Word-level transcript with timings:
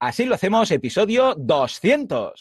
Así 0.00 0.24
lo 0.24 0.34
hacemos, 0.34 0.70
episodio 0.70 1.34
200. 1.36 2.32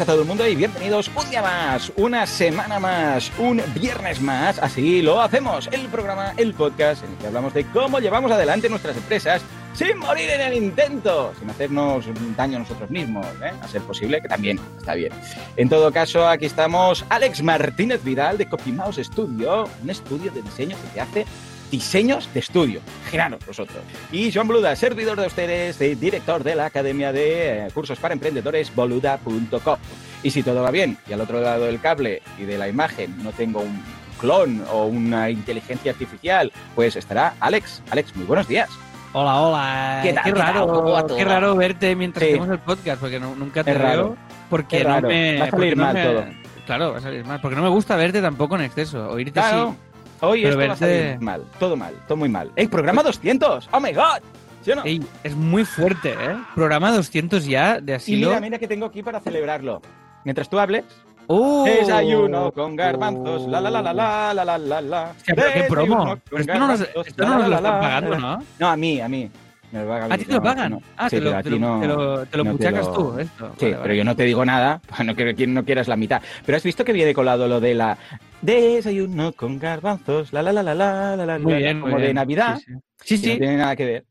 A 0.00 0.06
todo 0.06 0.22
el 0.22 0.26
mundo 0.26 0.48
y 0.48 0.54
bienvenidos 0.54 1.10
un 1.14 1.28
día 1.28 1.42
más, 1.42 1.92
una 1.96 2.26
semana 2.26 2.78
más, 2.78 3.30
un 3.38 3.60
viernes 3.74 4.18
más. 4.22 4.58
Así 4.58 5.02
lo 5.02 5.20
hacemos, 5.20 5.68
el 5.72 5.88
programa, 5.88 6.32
el 6.38 6.54
podcast 6.54 7.04
en 7.04 7.10
el 7.10 7.16
que 7.18 7.26
hablamos 7.26 7.52
de 7.52 7.64
cómo 7.66 7.98
llevamos 7.98 8.32
adelante 8.32 8.70
nuestras 8.70 8.96
empresas 8.96 9.42
sin 9.74 9.98
morir 9.98 10.30
en 10.30 10.40
el 10.40 10.54
intento, 10.54 11.34
sin 11.38 11.50
hacernos 11.50 12.06
daño 12.34 12.56
a 12.56 12.60
nosotros 12.60 12.88
mismos, 12.88 13.26
¿eh? 13.42 13.52
a 13.60 13.68
ser 13.68 13.82
posible, 13.82 14.22
que 14.22 14.28
también 14.28 14.58
está 14.78 14.94
bien. 14.94 15.12
En 15.56 15.68
todo 15.68 15.92
caso, 15.92 16.26
aquí 16.26 16.46
estamos 16.46 17.04
Alex 17.10 17.42
Martínez 17.42 18.02
Vidal 18.02 18.38
de 18.38 18.48
CopyMouse 18.48 19.04
Studio, 19.04 19.68
un 19.82 19.90
estudio 19.90 20.30
de 20.32 20.40
diseño 20.40 20.76
que 20.80 20.88
te 20.94 21.00
hace 21.00 21.26
diseños 21.70 22.28
de 22.34 22.40
estudio. 22.40 22.80
Giraros 23.10 23.44
vosotros. 23.46 23.78
Y 24.12 24.32
Joan 24.32 24.48
Boluda, 24.48 24.74
servidor 24.76 25.20
de 25.20 25.26
ustedes, 25.26 25.80
y 25.80 25.94
director 25.94 26.42
de 26.44 26.54
la 26.56 26.66
Academia 26.66 27.12
de 27.12 27.66
eh, 27.66 27.68
Cursos 27.72 27.98
para 27.98 28.14
Emprendedores, 28.14 28.74
boluda.com. 28.74 29.76
Y 30.22 30.30
si 30.30 30.42
todo 30.42 30.62
va 30.62 30.70
bien, 30.70 30.98
y 31.08 31.12
al 31.12 31.20
otro 31.20 31.40
lado 31.40 31.64
del 31.66 31.80
cable 31.80 32.22
y 32.38 32.42
de 32.44 32.58
la 32.58 32.68
imagen 32.68 33.22
no 33.22 33.32
tengo 33.32 33.60
un 33.60 33.82
clon 34.18 34.62
o 34.70 34.84
una 34.86 35.30
inteligencia 35.30 35.92
artificial, 35.92 36.52
pues 36.74 36.96
estará 36.96 37.34
Alex. 37.40 37.82
Alex, 37.90 38.14
muy 38.16 38.26
buenos 38.26 38.46
días. 38.48 38.68
Hola, 39.12 39.36
hola. 39.40 40.00
¿Qué 40.02 40.12
tal, 40.12 40.24
Qué 40.24 40.32
qué 40.32 40.38
tal? 40.38 40.52
¿Cómo 40.66 40.90
va 40.90 41.02
raro, 41.02 41.16
qué 41.16 41.24
raro 41.24 41.56
verte 41.56 41.96
mientras 41.96 42.24
Sí. 42.24 42.30
hacemos 42.32 42.48
el 42.50 42.58
podcast, 42.60 43.00
porque 43.00 43.18
no- 43.18 43.34
nunca 43.34 43.64
te 43.64 43.70
Es 43.72 43.78
raro. 43.78 44.04
veo. 44.10 44.16
Porque 44.50 44.78
Es 44.78 44.84
no 44.84 44.90
raro. 44.90 45.08
me. 45.08 45.38
Va 45.38 45.44
a 45.46 45.50
salir 45.50 45.76
no 45.76 45.84
mal 45.84 45.94
me- 45.94 46.04
todo. 46.04 46.24
Claro, 46.66 46.92
va 46.92 46.98
a 46.98 47.00
salir 47.00 47.24
mal. 47.24 47.40
Porque 47.40 47.56
no 47.56 47.62
me 47.62 47.68
gusta 47.70 47.96
verte 47.96 48.20
tampoco 48.22 48.54
en 48.56 48.62
exceso. 48.62 49.08
Oírte 49.10 49.32
Claro. 49.32 49.70
sí. 49.80 49.89
Hoy 50.20 50.42
Pero 50.42 50.60
esto 50.60 50.68
va 50.68 50.72
a 50.74 50.76
salir 50.76 51.20
mal, 51.20 51.44
todo 51.58 51.76
mal, 51.76 51.94
todo 52.06 52.16
muy 52.16 52.28
mal. 52.28 52.50
¡Ey, 52.56 52.66
programa 52.68 53.02
200! 53.02 53.68
¡Oh 53.72 53.80
my 53.80 53.92
god! 53.92 54.20
¿Sí 54.62 54.70
o 54.72 54.76
no? 54.76 54.84
Ey, 54.84 55.02
es 55.24 55.34
muy 55.34 55.64
fuerte, 55.64 56.10
¿eh? 56.12 56.36
Programa 56.54 56.92
200 56.92 57.46
ya 57.46 57.80
de 57.80 57.92
y 57.92 57.94
asilo. 57.96 58.28
mira, 58.28 58.40
mira 58.40 58.58
que 58.58 58.68
tengo 58.68 58.86
aquí 58.86 59.02
para 59.02 59.20
celebrarlo. 59.20 59.80
Mientras 60.24 60.50
tú 60.50 60.58
hables, 60.58 60.84
¡Oh! 61.28 61.64
desayuno 61.64 62.52
con 62.52 62.76
garbanzos, 62.76 63.48
la 63.48 63.60
la 63.60 63.70
la 63.70 63.80
la 63.80 63.94
la 63.94 64.34
la 64.34 64.44
la 64.44 64.58
la 64.58 64.80
la. 64.82 65.10
Hostia, 65.16 65.34
pero 65.34 65.52
qué 65.54 65.62
promo. 65.62 65.96
con 66.06 66.20
Pero 66.28 66.40
esto 66.40 66.54
no 66.54 66.66
nos, 66.66 66.78
garbanzos, 66.80 67.06
esto 67.06 67.24
no 67.24 67.30
la, 67.30 67.36
nos 67.38 67.44
lo 67.44 67.50
la, 67.50 67.56
están 67.56 67.72
la, 67.72 67.80
pagando, 67.80 68.10
la. 68.10 68.18
¿no? 68.18 68.44
No, 68.58 68.68
a 68.68 68.76
mí, 68.76 69.00
a 69.00 69.08
mí. 69.08 69.30
Me 69.72 69.82
lo 69.82 69.88
pagan 69.88 70.12
¿A 70.12 70.18
ti 70.18 70.24
te 70.24 70.32
lo 70.32 70.38
no, 70.38 70.44
pagan? 70.44 70.70
no. 70.72 70.82
Ah, 70.96 71.08
Sí, 71.10 71.16
te, 71.16 71.22
lo, 71.22 71.36
a 71.36 71.42
te, 71.42 71.50
no- 71.50 71.80
te, 71.80 71.86
lo, 71.86 72.26
te 72.26 72.36
lo 72.36 72.44
no 72.44 72.52
puchacas 72.52 72.92
tú, 72.92 73.18
esto. 73.18 73.54
Sí, 73.58 73.66
Vale, 73.66 73.78
pero 73.82 73.94
yo 73.94 74.04
no 74.04 74.16
te 74.16 74.24
digo 74.24 74.44
nada, 74.44 74.80
no 75.04 75.14
quiero 75.14 75.34
que 75.34 75.46
no 75.46 75.64
quieras 75.64 75.88
la 75.88 75.96
mitad. 75.96 76.22
Pero 76.44 76.56
has 76.56 76.64
visto 76.64 76.84
que 76.84 76.92
viene 76.92 77.14
colado 77.14 77.46
lo 77.46 77.60
de 77.60 77.74
la 77.74 77.96
desayuno 78.42 79.32
con 79.32 79.58
garbanzos, 79.58 80.32
la 80.32 80.42
la 80.42 80.52
la 80.52 80.62
la 80.62 80.74
la 80.74 81.16
la 81.16 81.26
la, 81.26 81.38
Muy 81.38 81.54
bien, 81.54 81.80
como 81.80 81.92
muy 81.92 82.00
de 82.00 82.06
bien. 82.06 82.16
Navidad, 82.16 82.58
Sí, 82.58 82.64
sí. 82.66 82.80
Sí, 83.02 83.20
que 83.20 83.28
no 83.28 83.32
sí. 83.34 83.38
tiene 83.38 83.56
nada 83.56 83.76
que 83.76 83.84
ver. 83.84 84.04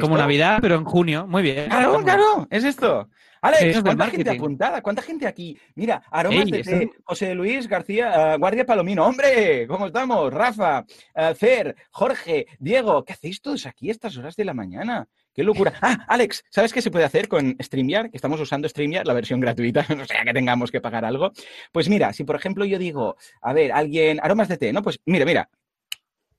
Como 0.00 0.16
Navidad, 0.16 0.58
pero 0.60 0.74
en 0.74 0.84
junio. 0.84 1.26
Muy 1.26 1.42
bien. 1.42 1.68
Claro, 1.68 2.00
claro, 2.02 2.46
es 2.50 2.64
esto. 2.64 3.08
Alex, 3.46 3.74
del 3.74 3.82
¿cuánta 3.82 4.06
gente 4.06 4.30
apuntada? 4.30 4.82
¿Cuánta 4.82 5.02
gente 5.02 5.26
aquí? 5.26 5.56
Mira, 5.74 6.02
Aromas 6.10 6.46
Ey, 6.46 6.50
de 6.50 6.62
Té, 6.62 6.90
José 7.04 7.34
Luis 7.34 7.68
García, 7.68 8.34
eh, 8.34 8.38
Guardia 8.38 8.66
Palomino. 8.66 9.06
¡Hombre! 9.06 9.66
¿Cómo 9.68 9.86
estamos? 9.86 10.32
Rafa, 10.32 10.84
eh, 11.14 11.34
Fer, 11.34 11.76
Jorge, 11.90 12.46
Diego. 12.58 13.04
¿Qué 13.04 13.12
hacéis 13.12 13.40
todos 13.40 13.66
aquí 13.66 13.88
a 13.88 13.92
estas 13.92 14.16
horas 14.16 14.34
de 14.34 14.44
la 14.44 14.54
mañana? 14.54 15.06
¡Qué 15.32 15.44
locura! 15.44 15.72
Ah, 15.82 16.04
Alex, 16.08 16.42
¿sabes 16.50 16.72
qué 16.72 16.82
se 16.82 16.90
puede 16.90 17.04
hacer 17.04 17.28
con 17.28 17.56
StreamYard? 17.62 18.10
Que 18.10 18.16
estamos 18.16 18.40
usando 18.40 18.68
StreamYard, 18.68 19.06
la 19.06 19.12
versión 19.12 19.38
gratuita, 19.38 19.86
no 19.96 20.04
sea 20.06 20.24
que 20.24 20.32
tengamos 20.32 20.70
que 20.70 20.80
pagar 20.80 21.04
algo. 21.04 21.30
Pues 21.70 21.88
mira, 21.88 22.12
si 22.12 22.24
por 22.24 22.34
ejemplo 22.36 22.64
yo 22.64 22.78
digo, 22.78 23.16
a 23.42 23.52
ver, 23.52 23.70
alguien, 23.72 24.18
Aromas 24.22 24.48
de 24.48 24.56
Té, 24.56 24.72
¿no? 24.72 24.82
Pues 24.82 24.98
mira, 25.04 25.24
mira. 25.24 25.48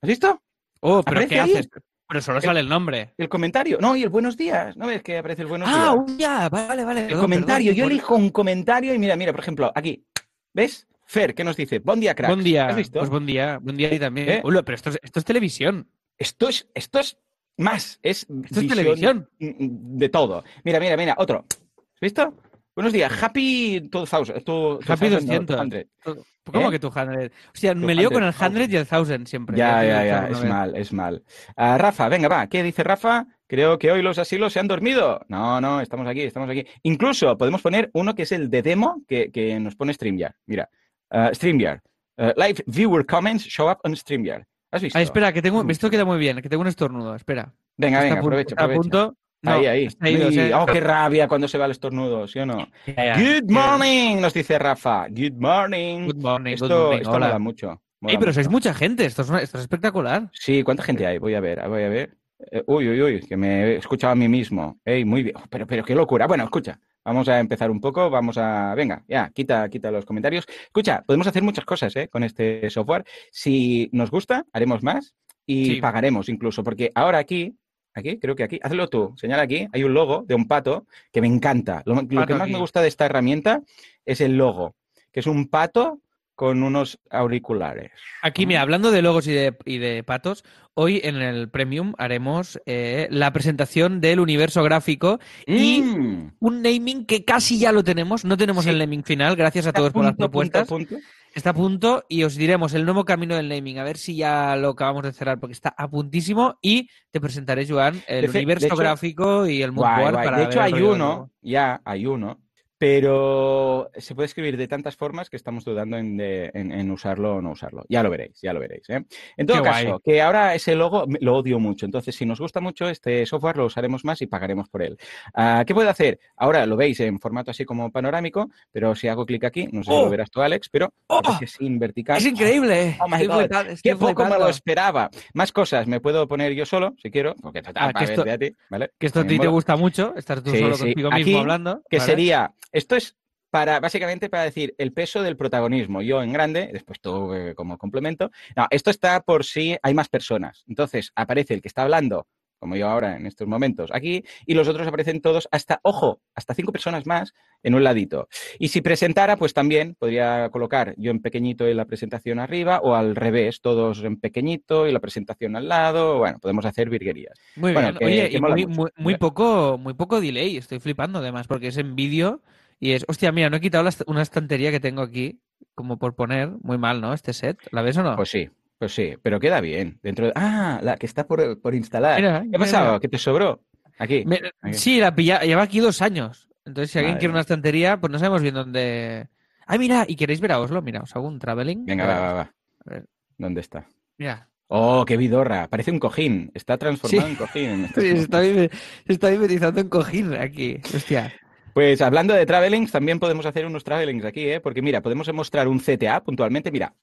¿Has 0.02 0.08
visto? 0.08 0.42
Oh, 0.82 1.02
pero 1.04 1.20
¿Aparece 1.20 1.36
¿qué 1.36 1.40
ahí? 1.40 1.52
haces? 1.54 1.70
Pero 2.08 2.22
solo 2.22 2.40
sale 2.42 2.62
el 2.62 2.70
nombre. 2.70 3.14
El 3.18 3.28
comentario. 3.28 3.78
No, 3.82 3.96
y 3.96 4.04
el 4.04 4.10
buenos 4.10 4.38
días. 4.38 4.78
¿No 4.78 4.88
ves 4.88 5.04
que 5.04 5.18
aparece 5.18 5.42
el 5.42 5.48
buenos 5.50 5.68
Ah, 5.72 5.94
días? 5.94 5.96
un 5.96 6.18
ya, 6.18 6.48
vale, 6.50 6.86
vale. 6.86 7.02
El 7.02 7.08
perdón, 7.08 7.22
comentario, 7.24 7.72
perdón, 7.72 7.78
yo 7.78 7.86
elijo 7.92 8.16
un 8.16 8.30
comentario 8.30 8.94
y 8.94 9.00
mira, 9.00 9.16
mira, 9.18 9.34
por 9.34 9.42
ejemplo, 9.42 9.72
aquí, 9.76 10.06
¿ves? 10.54 10.88
Fer, 11.06 11.36
¿qué 11.36 11.44
nos 11.44 11.56
dice? 11.58 11.80
Buen 11.80 12.00
día, 12.00 12.16
crack. 12.16 12.30
Buen 12.32 12.44
día. 12.44 12.68
¿Has 12.68 12.76
visto? 12.76 13.00
Pues 13.00 13.10
buen 13.10 13.26
día, 13.26 13.60
buen 13.62 13.76
día 13.78 13.88
a 13.88 13.92
ti 13.92 14.00
también. 14.00 14.30
¿Eh? 14.30 14.42
Ulo, 14.44 14.64
pero 14.64 14.76
esto 14.76 14.90
es, 14.90 15.00
esto 15.02 15.20
es 15.20 15.26
televisión. 15.26 15.90
Esto 16.18 16.50
es, 16.50 16.68
esto 16.74 17.00
es 17.00 17.18
más, 17.58 18.00
es, 18.04 18.22
Esto 18.22 18.34
es 18.34 18.68
visión 18.68 18.68
televisión. 18.70 19.30
de 19.40 20.10
todo. 20.10 20.44
Mira, 20.64 20.80
mira, 20.80 20.96
mira, 20.98 21.16
otro. 21.18 21.46
¿Has 21.50 22.00
visto? 22.02 22.34
Buenos 22.78 22.94
días, 22.94 23.12
happy 23.24 23.80
2000. 23.90 24.44
tu- 24.44 24.80
Happy 24.88 25.10
2000, 25.10 25.48
200. 25.48 25.58
200. 25.58 26.28
¿Cómo 26.46 26.68
¿Eh? 26.68 26.72
que 26.74 26.78
tu 26.78 26.92
100? 26.92 27.10
O 27.10 27.30
sea, 27.54 27.74
me 27.74 27.96
lío 27.96 28.12
con 28.12 28.24
el 28.24 28.32
100, 28.32 28.54
100 28.54 28.72
y 28.72 28.76
el 28.76 28.86
1000 28.86 29.26
siempre. 29.26 29.58
Ya, 29.58 29.84
ya, 29.84 30.06
ya, 30.06 30.28
es 30.28 30.44
mal, 30.46 30.76
es 30.76 30.94
mal. 30.94 31.24
Ah, 31.56 31.80
Rafa, 31.80 32.08
venga, 32.08 32.28
va, 32.28 32.46
¿qué 32.46 32.62
dice 32.62 32.84
Rafa? 32.84 33.26
Creo 33.48 33.80
que 33.80 33.92
hoy 33.92 34.04
los 34.04 34.20
asilos 34.20 34.54
se 34.54 34.60
han 34.60 34.68
dormido. 34.68 35.26
No, 35.28 35.60
no, 35.60 35.82
estamos 35.82 36.06
aquí, 36.08 36.22
estamos 36.22 36.52
aquí. 36.52 36.68
Incluso 36.84 37.36
podemos 37.36 37.64
poner 37.64 37.90
uno 37.94 38.14
que 38.14 38.22
es 38.22 38.32
el 38.32 38.48
de 38.48 38.62
demo 38.62 39.02
que, 39.08 39.32
que 39.32 39.60
nos 39.60 39.76
pone 39.76 39.92
StreamYard. 39.92 40.36
Mira, 40.46 40.70
ah, 41.10 41.32
StreamYard. 41.34 41.80
Ah, 42.20 42.34
live 42.38 42.64
viewer 42.68 43.08
comments 43.08 43.44
show 43.46 43.72
up 43.72 43.80
on 43.86 43.96
StreamYard. 43.96 44.44
¿Has 44.70 44.84
visto? 44.84 45.00
Ah, 45.00 45.02
espera, 45.02 45.34
que 45.34 45.42
tengo. 45.42 45.68
Esto 45.68 45.90
queda 45.90 46.06
muy 46.06 46.20
bien, 46.20 46.44
que 46.44 46.48
tengo 46.50 46.62
un 46.62 46.68
estornudo. 46.68 47.16
Espera. 47.16 47.52
Venga, 47.76 48.02
venga, 48.02 48.14
a 48.14 48.18
punto, 48.18 48.28
aprovecha, 48.28 48.54
está 48.54 48.66
a 48.66 48.70
punto. 48.70 49.18
No, 49.42 49.52
ahí, 49.52 49.66
ahí. 49.68 49.88
ido, 50.14 50.32
se- 50.32 50.54
Oh, 50.54 50.66
qué 50.66 50.80
rabia 50.80 51.28
cuando 51.28 51.48
se 51.48 51.58
va 51.58 51.66
el 51.66 51.72
estornudo, 51.72 52.28
¿sí 52.28 52.40
o 52.40 52.46
no? 52.46 52.68
Good 52.88 53.50
morning, 53.50 54.18
nos 54.20 54.34
dice 54.34 54.58
Rafa. 54.58 55.08
Good 55.10 55.34
morning. 55.40 56.06
Good 56.08 56.22
morning, 56.22 56.54
esto 56.54 56.68
good 56.68 56.76
morning. 56.78 56.98
esto 57.02 57.12
Hola. 57.12 57.28
mola 57.28 57.40
mucho. 57.40 57.68
mola 58.02 58.12
Ey, 58.12 58.18
pero 58.18 58.30
mucho. 58.30 58.34
sois 58.34 58.50
mucha 58.50 58.74
gente. 58.74 59.06
Esto 59.06 59.22
es, 59.22 59.30
esto 59.30 59.58
es 59.58 59.62
espectacular. 59.64 60.30
Sí, 60.34 60.64
¿cuánta 60.64 60.84
gente 60.84 61.06
hay? 61.06 61.18
Voy 61.20 61.36
a 61.36 61.40
ver, 61.40 61.68
voy 61.70 61.84
a 61.84 61.90
ver. 61.90 62.18
Eh, 62.52 62.64
uy, 62.68 62.88
uy, 62.90 63.02
uy, 63.02 63.20
que 63.22 63.36
me 63.38 63.64
he 63.64 63.76
escuchado 63.78 64.14
a 64.14 64.16
mí 64.16 64.28
mismo. 64.28 64.80
Ey, 64.86 65.06
muy 65.06 65.24
bien. 65.24 65.36
Pero, 65.50 65.66
pero 65.68 65.84
qué 65.84 65.96
locura. 65.96 66.28
Bueno, 66.28 66.44
escucha, 66.44 66.80
vamos 67.06 67.28
a 67.30 67.40
empezar 67.40 67.70
un 67.72 67.80
poco. 67.80 68.10
Vamos 68.10 68.38
a. 68.38 68.74
Venga, 68.76 69.04
ya, 69.08 69.30
quita, 69.30 69.68
quita 69.70 69.90
los 69.92 70.06
comentarios. 70.06 70.46
Escucha, 70.66 71.04
podemos 71.06 71.28
hacer 71.28 71.42
muchas 71.44 71.66
cosas 71.66 71.96
¿eh? 71.96 72.08
con 72.10 72.24
este 72.24 72.70
software. 72.70 73.06
Si 73.32 73.90
nos 73.94 74.10
gusta, 74.12 74.46
haremos 74.54 74.84
más 74.84 75.16
y 75.46 75.66
Sí. 75.76 75.82
pagaremos 75.82 76.28
incluso. 76.30 76.64
Porque 76.64 76.92
ahora 76.94 77.18
aquí, 77.20 77.56
aquí, 77.98 78.20
creo 78.20 78.36
que 78.36 78.44
aquí, 78.44 78.60
hazlo 78.62 78.88
tú, 78.90 79.14
señala 79.18 79.44
aquí, 79.44 79.68
hay 79.72 79.84
un 79.84 79.94
logo 79.94 80.24
de 80.28 80.36
un 80.36 80.48
pato 80.48 80.86
que 81.12 81.22
me 81.22 81.28
encanta. 81.28 81.82
Lo, 81.86 81.96
lo 81.96 82.08
que 82.08 82.16
más 82.16 82.42
aquí. 82.42 82.52
me 82.52 82.60
gusta 82.60 82.82
de 82.82 82.88
esta 82.88 83.06
herramienta 83.06 83.64
es 84.06 84.22
el 84.22 84.38
logo, 84.38 84.76
que 85.12 85.20
es 85.20 85.28
un 85.28 85.48
pato 85.48 86.00
con 86.38 86.62
unos 86.62 87.00
auriculares. 87.10 87.92
Aquí, 88.22 88.46
mira, 88.46 88.62
hablando 88.62 88.92
de 88.92 89.02
logos 89.02 89.26
y 89.26 89.32
de, 89.32 89.58
y 89.66 89.80
de 89.80 90.04
patos, 90.04 90.44
hoy 90.76 91.02
en 91.04 91.16
el 91.16 91.50
Premium 91.50 91.94
haremos 91.98 92.62
eh, 92.68 93.08
la 93.10 93.34
presentación 93.34 94.02
del 94.02 94.20
universo 94.20 94.62
gráfico 94.62 95.20
y 95.48 95.82
Mm. 95.82 96.34
un 96.40 96.62
naming 96.62 97.08
que 97.08 97.26
casi 97.26 97.58
ya 97.58 97.72
lo 97.72 97.84
tenemos. 97.84 98.24
No 98.24 98.38
tenemos 98.38 98.66
Sí. 98.66 98.70
el 98.70 98.78
naming 98.78 99.04
final, 99.04 99.36
gracias 99.36 99.66
a 99.66 99.74
todos 99.74 99.92
por 99.92 100.04
las 100.04 100.12
Punto, 100.14 100.30
punto, 100.30 100.52
propuestas. 100.52 100.68
punto. 100.68 100.96
Está 101.34 101.50
a 101.50 101.54
punto 101.56 102.04
y 102.08 102.24
os 102.24 102.36
diremos 102.36 102.76
el 102.76 102.86
nuevo 102.86 103.04
camino 103.04 103.36
del 103.36 103.50
naming. 103.50 103.80
A 103.80 103.84
ver 103.84 103.98
si 103.98 104.16
ya 104.16 104.56
lo 104.58 104.70
acabamos 104.70 105.04
de 105.04 105.14
cerrar 105.14 105.40
porque 105.40 105.54
está 105.54 105.74
a 105.76 105.90
puntísimo. 105.90 106.60
Y 106.62 106.88
te 107.12 107.20
presentaré, 107.20 107.68
Joan, 107.68 108.00
el 108.08 108.32
De 108.32 108.38
universo 108.38 108.68
hecho- 108.68 108.76
gráfico 108.76 109.48
y 109.48 109.64
el 109.64 109.74
para 109.74 110.38
De 110.38 110.44
hecho, 110.46 110.62
hay 110.62 110.74
uno, 110.74 110.96
nuevo. 110.98 111.32
ya 111.42 111.82
hay 111.84 112.06
uno, 112.06 112.40
pero 112.78 113.90
se 113.98 114.16
puede 114.16 114.28
escribir 114.28 114.58
de 114.58 114.68
tantas 114.68 114.96
formas 114.96 115.30
que 115.30 115.36
estamos 115.38 115.66
dudando 115.66 115.98
en, 115.98 116.18
de- 116.18 116.52
en- 116.54 116.72
en 116.72 116.92
usarlo 116.92 117.36
o 117.36 117.42
no 117.42 117.52
usarlo. 117.52 117.84
Ya 117.90 118.04
lo 118.04 118.10
veréis, 118.10 118.40
ya 118.42 118.54
lo 118.54 118.60
veréis. 118.60 118.90
¿eh? 118.90 119.04
En 119.36 119.46
todo 119.48 119.58
Qué 119.58 119.64
caso, 119.64 119.88
guay. 119.88 120.00
que 120.04 120.22
ahora 120.22 120.56
ese 120.56 120.76
logo 120.76 121.06
lo 121.22 121.36
odio 121.36 121.60
mucho. 121.60 121.86
Entonces, 121.86 122.16
si 122.16 122.26
nos 122.26 122.40
gusta 122.40 122.62
mucho 122.62 122.88
este 122.90 123.26
software, 123.26 123.58
lo 123.58 123.66
usaremos 123.66 124.06
más 124.06 124.22
y 124.22 124.28
pagaremos 124.28 124.70
por 124.70 124.82
él. 124.84 124.98
Ah, 125.34 125.64
¿Qué 125.66 125.74
puedo 125.74 125.90
hacer? 125.90 126.20
Ahora 126.38 126.66
lo 126.66 126.76
veis 126.78 127.00
en 127.00 127.20
formato 127.20 127.52
así 127.52 127.66
como 127.66 127.92
panorámico, 127.92 128.50
pero 128.72 128.96
si 128.96 129.08
hago 129.08 129.26
clic 129.26 129.44
aquí, 129.44 129.68
no 129.72 129.84
sé 129.84 129.92
si 129.92 129.98
¡Oh! 129.98 130.04
lo 130.06 130.10
verás 130.10 130.30
tú, 130.32 130.42
Alex, 130.42 130.70
pero 130.70 130.94
¡Oh! 131.08 131.22
sin 131.46 131.80
vertical. 131.80 132.18
Es 132.18 132.26
increíble. 132.26 132.96
Oh 133.00 133.08
my 133.08 133.14
Estoy 133.16 133.28
God. 133.28 133.40
flipando, 133.40 133.72
estoy 133.72 133.92
Qué 133.92 133.96
poco 133.98 134.26
me 134.26 134.38
lo 134.38 134.50
esperaba. 134.50 135.10
Más 135.34 135.52
cosas 135.52 135.88
me 135.88 136.00
puedo 136.00 136.28
poner 136.28 136.54
yo 136.54 136.66
solo, 136.66 136.96
si 137.02 137.12
quiero, 137.12 137.36
porque 137.42 137.62
total, 137.62 137.92
Ah, 137.94 137.94
que 137.98 138.06
esto- 138.06 138.22
a 138.22 138.38
ti, 138.38 138.56
¿vale? 138.70 138.92
Que 139.00 139.08
esto 139.08 139.22
a 139.22 139.28
ti 139.28 139.40
te 139.40 139.48
gusta 139.48 139.76
mucho, 139.76 140.14
estar 140.16 140.42
tú 140.42 140.52
Sí, 140.52 140.60
solo 140.60 140.76
sí. 140.76 140.84
contigo 140.86 141.10
Aquí, 141.12 141.24
mismo 141.26 141.40
hablando. 141.40 141.82
Que 141.90 141.98
¿vale? 141.98 142.10
sería, 142.12 142.54
esto 142.78 142.96
es 142.96 143.16
para, 143.50 143.80
básicamente 143.80 144.30
para 144.30 144.44
decir 144.44 144.76
el 144.78 144.92
peso 144.94 145.22
del 145.24 145.38
protagonismo. 145.38 146.02
Yo 146.02 146.22
en 146.22 146.34
grande, 146.34 146.70
después 146.74 147.00
tú 147.00 147.34
eh, 147.34 147.56
como 147.56 147.78
complemento. 147.78 148.30
No, 148.56 148.68
esto 148.70 148.90
está 148.92 149.22
por 149.22 149.46
si 149.46 149.78
hay 149.82 149.94
más 149.94 150.10
personas. 150.10 150.64
Entonces 150.68 151.12
aparece 151.16 151.54
el 151.54 151.62
que 151.62 151.68
está 151.70 151.84
hablando 151.84 152.28
como 152.60 152.76
yo 152.76 152.90
ahora 152.90 153.16
en 153.18 153.28
estos 153.28 153.48
momentos 153.48 153.92
aquí, 153.94 154.24
y 154.48 154.56
los 154.56 154.68
otros 154.68 154.88
aparecen 154.88 155.22
todos 155.22 155.48
hasta, 155.52 155.80
ojo, 155.84 156.22
hasta 156.34 156.56
cinco 156.56 156.72
personas 156.72 157.06
más 157.06 157.36
en 157.62 157.76
un 157.76 157.84
ladito. 157.84 158.28
Y 158.58 158.70
si 158.70 158.82
presentara, 158.82 159.38
pues 159.38 159.54
también 159.54 159.94
podría 159.94 160.50
colocar 160.50 160.96
yo 160.98 161.12
en 161.12 161.22
pequeñito 161.22 161.70
y 161.70 161.76
la 161.76 161.86
presentación 161.86 162.40
arriba, 162.40 162.80
o 162.82 162.96
al 162.96 163.16
revés, 163.16 163.62
todos 163.62 164.04
en 164.04 164.20
pequeñito 164.20 164.88
y 164.88 164.92
la 164.92 165.00
presentación 165.00 165.56
al 165.56 165.68
lado. 165.70 166.18
Bueno, 166.18 166.40
podemos 166.40 166.66
hacer 166.66 166.90
virguerías. 166.90 167.38
Muy 167.58 167.74
Bueno, 167.74 167.90
bien. 167.90 168.00
que- 168.00 168.06
Oye, 168.06 168.30
que 168.32 168.38
y 168.38 168.42
mola 168.42 168.56
muy, 168.56 168.66
mucho. 168.66 168.82
muy, 168.82 168.92
muy 169.04 169.18
poco, 169.18 169.78
muy 169.78 169.94
poco 169.94 170.20
delay. 170.20 170.58
Estoy 170.58 170.80
flipando 170.80 171.20
además, 171.20 171.46
porque 171.46 171.68
es 171.68 171.78
en 171.78 171.96
vídeo 171.96 172.42
y 172.80 172.92
es. 172.92 173.06
Hostia, 173.08 173.32
mira, 173.32 173.50
no 173.50 173.58
he 173.58 173.62
quitado 173.62 173.84
la 173.84 173.92
una 174.08 174.22
estantería 174.22 174.72
que 174.72 174.80
tengo 174.80 175.02
aquí, 175.02 175.40
como 175.76 175.98
por 175.98 176.16
poner. 176.16 176.50
Muy 176.62 176.78
mal, 176.78 177.02
¿no? 177.02 177.14
Este 177.14 177.34
set. 177.34 177.60
¿La 177.72 177.82
ves 177.82 177.98
o 177.98 178.04
no? 178.04 178.16
Pues 178.16 178.30
sí, 178.30 178.50
pues 178.78 178.94
sí, 178.94 179.16
pero 179.22 179.40
queda 179.40 179.62
bien. 179.62 180.00
Dentro 180.04 180.28
de... 180.28 180.34
Ah, 180.36 180.80
la 180.84 180.98
que 180.98 181.06
está 181.06 181.26
por, 181.28 181.60
por 181.62 181.74
instalar. 181.76 182.18
Mira, 182.22 182.44
¿Qué 182.50 182.56
ha 182.56 182.60
pasado? 182.60 183.00
¿Qué 183.00 183.08
te 183.08 183.18
sobró? 183.18 183.64
Aquí. 184.00 184.24
Me- 184.26 184.42
aquí. 184.62 184.74
sí, 184.78 185.00
la 185.00 185.16
pilla, 185.16 185.42
lleva 185.42 185.64
aquí 185.64 185.80
dos 185.80 186.02
años. 186.02 186.48
Entonces, 186.66 186.92
si 186.92 186.98
alguien 187.00 187.14
Madre 187.14 187.20
quiere 187.20 187.32
una 187.32 187.42
estantería, 187.42 188.00
pues 188.00 188.12
no 188.12 188.20
sabemos 188.20 188.42
bien 188.42 188.54
dónde. 188.54 189.28
Ah, 189.66 189.78
mira, 189.78 190.06
¿y 190.08 190.16
queréis 190.16 190.40
ver 190.42 190.52
a 190.52 190.60
Oslo? 190.60 190.82
Mira, 190.82 191.02
os 191.02 191.16
hago 191.16 191.28
un 191.28 191.40
traveling. 191.40 191.86
Venga, 191.86 192.06
va, 192.06 192.20
va, 192.20 192.34
va. 192.34 192.42
A 192.86 192.90
ver. 192.90 193.06
¿Dónde 193.38 193.62
está? 193.62 193.88
Mira. 194.18 194.50
Oh, 194.68 195.06
qué 195.06 195.16
vidorra. 195.16 195.68
Parece 195.70 195.92
un 195.92 196.00
cojín. 196.00 196.52
Está 196.54 196.78
transformado 196.78 197.26
Sí. 197.28 197.32
en 197.32 197.38
cojín. 197.38 197.88
Sí, 197.96 198.02
se 198.02 198.18
está, 198.20 198.42
se 198.44 198.70
está 199.08 199.30
mimetizando 199.32 199.80
en 199.80 199.88
cojín 199.90 200.34
aquí. 200.36 200.80
Hostia. 200.94 201.34
Pues 201.78 202.02
hablando 202.02 202.34
de 202.34 202.44
travelings, 202.48 202.92
también 202.92 203.20
podemos 203.20 203.46
hacer 203.46 203.64
unos 203.68 203.84
travelings 203.84 204.26
aquí, 204.26 204.50
¿eh? 204.50 204.60
Porque 204.60 204.82
mira, 204.82 205.00
podemos 205.00 205.32
mostrar 205.32 205.68
un 205.68 205.80
CTA 205.80 206.24
puntualmente. 206.24 206.72
Mira, 206.72 206.96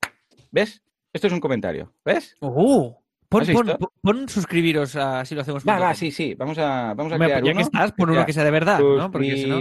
¿ves? 0.50 0.82
Esto 1.12 1.29
es 1.29 1.32
un 1.32 1.38
comentario. 1.38 1.93
¿Ves? 2.05 2.35
¡Uh! 2.41 2.93
Pon, 3.29 4.29
suscribiros 4.29 4.97
a 4.97 5.25
si 5.25 5.37
lo 5.37 5.43
hacemos. 5.43 5.62
Va, 5.65 5.79
va, 5.79 5.94
sí, 5.94 6.11
sí. 6.11 6.35
Vamos 6.35 6.59
a, 6.59 6.93
vamos 6.93 7.12
a 7.12 7.15
Hombre, 7.15 7.29
crear 7.29 7.44
ya 7.44 7.53
uno. 7.53 7.59
que 7.59 7.62
estás, 7.62 7.93
pon 7.93 8.11
uno 8.11 8.19
Ya. 8.19 8.26
que 8.26 8.32
sea 8.32 8.43
de 8.43 8.50
verdad, 8.50 8.81
¿no? 8.81 9.12
Porque 9.12 9.37
si 9.37 9.47
no. 9.47 9.59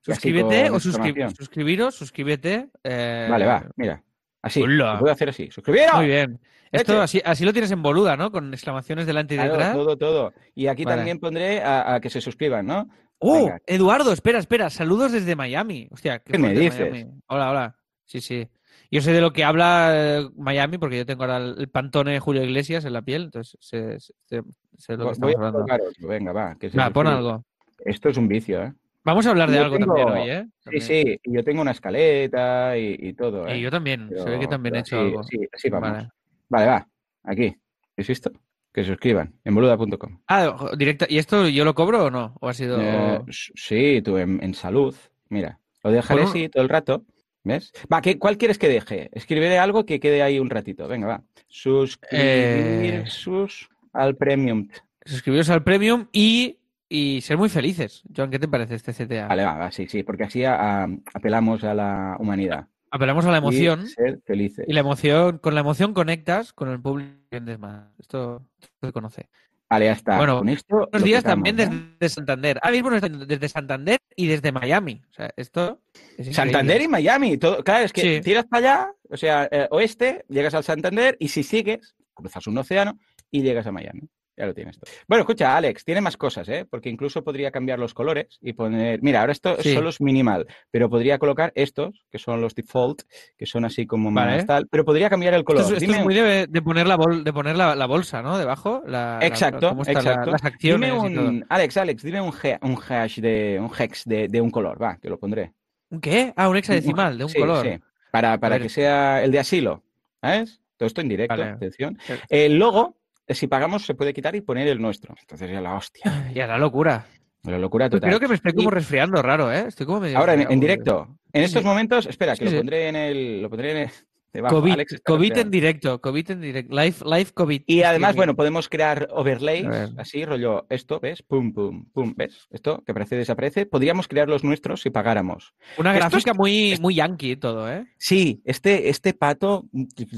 Suscríbete 0.00 0.70
o 0.70 0.76
suscri- 0.76 1.36
suscribiros, 1.36 1.94
suscríbete. 1.94 2.70
eh, 2.82 3.28
Vale, 3.30 3.44
va, 3.44 3.66
mira. 3.76 4.02
Así. 4.40 4.62
Hola. 4.62 4.94
Lo 4.94 5.00
puedo 5.00 5.12
hacer 5.12 5.28
así. 5.28 5.50
¡Suscribiros! 5.50 5.94
Muy 5.96 6.06
bien. 6.06 6.40
Esto 6.72 6.92
Leche. 6.92 7.02
así, 7.02 7.22
así 7.24 7.44
lo 7.44 7.52
tienes 7.52 7.70
en 7.72 7.82
boluda, 7.82 8.16
¿no? 8.16 8.30
Con 8.30 8.52
exclamaciones 8.54 9.06
delante 9.06 9.34
y 9.34 9.38
Claro, 9.38 9.52
detrás. 9.52 9.74
todo, 9.74 9.96
todo. 9.96 10.32
Y 10.54 10.68
aquí 10.68 10.84
Vale. 10.84 10.96
también 10.98 11.18
pondré 11.18 11.62
a, 11.62 11.94
a 11.94 12.00
que 12.00 12.10
se 12.10 12.20
suscriban, 12.20 12.66
¿no? 12.66 12.88
¡Oh! 13.18 13.34
Venga. 13.34 13.60
Eduardo, 13.66 14.12
espera, 14.12 14.38
espera. 14.38 14.70
Saludos 14.70 15.12
desde 15.12 15.34
Miami. 15.36 15.88
Hostia, 15.90 16.20
¿Qué 16.20 16.38
me 16.38 16.54
dices? 16.54 16.90
Miami. 16.90 17.10
Hola, 17.26 17.50
hola. 17.50 17.76
Sí, 18.04 18.20
sí. 18.20 18.48
Yo 18.90 19.00
sé 19.02 19.12
de 19.12 19.20
lo 19.20 19.32
que 19.32 19.44
habla 19.44 19.90
eh, 19.94 20.28
Miami 20.36 20.78
porque 20.78 20.96
yo 20.98 21.06
tengo 21.06 21.22
ahora 21.24 21.36
el, 21.38 21.68
pantone 21.68 22.12
de 22.12 22.18
Julio 22.20 22.42
Iglesias 22.42 22.84
en 22.84 22.92
la 22.92 23.02
piel, 23.02 23.24
entonces 23.24 23.56
sé, 23.60 23.98
sé- 24.00 24.42
de 24.88 24.96
lo 24.96 25.06
que 25.06 25.12
estamos 25.12 25.34
hablando. 25.36 25.64
Venga, 26.00 26.32
va. 26.32 26.56
Que 26.58 26.70
se 26.70 26.76
Va, 26.78 26.90
pon 26.90 27.06
algo. 27.06 27.44
Esto 27.84 28.08
es 28.08 28.16
un 28.16 28.26
vicio, 28.28 28.62
¿eh? 28.62 28.72
Vamos 29.04 29.26
a 29.26 29.30
hablar 29.30 29.50
de 29.50 29.56
Yo 29.58 29.64
algo 29.64 29.78
tengo- 29.78 29.94
también 29.94 30.18
hoy, 30.18 30.30
¿eh? 30.30 30.44
Sí, 30.44 30.64
También. 30.64 30.82
sí. 30.82 31.20
Y 31.24 31.32
yo 31.34 31.44
tengo 31.44 31.62
una 31.62 31.70
escaleta 31.70 32.76
y, 32.76 32.96
y 32.98 33.12
todo, 33.14 33.46
¿eh? 33.46 33.58
Y 33.58 33.60
yo 33.60 33.70
también. 33.70 34.10
se 34.14 34.28
ve 34.28 34.38
que 34.40 34.46
también 34.46 34.74
he 34.76 34.80
hecho 34.80 34.98
algo. 34.98 35.22
Sí, 35.24 35.38
así 35.52 35.70
vamos. 35.70 35.90
Vale. 35.92 36.08
Vale, 36.50 36.66
va. 36.66 36.86
Aquí. 37.24 37.56
¿Es 37.96 38.10
esto? 38.10 38.30
Que 38.72 38.82
se 38.82 38.88
suscriban. 38.90 39.34
En 39.44 39.54
boluda.com. 39.54 40.20
Ah, 40.26 40.48
ojo, 40.50 40.76
directa. 40.76 41.06
¿Y 41.08 41.16
esto 41.18 41.48
yo 41.48 41.64
lo 41.64 41.74
cobro 41.74 42.04
o 42.04 42.10
no? 42.10 42.34
¿O 42.40 42.48
ha 42.48 42.54
sido.? 42.54 42.78
Eh, 42.80 43.20
sí, 43.30 44.02
tú 44.04 44.18
en, 44.18 44.38
en 44.42 44.52
salud. 44.54 44.94
Mira, 45.28 45.58
lo 45.82 45.90
dejaré 45.90 46.22
así 46.24 46.48
todo 46.48 46.62
el 46.62 46.68
rato. 46.68 47.04
¿Ves? 47.42 47.72
Va, 47.90 48.02
¿qué, 48.02 48.18
¿cuál 48.18 48.36
quieres 48.36 48.58
que 48.58 48.68
deje? 48.68 49.08
Escribiré 49.12 49.58
algo 49.58 49.86
que 49.86 49.98
quede 49.98 50.22
ahí 50.22 50.38
un 50.38 50.50
ratito. 50.50 50.86
Venga, 50.86 51.06
va. 51.06 51.22
Suscribir 51.48 52.94
Eh, 52.94 53.04
sus 53.06 53.68
al 53.92 54.14
premium. 54.16 54.68
Suscribiros 55.04 55.48
al 55.48 55.64
Premium 55.64 56.06
y, 56.12 56.58
y 56.88 57.20
ser 57.22 57.38
muy 57.38 57.48
felices. 57.48 58.02
Joan, 58.14 58.30
¿qué 58.30 58.38
te 58.38 58.46
parece 58.46 58.74
este 58.74 58.92
CTA? 58.92 59.26
Vale, 59.28 59.44
va, 59.44 59.54
va, 59.56 59.72
sí, 59.72 59.86
sí, 59.88 60.02
porque 60.02 60.24
así 60.24 60.44
a- 60.44 60.82
a- 60.84 60.88
apelamos 61.14 61.64
a 61.64 61.72
la 61.74 62.16
humanidad. 62.20 62.68
Apelamos 62.90 63.24
a 63.24 63.30
la 63.30 63.38
emoción. 63.38 63.84
Y 63.84 63.88
ser 63.88 64.20
felices. 64.24 64.64
Y 64.68 64.72
la 64.72 64.80
emoción, 64.80 65.38
con 65.38 65.54
la 65.54 65.60
emoción 65.60 65.94
conectas 65.94 66.52
con 66.52 66.68
el 66.68 66.80
público 66.80 67.16
más. 67.58 67.88
Esto, 67.98 68.44
esto 68.60 68.86
se 68.86 68.92
conoce. 68.92 69.28
Vale, 69.68 69.84
ya 69.84 69.92
está. 69.92 70.16
Bueno, 70.16 70.38
Con 70.38 70.48
esto 70.48 70.88
Buenos 70.90 71.04
días 71.04 71.22
también 71.22 71.54
desde 71.54 72.08
Santander. 72.08 72.58
Ahora 72.60 72.72
mismo 72.72 72.90
desde 72.90 73.48
Santander 73.48 74.00
y 74.16 74.26
desde 74.26 74.50
Miami. 74.50 75.00
O 75.08 75.12
sea, 75.12 75.30
esto 75.36 75.80
es. 76.18 76.34
Santander 76.34 76.82
y 76.82 76.88
Miami. 76.88 77.38
Todo, 77.38 77.62
claro, 77.62 77.84
es 77.84 77.92
que 77.92 78.16
Sí. 78.16 78.20
tiras 78.20 78.46
para 78.46 78.58
allá, 78.58 78.92
o 79.08 79.16
sea, 79.16 79.48
eh, 79.52 79.68
oeste, 79.70 80.24
llegas 80.28 80.54
al 80.54 80.64
Santander 80.64 81.16
y 81.20 81.28
si 81.28 81.44
sigues, 81.44 81.94
cruzas 82.12 82.48
un 82.48 82.58
océano 82.58 82.98
y 83.30 83.42
llegas 83.42 83.66
a 83.68 83.72
Miami. 83.72 84.08
Ya 84.40 84.46
lo 84.46 84.54
tienes 84.54 84.78
todo. 84.78 84.90
Bueno, 85.06 85.20
escucha, 85.20 85.54
Alex, 85.54 85.84
tiene 85.84 86.00
más 86.00 86.16
cosas, 86.16 86.48
¿eh? 86.48 86.64
Porque 86.64 86.88
incluso 86.88 87.22
podría 87.22 87.50
cambiar 87.50 87.78
los 87.78 87.92
colores 87.92 88.38
y 88.40 88.54
poner. 88.54 89.02
Mira, 89.02 89.20
ahora 89.20 89.32
esto 89.32 89.56
Sí. 89.60 89.74
solo 89.74 89.90
es 89.90 90.00
minimal, 90.00 90.46
pero 90.70 90.88
podría 90.88 91.18
colocar 91.18 91.52
estos, 91.54 92.06
que 92.10 92.18
son 92.18 92.40
los 92.40 92.54
default, 92.54 93.02
que 93.36 93.44
son 93.44 93.66
así 93.66 93.86
como 93.86 94.10
Vale. 94.10 94.36
más 94.36 94.46
tal, 94.46 94.66
pero 94.70 94.82
podría 94.86 95.10
cambiar 95.10 95.34
el 95.34 95.44
color. 95.44 95.60
Esto, 95.60 95.74
es, 95.76 95.82
esto 95.82 95.92
Dime 95.92 95.98
es 95.98 96.04
muy 96.06 96.14
de, 96.14 96.46
de 96.46 96.62
poner, 96.62 96.86
la, 96.86 96.96
bol- 96.96 97.22
de 97.22 97.32
poner 97.34 97.54
la, 97.54 97.76
la 97.76 97.84
bolsa, 97.84 98.22
¿no? 98.22 98.38
Debajo. 98.38 98.82
La, 98.86 99.18
la- 99.20 99.26
Exacto, 99.26 99.68
cómo 99.68 99.82
están 99.82 99.96
la- 100.04 100.10
exacto. 100.10 100.30
las 100.30 100.44
acciones 100.44 100.90
Dime 100.94 101.10
y 101.10 101.14
todo. 101.14 101.28
un, 101.28 101.46
Alex, 101.50 101.76
Alex, 101.76 102.02
dime 102.02 102.20
un, 102.22 102.32
he- 102.42 102.58
un 102.62 102.78
hash 102.88 103.18
de 103.20 103.58
un 103.60 103.70
hex 103.78 104.04
de, 104.06 104.26
de 104.28 104.40
un 104.40 104.50
color, 104.50 104.82
va, 104.82 104.96
que 104.96 105.10
lo 105.10 105.18
pondré. 105.18 105.52
¿Un 105.90 106.00
qué? 106.00 106.32
Ah, 106.34 106.48
un 106.48 106.56
hexadecimal 106.56 107.18
de 107.18 107.24
un 107.24 107.30
Sí, 107.30 107.38
color. 107.38 107.66
sí, 107.66 107.78
para, 108.10 108.38
para 108.38 108.58
que 108.58 108.70
sea 108.70 109.22
el 109.22 109.32
de 109.32 109.38
asilo, 109.40 109.82
¿sabes? 110.22 110.62
Todo 110.78 110.86
esto 110.86 111.02
en 111.02 111.08
directo, 111.10 111.36
Vale. 111.36 111.50
atención. 111.50 111.98
El 112.30 112.58
logo, 112.58 112.96
si 113.34 113.46
pagamos, 113.46 113.84
se 113.84 113.94
puede 113.94 114.12
quitar 114.12 114.34
y 114.36 114.40
poner 114.40 114.68
el 114.68 114.80
nuestro. 114.80 115.14
Entonces 115.20 115.50
ya 115.50 115.60
la 115.60 115.74
hostia, 115.74 116.30
Ya, 116.34 116.46
la 116.46 116.58
locura. 116.58 117.06
la 117.44 117.58
locura 117.58 117.88
Pues 117.88 118.00
total. 118.00 118.10
creo 118.10 118.20
que 118.20 118.28
me 118.28 118.34
estoy 118.34 118.52
como 118.52 118.68
Y 118.68 118.72
resfriando 118.72 119.22
raro, 119.22 119.52
¿eh? 119.52 119.64
Estoy 119.68 119.86
como 119.86 120.00
medio 120.00 120.18
ahora 120.18 120.34
en, 120.34 120.60
directo, 120.60 121.08
en 121.32 121.42
estos 121.42 121.64
momentos, 121.64 122.06
espera, 122.06 122.32
que 122.32 122.38
Sí, 122.38 122.44
lo 122.44 122.50
sí. 122.50 122.56
pondré 122.58 122.88
en 122.88 122.96
el, 122.96 123.42
lo 123.42 123.48
pondré 123.50 123.70
en 123.72 123.76
el, 123.78 123.90
debajo. 124.32 124.56
COVID, 124.60 124.72
Alex 124.72 124.92
está 124.92 125.12
COVID 125.12 125.36
en 125.38 125.50
directo, 125.50 126.00
COVID 126.00 126.30
en 126.30 126.40
directo, 126.40 126.74
live, 126.74 126.96
live 127.04 127.30
COVID. 127.34 127.62
Y 127.66 127.82
además, 127.82 128.14
bueno, 128.16 128.34
podemos 128.36 128.68
crear 128.68 129.08
overlays, 129.12 129.66
así, 129.98 130.24
rollo, 130.24 130.66
esto, 130.70 131.00
¿ves? 131.00 131.22
Pum, 131.22 131.52
pum, 131.52 131.84
pum, 131.92 132.14
¿ves? 132.16 132.46
Esto 132.50 132.82
que 132.84 132.92
aparece, 132.92 133.16
desaparece. 133.16 133.66
Podríamos 133.66 134.08
crear 134.08 134.28
los 134.28 134.44
nuestros 134.44 134.82
si 134.82 134.90
pagáramos. 134.90 135.54
Una 135.78 135.92
esto 135.94 136.06
es- 136.06 136.10
gráfica 136.12 136.34
muy, 136.34 136.76
muy 136.80 136.94
yankee 136.94 137.36
todo, 137.36 137.70
¿eh? 137.70 137.86
Sí, 137.98 138.40
este, 138.44 138.88
este 138.88 139.14
pato, 139.14 139.66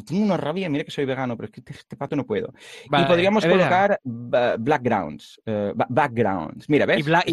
tengo 0.06 0.24
una 0.24 0.36
rabia, 0.36 0.68
mira 0.68 0.84
que 0.84 0.90
soy 0.90 1.04
vegano, 1.04 1.36
pero 1.36 1.46
es 1.46 1.50
que 1.52 1.60
este, 1.60 1.72
este 1.72 1.96
pato 1.96 2.16
no 2.16 2.26
puedo. 2.26 2.52
Vale, 2.90 3.04
y 3.04 3.08
podríamos 3.08 3.44
es 3.44 3.50
colocar 3.50 3.98
ba- 4.04 4.56
backgrounds, 4.58 5.40
eh, 5.46 5.72
ba- 5.74 5.86
backgrounds. 5.88 6.68
Mira, 6.68 6.86
¿ves? 6.86 7.00
Y, 7.00 7.02
black, 7.02 7.26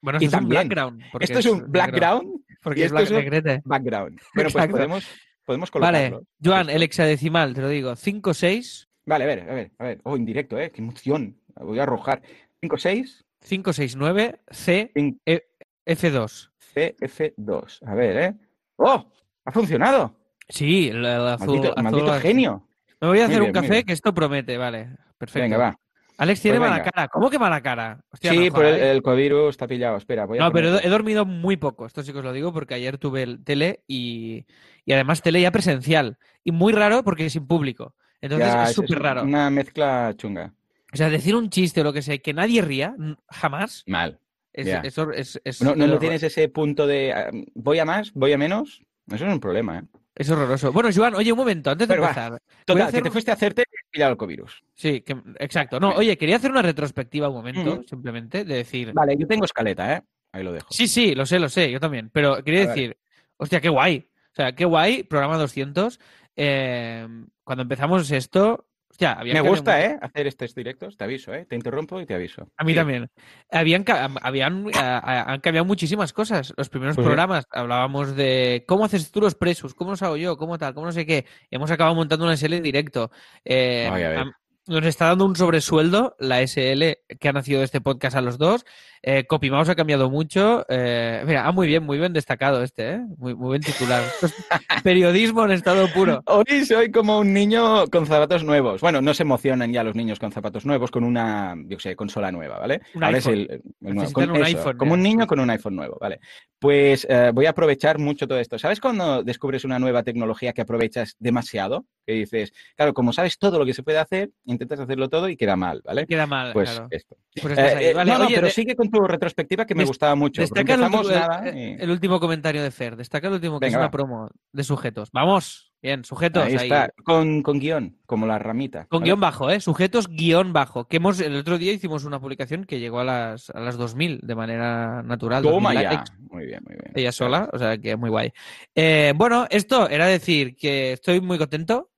bueno, 0.00 0.18
y 0.20 0.24
esto 0.24 0.36
es 0.38 0.42
un 0.42 0.48
background. 0.48 1.02
Esto 1.20 1.38
es 1.38 1.46
un 1.46 1.64
background, 1.70 2.40
Porque 2.62 2.80
y 2.80 2.82
es 2.82 2.86
esto 2.86 2.94
black 2.96 3.04
es 3.04 3.10
un 3.10 3.16
negrete. 3.18 3.62
background. 3.64 4.20
Bueno, 4.34 4.50
pues 4.50 4.54
Exacto. 4.54 4.76
podemos, 4.76 5.08
podemos 5.50 5.70
Vale, 5.72 6.10
colocarlo. 6.10 6.26
Joan, 6.44 6.70
el 6.70 6.84
hexadecimal, 6.84 7.54
te 7.54 7.60
lo 7.60 7.68
digo, 7.68 7.96
5, 7.96 8.34
6, 8.34 8.88
Vale, 9.04 9.24
a 9.24 9.26
ver, 9.26 9.40
a 9.50 9.54
ver, 9.54 9.72
a 9.78 9.84
ver. 9.84 10.00
Oh, 10.04 10.14
en 10.14 10.24
directo, 10.24 10.56
¿eh? 10.60 10.70
Qué 10.70 10.80
emoción. 10.80 11.36
Voy 11.56 11.80
a 11.80 11.82
arrojar. 11.82 12.22
5, 12.60 12.76
6, 12.76 13.24
5, 13.40 13.72
6, 13.72 13.96
9, 13.96 14.40
C, 14.48 14.92
5, 14.94 15.18
E, 15.26 15.42
F2. 15.86 16.50
CF2. 16.72 17.88
A 17.88 17.94
ver, 17.96 18.16
¿eh? 18.16 18.34
¡Oh! 18.76 19.04
¡Ha 19.44 19.50
funcionado! 19.50 20.14
Sí, 20.48 20.90
el, 20.90 20.98
el 20.98 21.26
azul. 21.26 21.48
Maldito, 21.48 21.72
azul 21.72 21.82
maldito 21.82 22.12
azul. 22.12 22.22
genio. 22.22 22.68
Me 23.00 23.08
voy 23.08 23.18
a 23.18 23.24
hacer 23.24 23.40
bien, 23.40 23.48
un 23.50 23.52
café 23.52 23.82
que 23.82 23.92
esto 23.92 24.14
promete, 24.14 24.56
vale. 24.56 24.90
Perfecto. 25.18 25.42
Venga, 25.42 25.58
va. 25.58 25.80
Alex 26.20 26.42
tiene 26.42 26.58
Pues 26.58 26.70
mala 26.70 26.82
cara. 26.82 27.08
¿Cómo 27.08 27.30
que 27.30 27.38
mala 27.38 27.62
cara? 27.62 27.98
Hostia, 28.12 28.30
sí, 28.32 28.48
no 28.50 28.54
por 28.54 28.66
el, 28.66 28.74
jodas. 28.74 28.86
el 28.88 29.02
covirus 29.02 29.48
está 29.48 29.66
pillado. 29.66 29.96
Espera, 29.96 30.26
voy 30.26 30.36
a 30.36 30.42
No, 30.42 30.52
pero 30.52 30.78
he 30.78 30.88
dormido 30.90 31.24
muy 31.24 31.56
poco. 31.56 31.86
Esto 31.86 32.02
sí 32.02 32.12
que 32.12 32.18
os 32.18 32.24
lo 32.24 32.34
digo 32.34 32.52
porque 32.52 32.74
ayer 32.74 32.98
tuve 32.98 33.22
el 33.22 33.42
tele 33.42 33.84
y, 33.88 34.44
y 34.84 34.92
además 34.92 35.22
tele 35.22 35.40
ya 35.40 35.50
presencial. 35.50 36.18
Y 36.44 36.52
muy 36.52 36.74
raro 36.74 37.02
porque 37.04 37.30
sin 37.30 37.46
público. 37.46 37.94
Entonces 38.20 38.52
Ya, 38.52 38.64
es 38.64 38.74
súper 38.74 38.98
raro. 38.98 39.22
Una 39.22 39.48
mezcla 39.48 40.12
chunga. 40.14 40.52
O 40.92 40.96
sea, 40.98 41.08
decir 41.08 41.34
un 41.34 41.48
chiste 41.48 41.80
o 41.80 41.84
lo 41.84 41.92
que 41.94 42.02
sea 42.02 42.18
que 42.18 42.34
nadie 42.34 42.60
ría, 42.60 42.94
jamás, 43.30 43.82
Mal. 43.86 44.18
es, 44.52 44.66
Ya. 44.66 44.80
eso 44.80 45.10
es, 45.12 45.40
es, 45.42 45.62
No, 45.62 45.74
no, 45.74 45.86
no 45.86 45.98
tienes 45.98 46.22
ese 46.22 46.50
punto 46.50 46.86
de 46.86 47.14
ah, 47.14 47.30
voy 47.54 47.78
a 47.78 47.86
más, 47.86 48.12
voy 48.12 48.32
a 48.34 48.38
menos. 48.38 48.82
Eso 49.10 49.24
es 49.26 49.32
un 49.32 49.40
problema, 49.40 49.78
¿eh? 49.78 49.82
Es 50.20 50.28
horroroso. 50.30 50.70
Bueno, 50.70 50.90
Joan, 50.94 51.14
oye, 51.14 51.32
un 51.32 51.38
momento, 51.38 51.70
antes 51.70 51.88
de 51.88 51.94
Pero 51.94 52.04
empezar. 52.04 52.42
Total, 52.66 52.82
hacer 52.88 53.00
que 53.00 53.04
te 53.04 53.10
fuiste 53.10 53.30
a 53.30 53.34
hacerte 53.34 53.64
el 53.92 54.16
covirus. 54.18 54.62
Sí, 54.74 55.00
que- 55.00 55.16
exacto. 55.38 55.80
No, 55.80 55.94
oye, 55.94 56.18
quería 56.18 56.36
hacer 56.36 56.50
una 56.50 56.60
retrospectiva 56.60 57.28
un 57.28 57.36
momento, 57.36 57.82
simplemente, 57.88 58.44
de 58.44 58.56
decir. 58.56 58.92
Vale, 58.92 59.16
yo 59.18 59.26
tengo 59.26 59.46
escaleta, 59.46 59.96
¿eh? 59.96 60.02
Ahí 60.32 60.42
lo 60.44 60.52
dejo. 60.52 60.68
Sí, 60.70 60.86
sí, 60.88 61.14
lo 61.14 61.24
sé, 61.24 61.38
lo 61.38 61.48
sé, 61.48 61.70
yo 61.70 61.80
también. 61.80 62.10
Pero 62.12 62.44
quería 62.44 62.66
decir, 62.66 62.98
hostia, 63.38 63.60
qué 63.62 63.70
guay. 63.70 64.08
O 64.32 64.34
sea, 64.34 64.54
qué 64.54 64.66
guay, 64.66 65.04
programa 65.04 65.38
200. 65.38 65.98
Eh, 66.36 67.08
cuando 67.42 67.62
empezamos 67.62 68.10
esto, 68.10 68.66
hostia, 68.90 69.18
Me 69.22 69.40
gusta, 69.40 69.82
¿eh? 69.84 69.96
Hacer 70.02 70.26
estos 70.26 70.54
directos, 70.54 70.96
te 70.96 71.04
aviso, 71.04 71.32
¿eh? 71.32 71.46
Te 71.46 71.54
interrumpo 71.56 72.00
y 72.00 72.06
te 72.06 72.14
aviso. 72.14 72.48
A 72.56 72.64
mí 72.64 72.72
Sí. 72.72 72.76
también. 72.78 73.08
Habían, 73.50 73.84
habían, 74.20 74.66
a- 74.76 74.98
a- 74.98 75.32
han 75.32 75.40
cambiado 75.40 75.64
muchísimas 75.64 76.12
cosas. 76.12 76.52
Los 76.56 76.68
primeros 76.68 76.96
Pues 76.96 77.04
programas 77.06 77.46
hablábamos 77.50 78.16
de 78.16 78.64
cómo 78.66 78.84
haces 78.84 79.10
tú 79.10 79.20
los 79.20 79.34
presos, 79.34 79.74
cómo 79.74 79.92
los 79.92 80.02
hago 80.02 80.16
yo, 80.16 80.36
cómo 80.36 80.58
tal, 80.58 80.74
cómo 80.74 80.86
no 80.86 80.92
sé 80.92 81.06
qué. 81.06 81.24
Hemos 81.50 81.70
acabado 81.70 81.94
montando 81.94 82.24
una 82.26 82.36
serie 82.36 82.58
en 82.58 82.62
directo. 82.62 83.10
Eh, 83.44 83.88
Ay, 83.90 84.02
a 84.02 84.24
Nos 84.70 84.86
está 84.86 85.06
dando 85.06 85.24
un 85.24 85.34
sobresueldo 85.34 86.14
la 86.20 86.40
SL 86.46 86.98
que 87.18 87.28
ha 87.28 87.32
nacido 87.32 87.58
de 87.58 87.64
este 87.64 87.80
podcast 87.80 88.16
a 88.16 88.20
los 88.20 88.38
dos. 88.38 88.64
Eh, 89.02 89.24
Copymouse 89.26 89.68
ha 89.70 89.74
cambiado 89.74 90.10
mucho. 90.10 90.64
Eh, 90.68 91.24
mira, 91.26 91.44
ah, 91.44 91.50
muy 91.50 91.66
bien, 91.66 91.82
muy 91.82 91.98
bien 91.98 92.12
destacado 92.12 92.62
este, 92.62 92.90
¿eh? 92.92 93.00
Muy, 93.18 93.34
muy 93.34 93.48
buen 93.48 93.62
titular. 93.62 94.00
Periodismo 94.84 95.44
en 95.44 95.50
estado 95.50 95.88
puro. 95.92 96.22
Hoy 96.26 96.64
soy 96.64 96.92
como 96.92 97.18
un 97.18 97.32
niño 97.32 97.86
con 97.88 98.06
zapatos 98.06 98.44
nuevos. 98.44 98.80
Bueno, 98.80 99.00
no 99.00 99.12
se 99.12 99.24
emocionan 99.24 99.72
ya 99.72 99.82
los 99.82 99.96
niños 99.96 100.20
con 100.20 100.30
zapatos 100.30 100.64
nuevos, 100.64 100.90
con 100.92 101.02
una, 101.02 101.56
yo 101.66 101.80
sé, 101.80 101.96
consola 101.96 102.30
nueva, 102.30 102.60
¿vale? 102.60 102.80
Un 102.94 103.02
Ahora 103.02 103.18
es 103.18 103.26
iPhone. 103.26 103.40
el- 103.50 103.62
el 103.88 103.94
nuevo. 103.96 104.12
Con 104.12 104.30
un 104.30 104.36
eso, 104.36 104.44
iPhone 104.44 104.76
como 104.78 104.94
un 104.94 105.02
niño 105.02 105.26
con 105.26 105.40
un 105.40 105.50
iPhone 105.50 105.74
nuevo, 105.74 105.98
¿vale? 106.00 106.20
Pues 106.60 107.06
eh, 107.08 107.30
voy 107.32 107.46
a 107.46 107.50
aprovechar 107.50 107.98
mucho 107.98 108.28
todo 108.28 108.38
esto. 108.38 108.58
¿Sabes 108.58 108.80
cuando 108.80 109.22
descubres 109.24 109.64
una 109.64 109.78
nueva 109.78 110.02
tecnología 110.02 110.52
que 110.52 110.60
aprovechas 110.60 111.16
demasiado? 111.18 111.86
Que 112.06 112.12
dices, 112.12 112.52
claro, 112.76 112.92
como 112.92 113.14
sabes 113.14 113.38
todo 113.38 113.58
lo 113.58 113.64
que 113.64 113.72
se 113.72 113.82
puede 113.82 113.96
hacer, 113.98 114.30
intentas 114.44 114.78
hacerlo 114.78 115.08
todo 115.08 115.30
y 115.30 115.38
queda 115.38 115.56
mal, 115.56 115.82
¿ale? 115.86 116.06
Queda 116.06 116.26
mal, 116.26 116.52
Pues 116.52 116.70
claro. 116.70 116.88
esto. 116.90 117.16
Pues 117.40 117.56
Eh, 117.58 117.60
ahí. 117.62 117.84
eh, 117.86 117.94
Vale, 117.94 118.12
no, 118.12 118.18
no, 118.18 118.26
oye, 118.26 118.34
pero 118.34 118.48
de- 118.48 118.52
sigue 118.52 118.76
con 118.76 118.90
tu 118.90 119.00
retrospectiva 119.00 119.64
que 119.64 119.74
me 119.74 119.84
gustaba 119.84 120.14
mucho. 120.14 120.42
Destaca 120.42 120.74
el 120.74 120.82
último, 120.82 121.02
nada 121.04 121.48
el- 121.48 121.56
y- 121.56 121.76
el 121.82 121.90
último 121.90 122.20
comentario 122.20 122.62
de 122.62 122.70
Fer. 122.70 122.94
Destaca 122.94 123.28
el 123.28 123.34
último, 123.34 123.58
que 123.58 123.64
Venga, 123.64 123.78
es 123.78 123.80
una 123.80 123.86
va. 123.86 123.90
promo 123.90 124.28
de 124.52 124.62
sujetos. 124.64 125.08
Vamos, 125.12 125.69
bien, 125.82 126.04
sujetos. 126.04 126.44
Ahí 126.44 126.52
ahí. 126.56 126.62
está, 126.64 126.90
con, 127.04 127.42
con 127.42 127.58
guion, 127.58 127.96
como 128.06 128.26
la 128.26 128.38
ramita. 128.38 128.86
Con 128.86 129.00
¿vale? 129.00 129.10
guion 129.10 129.20
bajo, 129.20 129.50
¿eh? 129.50 129.60
Sujetos 129.60 130.08
guion 130.08 130.52
bajo. 130.52 130.86
Que 130.88 130.98
hemos, 130.98 131.20
el 131.20 131.36
otro 131.36 131.58
día 131.58 131.72
hicimos 131.72 132.04
una 132.04 132.20
publicación 132.20 132.64
que 132.64 132.80
llegó 132.80 133.00
a 133.00 133.04
las, 133.04 133.50
a 133.50 133.60
las 133.60 133.76
2000 133.76 134.20
de 134.22 134.34
manera 134.34 135.02
natural. 135.02 135.42
Toma 135.42 135.72
2000 135.74 135.82
ya. 135.82 135.90
likes, 135.90 136.12
Muy 136.30 136.46
bien, 136.46 136.60
muy 136.66 136.76
bien. 136.76 136.92
Ella 136.94 137.12
sola, 137.12 137.48
o 137.52 137.58
sea 137.58 137.78
que 137.78 137.96
muy 137.96 138.10
guay. 138.10 138.32
Eh, 138.74 139.12
bueno, 139.16 139.46
esto 139.50 139.88
era 139.88 140.06
decir 140.06 140.56
que 140.56 140.92
estoy 140.92 141.20
muy 141.20 141.38
contento 141.38 141.90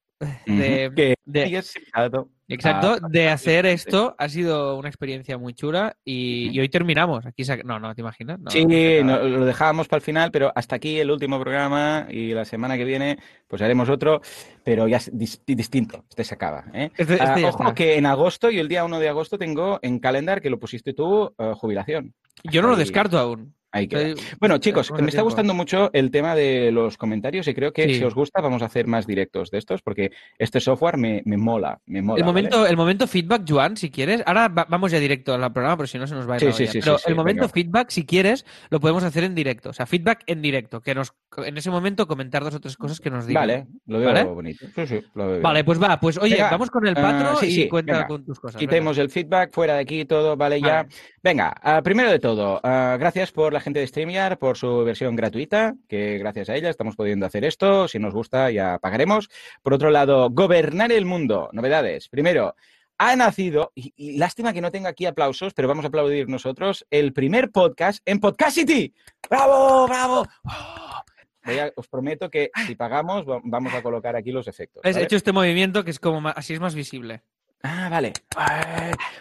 de, 0.47 0.87
Ujú. 0.87 0.95
Que 0.95 1.15
de- 1.25 1.45
sigues 1.47 1.77
invitado 1.77 2.29
exacto, 2.55 2.93
a- 3.05 3.09
de 3.09 3.29
a- 3.29 3.33
hacer 3.35 3.67
a- 3.67 3.71
esto. 3.71 4.15
Ha 4.19 4.29
sido 4.29 4.77
una 4.77 4.89
experiencia 4.89 5.39
muy 5.39 5.55
chula 5.55 5.97
y, 6.05 6.59
hoy 6.61 6.69
terminamos. 6.69 7.25
Aquí 7.27 7.43
No, 7.65 7.79
no, 7.79 7.95
¿te 7.95 8.01
imaginas? 8.01 8.39
No, 8.41 8.51
Sí, 8.51 8.65
no 8.65 9.19
lo 9.23 9.45
dejábamos 9.45 9.89
para 9.89 9.99
el 9.99 10.03
final, 10.03 10.31
pero 10.31 10.53
hasta 10.55 10.77
aquí 10.77 10.99
el 10.99 11.11
último 11.11 11.39
programa 11.41 12.07
y 12.11 12.33
la 12.33 12.45
semana 12.45 12.77
que 12.77 12.85
viene 12.85 13.19
pues 13.49 13.61
haremos 13.63 13.89
otro, 13.89 14.21
pero 14.65 14.89
ya 14.89 14.97
es 14.99 15.13
dis- 15.13 15.43
distinto. 15.47 16.05
Este 16.09 16.25
se 16.25 16.35
acaba. 16.35 16.65
¿eh? 16.73 16.91
Este- 16.97 17.15
este 17.15 17.23
Ah, 17.25 17.39
ya 17.39 17.49
ojo 17.49 17.63
está. 17.65 17.75
que 17.75 17.97
en 17.97 18.07
agosto 18.07 18.51
y 18.51 18.59
el 18.59 18.69
día 18.69 18.85
1 18.85 18.99
de 18.99 19.09
agosto 19.09 19.39
tengo 19.39 19.79
en 19.83 19.99
calendar 19.99 20.41
que 20.41 20.51
lo 20.51 20.59
pusiste 20.59 20.93
tú, 20.95 21.35
eh, 21.39 21.53
jubilación. 21.57 22.15
Yo 22.45 22.63
no 22.63 22.69
lo 22.69 22.77
descarto 22.77 23.19
aún. 23.19 23.55
Ahí 23.73 23.89
queda. 23.89 24.03
Estoy- 24.09 24.25
Bueno, 24.39 24.59
chicos, 24.59 24.87
estamos 24.87 25.03
me 25.03 25.09
está 25.09 25.23
gustando 25.23 25.55
mucho 25.55 25.91
el 25.93 26.11
tema 26.11 26.35
de 26.35 26.71
los 26.71 26.97
comentarios 26.99 27.49
y 27.49 27.55
creo 27.55 27.73
que 27.73 27.85
Sí. 27.89 27.95
si 27.97 28.05
os 28.05 28.15
gusta 28.15 28.41
vamos 28.41 28.63
a 28.63 28.67
hacer 28.67 28.87
más 28.87 29.07
directos 29.07 29.51
de 29.51 29.59
estos 29.59 29.83
porque 29.83 30.13
este 30.39 30.61
software 30.61 30.99
me, 30.99 31.23
me 31.25 31.37
mola, 31.37 31.81
me 31.87 32.03
mola. 32.03 32.19
El 32.19 32.23
¿vale? 32.25 32.33
momento, 32.43 32.67
el 32.67 32.77
momento 32.77 33.07
feedback, 33.07 33.43
Joan, 33.49 33.77
si 33.77 33.91
quieres. 33.91 34.23
Ahora 34.27 34.49
va- 34.49 34.67
vamos 34.69 34.93
ya 34.93 34.99
directo 34.99 35.35
al 35.35 35.53
programa, 35.53 35.77
pero 35.79 35.87
si 35.87 35.99
no 35.99 36.07
se 36.07 36.15
nos 36.15 36.29
va 36.29 36.35
a 36.35 36.37
ir 36.37 36.53
Sí, 36.53 36.67
sí, 36.67 36.73
sí, 36.73 36.81
Pero 36.85 36.99
el 37.07 37.15
momento 37.15 37.43
venga. 37.43 37.53
feedback, 37.55 37.91
si 37.91 38.05
quieres, 38.05 38.45
lo 38.71 38.79
podemos 38.79 39.03
hacer 39.05 39.25
en 39.25 39.35
directo. 39.35 39.71
O 39.71 39.73
sea, 39.73 39.87
feedback 39.87 40.23
en 40.27 40.43
directo. 40.43 40.81
Que 40.83 40.95
nos, 40.95 41.15
en 41.39 41.57
ese 41.57 41.71
momento 41.71 42.07
comentar 42.07 42.45
dos 42.45 42.55
o 42.55 42.61
tres 42.61 42.77
cosas 42.77 43.01
que 43.01 43.09
nos 43.11 43.27
digan. 43.27 43.43
Vale, 43.43 43.67
lo 43.87 43.99
veo 44.01 44.09
¿Vale? 44.13 44.25
bonito. 44.25 44.67
Sí, 44.75 44.87
sí, 44.87 45.01
lo 45.15 45.23
veo 45.25 45.31
bien. 45.33 45.43
Vale, 45.43 45.65
pues 45.65 45.83
va. 45.83 45.99
Pues 45.99 46.19
oye, 46.19 46.35
Venga, 46.35 46.51
vamos 46.51 46.71
con 46.71 46.87
el 46.87 46.95
ah, 46.99 47.01
patro 47.01 47.37
sí, 47.37 47.63
y 47.63 47.69
cuenta 47.69 47.93
venga. 47.95 48.07
con 48.07 48.25
tus 48.25 48.39
cosas. 48.39 48.59
Quitemos 48.59 48.99
el 48.99 49.09
feedback, 49.09 49.51
fuera 49.53 49.75
de 49.77 49.81
aquí 49.81 50.05
todo, 50.05 50.37
vale, 50.37 50.61
ya. 50.61 50.83
Vale. 50.83 50.89
Venga, 51.23 51.55
ah, 51.63 51.81
primero 51.83 52.11
de 52.11 52.19
todo, 52.19 52.61
ah, 52.63 52.97
gracias 53.01 53.33
por 53.33 53.53
la 53.53 53.61
gente 53.63 53.81
de 53.81 53.87
StreamYard, 53.87 54.39
por 54.39 54.57
su 54.59 54.85
versión 54.85 55.17
gratuita, 55.17 55.75
que 55.89 56.19
gracias 56.19 56.49
a 56.51 56.57
ella 56.57 56.69
estamos 56.71 56.97
pudiendo 56.97 57.25
hacer 57.27 57.45
esto. 57.45 57.89
Si 57.89 57.99
nos 57.99 58.13
gusta, 58.13 58.51
ya 58.51 58.79
pagaremos. 58.79 59.29
Por 59.63 59.73
otro 59.75 59.91
lado, 59.91 60.29
gobernar 60.31 60.93
el 60.93 61.05
mundo. 61.07 61.49
Novedades. 61.53 62.09
Primero, 62.09 62.55
ha 62.99 63.17
nacido, 63.17 63.73
y, 63.75 63.93
y 63.97 64.19
lástima 64.19 64.53
que 64.53 64.61
no 64.61 64.71
tenga 64.71 64.91
aquí 64.91 65.07
aplausos, 65.07 65.55
pero 65.55 65.67
vamos 65.69 65.85
a 65.85 65.89
aplaudir 65.89 66.29
nosotros, 66.29 66.87
el 66.91 67.13
primer 67.13 67.51
podcast 67.51 68.01
en 68.05 68.21
Podcastity. 68.21 68.95
¡Bravo, 69.31 69.87
bravo! 69.89 70.27
¡Oh! 70.45 71.03
A- 71.45 71.73
os 71.75 71.89
prometo 71.89 72.31
que 72.31 72.51
si 72.67 72.77
pagamos, 72.77 73.29
va- 73.29 73.41
vamos 73.43 73.75
a 73.75 73.83
colocar 73.83 74.15
aquí 74.15 74.31
los 74.31 74.47
efectos. 74.47 74.83
He 74.85 75.03
hecho 75.03 75.17
este 75.17 75.33
movimiento 75.33 75.83
que 75.85 75.91
es 75.91 75.99
como 75.99 76.21
más- 76.21 76.35
así 76.37 76.55
es 76.55 76.61
más 76.61 76.75
visible. 76.77 77.23
Ah, 77.65 77.89
vale. 77.91 78.13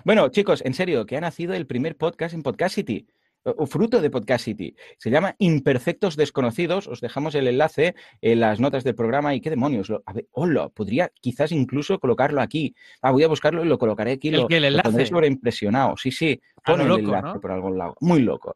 Bueno, 0.03 0.29
chicos, 0.29 0.62
en 0.65 0.74
serio, 0.74 1.05
que 1.05 1.17
ha 1.17 1.21
nacido 1.21 1.53
el 1.53 1.65
primer 1.67 1.95
podcast 1.95 2.33
en 2.36 2.43
Podcastity. 2.43 3.07
O- 3.43 3.65
fruto 3.65 4.01
de 4.01 4.10
Podcastity. 4.10 4.75
Se 4.98 5.10
llama 5.10 5.36
Imperfectos 5.39 6.15
Desconocidos. 6.15 6.88
Os 6.88 7.01
dejamos 7.01 7.36
el 7.36 7.48
enlace 7.48 7.95
en 8.21 8.39
las 8.39 8.60
notas 8.60 8.83
del 8.83 8.95
programa. 8.95 9.33
¿Y 9.36 9.41
qué 9.41 9.50
demonios? 9.50 9.89
Lo- 9.89 10.03
a 10.05 10.13
ver, 10.13 10.27
hola, 10.31 10.69
podría 10.69 11.12
quizás 11.21 11.51
incluso 11.51 12.00
colocarlo 12.00 12.41
aquí. 12.41 12.75
Ah, 13.01 13.12
voy 13.12 13.24
a 13.24 13.27
buscarlo 13.27 13.63
y 13.63 13.67
lo 13.67 13.77
colocaré 13.77 14.13
aquí. 14.13 14.27
¿El 14.29 14.36
lo, 14.41 14.48
el 14.50 14.62
lo 14.62 14.67
enlace? 14.67 15.05
sobreimpresionado. 15.05 15.95
Sí, 15.98 16.12
sí. 16.12 16.41
Lo 16.67 16.74
Pon 16.74 16.81
el 16.81 16.88
loco, 16.89 17.00
enlace 17.00 17.24
¿no? 17.36 17.41
por 17.41 17.51
algún 17.51 17.77
lado. 17.77 17.95
Muy 18.01 18.21
loco. 18.21 18.55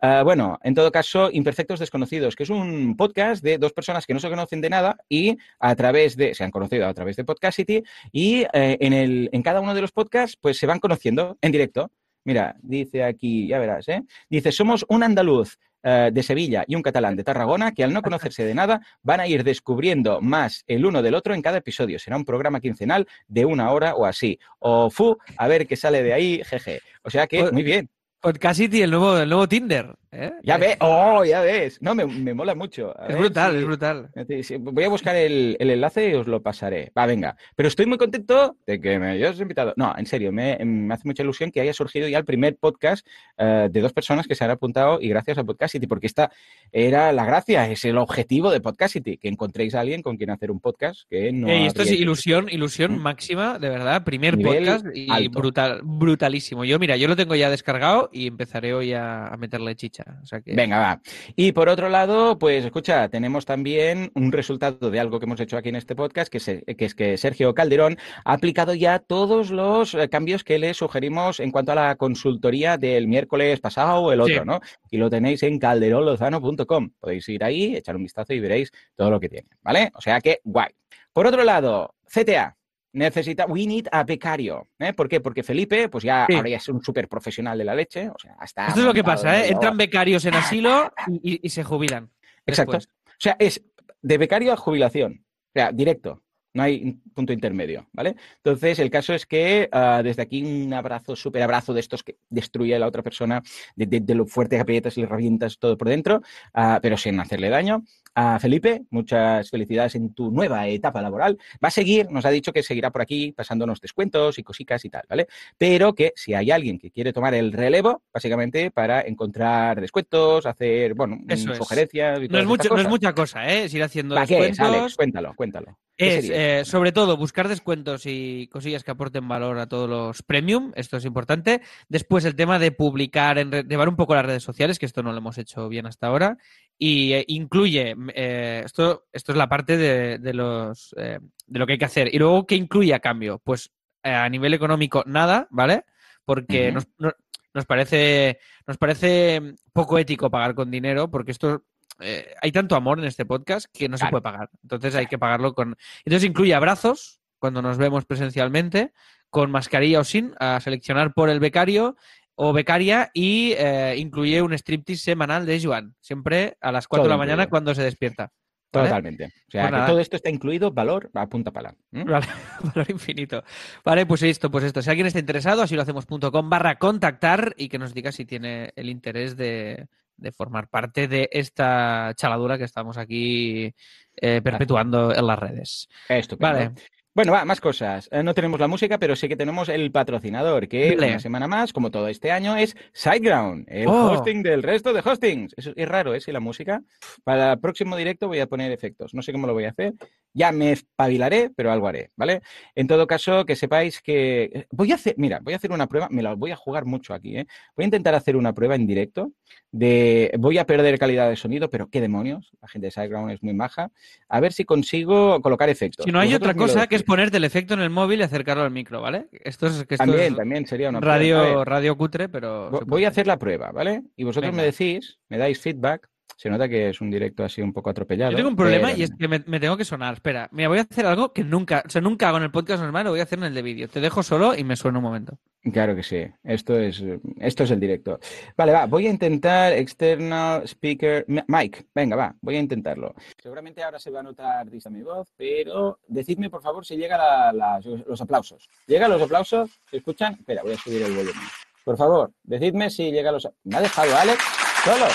Ah, 0.00 0.22
bueno, 0.22 0.58
en 0.62 0.74
todo 0.74 0.90
caso, 0.90 1.30
Imperfectos 1.30 1.80
Desconocidos, 1.80 2.34
que 2.34 2.44
es 2.44 2.50
un 2.50 2.96
podcast 2.96 3.42
de 3.44 3.58
dos 3.58 3.72
personas 3.74 4.06
que 4.06 4.14
no 4.14 4.20
se 4.20 4.30
conocen 4.30 4.60
de 4.62 4.70
nada 4.70 4.96
y 5.08 5.36
a 5.60 5.74
través 5.76 6.16
de, 6.16 6.34
se 6.34 6.44
han 6.44 6.50
conocido 6.50 6.86
a 6.86 6.94
través 6.94 7.16
de 7.16 7.24
Podcastity 7.24 7.82
y 8.10 8.42
eh, 8.54 8.78
en, 8.80 8.92
el, 8.94 9.28
en 9.32 9.42
cada 9.42 9.60
uno 9.60 9.74
de 9.74 9.82
los 9.82 9.92
podcasts 9.92 10.38
pues 10.40 10.56
se 10.56 10.66
van 10.66 10.78
conociendo 10.80 11.36
en 11.42 11.52
directo. 11.52 11.90
Mira, 12.24 12.56
dice 12.62 13.04
aquí, 13.04 13.48
ya 13.48 13.58
verás, 13.58 13.88
¿eh? 13.88 14.02
Dice, 14.30 14.52
somos 14.52 14.84
un 14.88 15.02
andaluz 15.02 15.58
eh, 15.82 16.10
de 16.12 16.22
Sevilla 16.22 16.64
y 16.68 16.76
un 16.76 16.82
catalán 16.82 17.16
de 17.16 17.24
Tarragona 17.24 17.72
que 17.72 17.82
al 17.82 17.92
no 17.92 18.02
conocerse 18.02 18.44
de 18.44 18.54
nada 18.54 18.80
van 19.02 19.18
a 19.18 19.26
ir 19.26 19.42
descubriendo 19.42 20.20
más 20.20 20.62
el 20.68 20.86
uno 20.86 21.02
del 21.02 21.14
otro 21.14 21.34
en 21.34 21.42
cada 21.42 21.58
episodio. 21.58 21.98
Será 21.98 22.16
un 22.16 22.24
programa 22.24 22.60
quincenal 22.60 23.08
de 23.26 23.44
una 23.44 23.72
hora 23.72 23.94
o 23.96 24.06
así. 24.06 24.38
O 24.60 24.90
fu, 24.90 25.18
a 25.36 25.48
ver 25.48 25.66
qué 25.66 25.74
sale 25.74 26.02
de 26.04 26.12
ahí, 26.12 26.42
jeje. 26.44 26.80
O 27.02 27.10
sea 27.10 27.26
que, 27.26 27.40
Pues- 27.40 27.52
muy 27.52 27.64
bien. 27.64 27.90
Podcastity, 28.22 28.82
el 28.82 28.90
nuevo, 28.90 29.18
el 29.18 29.28
nuevo 29.28 29.48
Tinder. 29.48 29.96
¿eh? 30.12 30.32
Ya 30.44 30.54
Eh, 30.54 30.58
ves, 30.58 30.76
oh, 30.80 31.24
ya 31.24 31.40
ves. 31.40 31.78
No, 31.82 31.92
me, 31.94 32.06
me 32.06 32.32
mola 32.34 32.54
mucho. 32.54 32.94
A 32.96 33.06
Es 33.06 33.08
ver 33.08 33.18
brutal, 33.18 33.56
es 33.56 33.64
brutal. 33.64 34.10
Sí, 34.42 34.56
Voy 34.58 34.84
a 34.84 34.88
buscar 34.88 35.16
el, 35.16 35.56
el 35.58 35.70
enlace 35.70 36.10
y 36.10 36.14
os 36.14 36.28
lo 36.28 36.40
pasaré. 36.40 36.92
Va, 36.96 37.04
venga. 37.06 37.36
Pero 37.56 37.68
estoy 37.68 37.86
muy 37.86 37.98
contento 37.98 38.56
de 38.64 38.80
que 38.80 38.96
me 39.00 39.08
hayas 39.10 39.40
invitado. 39.40 39.74
No, 39.76 39.92
en 39.98 40.06
serio, 40.06 40.30
me, 40.30 40.56
me 40.64 40.94
hace 40.94 41.02
mucha 41.04 41.24
ilusión 41.24 41.50
que 41.50 41.60
haya 41.60 41.72
surgido 41.72 42.06
ya 42.06 42.18
el 42.18 42.24
primer 42.24 42.56
podcast 42.56 43.04
eh, 43.38 43.68
de 43.72 43.80
dos 43.80 43.92
personas 43.92 44.28
que 44.28 44.36
se 44.36 44.44
han 44.44 44.50
apuntado 44.52 45.00
y 45.00 45.08
gracias 45.08 45.38
a 45.38 45.44
Podcastity, 45.44 45.88
porque 45.88 46.06
esta 46.06 46.30
era 46.70 47.10
la 47.10 47.24
gracia, 47.24 47.68
es 47.68 47.84
el 47.84 47.98
objetivo 47.98 48.52
de 48.52 48.60
Podcastity, 48.60 49.16
que 49.16 49.26
encontréis 49.28 49.74
a 49.74 49.80
alguien 49.80 50.00
con 50.02 50.16
quien 50.16 50.30
hacer 50.30 50.52
un 50.52 50.60
podcast 50.60 51.00
que 51.10 51.32
no. 51.32 51.48
Esto 51.48 51.82
es 51.82 51.90
ilusión, 51.90 52.48
ilusión 52.48 52.98
Mm. 52.98 53.02
máxima, 53.02 53.58
de 53.58 53.68
verdad. 53.68 54.04
Primer 54.04 54.36
Nivel 54.36 54.64
podcast 54.64 54.86
y 54.94 55.10
alto. 55.10 55.40
brutal, 55.40 55.80
brutalísimo. 55.82 56.64
Yo, 56.64 56.78
mira, 56.78 56.96
yo 56.96 57.08
lo 57.08 57.16
tengo 57.16 57.34
ya 57.34 57.50
descargado 57.50 58.10
y 58.12 58.26
empezaré 58.26 58.74
hoy 58.74 58.92
a, 58.92 59.28
a 59.28 59.36
meterle 59.36 59.74
chicha. 59.76 60.04
O 60.22 60.26
sea 60.26 60.40
que... 60.40 60.54
Venga, 60.54 60.78
va. 60.78 61.00
Y 61.36 61.52
por 61.52 61.68
otro 61.68 61.88
lado, 61.88 62.38
pues 62.38 62.64
escucha, 62.64 63.08
tenemos 63.08 63.44
también 63.44 64.10
un 64.14 64.32
resultado 64.32 64.90
de 64.90 65.00
algo 65.00 65.18
que 65.18 65.26
hemos 65.26 65.40
hecho 65.40 65.56
aquí 65.56 65.68
en 65.70 65.76
este 65.76 65.94
podcast, 65.96 66.30
que, 66.30 66.40
se- 66.40 66.62
que 66.62 66.84
es 66.84 66.94
que 66.94 67.16
Sergio 67.16 67.54
Calderón 67.54 67.96
ha 68.24 68.32
aplicado 68.34 68.74
ya 68.74 68.98
todos 68.98 69.50
los 69.50 69.94
eh, 69.94 70.08
cambios 70.08 70.44
que 70.44 70.58
le 70.58 70.74
sugerimos 70.74 71.40
en 71.40 71.50
cuanto 71.50 71.72
a 71.72 71.74
la 71.74 71.96
consultoría 71.96 72.76
del 72.76 73.08
miércoles 73.08 73.60
pasado 73.60 74.00
o 74.02 74.12
el 74.12 74.20
otro, 74.20 74.34
Sí. 74.34 74.40
¿no? 74.44 74.60
Y 74.90 74.98
lo 74.98 75.08
tenéis 75.10 75.42
en 75.42 75.58
calderonlozano.com. 75.58 76.90
Podéis 77.00 77.28
ir 77.28 77.44
ahí, 77.44 77.76
echar 77.76 77.96
un 77.96 78.02
vistazo 78.02 78.32
y 78.34 78.40
veréis 78.40 78.70
todo 78.96 79.10
lo 79.10 79.20
que 79.20 79.28
tiene, 79.28 79.48
¿vale? 79.62 79.90
O 79.94 80.00
sea 80.00 80.20
que, 80.20 80.40
guay. 80.44 80.70
Por 81.12 81.26
otro 81.26 81.44
lado, 81.44 81.94
CTA. 82.06 82.56
Necesita, 82.94 83.46
we 83.46 83.66
need 83.66 83.86
a 83.90 84.04
becario. 84.04 84.68
¿eh? 84.78 84.92
¿Por 84.92 85.08
qué? 85.08 85.20
Porque 85.20 85.42
Felipe, 85.42 85.88
pues 85.88 86.04
ya 86.04 86.26
Sí. 86.28 86.34
ahora 86.34 86.48
ya 86.50 86.56
es 86.58 86.68
un 86.68 86.82
súper 86.82 87.08
profesional 87.08 87.56
de 87.56 87.64
la 87.64 87.74
leche. 87.74 88.08
O 88.10 88.18
sea, 88.18 88.34
hasta 88.38 88.66
Esto 88.68 88.80
es 88.80 88.86
lo 88.86 88.92
que 88.94 89.02
pasa, 89.04 89.40
¿eh? 89.40 89.48
Entran 89.52 89.76
becarios 89.76 90.24
en 90.26 90.34
asilo 90.34 90.92
y, 91.08 91.34
y- 91.34 91.40
y 91.42 91.48
se 91.48 91.64
jubilan. 91.64 92.10
Exacto. 92.46 92.72
después. 92.72 92.94
O 93.06 93.16
sea, 93.18 93.36
es 93.38 93.62
de 94.02 94.18
becario 94.18 94.52
a 94.52 94.56
jubilación. 94.56 95.24
O 95.24 95.52
sea, 95.54 95.72
directo. 95.72 96.22
No 96.54 96.62
hay 96.62 96.82
un 96.84 97.00
punto 97.14 97.32
intermedio, 97.32 97.86
¿vale? 97.92 98.14
Entonces, 98.36 98.78
el 98.78 98.90
caso 98.90 99.14
es 99.14 99.24
que 99.26 99.68
ah, 99.72 100.02
desde 100.04 100.22
aquí 100.22 100.42
un 100.42 100.72
abrazo, 100.74 101.16
súper 101.16 101.42
abrazo 101.42 101.72
de 101.72 101.80
estos 101.80 102.02
que 102.02 102.16
destruye 102.28 102.74
a 102.74 102.78
la 102.78 102.86
otra 102.86 103.02
persona, 103.02 103.42
de, 103.74 103.86
de- 103.86 104.00
de 104.00 104.14
lo 104.14 104.26
fuerte 104.26 104.56
que 104.56 104.62
aprietas 104.62 104.96
y 104.98 105.00
le 105.02 105.06
revientas 105.06 105.58
todo 105.58 105.78
por 105.78 105.88
dentro, 105.88 106.20
ah, 106.54 106.78
pero 106.82 106.96
sin 106.96 107.18
hacerle 107.20 107.48
daño. 107.48 107.82
A 108.14 108.38
Felipe, 108.38 108.82
muchas 108.90 109.48
felicidades 109.48 109.94
en 109.94 110.12
tu 110.12 110.30
nueva 110.30 110.68
etapa 110.68 111.00
laboral. 111.00 111.38
Va 111.64 111.68
a 111.68 111.70
seguir, 111.70 112.10
nos 112.10 112.26
ha 112.26 112.30
dicho 112.30 112.52
que 112.52 112.62
seguirá 112.62 112.90
por 112.90 113.00
aquí 113.00 113.32
pasándonos 113.32 113.80
descuentos 113.80 114.38
y 114.38 114.42
cositas 114.42 114.84
y 114.84 114.90
tal, 114.90 115.04
¿vale? 115.08 115.28
Pero 115.56 115.94
que 115.94 116.12
si 116.14 116.34
hay 116.34 116.50
alguien 116.50 116.78
que 116.78 116.90
quiere 116.90 117.14
tomar 117.14 117.32
el 117.32 117.52
relevo, 117.52 118.02
básicamente 118.12 118.70
para 118.70 119.00
encontrar 119.00 119.80
descuentos, 119.80 120.44
hacer, 120.44 120.92
bueno, 120.92 121.20
Eso 121.26 121.52
es. 121.52 121.56
sugerencias 121.56 122.20
y 122.22 122.28
No 122.28 122.38
es, 122.38 122.44
mucho, 122.44 122.68
no 122.74 122.82
es 122.82 122.88
mucha 122.88 123.14
cosa, 123.14 123.48
¿eh? 123.50 123.64
Es 123.64 123.72
ir 123.72 123.82
haciendo 123.82 124.14
¿Para 124.14 124.26
qué 124.26 124.34
es, 124.40 124.40
descuentos. 124.48 124.76
Alex? 124.80 124.96
Cuéntalo, 124.96 125.34
cuéntalo. 125.34 125.78
¿Qué 126.02 126.18
Es, 126.18 126.30
eh, 126.30 126.64
sobre 126.64 126.92
todo, 126.92 127.16
buscar 127.16 127.48
descuentos 127.48 128.02
y 128.06 128.48
cosillas 128.48 128.84
que 128.84 128.90
aporten 128.90 129.28
valor 129.28 129.58
a 129.58 129.66
todos 129.66 129.88
los 129.88 130.22
premium. 130.22 130.72
Esto 130.74 130.96
es 130.96 131.04
importante. 131.04 131.62
Después, 131.88 132.24
el 132.24 132.34
tema 132.34 132.58
de 132.58 132.72
publicar, 132.72 133.38
en 133.38 133.50
llevar 133.50 133.88
un 133.88 133.96
poco 133.96 134.14
las 134.14 134.26
redes 134.26 134.42
sociales, 134.42 134.78
que 134.78 134.86
esto 134.86 135.02
no 135.02 135.12
lo 135.12 135.18
hemos 135.18 135.38
hecho 135.38 135.68
bien 135.68 135.86
hasta 135.86 136.06
ahora. 136.08 136.38
Y 136.78 137.12
eh, 137.12 137.24
incluye, 137.28 137.94
eh, 138.14 138.62
esto, 138.64 139.06
esto 139.12 139.32
es 139.32 139.38
la 139.38 139.48
parte 139.48 139.76
de, 139.76 140.18
de 140.18 140.34
los, 140.34 140.94
eh, 140.98 141.18
de 141.46 141.58
lo 141.58 141.66
que 141.66 141.72
hay 141.74 141.78
que 141.78 141.84
hacer. 141.84 142.14
Y 142.14 142.18
luego, 142.18 142.46
¿qué 142.46 142.56
incluye 142.56 142.94
a 142.94 143.00
cambio? 143.00 143.38
Pues 143.42 143.70
a 144.02 144.28
nivel 144.28 144.52
económico 144.54 145.04
nada, 145.06 145.46
¿vale? 145.50 145.84
Porque 146.24 146.70
nos, 146.72 146.88
no- 146.98 147.12
nos 147.54 147.66
parece 147.66 148.38
nos 148.66 148.78
parece 148.78 149.54
poco 149.72 149.98
ético 149.98 150.30
pagar 150.30 150.54
con 150.54 150.70
dinero, 150.70 151.10
porque 151.10 151.32
esto 151.32 151.64
eh, 152.00 152.34
hay 152.40 152.52
tanto 152.52 152.76
amor 152.76 152.98
en 152.98 153.04
este 153.04 153.24
podcast 153.24 153.66
que 153.72 153.88
no 153.88 153.96
se 153.96 154.06
puede 154.08 154.22
pagar. 154.22 154.50
Entonces 154.62 154.94
hay 154.94 155.06
que 155.06 155.18
pagarlo 155.18 155.54
con. 155.54 155.76
Entonces 156.04 156.28
incluye 156.28 156.54
abrazos 156.54 157.20
cuando 157.38 157.60
nos 157.60 157.76
vemos 157.76 158.04
presencialmente, 158.04 158.92
con 159.28 159.50
mascarilla 159.50 160.00
o 160.00 160.04
sin, 160.04 160.34
a 160.38 160.60
seleccionar 160.60 161.12
por 161.12 161.28
el 161.28 161.40
becario 161.40 161.96
o 162.34 162.52
becaria 162.52 163.10
y 163.12 163.52
eh, 163.58 163.96
incluye 163.98 164.40
un 164.42 164.52
striptease 164.52 165.02
semanal 165.02 165.44
de 165.44 165.60
Joan, 165.60 165.94
siempre 166.00 166.56
a 166.60 166.70
las 166.70 166.86
4 166.86 167.04
de 167.04 167.08
la 167.10 167.16
mañana 167.16 167.48
cuando 167.48 167.74
se 167.74 167.82
despierta. 167.82 168.32
¿vale? 168.72 168.88
Totalmente. 168.88 169.24
O 169.26 169.50
sea, 169.50 169.68
Pues 169.68 169.80
que 169.80 169.86
todo 169.86 170.00
esto 170.00 170.16
está 170.16 170.30
incluido, 170.30 170.70
valor 170.70 171.10
a 171.14 171.26
punta 171.26 171.50
pala. 171.50 171.74
¿m? 171.90 172.04
Vale, 172.10 172.26
valor 172.62 172.90
infinito. 172.90 173.42
Vale, 173.84 174.06
pues 174.06 174.22
esto, 174.22 174.50
pues 174.50 174.64
esto. 174.64 174.80
Si 174.80 174.88
alguien 174.88 175.06
está 175.06 175.18
interesado, 175.18 175.62
así 175.62 175.74
lo 175.74 175.82
hacemos.com 175.82 176.48
barra 176.48 176.78
contactar 176.78 177.54
y 177.56 177.68
que 177.68 177.78
nos 177.78 177.92
diga 177.92 178.12
si 178.12 178.24
tiene 178.24 178.72
el 178.76 178.88
interés 178.88 179.36
de, 179.36 179.88
de 180.16 180.32
formar 180.32 180.68
parte 180.68 181.08
de 181.08 181.28
esta 181.32 182.12
chaladura 182.16 182.58
que 182.58 182.64
estamos 182.64 182.96
aquí 182.96 183.74
eh, 184.16 184.40
perpetuando 184.42 185.14
en 185.14 185.26
las 185.26 185.38
redes. 185.38 185.88
Estupendo. 186.08 186.58
Vale. 186.58 186.72
Bueno, 187.14 187.32
va, 187.32 187.44
más 187.44 187.60
cosas. 187.60 188.08
Eh, 188.10 188.22
no 188.22 188.32
tenemos 188.32 188.58
la 188.58 188.68
música, 188.68 188.96
pero 188.96 189.14
sí 189.16 189.28
que 189.28 189.36
tenemos 189.36 189.68
el 189.68 189.92
patrocinador, 189.92 190.66
que 190.66 190.96
Dale. 190.96 191.08
una 191.08 191.18
semana 191.20 191.46
más, 191.46 191.70
como 191.74 191.90
todo 191.90 192.08
este 192.08 192.30
año, 192.30 192.56
es 192.56 192.74
SiteGround, 192.94 193.66
el 193.68 193.86
Oh. 193.86 194.12
hosting 194.12 194.42
del 194.42 194.62
resto 194.62 194.94
de 194.94 195.00
hostings. 195.04 195.52
Eso 195.58 195.72
es 195.76 195.88
raro, 195.88 196.14
¿eh? 196.14 196.20
Si 196.22 196.32
la 196.32 196.40
música. 196.40 196.82
Para 197.22 197.52
el 197.52 197.60
próximo 197.60 197.98
directo 197.98 198.28
voy 198.28 198.40
a 198.40 198.46
poner 198.46 198.72
efectos. 198.72 199.12
No 199.12 199.20
sé 199.20 199.30
cómo 199.32 199.46
lo 199.46 199.52
voy 199.52 199.64
a 199.64 199.70
hacer. 199.70 199.92
Ya 200.32 200.50
me 200.52 200.72
espabilaré, 200.72 201.50
pero 201.54 201.70
algo 201.70 201.86
haré, 201.86 202.10
¿vale? 202.16 202.40
En 202.74 202.86
todo 202.86 203.06
caso, 203.06 203.44
que 203.44 203.56
sepáis 203.56 204.00
que. 204.00 204.66
Voy 204.70 204.90
a 204.92 204.94
hacer. 204.94 205.14
Mira, 205.18 205.40
voy 205.42 205.52
a 205.52 205.56
hacer 205.56 205.70
una 205.70 205.86
prueba. 205.88 206.08
Me 206.10 206.22
la 206.22 206.34
voy 206.34 206.52
a 206.52 206.56
jugar 206.56 206.86
mucho 206.86 207.12
aquí, 207.12 207.36
¿eh? 207.36 207.46
Voy 207.76 207.82
a 207.82 207.86
intentar 207.88 208.14
hacer 208.14 208.36
una 208.36 208.54
prueba 208.54 208.74
en 208.74 208.86
directo 208.86 209.32
de. 209.70 210.30
Voy 210.38 210.56
a 210.56 210.64
perder 210.64 210.98
calidad 210.98 211.28
de 211.28 211.36
sonido, 211.36 211.68
pero 211.68 211.88
qué 211.90 212.00
demonios. 212.00 212.52
La 212.62 212.68
gente 212.68 212.86
de 212.86 212.90
SiteGround 212.92 213.32
es 213.32 213.42
muy 213.42 213.52
maja. 213.52 213.90
A 214.30 214.40
ver 214.40 214.54
si 214.54 214.64
consigo 214.64 215.42
colocar 215.42 215.68
efectos. 215.68 216.06
Si 216.06 216.10
no 216.10 216.18
hay 216.18 216.28
Vosotros 216.28 216.50
otra 216.52 216.58
cosa 216.66 216.86
que 216.86 216.96
es 216.96 217.01
ponerte 217.04 217.36
el 217.36 217.44
efecto 217.44 217.74
en 217.74 217.80
el 217.80 217.90
móvil 217.90 218.20
y 218.20 218.22
acercarlo 218.22 218.64
al 218.64 218.70
micro, 218.70 219.00
¿vale? 219.00 219.28
Esto 219.32 219.66
es 219.66 219.84
que 219.84 219.94
esto 219.94 220.04
También, 220.04 220.32
es 220.32 220.36
también 220.36 220.66
sería 220.66 220.88
una 220.88 221.00
prueba. 221.00 221.16
Radio, 221.16 221.58
ver, 221.58 221.68
radio 221.68 221.96
cutre, 221.96 222.28
pero. 222.28 222.70
voy 222.86 223.04
a 223.04 223.08
hacer 223.08 223.26
la 223.26 223.38
prueba, 223.38 223.70
¿vale? 223.72 224.02
Y 224.16 224.24
vosotros 224.24 224.54
me 224.54 224.62
decís, 224.62 225.18
me 225.28 225.38
dais 225.38 225.60
feedback. 225.60 226.08
Se 226.36 226.50
nota 226.50 226.68
que 226.68 226.88
es 226.88 227.00
un 227.00 227.10
directo 227.10 227.44
así 227.44 227.62
un 227.62 227.72
poco 227.72 227.90
atropellado. 227.90 228.32
Yo 228.32 228.36
tengo 228.38 228.48
un 228.50 228.56
problema 228.56 228.88
pero- 228.88 228.98
y 228.98 229.02
es 229.04 229.10
que 229.16 229.28
me, 229.28 229.42
me 229.46 229.60
tengo 229.60 229.76
que 229.76 229.84
sonar. 229.84 230.14
Espera, 230.14 230.48
mira, 230.52 230.68
voy 230.68 230.78
a 230.78 230.82
hacer 230.82 231.06
algo 231.06 231.32
que 231.32 231.44
nunca, 231.44 231.82
o 231.86 231.90
sea, 231.90 232.00
nunca 232.00 232.28
hago 232.28 232.38
en 232.38 232.44
el 232.44 232.50
podcast 232.50 232.82
normal, 232.82 233.04
lo 233.04 233.10
voy 233.10 233.20
a 233.20 233.24
hacer 233.24 233.38
en 233.38 233.44
el 233.44 233.54
de 233.54 233.62
vídeo. 233.62 233.88
Te 233.88 234.00
dejo 234.00 234.22
solo 234.22 234.54
y 234.56 234.64
me 234.64 234.74
suena 234.76 234.98
un 234.98 235.04
momento. 235.04 235.38
Claro 235.72 235.94
que 235.94 236.02
sí. 236.02 236.24
Esto 236.42 236.76
es, 236.76 237.00
esto 237.38 237.62
es 237.62 237.70
el 237.70 237.78
directo. 237.78 238.18
Vale, 238.56 238.72
va. 238.72 238.86
Voy 238.86 239.06
a 239.06 239.10
intentar 239.10 239.72
external 239.72 240.64
speaker 240.66 241.24
mi- 241.28 241.42
mic. 241.46 241.86
Venga, 241.94 242.16
va. 242.16 242.34
Voy 242.40 242.56
a 242.56 242.58
intentarlo. 242.60 243.14
Seguramente 243.40 243.80
ahora 243.82 244.00
se 244.00 244.10
va 244.10 244.20
a 244.20 244.22
notar 244.24 244.68
dista 244.68 244.90
mi 244.90 245.02
voz, 245.02 245.28
pero 245.36 246.00
decidme 246.08 246.50
por 246.50 246.62
favor 246.62 246.84
si 246.84 246.96
llega 246.96 247.16
la- 247.52 247.80
los 248.08 248.20
aplausos. 248.20 248.68
¿Llegan 248.88 249.10
los 249.12 249.22
aplausos? 249.22 249.70
¿Se 249.88 249.98
escuchan? 249.98 250.34
Espera, 250.34 250.62
voy 250.64 250.72
a 250.72 250.76
subir 250.78 251.02
el 251.02 251.12
volumen. 251.12 251.42
Por 251.84 251.96
favor, 251.96 252.32
decidme 252.42 252.90
si 252.90 253.12
llegan 253.12 253.34
los. 253.34 253.48
¿Me 253.62 253.76
ha 253.76 253.80
dejado 253.82 254.16
Alex 254.16 254.38
solo? 254.84 255.06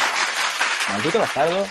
Maldito 0.90 1.20
bastardo. 1.20 1.66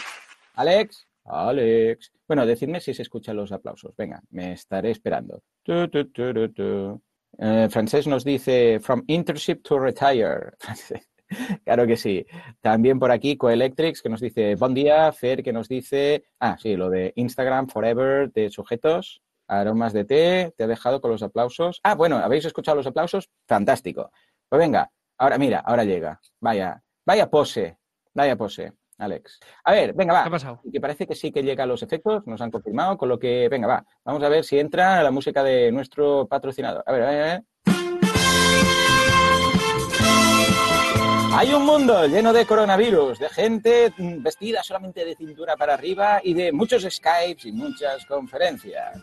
Alex. 0.55 1.07
Alex. 1.25 2.13
Bueno, 2.29 2.45
decidme 2.45 2.81
si 2.81 2.93
se 2.93 3.03
escuchan 3.03 3.37
los 3.37 3.51
aplausos. 3.51 3.95
Venga, 3.97 4.23
me 4.31 4.53
estaré 4.53 4.91
esperando. 4.91 5.43
Tu. 5.63 7.01
Eh, 7.39 7.69
Francés 7.71 8.07
nos 8.07 8.25
dice 8.25 8.79
From 8.81 9.03
internship 9.07 9.63
to 9.63 9.79
retire. 9.79 10.53
claro 11.65 11.87
que 11.87 11.97
sí. 11.97 12.27
También 12.61 12.99
por 12.99 13.11
aquí 13.11 13.37
Coelectrics 13.37 14.03
que 14.03 14.09
nos 14.09 14.21
dice 14.21 14.55
Buen 14.55 14.75
día. 14.75 15.11
Fer 15.13 15.43
que 15.43 15.53
nos 15.53 15.69
dice. 15.69 16.25
Ah, 16.39 16.57
sí, 16.61 16.77
lo 16.77 16.91
de 16.91 17.13
Instagram 17.17 17.69
Forever 17.69 18.31
de 18.33 18.51
sujetos. 18.51 19.23
Aromas 19.49 19.93
de 19.93 20.05
té. 20.05 20.55
Te 20.57 20.65
ha 20.65 20.67
dejado 20.67 21.01
con 21.01 21.11
los 21.11 21.23
aplausos. 21.23 21.81
Ah, 21.83 21.95
bueno, 21.95 22.17
¿habéis 22.17 22.45
escuchado 22.45 22.77
los 22.77 22.87
aplausos? 22.87 23.31
Fantástico. 23.47 24.11
Pues 24.49 24.61
venga, 24.61 24.91
ahora 25.19 25.39
mira, 25.39 25.61
ahora 25.61 25.85
llega. 25.85 26.21
Vaya, 26.41 26.83
vaya 27.05 27.29
pose. 27.31 27.79
Vaya 28.17 28.35
pose, 28.35 28.73
Alex. 28.99 29.41
A 29.65 29.73
ver, 29.73 29.93
venga, 29.93 30.15
va 30.15 30.23
¿Qué 30.23 30.29
ha 30.29 30.33
pasado? 30.33 30.61
que 30.73 30.81
parece 30.81 31.07
que 31.07 31.15
sí 31.15 31.31
que 31.31 31.43
llega 31.43 31.65
a 31.65 31.67
los 31.67 31.83
efectos, 31.83 32.27
nos 32.27 32.41
han 32.41 32.51
confirmado, 32.51 32.97
con 32.97 33.09
lo 33.09 33.19
que, 33.19 33.49
venga, 33.49 33.67
va, 33.67 33.85
vamos 34.05 34.23
a 34.23 34.29
ver 34.29 34.45
si 34.45 34.59
entra 34.59 35.03
la 35.03 35.11
música 35.11 35.43
de 35.43 35.71
nuestro 35.71 36.27
patrocinador. 36.27 36.83
A 36.87 36.93
ver, 36.93 37.03
a 37.03 37.11
ver, 37.11 37.23
a 37.23 37.25
ver. 37.25 37.43
Hay 41.39 41.53
un 41.53 41.67
mundo 41.67 42.07
lleno 42.07 42.33
de 42.33 42.47
coronavirus, 42.47 43.19
de 43.19 43.29
gente 43.29 43.93
vestida 43.99 44.63
solamente 44.63 45.05
de 45.05 45.15
cintura 45.15 45.55
para 45.55 45.75
arriba 45.75 46.21
y 46.25 46.33
de 46.33 46.51
muchos 46.51 46.87
Skypes 46.89 47.45
y 47.45 47.53
muchas 47.53 48.07
conferencias. 48.07 48.99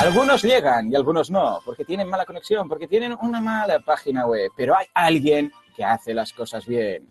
Algunos 0.00 0.42
llegan 0.42 0.90
y 0.90 0.96
algunos 0.96 1.30
no, 1.30 1.60
porque 1.64 1.84
tienen 1.84 2.08
mala 2.08 2.24
conexión, 2.24 2.68
porque 2.68 2.88
tienen 2.88 3.16
una 3.22 3.40
mala 3.40 3.78
página 3.78 4.26
web, 4.26 4.50
pero 4.56 4.76
hay 4.76 4.86
alguien 4.94 5.52
que 5.74 5.84
hace 5.84 6.14
las 6.14 6.32
cosas 6.32 6.66
bien. 6.66 7.08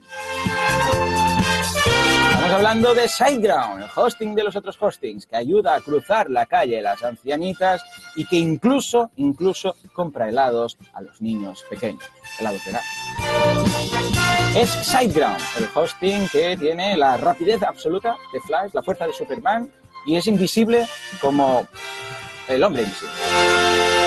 Estamos 2.32 2.52
hablando 2.52 2.94
de 2.94 3.08
SiteGround, 3.08 3.84
el 3.84 3.90
hosting 3.96 4.36
de 4.36 4.44
los 4.44 4.56
otros 4.56 4.78
hostings, 4.82 5.26
que 5.26 5.36
ayuda 5.36 5.76
a 5.76 5.82
cruzar 5.82 6.30
la 6.30 6.46
calle 6.46 6.78
de 6.78 6.82
las 6.82 7.04
ancianitas 7.04 7.84
y 8.16 8.26
que 8.26 8.38
incluso, 8.38 9.12
incluso 9.18 9.76
compra 9.94 10.28
helados 10.28 10.78
a 10.94 11.02
los 11.02 11.22
niños 11.22 11.64
pequeños. 11.70 12.04
Helados 12.40 12.62
de. 12.66 12.72
Es 14.60 14.70
SiteGround, 14.70 15.40
el 15.60 15.68
hosting 15.74 16.28
que 16.30 16.58
tiene 16.58 16.98
la 16.98 17.18
rapidez 17.18 17.62
absoluta 17.64 18.18
de 18.34 18.40
Flash, 18.42 18.72
la 18.74 18.84
fuerza 18.84 19.08
de 19.08 19.14
Superman 19.14 19.72
y 20.06 20.16
es 20.16 20.28
invisible 20.28 20.88
como 21.22 21.68
el 22.48 22.64
hombre 22.64 22.84
invisible. 22.84 24.01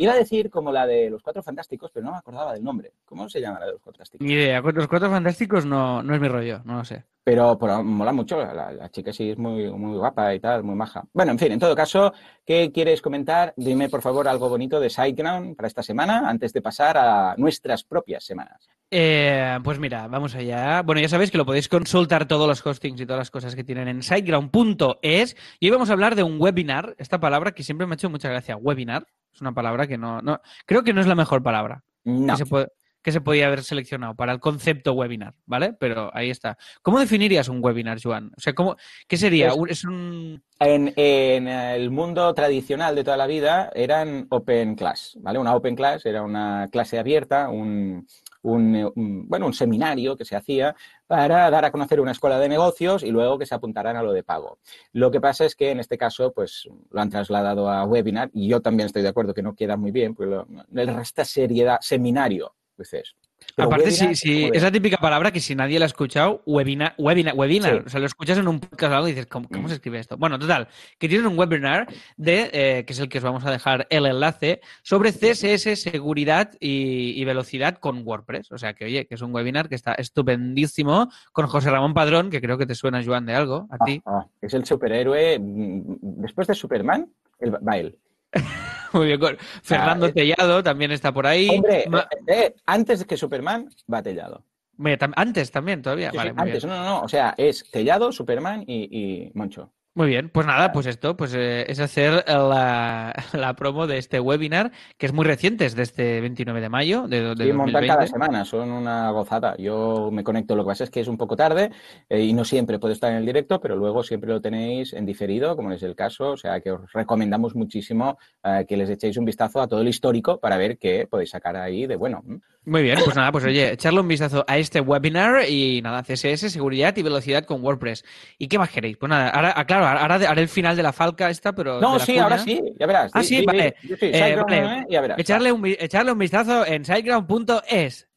Iba 0.00 0.14
a 0.14 0.16
decir 0.16 0.48
como 0.48 0.72
la 0.72 0.86
de 0.86 1.10
los 1.10 1.22
Cuatro 1.22 1.42
Fantásticos, 1.42 1.90
pero 1.92 2.06
no 2.06 2.12
me 2.12 2.16
acordaba 2.16 2.54
del 2.54 2.64
nombre. 2.64 2.94
¿Cómo 3.04 3.28
se 3.28 3.38
llama 3.38 3.60
la 3.60 3.66
de 3.66 3.72
los 3.72 3.82
Cuatro 3.82 3.98
Fantásticos? 3.98 4.26
Ni 4.26 4.32
idea. 4.32 4.62
Los 4.62 4.88
cuatro 4.88 5.10
fantásticos 5.10 5.66
no, 5.66 6.02
no 6.02 6.14
es 6.14 6.20
mi 6.22 6.26
rollo, 6.26 6.62
no 6.64 6.78
lo 6.78 6.84
sé. 6.86 7.04
Pero, 7.30 7.56
pero 7.56 7.84
mola 7.84 8.12
mucho, 8.12 8.38
la, 8.44 8.72
la 8.72 8.90
chica 8.90 9.12
sí 9.12 9.30
es 9.30 9.38
muy, 9.38 9.70
muy 9.70 9.96
guapa 9.96 10.34
y 10.34 10.40
tal, 10.40 10.64
muy 10.64 10.74
maja. 10.74 11.04
Bueno, 11.12 11.30
en 11.30 11.38
fin, 11.38 11.52
en 11.52 11.60
todo 11.60 11.76
caso, 11.76 12.12
¿qué 12.44 12.72
quieres 12.72 13.00
comentar? 13.00 13.54
Dime, 13.56 13.88
por 13.88 14.02
favor, 14.02 14.26
algo 14.26 14.48
bonito 14.48 14.80
de 14.80 14.90
SiteGround 14.90 15.54
para 15.54 15.68
esta 15.68 15.80
semana, 15.84 16.28
antes 16.28 16.52
de 16.52 16.60
pasar 16.60 16.98
a 16.98 17.36
nuestras 17.38 17.84
propias 17.84 18.24
semanas. 18.24 18.68
Eh, 18.90 19.60
pues 19.62 19.78
mira, 19.78 20.08
vamos 20.08 20.34
allá. 20.34 20.82
Bueno, 20.82 21.00
ya 21.00 21.08
sabéis 21.08 21.30
que 21.30 21.38
lo 21.38 21.46
podéis 21.46 21.68
consultar 21.68 22.26
todos 22.26 22.48
los 22.48 22.66
hostings 22.66 23.00
y 23.00 23.06
todas 23.06 23.20
las 23.20 23.30
cosas 23.30 23.54
que 23.54 23.62
tienen 23.62 23.86
en 23.86 24.02
siteground.es. 24.02 25.36
Y 25.60 25.66
hoy 25.66 25.70
vamos 25.70 25.88
a 25.90 25.92
hablar 25.92 26.16
de 26.16 26.24
un 26.24 26.40
webinar, 26.40 26.96
esta 26.98 27.20
palabra 27.20 27.52
que 27.52 27.62
siempre 27.62 27.86
me 27.86 27.92
ha 27.92 27.94
hecho 27.94 28.10
mucha 28.10 28.28
gracia. 28.28 28.56
Webinar 28.56 29.06
es 29.32 29.40
una 29.40 29.52
palabra 29.52 29.86
que 29.86 29.96
no, 29.96 30.20
no 30.20 30.40
creo 30.66 30.82
que 30.82 30.92
no 30.92 31.00
es 31.00 31.06
la 31.06 31.14
mejor 31.14 31.44
palabra 31.44 31.84
No. 32.02 32.32
que, 32.34 32.38
se 32.38 32.46
puede- 32.46 32.66
que 33.02 33.12
se 33.12 33.20
podía 33.20 33.46
haber 33.46 33.62
seleccionado 33.62 34.14
para 34.14 34.32
el 34.32 34.40
concepto 34.40 34.92
webinar, 34.92 35.34
¿vale? 35.46 35.72
Pero 35.78 36.10
ahí 36.14 36.30
está. 36.30 36.58
¿Cómo 36.82 36.98
definirías 37.00 37.48
un 37.48 37.64
webinar, 37.64 37.98
Joan? 38.02 38.30
O 38.36 38.40
sea, 38.40 38.52
¿cómo, 38.54 38.76
¿qué 39.08 39.16
sería? 39.16 39.48
Es- 39.48 39.56
Un- 39.56 39.70
Es 39.70 39.84
un... 39.84 40.42
En, 40.62 40.92
en 40.96 41.48
el 41.48 41.90
mundo 41.90 42.34
tradicional 42.34 42.94
de 42.94 43.02
toda 43.02 43.16
la 43.16 43.26
vida 43.26 43.70
eran 43.74 44.26
open 44.28 44.74
class, 44.74 45.16
¿vale? 45.20 45.38
Una 45.38 45.54
open 45.54 45.74
class 45.74 46.04
era 46.04 46.20
una 46.22 46.68
clase 46.70 46.98
abierta, 46.98 47.48
un, 47.48 48.06
un, 48.42 48.92
un- 48.94 49.26
bueno, 49.26 49.46
un 49.46 49.54
seminario 49.54 50.18
que 50.18 50.26
se 50.26 50.36
hacía 50.36 50.76
para 51.06 51.50
dar 51.50 51.64
a 51.64 51.70
conocer 51.72 51.98
una 51.98 52.10
escuela 52.12 52.38
de 52.38 52.50
negocios 52.50 53.02
y 53.02 53.10
luego 53.10 53.38
que 53.38 53.46
se 53.46 53.54
apuntaran 53.54 53.96
a 53.96 54.02
lo 54.02 54.12
de 54.12 54.22
pago. 54.22 54.58
Lo 54.92 55.10
que 55.10 55.18
pasa 55.22 55.46
es 55.46 55.56
que 55.56 55.70
en 55.70 55.80
este 55.80 55.96
caso, 55.96 56.30
pues 56.34 56.68
lo 56.90 57.00
han 57.00 57.08
trasladado 57.08 57.70
a 57.70 57.86
webinar 57.86 58.28
y 58.34 58.46
yo 58.46 58.60
también 58.60 58.84
estoy 58.84 59.00
de 59.00 59.08
acuerdo 59.08 59.32
que 59.32 59.42
no 59.42 59.54
queda 59.54 59.78
muy 59.78 59.92
bien, 59.92 60.14
porque 60.14 60.42
le 60.72 60.84
resta 60.92 61.24
seriedad, 61.24 61.78
seminario, 61.80 62.54
dices. 62.82 63.14
Pero 63.56 63.68
Aparte, 63.68 63.90
sí, 63.90 64.00
webinar, 64.00 64.16
sí, 64.16 64.40
joder. 64.42 64.56
es 64.56 64.62
la 64.62 64.70
típica 64.70 64.96
palabra 64.98 65.30
que 65.32 65.40
si 65.40 65.54
nadie 65.54 65.78
la 65.78 65.86
ha 65.86 65.88
escuchado, 65.88 66.42
webinar, 66.44 66.94
webinar, 66.98 67.34
webinar. 67.34 67.72
Sí. 67.78 67.82
O 67.86 67.88
sea, 67.88 68.00
lo 68.00 68.06
escuchas 68.06 68.36
en 68.36 68.46
un 68.48 68.60
podcast 68.60 68.92
o 68.92 68.96
algo 68.96 69.08
y 69.08 69.12
dices, 69.12 69.26
¿cómo, 69.26 69.48
cómo 69.48 69.64
Mm. 69.64 69.68
se 69.68 69.74
escribe 69.76 69.98
esto? 69.98 70.18
Bueno, 70.18 70.38
total, 70.38 70.68
que 70.98 71.08
tienen 71.08 71.26
un 71.26 71.38
webinar 71.38 71.86
de, 72.18 72.50
eh, 72.52 72.84
que 72.84 72.92
es 72.92 72.98
el 72.98 73.08
que 73.08 73.16
os 73.16 73.24
vamos 73.24 73.44
a 73.46 73.50
dejar 73.50 73.86
el 73.88 74.04
enlace, 74.04 74.60
sobre 74.82 75.12
CSS, 75.12 75.76
seguridad 75.76 76.50
y, 76.60 77.18
y 77.20 77.24
velocidad 77.24 77.78
con 77.78 78.06
WordPress. 78.06 78.52
O 78.52 78.58
sea, 78.58 78.74
que 78.74 78.84
oye, 78.84 79.06
que 79.06 79.14
es 79.14 79.22
un 79.22 79.34
webinar 79.34 79.70
que 79.70 79.74
está 79.74 79.94
estupendísimo 79.94 81.10
con 81.32 81.46
José 81.46 81.70
Ramón 81.70 81.94
Padrón, 81.94 82.28
que 82.28 82.42
creo 82.42 82.58
que 82.58 82.66
te 82.66 82.74
suena, 82.74 83.02
Joan, 83.02 83.24
de 83.24 83.34
algo, 83.34 83.66
a 83.70 83.82
ti. 83.84 84.02
Ah, 84.04 84.20
ah, 84.22 84.26
es 84.42 84.52
el 84.52 84.66
superhéroe, 84.66 85.38
mm, 85.38 85.82
después 86.22 86.46
de 86.46 86.54
Superman, 86.54 87.10
el, 87.38 87.52
va 87.66 87.78
él. 87.78 87.96
Muy 88.98 89.06
bien, 89.06 89.20
con 89.20 89.36
Fernando 89.62 90.06
eh. 90.06 90.12
Tellado 90.12 90.62
también 90.62 90.90
está 90.92 91.12
por 91.12 91.26
ahí. 91.26 91.48
Hombre, 91.48 91.86
Ma- 91.88 92.08
eh, 92.26 92.46
eh, 92.46 92.54
antes 92.66 93.04
que 93.04 93.16
Superman, 93.16 93.68
va 93.92 94.02
Tellado. 94.02 94.44
Mira, 94.76 94.98
tam- 94.98 95.12
antes 95.16 95.50
también, 95.50 95.82
todavía. 95.82 96.10
Sí, 96.10 96.12
sí, 96.12 96.16
vale, 96.18 96.32
muy 96.32 96.42
antes, 96.42 96.64
bien. 96.64 96.76
no, 96.76 96.82
no, 96.84 96.90
no. 96.90 97.00
O 97.02 97.08
sea, 97.08 97.34
es 97.36 97.70
Tellado, 97.70 98.12
Superman 98.12 98.64
y, 98.66 98.88
y 98.90 99.30
Moncho. 99.34 99.72
Muy 99.92 100.06
bien, 100.06 100.28
pues 100.28 100.46
nada, 100.46 100.70
pues 100.70 100.86
esto 100.86 101.16
pues 101.16 101.34
eh, 101.34 101.64
es 101.68 101.80
hacer 101.80 102.24
la, 102.28 103.12
la, 103.32 103.56
promo 103.56 103.88
de 103.88 103.98
este 103.98 104.20
webinar, 104.20 104.70
que 104.96 105.06
es 105.06 105.12
muy 105.12 105.24
reciente, 105.24 105.66
es 105.66 105.74
de 105.74 105.82
este 105.82 106.20
29 106.20 106.60
de 106.60 106.68
mayo 106.68 107.08
de, 107.08 107.34
de 107.34 107.44
sí, 107.44 107.52
montan 107.52 107.84
cada 107.88 108.06
semana, 108.06 108.44
son 108.44 108.70
una 108.70 109.10
gozada. 109.10 109.56
Yo 109.58 110.10
me 110.12 110.22
conecto, 110.22 110.54
lo 110.54 110.62
que 110.62 110.68
pasa 110.68 110.84
es 110.84 110.90
que 110.90 111.00
es 111.00 111.08
un 111.08 111.16
poco 111.16 111.34
tarde 111.34 111.72
eh, 112.08 112.22
y 112.22 112.32
no 112.32 112.44
siempre 112.44 112.78
puedo 112.78 112.94
estar 112.94 113.10
en 113.10 113.18
el 113.18 113.26
directo, 113.26 113.60
pero 113.60 113.74
luego 113.74 114.04
siempre 114.04 114.30
lo 114.30 114.40
tenéis 114.40 114.92
en 114.92 115.04
diferido, 115.04 115.56
como 115.56 115.72
es 115.72 115.82
el 115.82 115.96
caso, 115.96 116.30
o 116.30 116.36
sea 116.36 116.60
que 116.60 116.70
os 116.70 116.92
recomendamos 116.92 117.56
muchísimo 117.56 118.16
eh, 118.44 118.64
que 118.68 118.76
les 118.76 118.90
echéis 118.90 119.16
un 119.16 119.24
vistazo 119.24 119.60
a 119.60 119.66
todo 119.66 119.80
el 119.80 119.88
histórico 119.88 120.38
para 120.38 120.56
ver 120.56 120.78
qué 120.78 121.08
podéis 121.10 121.30
sacar 121.30 121.56
ahí 121.56 121.88
de 121.88 121.96
bueno. 121.96 122.22
Muy 122.64 122.82
bien, 122.82 122.98
pues 123.04 123.16
nada, 123.16 123.32
pues 123.32 123.44
oye, 123.44 123.72
echarle 123.72 124.00
un 124.00 124.08
vistazo 124.08 124.44
a 124.46 124.58
este 124.58 124.80
webinar 124.80 125.48
y 125.48 125.80
nada, 125.82 126.02
CSS, 126.02 126.52
seguridad 126.52 126.96
y 126.96 127.02
velocidad 127.02 127.44
con 127.44 127.64
WordPress. 127.64 128.04
¿Y 128.38 128.48
qué 128.48 128.58
más 128.58 128.70
queréis? 128.70 128.96
Pues 128.98 129.08
nada, 129.08 129.30
ahora, 129.30 129.54
ah, 129.56 129.66
claro, 129.80 130.00
ahora 130.00 130.14
haré 130.30 130.42
el 130.42 130.48
final 130.48 130.76
de 130.76 130.82
la 130.82 130.92
falca 130.92 131.30
esta, 131.30 131.52
pero... 131.52 131.80
No, 131.80 131.98
sí, 131.98 132.18
ahora 132.18 132.38
sí, 132.38 132.60
ya 132.78 132.86
verás. 132.86 133.10
Ah, 133.14 133.22
sí, 133.22 133.44
vale. 133.44 133.74
Eh, 133.82 134.36
vale. 134.36 134.86
Ya 134.88 135.00
verás, 135.00 135.18
echarle, 135.18 135.52
un, 135.52 135.66
echarle 135.66 136.12
un 136.12 136.18
vistazo 136.18 136.66
en 136.66 136.84
siteground.es. 136.84 138.08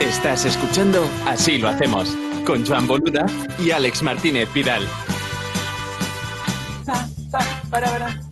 Estás 0.00 0.44
escuchando 0.44 1.04
Así 1.26 1.58
lo 1.58 1.68
hacemos, 1.68 2.16
con 2.46 2.64
Joan 2.64 2.86
Boluda 2.86 3.26
y 3.58 3.72
Alex 3.72 4.02
Martínez 4.02 4.52
Vidal. 4.54 4.82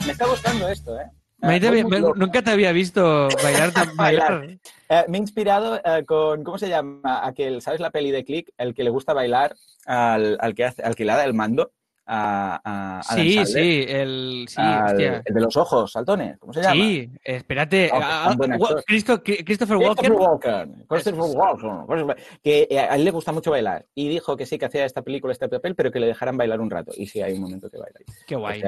Me 0.07 0.13
está 0.13 0.27
gustando 0.27 0.69
esto, 0.69 0.99
¿eh? 0.99 1.05
Nunca 1.39 2.43
te 2.43 2.51
había 2.51 2.73
visto 2.73 3.29
bailar 3.43 3.73
tan 3.73 3.95
bailar. 3.97 4.59
Eh, 4.89 5.05
me 5.09 5.19
he 5.19 5.21
inspirado 5.21 5.81
eh, 5.85 6.05
con, 6.05 6.45
¿cómo 6.45 6.59
se 6.59 6.69
llama? 6.69 7.27
Aquel, 7.27 7.61
¿sabes 7.63 7.81
la 7.81 7.91
peli 7.91 8.11
de 8.11 8.25
Click? 8.25 8.53
El 8.57 8.75
que 8.75 8.85
le 8.85 8.91
gusta 8.91 9.13
bailar 9.13 9.55
al, 9.85 10.39
al 10.41 10.55
que, 10.55 10.65
hace, 10.65 10.83
al 10.83 10.95
que 10.95 11.05
le 11.05 11.13
da 11.13 11.25
el 11.25 11.35
mando 11.35 11.73
a, 12.07 12.99
a 12.99 13.03
sí, 13.03 13.45
sí, 13.45 13.85
el, 13.89 14.47
sí 14.49 14.61
el 14.61 15.35
de 15.35 15.41
los 15.41 15.57
ojos 15.57 15.91
saltones, 15.91 16.39
¿cómo 16.39 16.53
se 16.53 16.63
llama? 16.63 16.75
Sí, 16.75 17.11
espérate, 17.25 17.91
oh, 17.93 18.83
Christopher, 18.87 19.45
Christopher 19.45 19.77
Walken. 19.77 20.15
Christopher 20.89 21.21
Walken. 21.21 22.17
Que 22.43 22.69
eh, 22.71 22.79
a 22.79 22.95
él 22.95 23.05
le 23.05 23.11
gusta 23.11 23.33
mucho 23.33 23.51
bailar 23.51 23.87
y 23.95 24.09
dijo 24.09 24.37
que 24.37 24.47
sí, 24.47 24.57
que 24.57 24.67
hacía 24.67 24.85
esta 24.85 25.03
película, 25.03 25.33
este 25.33 25.49
papel, 25.49 25.75
pero 25.75 25.91
que 25.91 25.99
le 25.99 26.07
dejaran 26.07 26.37
bailar 26.37 26.61
un 26.61 26.71
rato. 26.71 26.93
Y 26.97 27.07
sí, 27.07 27.21
hay 27.21 27.35
un 27.35 27.41
momento 27.41 27.69
que 27.69 27.79
baila. 27.79 27.99
Qué 28.27 28.37
guay. 28.37 28.63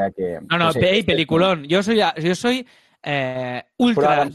no, 0.51 0.59
no, 0.59 0.72
pues 0.72 1.05
peliculón. 1.05 1.64
Yo 1.64 1.83
soy, 1.83 2.01
yo 2.20 2.35
soy 2.35 2.66
eh, 3.05 3.62
ultra, 3.77 4.29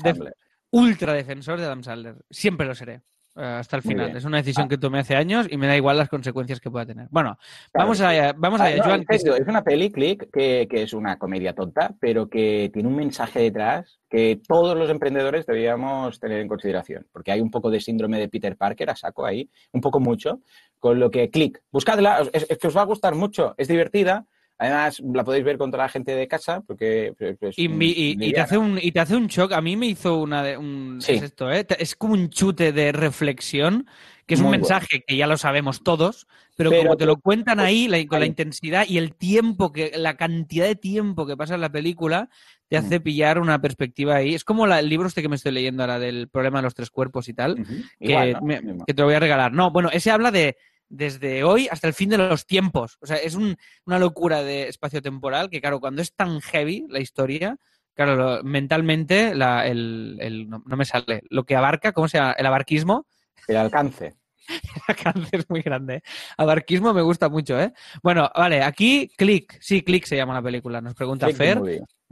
ultra 0.72 1.14
defensor 1.14 1.60
de 1.60 1.66
Adam 1.66 1.84
Sandler. 1.84 2.16
Siempre 2.30 2.66
lo 2.66 2.74
seré. 2.74 3.02
Eh, 3.36 3.42
hasta 3.42 3.78
el 3.78 3.82
final. 3.82 4.16
Es 4.16 4.26
una 4.26 4.38
decisión 4.38 4.66
ah. 4.66 4.70
que 4.70 4.78
tomé 4.78 5.00
hace 5.00 5.16
años 5.16 5.48
y 5.50 5.58
me 5.58 5.66
da 5.66 5.76
igual 5.76 5.98
las 5.98 6.10
consecuencias 6.10 6.60
que 6.60 6.70
pueda 6.70 6.86
tener. 6.86 7.08
Bueno, 7.10 7.38
vamos 7.74 8.00
a 8.02 8.34
vamos 8.34 8.62
a 8.62 8.66
ah, 8.66 9.02
es 9.10 9.48
una 9.48 9.64
peli, 9.64 9.90
Click, 9.90 10.30
que, 10.32 10.68
es 10.70 10.94
una 10.94 11.18
comedia 11.18 11.54
tonta, 11.54 11.96
pero 12.00 12.30
que 12.30 12.70
tiene 12.72 12.88
un 12.88 12.96
mensaje 12.96 13.40
detrás 13.40 14.00
que 14.08 14.40
todos 14.48 14.78
los 14.78 14.90
emprendedores 14.92 15.48
deberíamos 15.48 16.20
tener 16.20 16.42
en 16.42 16.48
consideración, 16.48 17.08
porque 17.12 17.32
hay 17.32 17.42
un 17.42 17.50
poco 17.50 17.72
de 17.72 17.80
síndrome 17.80 18.20
de 18.20 18.30
Peter 18.30 18.56
Parker 18.56 18.92
a 18.92 18.96
saco 18.96 19.26
ahí, 19.26 19.50
un 19.72 19.82
poco 19.82 20.00
mucho, 20.00 20.42
con 20.78 21.00
lo 21.00 21.10
que 21.10 21.32
Click, 21.32 21.64
buscadla, 21.72 22.30
es 22.32 22.46
que 22.60 22.68
os 22.68 22.78
va 22.78 22.82
a 22.82 22.86
gustar 22.86 23.16
mucho, 23.16 23.56
es 23.58 23.68
divertida, 23.68 24.28
Además, 24.58 25.02
la 25.14 25.24
podéis 25.24 25.44
ver 25.44 25.58
contra 25.58 25.84
la 25.84 25.90
gente 25.90 26.16
de 26.16 26.28
casa 26.28 26.62
porque... 26.62 27.14
Pues, 27.18 27.56
y, 27.58 28.32
te 28.32 28.40
hace 28.40 28.58
un, 28.58 28.80
y 28.82 28.92
te 28.92 29.00
hace 29.00 29.16
un 29.16 29.28
shock. 29.28 29.52
A 29.54 29.62
mí 29.62 29.76
me 29.76 29.88
hizo 29.88 30.22
una 30.22 30.44
de, 30.44 30.58
un, 30.58 31.00
es 31.02 31.22
esto, 31.22 31.52
¿eh? 31.52 31.66
Es 31.80 31.96
como 31.96 32.14
un 32.14 32.30
chute 32.30 32.72
de 32.72 32.92
reflexión, 32.92 33.88
que 34.26 34.36
es 34.36 34.42
un 34.42 34.52
mensaje 34.52 35.04
que 35.06 35.18
ya 35.18 35.28
lo 35.28 35.38
sabemos 35.38 35.84
todos, 35.84 36.28
pero, 36.56 36.72
como 36.72 36.96
te 36.96 37.06
lo 37.06 37.18
cuentan 37.18 37.60
ahí, 37.60 38.06
con 38.08 38.20
la 38.20 38.26
intensidad 38.26 38.86
y 38.88 38.98
el 38.98 39.16
tiempo, 39.16 39.72
que 39.72 39.92
la 39.98 40.16
cantidad 40.16 40.66
de 40.66 40.76
tiempo 40.76 41.26
que 41.26 41.36
pasa 41.36 41.56
en 41.56 41.62
la 41.62 41.72
película, 41.72 42.30
te 42.70 42.78
hace 42.78 43.00
mm. 43.00 43.04
pillar 43.04 43.40
una 43.40 43.60
perspectiva 43.60 44.16
ahí. 44.16 44.36
Es 44.36 44.44
como 44.44 44.66
el 44.66 44.90
libro 44.90 45.08
este 45.08 45.22
que 45.22 45.30
me 45.30 45.36
estoy 45.36 45.52
leyendo 45.52 45.84
ahora 45.84 46.00
del 46.00 46.30
problema 46.30 46.60
de 46.60 46.64
los 46.64 46.76
tres 46.76 46.92
cuerpos 46.92 47.28
y 47.28 47.34
tal, 47.34 47.66
que, 48.00 48.38
que 48.86 48.94
te 48.94 49.02
lo 49.02 49.08
voy 49.08 49.16
a 49.16 49.20
regalar. 49.20 49.52
No, 49.52 49.72
bueno, 49.72 49.90
ese 49.92 50.12
habla 50.12 50.32
de 50.32 50.56
desde 50.90 51.44
hoy 51.44 51.68
hasta 51.70 51.88
el 51.88 51.94
fin 51.94 52.10
de 52.10 52.18
los 52.18 52.46
tiempos. 52.46 52.98
O 53.02 53.08
sea, 53.08 53.18
es 53.18 53.36
una 53.36 54.00
locura 54.00 54.44
de 54.44 54.68
espacio-temporal 54.68 55.50
que, 55.50 55.62
claro, 55.62 55.80
cuando 55.80 56.02
es 56.02 56.14
tan 56.14 56.42
heavy 56.42 56.86
la 56.90 57.00
historia, 57.00 57.58
claro, 57.96 58.44
mentalmente 58.44 59.32
el, 59.32 60.48
no, 60.50 60.64
me 60.66 60.86
sale. 60.86 61.24
Lo 61.30 61.46
que 61.46 61.56
abarca, 61.56 61.92
¿cómo 61.94 62.08
se 62.08 62.18
llama? 62.18 62.34
El 62.34 62.46
abarquismo. 62.46 63.08
El 63.48 63.58
alcance. 63.58 64.16
el 64.48 64.82
alcance 64.88 65.38
es 65.38 65.50
muy 65.50 65.62
grande. 65.62 66.04
Abarquismo 66.38 66.94
me 66.94 67.02
gusta 67.02 67.30
mucho, 67.30 67.60
¿eh? 67.60 67.74
Bueno, 68.02 68.30
vale, 68.36 68.62
aquí 68.62 69.10
Click. 69.18 69.58
Sí, 69.62 69.84
Click 69.84 70.06
se 70.06 70.16
llama 70.16 70.34
la 70.34 70.42
película. 70.42 70.82
Nos 70.82 70.96
pregunta 70.96 71.28
Fer. 71.30 71.62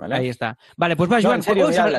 Ahí 0.10 0.30
está. 0.30 0.58
Vale, 0.78 0.96
pues 0.96 1.12
va, 1.12 1.22
Joan. 1.22 1.42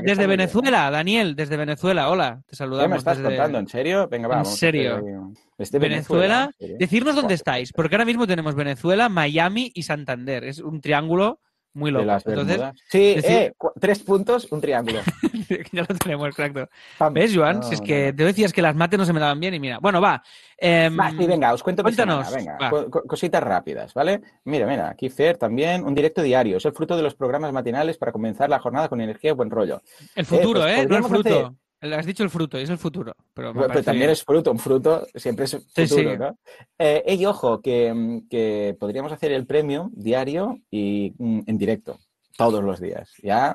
desde 0.03 0.27
Venezuela, 0.27 0.91
Daniel, 0.91 1.37
desde 1.37 1.57
Venezuela. 1.57 2.11
Hola, 2.11 2.43
te 2.47 2.57
saludamos. 2.57 2.85
¿Qué 2.85 2.89
me 2.89 2.97
estás 2.99 3.19
contando? 3.19 3.59
¿En 3.59 3.69
serio? 3.69 4.09
Venga, 4.09 4.29
vamos. 4.29 4.51
En 4.51 4.57
serio. 4.57 5.33
Desde 5.57 5.79
Venezuela. 5.79 6.51
Decirnos 6.59 7.15
dónde 7.15 7.35
estáis, 7.35 7.73
porque 7.73 7.95
ahora 7.95 8.05
mismo 8.05 8.27
tenemos 8.27 8.55
Venezuela, 8.55 9.09
Miami 9.09 9.71
y 9.75 9.83
Santander. 9.83 10.45
Es 10.45 10.59
un 10.59 10.81
triángulo 10.81 11.41
muy 11.75 11.91
loco. 11.91 12.11
Entonces, 12.27 12.61
sí, 12.91 13.15
eh, 13.25 13.53
tres 13.81 14.01
puntos, 14.01 14.51
un 14.51 14.61
triángulo. 14.61 15.01
ya 15.73 15.83
lo 15.89 15.97
tenemos, 15.97 16.29
exacto. 16.29 16.69
¿Ves, 17.13 17.35
Joan? 17.35 17.63
si 17.63 17.75
es 17.75 17.81
que 17.81 18.13
te 18.13 18.25
decías 18.25 18.53
que 18.53 18.63
las 18.63 18.75
mates 18.75 18.99
no 18.99 19.05
se 19.05 19.13
me 19.13 19.21
daban 19.21 19.41
bien 19.41 19.55
y 19.55 19.61
mira. 19.61 19.79
Bueno, 19.81 20.01
va. 20.01 20.23
Eh, 20.57 20.91
sí, 21.19 21.27
venga, 21.27 21.53
os 21.53 21.63
cuento 21.63 21.83
Cuéntanos. 21.83 22.33
venga, 22.33 22.59
cositas 23.07 23.43
rápidas, 23.43 23.93
¿vale? 23.95 24.21
Mira, 24.45 24.67
mira, 24.67 24.91
aquí 24.91 25.09
Fer 25.11 25.37
también, 25.37 25.85
un 25.85 25.95
directo 25.95 26.23
diario. 26.23 26.59
Es 26.59 26.65
el 26.65 26.73
fruto 26.73 26.97
de 26.97 27.03
los 27.03 27.15
programas 27.15 27.53
matinales 27.53 27.99
para 27.99 28.13
comenzar 28.13 28.49
la 28.49 28.61
jornada 28.61 28.89
con 28.89 29.01
energía 29.01 29.31
y 29.31 29.35
buen 29.35 29.51
rollo. 29.51 29.83
El 30.15 30.27
futuro, 30.27 30.67
¿eh? 30.67 30.77
Pues 30.77 30.89
no 30.89 30.97
el 30.97 31.05
fruto. 31.05 31.57
Has 31.83 32.07
dicho 32.07 32.23
el 32.23 32.31
fruto, 32.31 32.59
es 32.59 32.71
el 32.71 32.79
futuro. 32.79 33.13
Pero, 33.35 33.53
también 33.83 34.11
es 34.11 34.23
fruto, 34.23 34.53
un 34.53 34.61
fruto 34.61 35.05
siempre 35.17 35.47
es 35.47 35.59
futuro, 35.75 36.17
¿no? 36.17 36.39
Eh, 36.79 37.17
y 37.19 37.27
ojo, 37.27 37.61
que, 37.61 38.77
podríamos 38.79 39.11
hacer 39.11 39.33
el 39.33 39.47
premio 39.47 39.91
diario 39.93 40.61
y 40.71 41.13
mm, 41.19 41.41
en 41.45 41.59
directo, 41.59 41.99
todos 42.37 42.63
los 42.63 42.81
días. 42.81 43.11
Ya. 43.23 43.55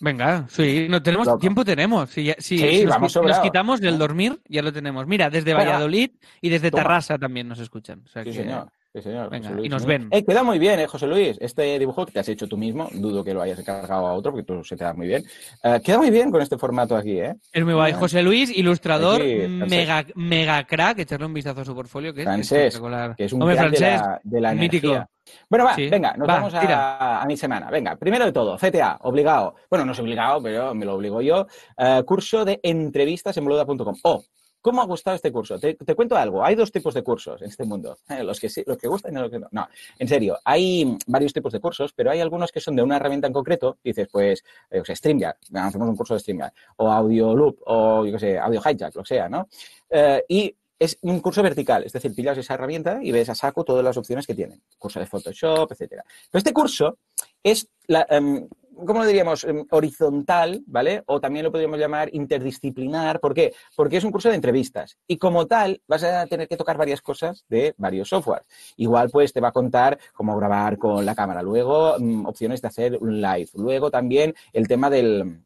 Venga, 0.00 0.46
sí, 0.48 0.86
no 0.88 1.02
tenemos 1.02 1.38
tiempo 1.38 1.64
tenemos. 1.64 2.10
Si, 2.10 2.32
si, 2.38 2.84
nos, 2.84 3.38
quitamos 3.40 3.80
del 3.80 3.98
dormir, 3.98 4.40
ya 4.48 4.62
lo 4.62 4.72
tenemos. 4.72 5.06
Mira, 5.06 5.30
desde 5.30 5.54
Valladolid 5.54 6.10
y 6.40 6.48
desde 6.48 6.70
Tarrasa 6.70 7.18
también 7.18 7.48
nos 7.48 7.58
escuchan. 7.58 8.02
sí, 8.12 8.32
señor. 8.32 8.68
Sí, 8.94 9.00
señor. 9.00 9.30
y 9.62 9.70
nos 9.70 9.86
ven. 9.86 10.08
Eh, 10.10 10.22
queda 10.22 10.42
muy 10.42 10.58
bien, 10.58 10.78
eh, 10.78 10.86
José 10.86 11.06
Luis. 11.06 11.38
Este 11.40 11.78
dibujo 11.78 12.04
que 12.04 12.12
te 12.12 12.20
has 12.20 12.28
hecho 12.28 12.46
tú 12.46 12.58
mismo, 12.58 12.90
dudo 12.92 13.24
que 13.24 13.32
lo 13.32 13.40
hayas 13.40 13.58
encargado 13.58 14.06
a 14.06 14.12
otro, 14.12 14.32
porque 14.32 14.44
tú 14.44 14.62
se 14.62 14.76
te 14.76 14.84
da 14.84 14.92
muy 14.92 15.06
bien. 15.06 15.24
Eh, 15.62 15.80
queda 15.82 15.96
muy 15.96 16.10
bien 16.10 16.30
con 16.30 16.42
este 16.42 16.58
formato 16.58 16.94
aquí, 16.94 17.18
¿eh? 17.18 17.34
Es 17.50 17.64
muy 17.64 17.72
guay. 17.72 17.94
José 17.94 18.22
Luis, 18.22 18.54
ilustrador, 18.54 19.24
mega, 19.24 20.04
mega 20.14 20.66
crack. 20.66 20.98
Echarle 20.98 21.24
un 21.24 21.32
vistazo 21.32 21.62
a 21.62 21.64
su 21.64 21.74
portfolio, 21.74 22.12
que 22.12 22.24
francés, 22.24 22.74
es 22.74 22.80
que 23.16 23.24
es 23.24 23.32
un 23.32 23.40
Hombre, 23.40 23.56
francés, 23.56 24.02
de 24.24 24.40
la, 24.42 24.52
energía. 24.52 25.08
Bueno, 25.48 25.64
va, 25.64 25.76
venga, 25.76 26.14
nos 26.16 26.26
vamos 26.26 26.54
a, 26.54 27.22
a, 27.22 27.26
mi 27.26 27.36
semana. 27.36 27.70
Venga, 27.70 27.96
primero 27.96 28.24
de 28.24 28.32
todo, 28.32 28.56
CTA, 28.56 28.98
obligado. 29.02 29.54
Bueno, 29.70 29.84
no 29.84 29.92
es 29.92 29.98
obligado, 29.98 30.42
pero 30.42 30.74
me 30.74 30.84
lo 30.84 30.94
obligo 30.94 31.20
yo. 31.20 31.46
Uh, 31.76 32.04
curso 32.04 32.44
de 32.44 32.60
entrevistas 32.62 33.36
en 33.36 33.44
boluda.com. 33.44 33.96
O 34.02 34.24
¿Cómo 34.62 34.80
ha 34.80 34.86
gustado 34.86 35.16
este 35.16 35.32
curso? 35.32 35.58
Te, 35.58 35.76
cuento 35.96 36.16
algo. 36.16 36.44
Hay 36.44 36.54
dos 36.54 36.70
tipos 36.70 36.94
de 36.94 37.02
cursos 37.02 37.42
en 37.42 37.48
este 37.48 37.64
mundo. 37.64 37.98
Los 38.22 38.38
que 38.38 38.48
sí, 38.48 38.62
los 38.64 38.78
que 38.78 38.86
gustan 38.86 39.12
y 39.12 39.18
los 39.18 39.28
que 39.28 39.40
no. 39.40 39.48
No, 39.50 39.68
en 39.98 40.06
serio. 40.06 40.38
Hay 40.44 40.96
varios 41.08 41.32
tipos 41.32 41.52
de 41.52 41.58
cursos, 41.58 41.92
pero 41.92 42.12
hay 42.12 42.20
algunos 42.20 42.52
que 42.52 42.60
son 42.60 42.76
de 42.76 42.82
una 42.82 42.96
herramienta 42.96 43.26
en 43.26 43.32
concreto. 43.32 43.78
Dices, 43.82 44.08
pues, 44.10 44.44
eh, 44.70 44.80
o 44.80 44.84
sea, 44.84 44.94
StreamYard. 44.94 45.36
Hacemos 45.54 45.88
un 45.88 45.96
curso 45.96 46.14
de 46.14 46.20
StreamYard. 46.20 46.52
O 46.76 46.88
Audio 46.88 47.34
Loop. 47.34 47.58
O, 47.66 48.06
yo 48.06 48.12
qué 48.12 48.18
sé, 48.20 48.38
Audio 48.38 48.60
Hijack, 48.60 48.94
lo 48.94 49.02
que 49.02 49.08
sea, 49.08 49.28
¿no? 49.28 49.48
Eh, 49.90 50.24
y 50.28 50.56
es 50.82 50.98
un 51.02 51.20
curso 51.20 51.42
vertical, 51.42 51.84
es 51.84 51.92
decir, 51.92 52.12
pillas 52.12 52.36
esa 52.38 52.54
herramienta 52.54 52.98
y 53.02 53.12
ves 53.12 53.28
a 53.28 53.36
saco 53.36 53.62
todas 53.62 53.84
las 53.84 53.96
opciones 53.96 54.26
que 54.26 54.34
tienen. 54.34 54.60
Curso 54.78 54.98
de 54.98 55.06
Photoshop, 55.06 55.70
etcétera. 55.70 56.04
Pero 56.28 56.38
este 56.38 56.52
curso 56.52 56.98
es 57.42 57.68
la, 57.86 58.04
em, 58.10 58.48
¿cómo 58.86 59.00
lo 59.00 59.06
diríamos? 59.06 59.44
Em, 59.44 59.64
horizontal, 59.70 60.62
¿vale? 60.66 61.02
O 61.06 61.20
también 61.20 61.44
lo 61.44 61.52
podríamos 61.52 61.78
llamar 61.78 62.08
interdisciplinar. 62.12 63.20
¿Por 63.20 63.34
qué? 63.34 63.54
Porque 63.76 63.96
es 63.96 64.04
un 64.04 64.10
curso 64.10 64.28
de 64.28 64.36
entrevistas. 64.36 64.96
Y 65.06 65.16
como 65.16 65.46
tal, 65.46 65.80
vas 65.86 66.02
a 66.04 66.26
tener 66.26 66.48
que 66.48 66.56
tocar 66.56 66.76
varias 66.76 67.00
cosas 67.00 67.44
de 67.48 67.74
varios 67.76 68.08
softwares. 68.08 68.46
Igual, 68.76 69.10
pues, 69.10 69.32
te 69.32 69.40
va 69.40 69.48
a 69.48 69.52
contar 69.52 69.98
cómo 70.12 70.36
grabar 70.36 70.78
con 70.78 71.04
la 71.04 71.14
cámara. 71.14 71.42
Luego, 71.42 71.96
mm, 71.98 72.26
opciones 72.26 72.62
de 72.62 72.68
hacer 72.68 72.98
un 73.00 73.20
live. 73.20 73.48
Luego, 73.54 73.90
también 73.90 74.34
el 74.52 74.68
tema 74.68 74.90
del, 74.90 75.40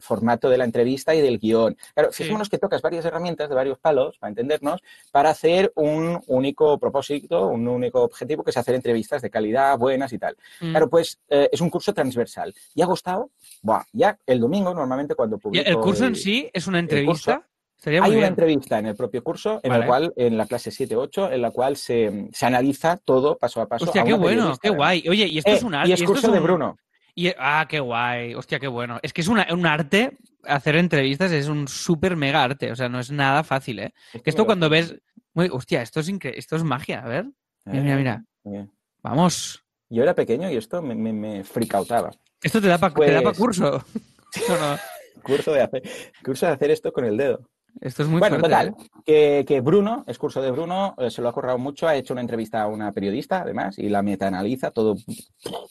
formato 0.00 0.48
de 0.48 0.58
la 0.58 0.64
entrevista 0.64 1.14
y 1.14 1.20
del 1.20 1.38
guion. 1.38 1.76
Claro, 1.94 2.12
fijémonos 2.12 2.48
que 2.48 2.58
tocas 2.58 2.82
varias 2.82 3.04
herramientas 3.04 3.48
de 3.48 3.54
varios 3.54 3.78
palos, 3.78 4.18
para 4.18 4.30
entendernos, 4.30 4.82
para 5.10 5.30
hacer 5.30 5.72
un 5.76 6.20
único 6.26 6.78
propósito, 6.78 7.46
un 7.48 7.68
único 7.68 8.02
objetivo, 8.02 8.42
que 8.42 8.50
es 8.50 8.56
hacer 8.56 8.74
entrevistas 8.74 9.22
de 9.22 9.30
calidad, 9.30 9.78
buenas 9.78 10.12
y 10.12 10.18
tal. 10.18 10.36
Mm. 10.60 10.70
Claro, 10.70 10.88
pues, 10.88 11.18
eh, 11.28 11.48
es 11.52 11.60
un 11.60 11.70
curso 11.70 11.92
transversal. 11.92 12.54
¿Y 12.74 12.82
ha 12.82 12.86
gustado? 12.86 13.30
Buah, 13.62 13.82
ya 13.92 14.18
el 14.26 14.40
domingo 14.40 14.72
normalmente 14.74 15.14
cuando 15.14 15.38
publico... 15.38 15.66
¿El 15.68 15.76
curso 15.78 16.06
en 16.06 16.14
sí 16.16 16.48
es 16.52 16.66
una 16.66 16.78
entrevista? 16.78 17.46
Estaría 17.76 17.98
Hay 18.04 18.10
muy 18.10 18.16
una 18.18 18.20
bien. 18.26 18.32
entrevista 18.32 18.78
en 18.78 18.86
el 18.86 18.94
propio 18.94 19.24
curso, 19.24 19.60
en 19.62 19.70
Vale. 19.70 19.80
la 19.80 19.86
cual, 19.86 20.12
en 20.16 20.36
la 20.38 20.46
clase 20.46 20.70
7-8, 20.70 21.32
en 21.32 21.42
la 21.42 21.50
cual 21.50 21.76
se, 21.76 22.28
se 22.32 22.46
analiza 22.46 22.96
todo 22.96 23.36
paso 23.36 23.60
a 23.60 23.66
paso. 23.66 23.84
Hostia, 23.86 24.02
a 24.02 24.04
qué 24.04 24.14
bueno, 24.14 24.56
qué 24.62 24.70
guay. 24.70 25.02
Oye, 25.08 25.26
y 25.26 25.38
esto 25.38 25.50
Eh, 25.50 25.54
es 25.54 25.62
un 25.64 25.74
arte. 25.74 25.90
y 25.90 25.92
es 25.94 26.02
curso 26.04 26.30
de 26.30 26.38
Bruno. 26.38 26.76
ah, 27.38 27.66
qué 27.68 27.80
guay. 27.80 28.34
Hostia, 28.34 28.60
qué 28.60 28.68
bueno. 28.68 29.00
Es 29.02 29.12
que 29.12 29.20
es 29.22 29.28
una- 29.28 29.48
un 29.52 29.66
arte. 29.66 30.16
Hacer 30.44 30.76
entrevistas 30.76 31.30
es 31.32 31.48
un 31.48 31.66
súper 31.68 32.16
mega 32.16 32.42
arte. 32.44 32.70
O 32.72 32.76
sea, 32.76 32.88
no 32.88 33.00
es 33.00 33.10
nada 33.10 33.42
fácil, 33.44 33.80
¿eh? 33.80 33.92
Es 34.12 34.22
Que 34.22 34.30
esto 34.30 34.44
cuando 34.46 34.68
ves. 34.68 34.94
Muy, 35.34 35.48
hostia, 35.52 35.82
esto 35.82 36.00
es 36.00 36.08
increíble. 36.08 36.38
Esto 36.38 36.54
es 36.56 36.62
magia. 36.64 37.00
A 37.04 37.08
ver. 37.08 37.26
Mira, 37.64 37.96
mira, 37.96 38.24
mira. 38.44 38.68
Vamos. 39.02 39.64
Yo 39.88 40.02
era 40.04 40.14
pequeño 40.14 40.50
y 40.50 40.56
esto 40.56 40.80
me, 40.82 40.94
me, 40.94 41.12
me 41.12 41.42
freakoutaba. 41.44 42.10
Esto 42.42 42.60
te 42.60 42.68
da 42.68 42.78
para 42.78 42.92
pa 42.94 42.96
Pues- 42.96 43.38
curso. 43.38 43.84
No. 44.48 44.78
Curso 45.22 45.52
de 45.52 45.60
hacer, 45.60 45.82
curso 46.24 46.46
de 46.46 46.52
hacer 46.52 46.70
esto 46.70 46.90
con 46.90 47.04
el 47.04 47.16
dedo. 47.16 47.40
Esto 47.80 48.02
es 48.02 48.08
muy 48.08 48.18
bueno, 48.18 48.38
fuerte. 48.38 48.48
total, 48.48 48.68
¿eh? 48.68 49.00
que, 49.04 49.44
que 49.46 49.60
Bruno, 49.60 50.04
es 50.06 50.18
curso 50.18 50.42
de 50.42 50.50
Bruno, 50.50 50.94
eh, 50.98 51.10
se 51.10 51.22
lo 51.22 51.28
ha 51.28 51.32
currado 51.32 51.58
mucho, 51.58 51.86
ha 51.86 51.94
hecho 51.96 52.12
una 52.12 52.20
entrevista 52.22 52.62
a 52.62 52.66
una 52.66 52.92
periodista, 52.92 53.42
además, 53.42 53.78
y 53.78 53.88
la 53.88 54.02
metaanaliza, 54.02 54.70
todo 54.70 54.94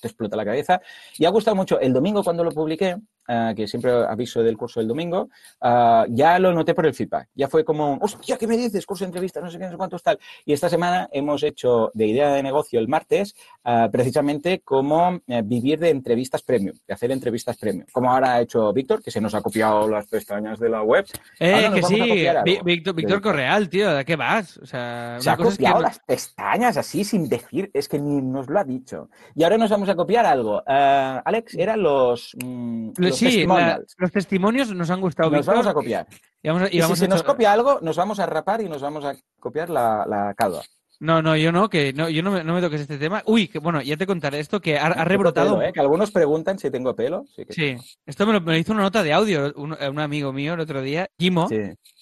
te 0.02 0.08
explota 0.08 0.36
la 0.38 0.46
cabeza. 0.46 0.80
Y 1.18 1.26
ha 1.26 1.30
gustado 1.30 1.56
mucho. 1.56 1.80
El 1.80 1.92
domingo 1.94 2.24
cuando 2.24 2.44
lo 2.44 2.52
publiqué, 2.52 2.98
ah, 3.28 3.54
que 3.56 3.68
siempre 3.68 3.92
aviso 3.92 4.44
del 4.44 4.58
curso 4.58 4.80
del 4.80 4.88
domingo, 4.88 5.30
ah, 5.62 6.06
ya 6.10 6.40
lo 6.40 6.54
noté 6.54 6.74
por 6.74 6.86
el 6.86 6.94
feedback. 6.94 7.30
Ya 7.36 7.48
fue 7.48 7.64
como, 7.64 7.98
hostia, 8.02 8.38
¿qué 8.38 8.48
me 8.48 8.58
dices? 8.58 8.86
Curso 8.86 9.04
de 9.04 9.10
entrevista, 9.10 9.42
no 9.42 9.50
sé 9.50 9.58
qué, 9.58 9.66
no 9.66 9.72
sé 9.72 9.78
cuántos 9.78 10.04
tal. 10.04 10.20
Y 10.46 10.54
esta 10.54 10.70
semana 10.70 11.10
hemos 11.12 11.44
hecho 11.44 11.92
de 11.94 12.08
idea 12.08 12.34
de 12.34 12.44
negocio 12.44 12.80
el 12.80 12.88
martes, 12.88 13.36
ah, 13.64 13.90
precisamente 13.92 14.62
cómo 14.64 15.20
eh, 15.28 15.42
vivir 15.44 15.80
de 15.80 15.90
entrevistas 15.90 16.42
premium, 16.42 16.76
de 16.88 16.94
hacer 16.94 17.12
entrevistas 17.12 17.58
premium. 17.58 17.86
Como 17.92 18.12
ahora 18.12 18.34
ha 18.34 18.42
hecho 18.42 18.72
Víctor, 18.74 19.04
que 19.04 19.12
se 19.12 19.22
nos 19.22 19.34
ha 19.36 19.42
copiado 19.42 19.88
las 19.88 20.08
pestañas 20.08 20.60
de 20.60 20.70
la 20.70 20.84
web. 20.84 21.06
Eh, 21.40 21.70
que 21.74 21.84
sí. 21.84 22.28
Víctor, 22.64 22.96
Víctor 22.96 23.22
Correal, 23.22 23.70
tío. 23.70 23.94
¿De 23.94 24.06
qué 24.06 24.16
vas? 24.16 24.58
O 24.58 24.66
sea, 24.66 25.18
Se 25.20 25.30
ha 25.30 25.38
que 25.38 25.44
copiado 25.44 25.82
las 25.82 26.00
pestañas 26.00 26.78
así 26.78 27.04
sin 27.04 27.28
decir, 27.28 27.70
es 27.74 27.88
que 27.88 28.00
ni 28.00 28.22
nos 28.22 28.50
lo 28.50 28.60
ha 28.60 28.64
dicho. 28.64 29.10
Y 29.36 29.44
ahora 29.44 29.58
nos 29.58 29.70
vamos 29.70 29.90
a 29.90 29.96
copiar 29.96 30.26
algo. 30.26 30.62
Alex, 30.66 31.56
eran 31.56 31.82
los, 31.82 32.36
mm, 32.44 32.92
los 33.12 33.20
sí, 33.34 33.46
la- 33.46 33.80
los 33.98 34.12
testimonios 34.12 34.74
nos 34.74 34.90
han 34.90 35.00
gustado, 35.02 35.30
Nos 35.30 35.40
Víctor, 35.40 35.56
vamos 35.56 35.68
a 35.68 35.74
copiar. 35.74 36.08
Y 36.44 36.48
vamos 36.50 36.64
a- 36.64 36.68
y 36.74 36.78
Y, 36.78 36.82
vamos 36.82 36.98
si 36.98 37.04
a 37.06 37.08
se 37.08 37.10
nos 37.10 37.24
copia 37.24 37.54
algo, 37.54 37.80
nos 37.82 37.96
vamos 37.98 38.20
a 38.20 38.26
rapar 38.26 38.62
y 38.62 38.70
nos 38.70 38.82
vamos 38.82 39.06
a 39.06 39.16
copiar 39.40 39.70
la, 39.70 40.06
la 40.08 40.34
calva. 40.36 40.62
No, 41.00 41.22
no, 41.22 41.36
yo 41.36 41.52
no, 41.52 41.68
que 41.68 41.94
no, 41.94 42.10
yo 42.10 42.22
no 42.22 42.30
me, 42.30 42.44
no 42.44 42.54
me 42.54 42.62
toques 42.62 42.82
este 42.82 43.00
tema. 43.00 43.24
Uy, 43.26 43.48
que 43.48 43.58
bueno, 43.58 43.82
ya 43.82 43.98
te 43.98 44.06
contaré 44.06 44.40
esto, 44.40 44.60
que 44.62 44.78
ha, 44.78 44.86
ha 44.86 45.04
rebrotado. 45.04 45.56
pelo, 45.58 45.68
¿eh? 45.68 45.74
Que 45.74 45.80
algunos 45.80 46.12
preguntan 46.12 46.60
si 46.60 46.70
tengo 46.70 46.96
pelo. 46.96 47.26
Sí, 47.36 47.44
que- 47.44 47.54
Sí, 47.54 47.76
esto 48.06 48.28
me 48.28 48.34
lo, 48.34 48.42
me 48.42 48.52
lo 48.52 48.58
hizo 48.60 48.72
una 48.72 48.84
nota 48.84 49.02
de 49.02 49.12
audio 49.12 49.52
un, 49.56 49.74
un 49.74 50.00
amigo 50.00 50.32
mío 50.32 50.54
el 50.54 50.60
otro 50.60 50.82
día, 50.84 51.10
Jimo, 51.18 51.48
sí. 51.50 51.58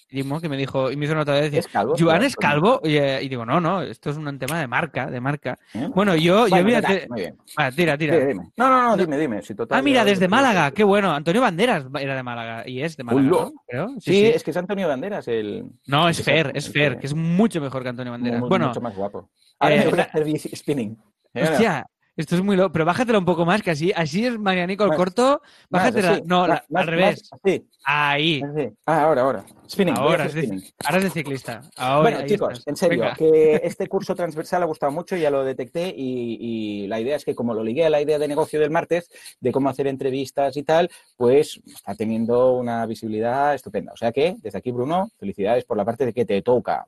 Que 0.09 0.49
me 0.49 0.57
dijo, 0.57 0.89
y 0.91 0.95
me 0.97 1.05
hizo 1.05 1.13
una 1.13 1.23
de 1.23 1.41
decir, 1.41 1.59
¿Es 1.59 1.67
calvo? 1.67 1.93
¿Joan 1.97 2.23
es 2.23 2.35
calvo? 2.35 2.81
Y, 2.83 2.95
eh, 2.97 3.21
y 3.21 3.29
digo, 3.29 3.45
no, 3.45 3.61
no, 3.61 3.83
esto 3.83 4.09
es 4.09 4.17
un 4.17 4.39
tema 4.39 4.59
de 4.59 4.67
marca, 4.67 5.05
de 5.05 5.21
marca. 5.21 5.55
¿eh? 5.75 5.87
Bueno, 5.93 6.15
yo, 6.15 6.45
yo 6.45 6.49
Bueno, 6.49 6.63
voy 6.65 6.73
a 6.73 6.81
total, 6.81 6.95
hacer- 6.97 7.09
Muy 7.09 7.19
bien. 7.21 7.37
Ah, 7.55 7.71
tira, 7.71 7.95
tira. 7.95 8.15
Dime, 8.15 8.27
dime. 8.27 8.51
No, 8.57 8.69
no, 8.69 8.81
no, 8.89 8.97
dime, 8.97 9.19
dime. 9.19 9.41
Si 9.43 9.53
total, 9.53 9.77
Ah, 9.77 9.81
mira, 9.83 10.03
desde 10.03 10.27
Málaga, 10.27 10.71
qué 10.71 10.83
bueno. 10.83 11.11
Antonio 11.11 11.41
Banderas 11.41 11.85
era 11.99 12.15
de 12.15 12.23
Málaga 12.23 12.67
y 12.67 12.81
es 12.81 12.97
de 12.97 13.03
Málaga. 13.03 13.27
¿no? 13.29 13.53
Creo. 13.67 13.89
Sí, 13.99 14.01
Sí, 14.01 14.11
sí. 14.13 14.25
es 14.33 14.43
que 14.43 14.49
es 14.51 14.57
Antonio 14.57 14.87
Banderas 14.87 15.27
el... 15.27 15.65
No, 15.85 16.09
es 16.09 16.23
Fer, 16.23 16.53
es 16.55 16.71
Fer, 16.71 16.97
que- 16.97 17.05
es 17.05 17.13
mucho 17.13 17.61
mejor 17.61 17.83
que 17.83 17.89
Antonio 17.89 18.11
Banderas. 18.11 18.39
mu- 18.39 18.47
Bueno, 18.49 18.69
mucho 18.69 18.81
más 18.81 18.95
guapo. 18.95 19.29
Ahora 19.59 19.75
eh, 19.75 19.79
me 19.85 19.91
voy 19.91 19.99
a 19.99 20.03
hacer 20.03 20.55
spinning. 20.57 20.97
Mira. 21.35 21.51
hostia, 21.51 21.85
esto 22.21 22.35
es 22.35 22.41
muy 22.43 22.55
loco. 22.55 22.71
Pero 22.71 22.85
bájatela 22.85 23.17
un 23.19 23.25
poco 23.25 23.45
más, 23.45 23.61
que 23.61 23.71
así, 23.71 23.91
así 23.95 24.25
es 24.25 24.37
Marianico 24.39 24.83
el 24.83 24.89
Más- 24.89 24.97
corto. 24.97 25.41
Bájatela. 25.69 26.11
así, 26.11 26.21
no, 26.25 26.39
más- 26.41 26.47
la- 26.49 26.65
más- 26.69 26.81
al 26.81 26.87
revés. 26.87 27.29
más 27.31 27.39
así. 27.43 27.65
Ahí. 27.85 28.41
Así. 28.43 28.69
Ah, 28.85 29.03
ahora, 29.03 29.21
ahora. 29.21 29.45
Spinning. 29.67 29.97
Ahora 29.97 30.25
es, 30.25 30.33
de, 30.33 30.41
spinning. 30.41 30.63
ahora 30.83 30.97
es 30.97 31.03
de 31.05 31.09
ciclista. 31.11 31.61
Ahora, 31.77 32.09
Bueno, 32.17 32.27
chicos, 32.27 32.49
estás. 32.53 32.67
en 32.67 32.75
serio, 32.75 32.99
Venga. 33.01 33.15
que 33.15 33.61
este 33.63 33.87
curso 33.87 34.15
transversal 34.15 34.63
ha 34.63 34.65
gustado 34.65 34.91
mucho, 34.91 35.15
ya 35.15 35.29
lo 35.29 35.43
detecté 35.43 35.93
y, 35.95 36.37
y 36.83 36.87
la 36.87 36.99
idea 36.99 37.15
es 37.15 37.23
que 37.23 37.35
como 37.35 37.53
lo 37.53 37.63
ligué 37.63 37.85
a 37.85 37.89
la 37.89 38.01
idea 38.01 38.17
de 38.19 38.27
negocio 38.27 38.59
del 38.59 38.71
martes, 38.71 39.09
de 39.39 39.51
cómo 39.51 39.69
hacer 39.69 39.87
entrevistas 39.87 40.57
y 40.57 40.63
tal, 40.63 40.89
pues 41.17 41.61
está 41.67 41.93
teniendo 41.95 42.53
una 42.53 42.85
visibilidad 42.87 43.53
estupenda. 43.55 43.93
O 43.93 43.97
sea 43.97 44.11
que, 44.11 44.35
desde 44.39 44.57
aquí, 44.57 44.71
Bruno, 44.71 45.09
felicidades 45.19 45.65
por 45.65 45.77
la 45.77 45.85
parte 45.85 46.05
de 46.05 46.13
que 46.13 46.25
te 46.25 46.41
toca. 46.41 46.87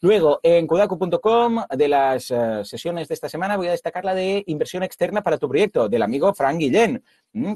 Luego, 0.00 0.40
en 0.42 0.66
kudaku.com, 0.66 1.64
de 1.76 1.88
las 1.88 2.30
eh, 2.30 2.60
sesiones 2.64 3.08
de 3.08 3.14
esta 3.14 3.28
semana, 3.28 3.56
voy 3.56 3.68
a 3.68 3.72
destacar 3.72 4.04
la 4.04 4.14
de 4.14 4.42
inversión 4.54 4.82
externa 4.82 5.22
para 5.22 5.36
tu 5.38 5.48
proyecto, 5.48 5.88
del 5.88 6.02
amigo 6.02 6.32
Frank 6.32 6.58
Guillén, 6.58 7.04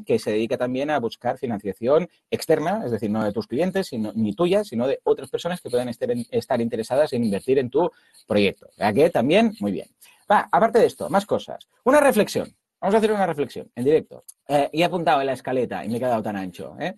que 0.05 0.19
se 0.19 0.33
dedica 0.33 0.57
también 0.59 0.91
a 0.91 0.99
buscar 1.01 1.39
financiación 1.39 2.09
externa, 2.31 2.83
es 2.85 2.91
decir, 2.91 3.11
no 3.11 3.25
de 3.25 3.33
tus 3.33 3.47
clientes, 3.47 3.87
sino, 3.87 4.13
ni 4.15 4.35
tuya, 4.35 4.63
sino 4.65 4.87
de 4.87 5.01
otras 5.05 5.31
personas 5.31 5.61
que 5.61 5.71
puedan 5.71 5.89
estar, 5.89 6.09
estar 6.31 6.61
interesadas 6.61 7.13
en 7.13 7.25
invertir 7.25 7.59
en 7.59 7.71
tu 7.71 7.91
proyecto. 8.27 8.69
Sea 8.77 8.93
que 8.93 9.09
también, 9.11 9.55
muy 9.61 9.73
bien. 9.73 9.89
Va, 10.31 10.49
aparte 10.53 10.79
de 10.81 10.87
esto, 10.87 11.09
más 11.09 11.25
cosas. 11.25 11.69
Una 11.85 12.01
reflexión. 12.01 12.55
Vamos 12.81 12.95
a 12.95 12.99
hacer 12.99 13.11
una 13.11 13.27
reflexión 13.27 13.71
en 13.75 13.85
directo. 13.85 14.25
Eh, 14.47 14.69
y 14.73 14.83
he 14.83 14.85
apuntado 14.85 15.21
en 15.21 15.27
la 15.27 15.33
escaleta 15.33 15.85
y 15.85 15.89
me 15.89 15.97
he 15.97 15.99
quedado 16.01 16.23
tan 16.23 16.37
ancho. 16.37 16.77
¿eh? 16.79 16.95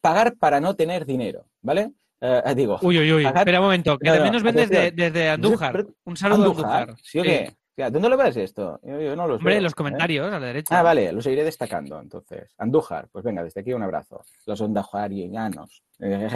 Pagar 0.00 0.36
para 0.36 0.60
no 0.60 0.74
tener 0.76 1.04
dinero, 1.06 1.46
¿vale? 1.62 1.92
Eh, 2.20 2.42
digo, 2.54 2.78
Uy, 2.82 2.98
uy, 2.98 3.12
uy. 3.12 3.24
Pagar- 3.24 3.38
Espera 3.42 3.60
un 3.60 3.64
momento, 3.66 3.98
que 3.98 4.06
No, 4.08 4.14
también 4.14 4.32
no, 4.32 4.38
nos 4.38 4.42
ven 4.42 4.54
desde, 4.56 4.76
atención. 4.78 5.12
desde 5.12 5.28
Andújar. 5.30 5.86
Un 6.04 6.16
saludo 6.16 6.42
Andújar, 6.44 6.64
a 6.66 6.78
Andújar. 6.82 6.96
¿sí 7.02 7.18
o 7.18 7.22
qué? 7.22 7.56
O 7.80 7.82
sea, 7.82 7.90
¿Dónde 7.90 8.08
lo 8.10 8.16
ves 8.18 8.36
esto? 8.36 8.78
Yo, 8.82 9.00
yo 9.00 9.16
no 9.16 9.26
lo 9.26 9.36
Hombre, 9.36 9.52
veo, 9.52 9.56
en 9.58 9.62
los 9.64 9.72
¿eh? 9.72 9.76
comentarios, 9.76 10.30
a 10.32 10.38
la 10.38 10.46
derecha. 10.46 10.78
Ah, 10.78 10.82
vale, 10.82 11.10
lo 11.12 11.22
seguiré 11.22 11.44
destacando 11.44 11.98
entonces. 11.98 12.54
Andújar, 12.58 13.08
pues 13.10 13.24
venga, 13.24 13.42
desde 13.42 13.62
aquí 13.62 13.72
un 13.72 13.82
abrazo. 13.82 14.22
Los 14.44 14.60
ondajarianos, 14.60 15.82
eh. 15.98 16.28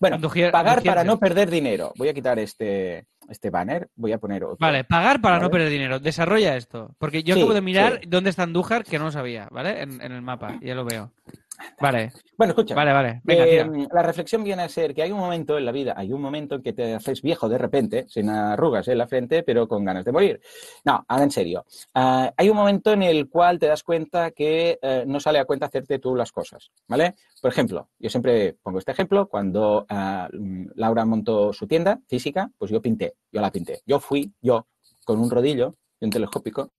Bueno, 0.00 0.18
pagar 0.52 0.82
para 0.82 1.04
no 1.04 1.18
perder 1.18 1.50
dinero. 1.50 1.92
Voy 1.96 2.08
a 2.08 2.14
quitar 2.14 2.38
este, 2.38 3.06
este 3.28 3.50
banner, 3.50 3.88
voy 3.94 4.12
a 4.12 4.18
poner 4.18 4.44
otro. 4.44 4.56
Vale, 4.58 4.84
pagar 4.84 5.20
para 5.20 5.38
no 5.38 5.50
perder 5.50 5.70
dinero. 5.70 5.98
Desarrolla 5.98 6.56
esto. 6.56 6.94
Porque 6.98 7.22
yo 7.22 7.34
Sí, 7.34 7.40
acabo 7.40 7.54
de 7.54 7.60
mirar 7.62 8.00
sí. 8.02 8.08
dónde 8.08 8.30
está 8.30 8.42
Andújar, 8.42 8.84
que 8.84 8.98
no 8.98 9.06
lo 9.06 9.12
sabía, 9.12 9.48
¿vale? 9.50 9.82
En, 9.82 10.00
en 10.00 10.12
el 10.12 10.22
mapa, 10.22 10.58
ya 10.60 10.74
lo 10.74 10.84
veo. 10.84 11.10
Vale, 11.80 12.12
Bueno, 12.36 12.52
escucha. 12.52 12.74
vale, 12.74 12.92
vale. 12.92 13.20
Venga, 13.24 13.44
Eh, 13.46 13.50
tira. 13.64 13.88
la 13.92 14.02
reflexión 14.02 14.44
viene 14.44 14.62
a 14.62 14.68
ser 14.68 14.94
que 14.94 15.02
hay 15.02 15.10
un 15.12 15.18
momento 15.18 15.56
en 15.56 15.64
la 15.64 15.72
vida, 15.72 15.94
hay 15.96 16.12
un 16.12 16.20
momento 16.20 16.56
en 16.56 16.62
que 16.62 16.72
te 16.72 16.94
haces 16.94 17.22
viejo 17.22 17.48
de 17.48 17.58
repente, 17.58 18.06
sin 18.08 18.28
arrugas 18.28 18.88
en 18.88 18.98
la 18.98 19.06
frente, 19.06 19.42
pero 19.42 19.66
con 19.66 19.84
ganas 19.84 20.04
de 20.04 20.12
morir. 20.12 20.40
No, 20.84 21.04
ahora 21.08 21.24
en 21.24 21.30
serio. 21.30 21.64
Ah, 21.94 22.32
hay 22.36 22.48
un 22.50 22.56
momento 22.56 22.92
en 22.92 23.02
el 23.02 23.28
cual 23.28 23.58
te 23.58 23.66
das 23.66 23.82
cuenta 23.82 24.30
que 24.32 24.78
eh, 24.82 25.04
no 25.06 25.18
sale 25.20 25.38
a 25.38 25.44
cuenta 25.44 25.66
hacerte 25.66 25.98
tú 25.98 26.14
las 26.14 26.30
cosas, 26.32 26.70
¿vale? 26.88 27.14
Por 27.40 27.50
ejemplo, 27.50 27.88
yo 27.98 28.10
siempre 28.10 28.56
pongo 28.62 28.78
este 28.78 28.92
ejemplo, 28.92 29.28
cuando 29.28 29.86
mm, 29.88 30.66
Laura 30.74 31.04
montó 31.04 31.52
su 31.52 31.66
tienda 31.66 32.00
física, 32.08 32.50
pues 32.58 32.70
yo 32.70 32.80
pinté, 32.82 33.14
yo 33.32 33.40
la 33.40 33.50
pinté. 33.50 33.80
Yo 33.86 33.98
fui, 34.00 34.32
yo, 34.42 34.66
con 35.04 35.20
un 35.20 35.30
rodillo 35.30 35.74
y 36.00 36.04
un 36.06 36.10
telescópico, 36.10 36.72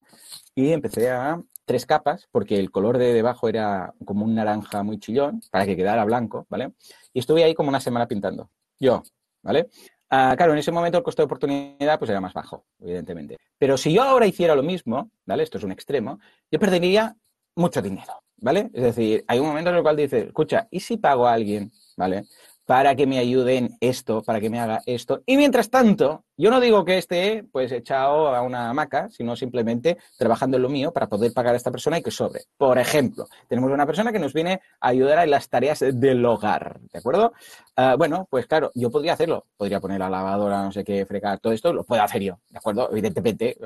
y 0.54 0.72
empecé 0.72 1.10
a 1.10 1.42
tres 1.68 1.86
capas, 1.86 2.30
porque 2.32 2.58
el 2.58 2.72
color 2.72 2.98
de 2.98 3.14
debajo 3.14 3.50
era 3.50 3.94
como 4.06 4.24
un 4.24 4.34
naranja 4.34 4.84
muy 4.84 5.00
chillón, 5.00 5.42
para 5.52 5.66
que 5.66 5.76
quedara 5.76 6.06
blanco, 6.06 6.48
¿vale? 6.50 6.72
Y 7.14 7.20
estuve 7.20 7.44
ahí 7.44 7.54
como 7.54 7.68
una 7.68 7.82
semana 7.82 8.08
pintando, 8.08 8.50
yo, 8.80 9.04
¿vale? 9.44 9.68
Ah, 10.10 10.34
claro, 10.38 10.54
en 10.54 10.60
ese 10.60 10.72
momento 10.72 10.98
el 10.98 11.04
costo 11.04 11.22
de 11.22 11.26
oportunidad 11.26 12.00
pues 12.00 12.10
era 12.10 12.22
más 12.22 12.34
bajo, 12.34 12.66
evidentemente. 12.80 13.38
Pero 13.58 13.76
si 13.76 13.92
yo 13.92 14.04
ahora 14.04 14.26
hiciera 14.26 14.56
lo 14.56 14.64
mismo, 14.64 15.12
¿vale? 15.26 15.44
Esto 15.44 15.58
es 15.58 15.66
un 15.66 15.74
extremo, 15.74 16.20
yo 16.50 16.58
perdería 16.58 17.14
mucho 17.56 17.82
dinero, 17.82 18.14
¿vale? 18.38 18.70
Es 18.72 18.84
decir, 18.84 19.26
hay 19.28 19.40
un 19.40 19.48
momento 19.48 19.70
en 19.70 19.76
el 19.76 19.84
cual 19.84 19.98
dices, 19.98 20.28
escucha, 20.28 20.70
¿y 20.72 20.80
si 20.80 20.96
pago 20.96 21.28
a 21.28 21.34
alguien, 21.34 21.70
¿vale? 21.98 22.24
Para 22.68 22.96
que 22.96 23.08
me 23.08 23.18
ayuden 23.18 23.78
esto, 23.80 24.22
para 24.24 24.42
que 24.42 24.50
me 24.50 24.60
haga 24.60 24.82
esto. 24.86 25.24
Y 25.26 25.38
mientras 25.38 25.70
tanto, 25.70 26.26
yo 26.36 26.52
no 26.52 26.60
digo 26.60 26.84
que 26.84 26.98
esté 26.98 27.46
pues 27.50 27.72
echado 27.72 28.36
a 28.36 28.42
una 28.42 28.70
hamaca, 28.70 29.10
sino 29.10 29.38
simplemente 29.38 29.98
trabajando 30.18 30.58
en 30.58 30.64
lo 30.64 30.70
mío 30.70 30.92
para 30.92 31.08
poder 31.08 31.32
pagar 31.32 31.54
a 31.54 31.58
esta 31.58 31.72
persona 31.72 31.98
y 31.98 32.04
que 32.04 32.12
sobre. 32.12 32.42
Por 32.58 32.78
ejemplo, 32.78 33.26
tenemos 33.48 33.72
una 33.72 33.86
persona 33.86 34.12
que 34.12 34.20
nos 34.20 34.34
viene 34.34 34.60
a 34.82 34.90
ayudar 34.90 35.24
en 35.24 35.32
las 35.32 35.48
tareas 35.48 35.80
del 35.80 36.26
hogar, 36.26 36.82
¿de 36.92 37.00
acuerdo? 37.00 37.32
Ah, 37.78 37.96
bueno, 37.98 38.28
pues 38.30 38.48
claro, 38.48 38.70
yo 38.76 38.92
podría 38.92 39.14
hacerlo. 39.14 39.46
Podría 39.56 39.80
poner 39.80 40.00
la 40.00 40.10
lavadora, 40.10 40.62
no 40.62 40.74
sé 40.74 40.84
qué, 40.84 41.06
fregar, 41.06 41.40
todo 41.40 41.54
esto, 41.54 41.72
lo 41.72 41.86
puedo 41.86 42.04
hacer 42.04 42.22
yo, 42.22 42.38
¿de 42.50 42.58
acuerdo? 42.58 42.90
Evidentemente. 42.92 43.58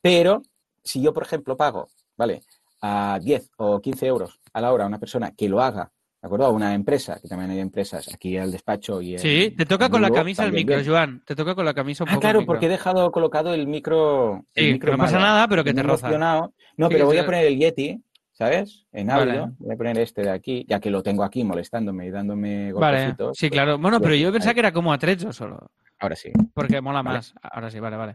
Pero 0.00 0.42
si 0.84 1.02
yo, 1.02 1.12
por 1.12 1.24
ejemplo, 1.24 1.56
pago, 1.56 1.88
¿vale? 2.16 2.44
A 2.80 3.18
10 3.20 3.50
o 3.56 3.80
15 3.80 4.06
euros 4.06 4.38
a 4.52 4.60
la 4.60 4.72
hora 4.72 4.84
a 4.84 4.86
una 4.86 5.00
persona 5.00 5.32
que 5.32 5.48
lo 5.48 5.60
haga, 5.60 5.90
¿de 6.28 6.34
acuerdo? 6.34 6.52
Una 6.52 6.74
empresa, 6.74 7.18
que 7.22 7.28
también 7.28 7.50
hay 7.52 7.60
empresas 7.60 8.12
aquí 8.12 8.36
al 8.36 8.50
despacho 8.50 9.00
y 9.00 9.12
en- 9.14 9.18
Sí, 9.20 9.54
te 9.56 9.64
toca 9.64 9.88
con 9.88 10.02
la 10.02 10.10
camisa 10.10 10.44
el 10.44 10.52
micro, 10.52 10.76
bien. 10.76 10.86
Joan. 10.88 11.22
Te 11.24 11.36
toca 11.36 11.54
con 11.54 11.64
la 11.64 11.72
camisa 11.72 12.02
un 12.04 12.10
Ah, 12.10 12.12
poco. 12.14 12.20
claro, 12.22 12.44
porque 12.44 12.66
he 12.66 12.68
dejado 12.68 13.10
colocado 13.12 13.54
el 13.54 13.66
micro. 13.66 14.44
el 14.54 14.64
Sí, 14.66 14.72
micro 14.72 14.92
que 14.92 14.96
no 14.96 15.02
pasa 15.04 15.18
malo. 15.18 15.26
nada, 15.26 15.48
pero 15.48 15.62
que 15.64 15.72
te 15.72 15.82
roza. 15.82 16.06
emocionado. 16.08 16.52
No, 16.76 16.88
Sí, 16.88 16.94
pero 16.94 17.06
voy 17.06 17.18
a 17.18 17.24
poner 17.24 17.46
el 17.46 17.58
Yeti, 17.58 18.02
¿sabes? 18.32 18.86
En 18.92 19.06
Vale. 19.06 19.30
audio. 19.38 19.54
Voy 19.58 19.74
a 19.74 19.76
poner 19.78 19.98
este 19.98 20.22
de 20.22 20.30
aquí, 20.30 20.66
ya 20.68 20.80
que 20.80 20.90
lo 20.90 21.02
tengo 21.02 21.22
aquí 21.22 21.44
molestándome 21.44 22.06
y 22.06 22.10
dándome 22.10 22.72
Vale, 22.72 22.96
golpecitos. 22.98 23.38
sí, 23.38 23.46
pues, 23.48 23.52
claro. 23.52 23.78
Bueno, 23.78 24.00
pero 24.00 24.14
yo 24.16 24.32
pensaba 24.32 24.52
que 24.54 24.60
era 24.60 24.72
como 24.72 24.92
atrecho 24.92 25.32
solo. 25.32 25.70
Ahora 26.00 26.16
sí. 26.16 26.30
Porque 26.52 26.80
mola 26.80 27.02
Vale. 27.02 27.16
más. 27.18 27.34
Ahora 27.40 27.70
sí, 27.70 27.78
vale, 27.80 27.96
vale. 27.96 28.14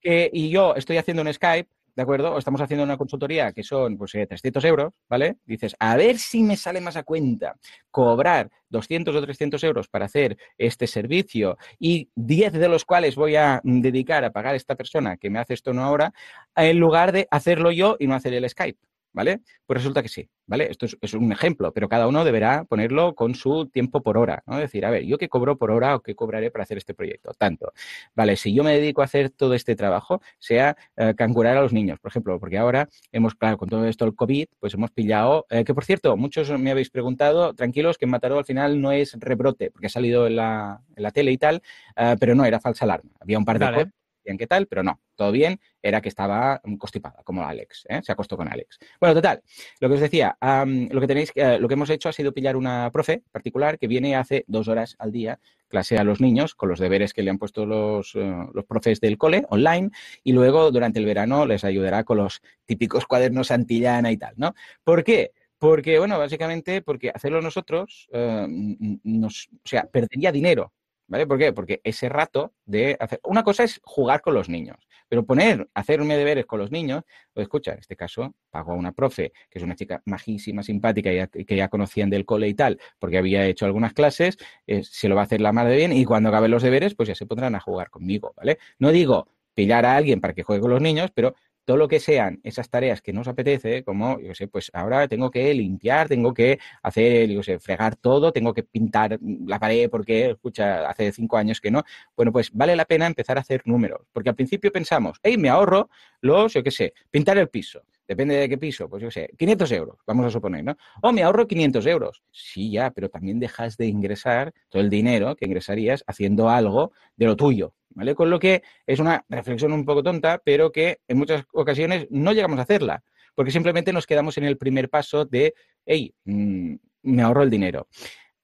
Que- 0.00 0.30
y 0.32 0.50
yo 0.50 0.74
estoy 0.76 0.96
haciendo 0.98 1.22
un 1.22 1.32
Skype 1.32 1.68
¿de 1.94 2.02
acuerdo? 2.02 2.34
O 2.34 2.38
estamos 2.38 2.60
haciendo 2.60 2.84
una 2.84 2.96
consultoría 2.96 3.52
que 3.52 3.62
son, 3.62 3.96
pues, 3.96 4.12
300 4.12 4.64
euros, 4.64 4.92
¿vale? 5.08 5.36
Dices, 5.44 5.74
a 5.78 5.96
ver 5.96 6.18
si 6.18 6.42
me 6.42 6.56
sale 6.56 6.80
más 6.80 6.96
a 6.96 7.02
cuenta 7.02 7.56
cobrar 7.90 8.50
200 8.68 9.14
o 9.14 9.22
300 9.22 9.62
euros 9.64 9.88
para 9.88 10.06
hacer 10.06 10.36
este 10.58 10.86
servicio 10.86 11.56
y 11.78 12.10
10 12.14 12.52
de 12.52 12.68
los 12.68 12.84
cuales 12.84 13.16
voy 13.16 13.36
a 13.36 13.60
dedicar 13.64 14.24
a 14.24 14.30
pagar 14.32 14.54
a 14.54 14.56
esta 14.56 14.76
persona 14.76 15.16
que 15.16 15.30
me 15.30 15.38
hace 15.38 15.54
esto 15.54 15.70
una 15.70 15.90
hora, 15.90 16.12
en 16.56 16.78
lugar 16.78 17.12
de 17.12 17.26
hacerlo 17.30 17.70
yo 17.72 17.96
y 17.98 18.06
no 18.06 18.14
hacer 18.14 18.34
el 18.34 18.48
Skype. 18.48 18.89
¿Vale? 19.12 19.40
Pues 19.66 19.78
resulta 19.78 20.02
que 20.02 20.08
sí, 20.08 20.28
¿vale? 20.46 20.70
Esto 20.70 20.86
es, 21.00 21.14
un 21.14 21.32
ejemplo, 21.32 21.72
pero 21.72 21.88
cada 21.88 22.06
uno 22.06 22.24
deberá 22.24 22.64
ponerlo 22.64 23.14
con 23.14 23.34
su 23.34 23.66
tiempo 23.66 24.02
por 24.02 24.18
hora, 24.18 24.42
¿no? 24.46 24.58
Decir, 24.58 24.84
a 24.84 24.90
ver, 24.90 25.04
¿yo 25.04 25.18
qué 25.18 25.28
cobro 25.28 25.56
por 25.56 25.70
hora 25.70 25.96
o 25.96 26.00
qué 26.00 26.14
cobraré 26.14 26.50
para 26.50 26.64
hacer 26.64 26.78
este 26.78 26.94
proyecto? 26.94 27.32
Tanto, 27.38 27.72
¿vale? 28.14 28.36
Si 28.36 28.54
yo 28.54 28.64
me 28.64 28.72
dedico 28.72 29.02
a 29.02 29.04
hacer 29.04 29.30
todo 29.30 29.54
este 29.54 29.76
trabajo, 29.76 30.20
sea 30.38 30.76
eh, 30.96 31.14
cancurar 31.16 31.56
a 31.56 31.62
los 31.62 31.72
niños, 31.72 31.98
por 32.00 32.10
ejemplo, 32.10 32.38
porque 32.40 32.58
ahora 32.58 32.88
hemos, 33.12 33.34
claro, 33.34 33.58
con 33.58 33.68
todo 33.68 33.86
esto 33.86 34.04
el 34.04 34.14
COVID, 34.14 34.46
pues 34.58 34.74
hemos 34.74 34.90
pillado, 34.90 35.46
eh, 35.50 35.64
que 35.64 35.74
por 35.74 35.84
cierto, 35.84 36.16
muchos 36.16 36.50
me 36.58 36.70
habéis 36.70 36.90
preguntado, 36.90 37.54
tranquilos, 37.54 37.98
que 37.98 38.04
en 38.04 38.10
Mataró 38.10 38.38
al 38.38 38.44
final 38.44 38.80
no 38.80 38.92
es 38.92 39.16
rebrote, 39.18 39.70
porque 39.70 39.86
ha 39.86 39.90
salido 39.90 40.26
en 40.26 40.36
la, 40.36 40.82
en 40.96 41.02
la 41.02 41.10
tele 41.10 41.32
y 41.32 41.38
tal, 41.38 41.62
eh, 41.96 42.16
pero 42.18 42.34
no, 42.34 42.44
era 42.44 42.60
falsa 42.60 42.84
alarma. 42.84 43.10
Había 43.20 43.38
un 43.38 43.44
par 43.44 43.58
de 43.58 43.90
qué 44.38 44.46
tal, 44.46 44.66
pero 44.66 44.82
no, 44.82 45.00
todo 45.16 45.32
bien, 45.32 45.60
era 45.82 46.00
que 46.00 46.08
estaba 46.08 46.60
constipada, 46.78 47.22
como 47.24 47.44
Alex, 47.44 47.86
¿eh? 47.88 48.00
se 48.02 48.12
acostó 48.12 48.36
con 48.36 48.48
Alex. 48.48 48.78
Bueno, 49.00 49.14
total, 49.14 49.42
lo 49.80 49.88
que 49.88 49.94
os 49.94 50.00
decía, 50.00 50.36
lo 50.40 51.00
que 51.00 51.06
tenéis, 51.06 51.32
uh, 51.36 51.60
lo 51.60 51.68
que 51.68 51.74
hemos 51.74 51.90
hecho 51.90 52.08
ha 52.08 52.12
sido 52.12 52.32
pillar 52.32 52.56
una 52.56 52.90
profe 52.92 53.22
particular 53.30 53.78
que 53.78 53.86
viene 53.86 54.16
hace 54.16 54.44
dos 54.46 54.68
horas 54.68 54.96
al 54.98 55.12
día, 55.12 55.38
clase 55.68 55.98
a 55.98 56.04
los 56.04 56.20
niños 56.20 56.54
con 56.54 56.68
los 56.68 56.80
deberes 56.80 57.14
que 57.14 57.22
le 57.22 57.30
han 57.30 57.38
puesto 57.38 57.64
los, 57.64 58.14
uh, 58.14 58.50
los 58.52 58.64
profes 58.64 59.00
del 59.00 59.18
cole 59.18 59.44
online 59.50 59.90
y 60.24 60.32
luego 60.32 60.70
durante 60.70 60.98
el 60.98 61.06
verano 61.06 61.46
les 61.46 61.64
ayudará 61.64 62.04
con 62.04 62.18
los 62.18 62.42
típicos 62.66 63.06
cuadernos 63.06 63.50
antillana 63.50 64.10
y 64.10 64.16
tal, 64.16 64.34
¿no? 64.36 64.54
¿Por 64.84 65.04
qué? 65.04 65.32
Porque, 65.60 65.98
bueno, 65.98 66.18
básicamente 66.18 66.80
porque 66.80 67.10
hacerlo 67.14 67.42
nosotros 67.42 68.08
eh, 68.12 68.46
nos, 68.48 69.50
o 69.52 69.68
sea, 69.68 69.84
perdería 69.84 70.32
dinero, 70.32 70.72
¿Vale? 71.10 71.26
¿Por 71.26 71.38
qué? 71.38 71.52
Porque 71.52 71.80
ese 71.82 72.08
rato 72.08 72.52
de 72.64 72.96
hacer. 73.00 73.18
Una 73.24 73.42
cosa 73.42 73.64
es 73.64 73.80
jugar 73.82 74.20
con 74.20 74.32
los 74.32 74.48
niños, 74.48 74.76
pero 75.08 75.26
poner, 75.26 75.68
hacerme 75.74 76.16
deberes 76.16 76.46
con 76.46 76.60
los 76.60 76.70
niños, 76.70 77.02
pues 77.34 77.46
escucha, 77.46 77.72
en 77.72 77.80
este 77.80 77.96
caso 77.96 78.32
pago 78.48 78.70
a 78.70 78.76
una 78.76 78.92
profe, 78.92 79.32
que 79.50 79.58
es 79.58 79.64
una 79.64 79.74
chica 79.74 80.00
majísima, 80.04 80.62
simpática 80.62 81.10
y 81.34 81.44
que 81.44 81.56
ya 81.56 81.66
conocían 81.66 82.10
del 82.10 82.24
cole 82.24 82.46
y 82.46 82.54
tal, 82.54 82.78
porque 83.00 83.18
había 83.18 83.44
hecho 83.44 83.66
algunas 83.66 83.92
clases, 83.92 84.38
eh, 84.68 84.84
se 84.84 85.08
lo 85.08 85.16
va 85.16 85.22
a 85.22 85.24
hacer 85.24 85.40
la 85.40 85.50
madre 85.52 85.74
bien 85.74 85.92
y 85.92 86.04
cuando 86.04 86.28
acaben 86.28 86.52
los 86.52 86.62
deberes, 86.62 86.94
pues 86.94 87.08
ya 87.08 87.16
se 87.16 87.26
pondrán 87.26 87.56
a 87.56 87.60
jugar 87.60 87.90
conmigo, 87.90 88.32
¿vale? 88.36 88.58
No 88.78 88.92
digo 88.92 89.26
pillar 89.52 89.84
a 89.86 89.96
alguien 89.96 90.20
para 90.20 90.32
que 90.32 90.44
juegue 90.44 90.60
con 90.60 90.70
los 90.70 90.80
niños, 90.80 91.10
pero 91.12 91.34
todo 91.64 91.76
lo 91.76 91.88
que 91.88 92.00
sean 92.00 92.40
esas 92.42 92.68
tareas 92.70 93.02
que 93.02 93.12
nos 93.12 93.28
apetece, 93.28 93.84
como, 93.84 94.20
yo 94.20 94.34
sé, 94.34 94.48
pues 94.48 94.70
ahora 94.74 95.08
tengo 95.08 95.30
que 95.30 95.52
limpiar, 95.54 96.08
tengo 96.08 96.34
que 96.34 96.58
hacer, 96.82 97.28
yo 97.28 97.42
sé, 97.42 97.58
fregar 97.60 97.96
todo, 97.96 98.32
tengo 98.32 98.52
que 98.54 98.62
pintar 98.62 99.18
la 99.46 99.58
pared 99.58 99.88
porque, 99.90 100.30
escucha, 100.30 100.88
hace 100.88 101.12
cinco 101.12 101.36
años 101.36 101.60
que 101.60 101.70
no. 101.70 101.82
Bueno, 102.16 102.32
pues 102.32 102.50
vale 102.52 102.76
la 102.76 102.84
pena 102.84 103.06
empezar 103.06 103.38
a 103.38 103.40
hacer 103.42 103.62
números, 103.64 104.00
porque 104.12 104.30
al 104.30 104.36
principio 104.36 104.72
pensamos, 104.72 105.18
hey, 105.22 105.36
me 105.38 105.48
ahorro 105.48 105.90
los, 106.20 106.52
yo 106.54 106.62
qué 106.62 106.70
sé, 106.70 106.94
pintar 107.10 107.38
el 107.38 107.48
piso. 107.48 107.82
Depende 108.10 108.34
de 108.34 108.48
qué 108.48 108.58
piso, 108.58 108.88
pues 108.88 109.04
yo 109.04 109.08
sé, 109.08 109.30
500 109.38 109.70
euros, 109.70 109.98
vamos 110.04 110.26
a 110.26 110.30
suponer, 110.30 110.64
¿no? 110.64 110.76
O 111.00 111.12
me 111.12 111.22
ahorro 111.22 111.46
500 111.46 111.86
euros. 111.86 112.24
Sí, 112.32 112.72
ya, 112.72 112.90
pero 112.90 113.08
también 113.08 113.38
dejas 113.38 113.76
de 113.76 113.86
ingresar 113.86 114.52
todo 114.68 114.82
el 114.82 114.90
dinero 114.90 115.36
que 115.36 115.46
ingresarías 115.46 116.02
haciendo 116.08 116.48
algo 116.48 116.90
de 117.14 117.26
lo 117.26 117.36
tuyo, 117.36 117.72
¿vale? 117.90 118.16
Con 118.16 118.28
lo 118.28 118.40
que 118.40 118.64
es 118.84 118.98
una 118.98 119.24
reflexión 119.28 119.72
un 119.72 119.84
poco 119.84 120.02
tonta, 120.02 120.42
pero 120.44 120.72
que 120.72 120.98
en 121.06 121.18
muchas 121.18 121.44
ocasiones 121.52 122.08
no 122.10 122.32
llegamos 122.32 122.58
a 122.58 122.62
hacerla, 122.62 123.04
porque 123.36 123.52
simplemente 123.52 123.92
nos 123.92 124.08
quedamos 124.08 124.36
en 124.38 124.42
el 124.42 124.58
primer 124.58 124.90
paso 124.90 125.24
de, 125.24 125.54
hey, 125.86 126.12
mmm, 126.24 126.74
me 127.02 127.22
ahorro 127.22 127.44
el 127.44 127.50
dinero. 127.50 127.86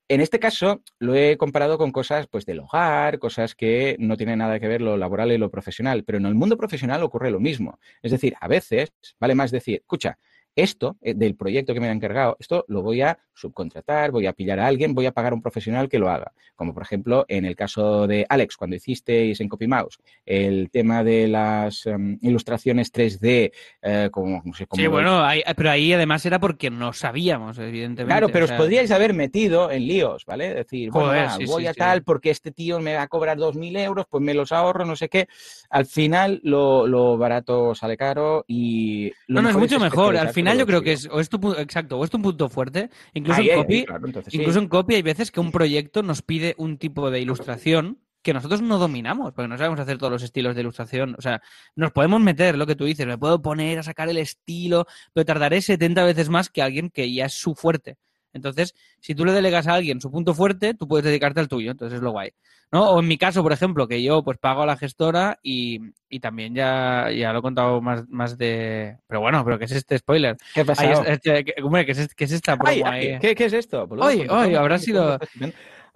En 0.08 0.20
este 0.20 0.38
caso 0.38 0.82
lo 1.00 1.16
he 1.16 1.36
comparado 1.36 1.78
con 1.78 1.90
cosas 1.90 2.28
pues 2.28 2.46
del 2.46 2.60
hogar, 2.60 3.18
cosas 3.18 3.56
que 3.56 3.96
no 3.98 4.16
tienen 4.16 4.38
nada 4.38 4.60
que 4.60 4.68
ver 4.68 4.80
lo 4.80 4.96
laboral 4.96 5.32
y 5.32 5.38
lo 5.38 5.50
profesional, 5.50 6.04
pero 6.04 6.18
en 6.18 6.26
el 6.26 6.36
mundo 6.36 6.56
profesional 6.56 7.02
ocurre 7.02 7.32
lo 7.32 7.40
mismo. 7.40 7.80
Es 8.02 8.12
decir, 8.12 8.34
a 8.40 8.46
veces 8.46 8.92
vale 9.18 9.34
más 9.34 9.50
decir, 9.50 9.78
escucha, 9.80 10.18
esto 10.56 10.96
eh, 11.02 11.14
del 11.14 11.36
proyecto 11.36 11.74
que 11.74 11.80
me 11.80 11.88
han 11.88 11.96
encargado, 11.96 12.36
esto 12.40 12.64
lo 12.68 12.82
voy 12.82 13.02
a 13.02 13.18
subcontratar, 13.34 14.10
voy 14.10 14.26
a 14.26 14.32
pillar 14.32 14.58
a 14.58 14.66
alguien, 14.66 14.94
voy 14.94 15.06
a 15.06 15.12
pagar 15.12 15.32
a 15.32 15.36
un 15.36 15.42
profesional 15.42 15.88
que 15.88 15.98
lo 15.98 16.08
haga. 16.08 16.32
Como 16.56 16.72
por 16.72 16.82
ejemplo 16.82 17.26
en 17.28 17.44
el 17.44 17.54
caso 17.54 18.06
de 18.06 18.24
Alex, 18.28 18.56
cuando 18.56 18.76
hicisteis 18.76 19.38
en 19.40 19.48
CopyMouse 19.48 19.98
el 20.24 20.70
tema 20.70 21.04
de 21.04 21.28
las 21.28 21.84
um, 21.84 22.18
ilustraciones 22.22 22.92
3D, 22.92 23.52
eh, 23.82 24.08
como, 24.10 24.42
no 24.44 24.54
sé, 24.54 24.66
como 24.66 24.82
Sí, 24.82 24.88
bueno, 24.88 25.22
hay, 25.22 25.42
pero 25.54 25.70
ahí 25.70 25.92
además 25.92 26.24
era 26.24 26.40
porque 26.40 26.70
no 26.70 26.94
sabíamos, 26.94 27.58
evidentemente. 27.58 28.06
Claro, 28.10 28.28
pero 28.28 28.46
o 28.46 28.48
sea... 28.48 28.56
os 28.56 28.62
podríais 28.62 28.90
haber 28.90 29.12
metido 29.12 29.70
en 29.70 29.86
líos, 29.86 30.24
¿vale? 30.24 30.54
Decir, 30.54 30.90
Joder, 30.90 31.08
bueno, 31.08 31.24
va, 31.26 31.36
sí, 31.36 31.44
voy 31.44 31.62
sí, 31.64 31.68
a 31.68 31.72
sí. 31.74 31.78
tal 31.78 32.02
porque 32.02 32.30
este 32.30 32.50
tío 32.50 32.80
me 32.80 32.94
va 32.94 33.02
a 33.02 33.08
cobrar 33.08 33.36
2.000 33.36 33.78
euros, 33.80 34.06
pues 34.08 34.22
me 34.22 34.32
los 34.32 34.50
ahorro, 34.52 34.86
no 34.86 34.96
sé 34.96 35.10
qué. 35.10 35.28
Al 35.68 35.84
final 35.84 36.40
lo, 36.42 36.86
lo 36.86 37.18
barato 37.18 37.74
sale 37.74 37.98
caro 37.98 38.44
y... 38.48 39.12
no, 39.28 39.42
no, 39.42 39.50
es 39.50 39.56
mucho 39.56 39.78
mejor. 39.78 40.16
Al 40.16 40.30
final 40.30 40.45
yo 40.54 40.66
creo 40.66 40.82
que 40.82 40.92
es, 40.92 41.08
o 41.10 41.20
es 41.20 41.28
tu, 41.28 41.52
exacto, 41.52 41.98
o 41.98 42.04
es 42.04 42.10
tu 42.10 42.20
punto 42.20 42.48
fuerte. 42.48 42.90
Incluso, 43.14 43.40
Ahí, 43.40 43.50
en, 43.50 43.58
copy, 43.58 43.84
claro, 43.84 44.06
entonces, 44.06 44.34
incluso 44.34 44.58
sí. 44.58 44.64
en 44.64 44.68
copy 44.68 44.94
hay 44.94 45.02
veces 45.02 45.30
que 45.30 45.40
un 45.40 45.52
proyecto 45.52 46.02
nos 46.02 46.22
pide 46.22 46.54
un 46.58 46.78
tipo 46.78 47.10
de 47.10 47.20
ilustración 47.20 47.98
que 48.26 48.34
nosotros 48.34 48.60
no 48.60 48.78
dominamos, 48.78 49.32
porque 49.32 49.46
no 49.46 49.56
sabemos 49.56 49.78
hacer 49.78 49.98
todos 49.98 50.12
los 50.12 50.22
estilos 50.24 50.56
de 50.56 50.62
ilustración. 50.62 51.14
O 51.16 51.22
sea, 51.22 51.40
nos 51.76 51.92
podemos 51.92 52.20
meter, 52.20 52.58
lo 52.58 52.66
que 52.66 52.74
tú 52.74 52.84
dices, 52.84 53.06
me 53.06 53.16
puedo 53.16 53.40
poner 53.40 53.78
a 53.78 53.84
sacar 53.84 54.08
el 54.08 54.16
estilo, 54.16 54.86
pero 55.12 55.24
tardaré 55.24 55.62
70 55.62 56.04
veces 56.04 56.28
más 56.28 56.50
que 56.50 56.60
alguien 56.60 56.90
que 56.90 57.12
ya 57.12 57.26
es 57.26 57.34
su 57.34 57.54
fuerte. 57.54 57.98
Entonces, 58.36 58.74
si 59.00 59.14
tú 59.14 59.24
le 59.24 59.32
delegas 59.32 59.66
a 59.66 59.74
alguien 59.74 60.00
su 60.00 60.10
punto 60.10 60.34
fuerte, 60.34 60.74
tú 60.74 60.86
puedes 60.86 61.04
dedicarte 61.04 61.40
al 61.40 61.48
tuyo, 61.48 61.72
entonces 61.72 61.96
es 61.96 62.02
lo 62.02 62.12
guay. 62.12 62.32
¿no? 62.72 62.90
O 62.90 63.00
en 63.00 63.08
mi 63.08 63.16
caso, 63.16 63.42
por 63.42 63.52
ejemplo, 63.52 63.86
que 63.86 64.02
yo 64.02 64.22
pues 64.22 64.38
pago 64.38 64.62
a 64.62 64.66
la 64.66 64.76
gestora 64.76 65.38
y, 65.42 65.80
y 66.08 66.20
también 66.20 66.54
ya, 66.54 67.10
ya 67.10 67.32
lo 67.32 67.38
he 67.38 67.42
contado 67.42 67.80
más, 67.80 68.08
más 68.08 68.36
de... 68.38 68.96
Pero 69.06 69.20
bueno, 69.20 69.44
pero 69.44 69.58
¿qué 69.58 69.66
es 69.66 69.72
este 69.72 69.98
spoiler? 69.98 70.36
¿Qué 70.54 70.64
pasa? 70.64 70.84
Este, 71.04 71.44
¿qué, 71.44 71.54
¿qué, 71.54 71.92
es, 71.92 72.14
¿qué, 72.14 72.24
es, 72.24 72.32
esta 72.32 72.56
promo 72.56 72.70
ay, 72.70 72.82
ay, 72.84 73.18
¿qué, 73.20 73.34
¿qué, 73.34 73.44
es 73.44 73.52
esto? 73.52 73.86
Hoy, 73.88 74.26
hoy 74.28 74.54
habrá 74.54 74.78
sido... 74.78 75.18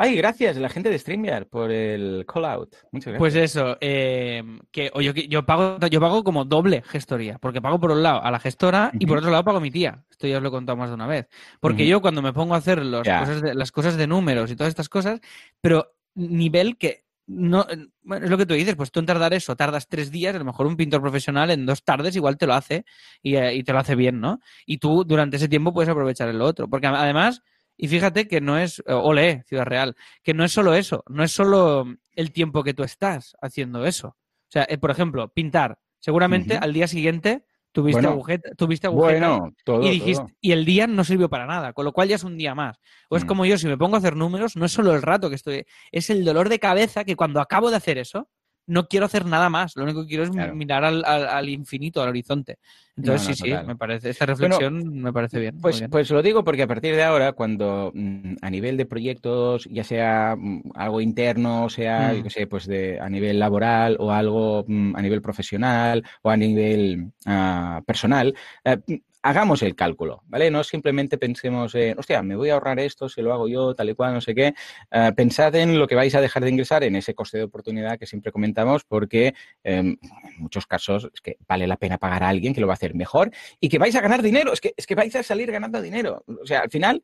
Ay, 0.02 0.16
gracias, 0.16 0.56
la 0.56 0.70
gente 0.70 0.88
de 0.88 0.98
StreamYard 0.98 1.46
por 1.46 1.70
el 1.70 2.24
call 2.24 2.46
out. 2.46 2.74
Muchas 2.90 3.12
gracias. 3.12 3.18
Pues 3.18 3.34
eso, 3.34 3.76
eh, 3.82 4.42
que 4.72 4.90
yo, 4.94 5.12
yo, 5.12 5.44
pago, 5.44 5.78
yo 5.90 6.00
pago 6.00 6.24
como 6.24 6.46
doble 6.46 6.82
gestoría, 6.86 7.36
porque 7.38 7.60
pago 7.60 7.78
por 7.78 7.90
un 7.90 8.02
lado 8.02 8.24
a 8.24 8.30
la 8.30 8.40
gestora 8.40 8.92
uh 8.94 8.96
-huh. 8.96 9.02
y 9.02 9.04
por 9.04 9.18
otro 9.18 9.30
lado 9.30 9.44
pago 9.44 9.58
a 9.58 9.60
mi 9.60 9.70
tía. 9.70 10.02
Esto 10.10 10.26
ya 10.26 10.38
os 10.38 10.42
lo 10.42 10.48
he 10.48 10.52
contado 10.52 10.78
más 10.78 10.88
de 10.88 10.94
una 10.94 11.06
vez. 11.06 11.28
Porque 11.60 11.82
uh 11.82 11.86
-huh. 11.86 11.90
yo 11.90 12.00
cuando 12.00 12.22
me 12.22 12.32
pongo 12.32 12.54
a 12.54 12.56
hacer 12.56 12.82
los 12.82 13.02
yeah. 13.02 13.20
cosas 13.20 13.42
de, 13.42 13.54
las 13.54 13.72
cosas 13.72 13.98
de 13.98 14.06
números 14.06 14.50
y 14.50 14.56
todas 14.56 14.70
estas 14.70 14.88
cosas, 14.88 15.20
pero 15.60 15.92
nivel 16.14 16.78
que 16.78 17.04
no, 17.26 17.66
bueno, 18.02 18.24
es 18.24 18.30
lo 18.30 18.38
que 18.38 18.46
tú 18.46 18.54
dices, 18.54 18.76
pues 18.76 18.90
tú 18.90 19.00
en 19.00 19.06
tardar 19.06 19.34
eso, 19.34 19.54
tardas 19.54 19.86
tres 19.86 20.10
días, 20.10 20.34
a 20.34 20.38
lo 20.38 20.46
mejor 20.46 20.66
un 20.66 20.78
pintor 20.78 21.02
profesional 21.02 21.50
en 21.50 21.66
dos 21.66 21.84
tardes 21.84 22.16
igual 22.16 22.38
te 22.38 22.46
lo 22.46 22.54
hace 22.54 22.86
y, 23.22 23.36
eh, 23.36 23.54
y 23.54 23.64
te 23.64 23.74
lo 23.74 23.78
hace 23.78 23.96
bien, 23.96 24.18
¿no? 24.18 24.40
Y 24.64 24.78
tú 24.78 25.04
durante 25.04 25.36
ese 25.36 25.46
tiempo 25.46 25.74
puedes 25.74 25.90
aprovechar 25.90 26.30
el 26.30 26.40
otro, 26.40 26.68
porque 26.70 26.86
además 26.86 27.42
y 27.82 27.88
fíjate 27.88 28.28
que 28.28 28.42
no 28.42 28.58
es, 28.58 28.82
ole, 28.86 29.42
Ciudad 29.46 29.64
Real, 29.64 29.96
que 30.22 30.34
no 30.34 30.44
es 30.44 30.52
solo 30.52 30.74
eso, 30.74 31.02
no 31.08 31.24
es 31.24 31.32
solo 31.32 31.86
el 32.14 32.30
tiempo 32.30 32.62
que 32.62 32.74
tú 32.74 32.82
estás 32.82 33.34
haciendo 33.40 33.86
eso. 33.86 34.08
O 34.08 34.50
sea, 34.52 34.66
eh, 34.68 34.76
por 34.76 34.90
ejemplo, 34.90 35.28
pintar. 35.32 35.78
Seguramente 35.98 36.54
uh 36.54 36.58
-huh. 36.58 36.64
al 36.64 36.72
día 36.74 36.86
siguiente 36.86 37.46
tuviste 37.72 38.02
bueno, 38.02 38.10
agujeta, 38.10 38.50
tuviste 38.54 38.86
agujeta 38.86 39.28
bueno, 39.28 39.54
todo, 39.64 39.82
y 39.82 39.90
dijiste, 39.92 40.24
todo. 40.24 40.36
y 40.42 40.52
el 40.52 40.66
día 40.66 40.86
no 40.86 41.04
sirvió 41.04 41.30
para 41.30 41.46
nada, 41.46 41.72
con 41.72 41.86
lo 41.86 41.92
cual 41.92 42.08
ya 42.08 42.16
es 42.16 42.24
un 42.24 42.36
día 42.36 42.54
más. 42.54 42.78
O 43.08 43.16
es 43.16 43.24
mm. 43.24 43.26
como 43.26 43.46
yo, 43.46 43.56
si 43.56 43.66
me 43.66 43.78
pongo 43.78 43.94
a 43.94 43.98
hacer 44.00 44.14
números, 44.14 44.56
no 44.56 44.66
es 44.66 44.72
solo 44.72 44.94
el 44.94 45.00
rato 45.00 45.30
que 45.30 45.36
estoy, 45.36 45.64
es 45.90 46.10
el 46.10 46.22
dolor 46.22 46.50
de 46.50 46.58
cabeza 46.58 47.04
que 47.04 47.16
cuando 47.16 47.40
acabo 47.40 47.70
de 47.70 47.76
hacer 47.76 47.96
eso, 47.96 48.28
no 48.66 48.86
quiero 48.86 49.06
hacer 49.06 49.26
nada 49.26 49.50
más. 49.50 49.76
Lo 49.76 49.84
único 49.84 50.02
que 50.02 50.08
quiero 50.08 50.24
es 50.24 50.30
claro. 50.30 50.54
mirar 50.54 50.84
al, 50.84 51.04
al, 51.04 51.26
al, 51.28 51.48
infinito, 51.48 52.02
al 52.02 52.08
horizonte. 52.10 52.58
Entonces, 52.96 53.22
no, 53.22 53.30
no, 53.30 53.36
sí, 53.36 53.42
total. 53.42 53.60
sí, 53.62 53.66
me 53.66 53.76
parece, 53.76 54.10
esta 54.10 54.26
reflexión 54.26 54.80
bueno, 54.80 55.02
me 55.02 55.12
parece 55.12 55.38
bien. 55.38 55.58
Pues, 55.60 55.80
bien. 55.80 55.90
pues 55.90 56.10
lo 56.10 56.22
digo 56.22 56.44
porque 56.44 56.62
a 56.62 56.66
partir 56.66 56.94
de 56.94 57.02
ahora, 57.02 57.32
cuando 57.32 57.92
mmm, 57.94 58.34
a 58.40 58.50
nivel 58.50 58.76
de 58.76 58.86
proyectos, 58.86 59.68
ya 59.70 59.84
sea 59.84 60.36
mmm, 60.38 60.62
algo 60.74 61.00
interno, 61.00 61.68
sea, 61.68 62.12
mm. 62.12 62.16
yo 62.16 62.22
qué 62.24 62.30
sé, 62.30 62.46
pues 62.46 62.66
de, 62.66 63.00
a 63.00 63.08
nivel 63.08 63.38
laboral 63.38 63.96
o 63.98 64.12
algo 64.12 64.60
a 64.60 65.02
nivel 65.02 65.22
profesional 65.22 66.04
o 66.22 66.30
a 66.30 66.36
nivel 66.36 67.12
uh, 67.26 67.82
personal, 67.84 68.34
uh, 68.64 68.94
hagamos 69.22 69.62
el 69.62 69.74
cálculo, 69.74 70.22
¿vale? 70.26 70.50
No 70.50 70.64
simplemente 70.64 71.18
pensemos, 71.18 71.74
en, 71.74 71.98
hostia, 71.98 72.22
me 72.22 72.36
voy 72.36 72.50
a 72.50 72.54
ahorrar 72.54 72.78
esto, 72.80 73.08
si 73.08 73.22
lo 73.22 73.32
hago 73.32 73.48
yo, 73.48 73.74
tal 73.74 73.90
y 73.90 73.94
cual, 73.94 74.14
no 74.14 74.20
sé 74.20 74.34
qué. 74.34 74.54
Uh, 74.90 75.14
pensad 75.14 75.54
en 75.54 75.78
lo 75.78 75.86
que 75.86 75.94
vais 75.94 76.14
a 76.14 76.20
dejar 76.20 76.42
de 76.42 76.50
ingresar, 76.50 76.84
en 76.84 76.96
ese 76.96 77.14
coste 77.14 77.38
de 77.38 77.44
oportunidad 77.44 77.98
que 77.98 78.06
siempre 78.06 78.32
comentamos, 78.32 78.84
porque 78.84 79.28
eh, 79.64 79.78
en 79.78 79.98
muchos 80.38 80.66
casos 80.66 81.08
es 81.12 81.20
que 81.20 81.36
vale 81.46 81.66
la 81.66 81.76
pena 81.76 81.98
pagar 81.98 82.22
a 82.22 82.28
alguien 82.28 82.54
que 82.54 82.60
lo 82.60 82.66
va 82.66 82.72
a 82.72 82.74
hacer 82.74 82.94
mejor 82.94 83.30
y 83.60 83.68
que 83.68 83.78
vais 83.78 83.94
a 83.94 84.00
ganar 84.00 84.22
dinero. 84.22 84.52
Es 84.52 84.60
que, 84.60 84.72
es 84.76 84.86
que 84.86 84.94
vais 84.94 85.14
a 85.16 85.22
salir 85.22 85.50
ganando 85.50 85.80
dinero. 85.82 86.24
O 86.26 86.46
sea, 86.46 86.60
al 86.60 86.70
final 86.70 87.02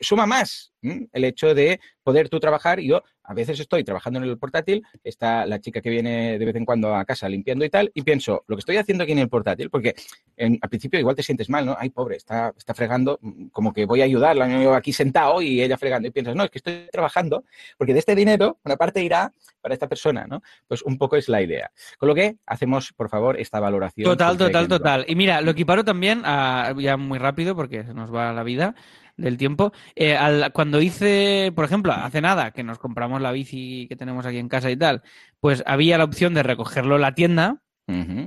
suma 0.00 0.26
más 0.26 0.72
el 0.82 1.24
hecho 1.24 1.54
de 1.54 1.80
poder 2.02 2.28
tú 2.28 2.40
trabajar. 2.40 2.80
Yo 2.80 3.02
a 3.24 3.34
veces 3.34 3.60
estoy 3.60 3.84
trabajando 3.84 4.18
en 4.18 4.24
el 4.24 4.38
portátil, 4.38 4.82
está 5.04 5.44
la 5.44 5.60
chica 5.60 5.82
que 5.82 5.90
viene 5.90 6.38
de 6.38 6.44
vez 6.44 6.56
en 6.56 6.64
cuando 6.64 6.94
a 6.94 7.04
casa 7.04 7.28
limpiando 7.28 7.64
y 7.64 7.68
tal, 7.68 7.90
y 7.92 8.02
pienso, 8.02 8.42
lo 8.46 8.56
que 8.56 8.60
estoy 8.60 8.78
haciendo 8.78 9.04
aquí 9.04 9.12
en 9.12 9.18
el 9.18 9.28
portátil, 9.28 9.68
porque 9.68 9.94
al 10.38 10.68
principio 10.70 10.98
igual 10.98 11.14
te 11.14 11.22
sientes 11.22 11.50
mal, 11.50 11.66
¿no? 11.66 11.76
Ay, 11.78 11.90
pobre, 11.90 12.16
está, 12.16 12.54
está 12.56 12.72
fregando, 12.72 13.18
mm, 13.20 13.48
como 13.48 13.74
que 13.74 13.84
voy 13.84 14.00
a 14.00 14.04
ayudarla, 14.04 14.48
yo 14.62 14.74
aquí 14.74 14.94
sentado 14.94 15.42
y 15.42 15.60
ella 15.60 15.76
fregando, 15.76 16.08
y 16.08 16.10
piensas, 16.10 16.34
no, 16.34 16.44
es 16.44 16.50
que 16.50 16.58
estoy 16.58 16.88
trabajando, 16.90 17.44
porque 17.76 17.92
de 17.92 17.98
este 17.98 18.14
dinero 18.14 18.58
una 18.64 18.76
parte 18.76 19.02
irá 19.02 19.30
para 19.60 19.74
esta 19.74 19.88
persona, 19.88 20.26
¿no? 20.26 20.42
Pues 20.66 20.80
un 20.82 20.96
poco 20.96 21.16
es 21.16 21.28
la 21.28 21.42
idea. 21.42 21.70
Con 21.98 22.08
lo 22.08 22.14
que 22.14 22.36
hacemos, 22.46 22.94
por 22.94 23.10
favor, 23.10 23.38
esta 23.38 23.60
valoración. 23.60 24.04
Total, 24.04 24.38
total, 24.38 24.68
total. 24.68 25.04
Y 25.06 25.14
mira, 25.14 25.42
lo 25.42 25.50
equiparo 25.50 25.84
también, 25.84 26.22
a, 26.24 26.72
ya 26.78 26.96
muy 26.96 27.18
rápido, 27.18 27.54
porque 27.54 27.84
se 27.84 27.92
nos 27.92 28.14
va 28.14 28.32
la 28.32 28.42
vida, 28.42 28.74
del 29.18 29.36
tiempo. 29.36 29.72
Eh, 29.94 30.16
cuando 30.54 30.80
hice, 30.80 31.52
por 31.54 31.66
ejemplo, 31.66 31.92
hace 31.92 32.22
nada 32.22 32.52
que 32.52 32.62
nos 32.62 32.78
compramos 32.78 33.20
la 33.20 33.32
bici 33.32 33.86
que 33.88 33.96
tenemos 33.96 34.24
aquí 34.24 34.38
en 34.38 34.48
casa 34.48 34.70
y 34.70 34.76
tal, 34.76 35.02
pues 35.40 35.62
había 35.66 35.98
la 35.98 36.04
opción 36.04 36.32
de 36.32 36.42
recogerlo 36.42 36.94
en 36.96 37.02
la 37.02 37.14
tienda 37.14 37.62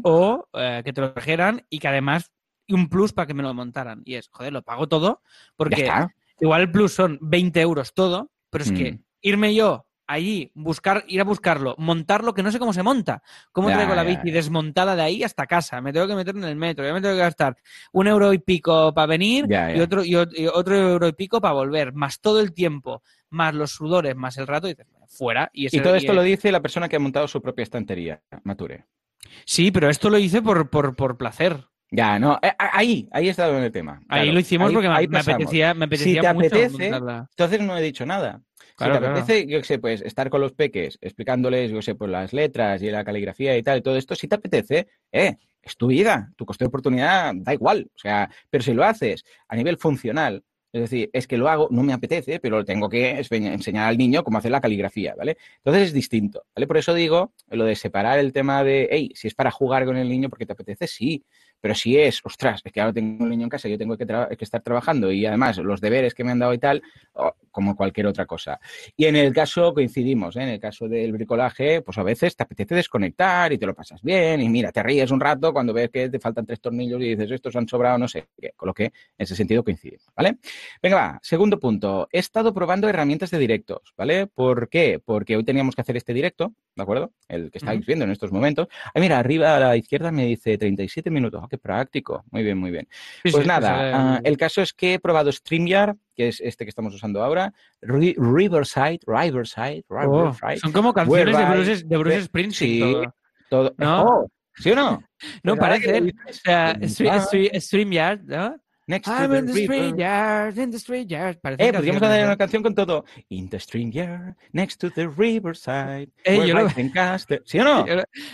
o 0.04 0.48
eh, 0.54 0.82
que 0.84 0.92
te 0.92 1.02
lo 1.02 1.14
trajeran 1.14 1.66
y 1.70 1.78
que 1.80 1.88
además 1.88 2.32
un 2.68 2.90
plus 2.90 3.14
para 3.14 3.28
que 3.28 3.34
me 3.34 3.44
lo 3.44 3.54
montaran. 3.54 4.02
Y 4.06 4.16
es, 4.16 4.30
joder, 4.32 4.54
lo 4.54 4.64
pago 4.64 4.88
todo 4.88 5.22
porque 5.56 5.90
igual 6.40 6.62
el 6.62 6.72
plus 6.72 6.94
son 6.94 7.18
20 7.22 7.62
euros 7.62 7.94
todo, 7.94 8.32
pero 8.50 8.64
es 8.64 8.72
que 8.72 8.94
mm. 8.94 9.04
irme 9.22 9.56
yo 9.56 9.86
allí, 10.12 10.52
buscar, 10.54 11.04
ir 11.08 11.22
a 11.22 11.24
buscarlo, 11.24 11.76
montarlo, 11.78 12.34
que 12.34 12.44
no 12.44 12.52
sé 12.52 12.60
cómo 12.60 12.74
se 12.74 12.84
monta. 12.84 13.24
¿Cómo 13.52 13.70
traigo 13.70 13.96
la 13.96 14.04
bici 14.04 14.32
desmontada 14.32 14.96
de 14.96 15.02
ahí 15.02 15.24
hasta 15.24 15.48
casa? 15.48 15.82
Me 15.82 15.94
tengo 15.94 16.08
que 16.08 16.16
meter 16.16 16.36
en 16.36 16.44
el 16.44 16.56
metro, 16.56 16.86
ya 16.86 16.94
me 16.94 17.02
tengo 17.02 17.16
que 17.16 17.22
gastar 17.22 17.58
un 17.92 18.08
euro 18.08 18.34
y 18.34 18.40
pico 18.40 18.94
para 18.94 19.08
venir 19.08 19.46
Y, 19.50 19.80
otro, 19.80 20.04
y, 20.04 20.16
otro 20.16 20.76
euro 20.76 21.08
y 21.08 21.14
pico 21.14 21.40
para 21.40 21.54
volver, 21.54 21.94
más 21.94 22.20
todo 22.20 22.42
el 22.42 22.54
tiempo, 22.54 23.04
más 23.30 23.54
los 23.54 23.72
sudores, 23.72 24.16
más 24.16 24.38
el 24.38 24.48
rato, 24.48 24.70
y 24.70 24.76
fuera. 25.08 25.50
Y, 25.54 25.70
todo 25.80 25.96
esto 25.96 26.14
lo 26.14 26.24
dice 26.24 26.52
la 26.52 26.62
persona 26.62 26.90
que 26.90 26.98
ha 26.98 27.00
montado 27.00 27.28
su 27.28 27.42
propia 27.42 27.64
estantería, 27.64 28.22
Mature. 28.44 28.86
Sí, 29.46 29.72
pero 29.72 29.90
esto 29.90 30.10
lo 30.10 30.18
hice 30.18 30.42
por, 30.42 30.70
por, 30.70 30.96
por 30.96 31.18
placer. 31.18 31.66
Ya, 31.94 32.18
no, 32.20 32.40
eh, 32.42 32.54
ahí, 32.58 33.10
ahí 33.12 33.28
está 33.28 33.48
el 33.48 33.72
tema. 33.72 34.02
ahí 34.08 34.32
lo 34.32 34.40
hicimos 34.40 34.72
porque 34.72 34.88
me, 34.88 35.20
apetecía, 35.20 35.74
me 35.74 35.86
apetecía 35.86 36.16
si 36.16 36.20
te 36.22 36.28
apetece, 36.28 36.88
entonces 36.88 37.62
no 37.62 37.78
he 37.78 37.82
dicho 37.82 38.06
nada 38.06 38.42
si 38.78 38.86
te 38.86 38.92
apetece, 38.92 39.48
yo 39.48 39.64
sé, 39.64 39.80
pues 39.80 40.02
estar 40.02 40.30
con 40.30 40.42
los 40.42 40.54
peques 40.54 40.98
explicándoles, 41.02 41.72
yo 41.72 41.82
sé, 41.82 41.96
pues 41.96 42.10
las 42.10 42.34
letras 42.34 42.82
y 42.82 42.90
la 42.90 43.04
caligrafía 43.04 43.58
y 43.58 43.64
tal, 43.64 43.80
y 43.80 43.82
todo 43.82 43.98
esto, 43.98 44.16
si 44.16 44.28
te 44.28 44.36
apetece, 44.36 44.88
eh, 45.12 45.38
es 45.62 45.78
tu 45.78 45.88
vida, 45.88 46.32
tu 46.36 46.46
coste 46.46 46.66
de 46.66 46.70
oportunidad 46.70 47.34
da 47.36 47.54
igual. 47.54 47.90
O 47.96 48.00
sea, 48.00 48.30
pero 48.50 48.64
si 48.64 48.74
lo 48.74 48.84
haces 48.84 49.24
a 49.48 49.56
nivel 49.56 49.78
funcional, 49.78 50.44
es 50.74 50.82
decir, 50.82 51.10
es 51.12 51.28
que 51.28 51.38
lo 51.38 51.50
hago, 51.50 51.68
no 51.70 51.84
me 51.84 51.92
apetece, 51.92 52.40
pero 52.40 52.64
tengo 52.64 52.88
que 52.88 53.20
enseñar 53.20 53.90
al 53.90 53.98
niño 53.98 54.24
cómo 54.24 54.38
hacer 54.38 54.52
la 54.52 54.62
caligrafía, 54.62 55.16
¿vale? 55.16 55.38
Entonces 55.58 55.88
es 55.88 55.94
distinto, 55.94 56.46
¿vale? 56.56 56.66
Por 56.66 56.78
eso 56.78 56.94
digo 56.94 57.34
lo 57.50 57.66
de 57.66 57.76
separar 57.76 58.20
el 58.20 58.32
tema 58.32 58.64
de, 58.64 58.88
hey, 58.90 59.12
si 59.14 59.28
es 59.28 59.36
para 59.36 59.52
jugar 59.52 59.86
con 59.86 59.98
el 59.98 60.08
niño 60.08 60.30
porque 60.30 60.46
te 60.46 60.54
apetece, 60.54 60.88
sí. 60.88 61.26
Pero 61.62 61.76
si 61.76 61.98
es, 61.98 62.20
ostras, 62.24 62.62
es 62.66 62.72
que 62.72 62.82
ahora 62.82 62.94
tengo 62.94 63.24
un 63.24 63.30
niño 63.30 63.44
en 63.44 63.50
casa, 63.50 63.70
yo 63.70 63.78
tengo 63.78 63.96
que, 63.96 64.06
estar 64.40 64.62
trabajando 64.62 65.12
y 65.12 65.26
además 65.26 65.58
los 65.60 65.80
deberes 65.80 66.16
que 66.16 66.24
me 66.24 66.32
han 66.32 66.40
dado 66.40 66.54
y 66.54 66.58
tal, 66.58 66.82
como 67.52 67.76
cualquier 67.76 68.08
otra 68.08 68.26
cosa. 68.26 68.60
Y 68.98 69.06
en 69.06 69.16
el 69.16 69.34
caso, 69.34 69.74
coincidimos, 69.74 70.36
¿eh? 70.36 70.44
en 70.44 70.50
el 70.50 70.60
caso 70.60 70.88
del 70.88 71.12
bricolaje, 71.12 71.82
pues 71.82 71.98
a 71.98 72.04
veces 72.04 72.36
te 72.36 72.44
apetece 72.44 72.76
desconectar 72.76 73.54
y 73.54 73.58
te 73.58 73.66
lo 73.66 73.76
pasas 73.76 74.02
bien 74.02 74.42
y 74.42 74.50
mira, 74.50 74.72
te 74.72 74.82
ríes 74.82 75.12
un 75.12 75.20
rato 75.20 75.54
cuando 75.54 75.74
ves 75.74 75.90
que 75.90 76.10
te 76.10 76.20
faltan 76.20 76.46
tres 76.46 76.60
tornillos 76.60 77.02
y 77.02 77.16
dices, 77.16 77.30
estos 77.30 77.56
han 77.56 77.68
sobrado, 77.68 77.98
no 77.98 78.08
sé, 78.08 78.30
con 78.56 78.68
lo 78.68 78.74
que 78.74 78.86
en 78.86 78.94
ese 79.18 79.36
sentido 79.36 79.64
coincidimos, 79.64 80.08
¿vale? 80.16 80.38
Venga, 80.82 80.96
va, 80.96 81.20
segundo 81.22 81.60
punto. 81.60 82.08
He 82.12 82.20
estado 82.20 82.54
probando 82.54 82.90
herramientas 82.90 83.32
de 83.32 83.38
directos, 83.38 83.94
¿vale? 83.96 84.28
¿Por 84.28 84.70
qué? 84.70 85.00
Porque 85.04 85.38
hoy 85.38 85.44
teníamos 85.44 85.76
que 85.76 85.82
hacer 85.82 85.98
este 85.98 86.14
directo, 86.14 86.54
¿de 86.76 86.84
acuerdo? 86.84 87.12
El 87.28 87.52
que 87.52 87.60
estáis 87.60 87.86
viendo 87.86 88.06
en 88.06 88.12
estos 88.12 88.32
momentos. 88.32 88.68
Ah, 88.94 89.00
mira, 89.00 89.20
arriba 89.20 89.56
a 89.56 89.60
la 89.60 89.78
izquierda 89.78 90.12
me 90.12 90.26
dice 90.26 90.58
37 90.58 91.10
minutos 91.10 91.44
qué 91.52 91.58
práctico. 91.58 92.24
Muy 92.32 92.44
bien, 92.44 92.58
muy 92.58 92.72
bien. 92.72 92.88
pues 93.30 93.46
nada, 93.46 94.16
ah, 94.16 94.22
el 94.24 94.38
caso 94.38 94.62
es 94.62 94.72
que 94.72 94.94
he 94.94 95.00
probado 95.00 95.32
StreamYard, 95.32 95.98
que 96.16 96.30
es 96.30 96.40
este 96.40 96.64
que 96.64 96.70
estamos 96.70 96.96
usando 96.96 97.22
ahora, 97.22 97.54
Riverside, 97.82 99.00
Riverside, 99.06 99.84
oh, 99.90 100.00
Riverside. 100.00 100.58
son 100.60 100.72
como 100.72 100.94
canciones 100.94 101.38
de 101.38 101.46
Bruce, 101.46 101.84
de 101.86 101.98
Bruce 101.98 102.24
Springsteen. 102.24 103.04
Sí, 103.04 103.10
todo. 103.50 103.76
¿No? 103.78 104.04
Oh, 104.04 104.28
¿Sí 104.56 104.72
o 104.72 104.76
no? 104.76 105.04
No, 105.44 105.58
parece. 105.58 106.00
O 106.00 106.34
sea, 106.34 106.80
StreamYard, 106.88 108.22
¿no? 108.24 108.56
Next 108.88 109.08
I'm 109.08 109.30
to 109.30 109.36
in 109.38 109.46
the, 109.46 109.52
in 110.58 110.72
the 110.72 110.78
street 110.78 111.08
yard. 111.08 111.38
eh, 111.58 111.72
podríamos 111.72 112.02
hacer 112.02 112.26
una 112.26 112.36
canción 112.36 112.64
con 112.64 112.76
todo. 112.76 113.06
In 113.30 113.48
the 113.48 113.58
street 113.58 113.92
yard, 113.94 114.36
next 114.54 114.82
to 114.82 114.90
the 114.90 115.08
riverside. 115.08 116.10
Eh, 116.26 116.46
yo 116.46 116.56
lo... 116.56 116.70
¿Sí 117.46 117.60
o 117.60 117.64
no? 117.64 117.86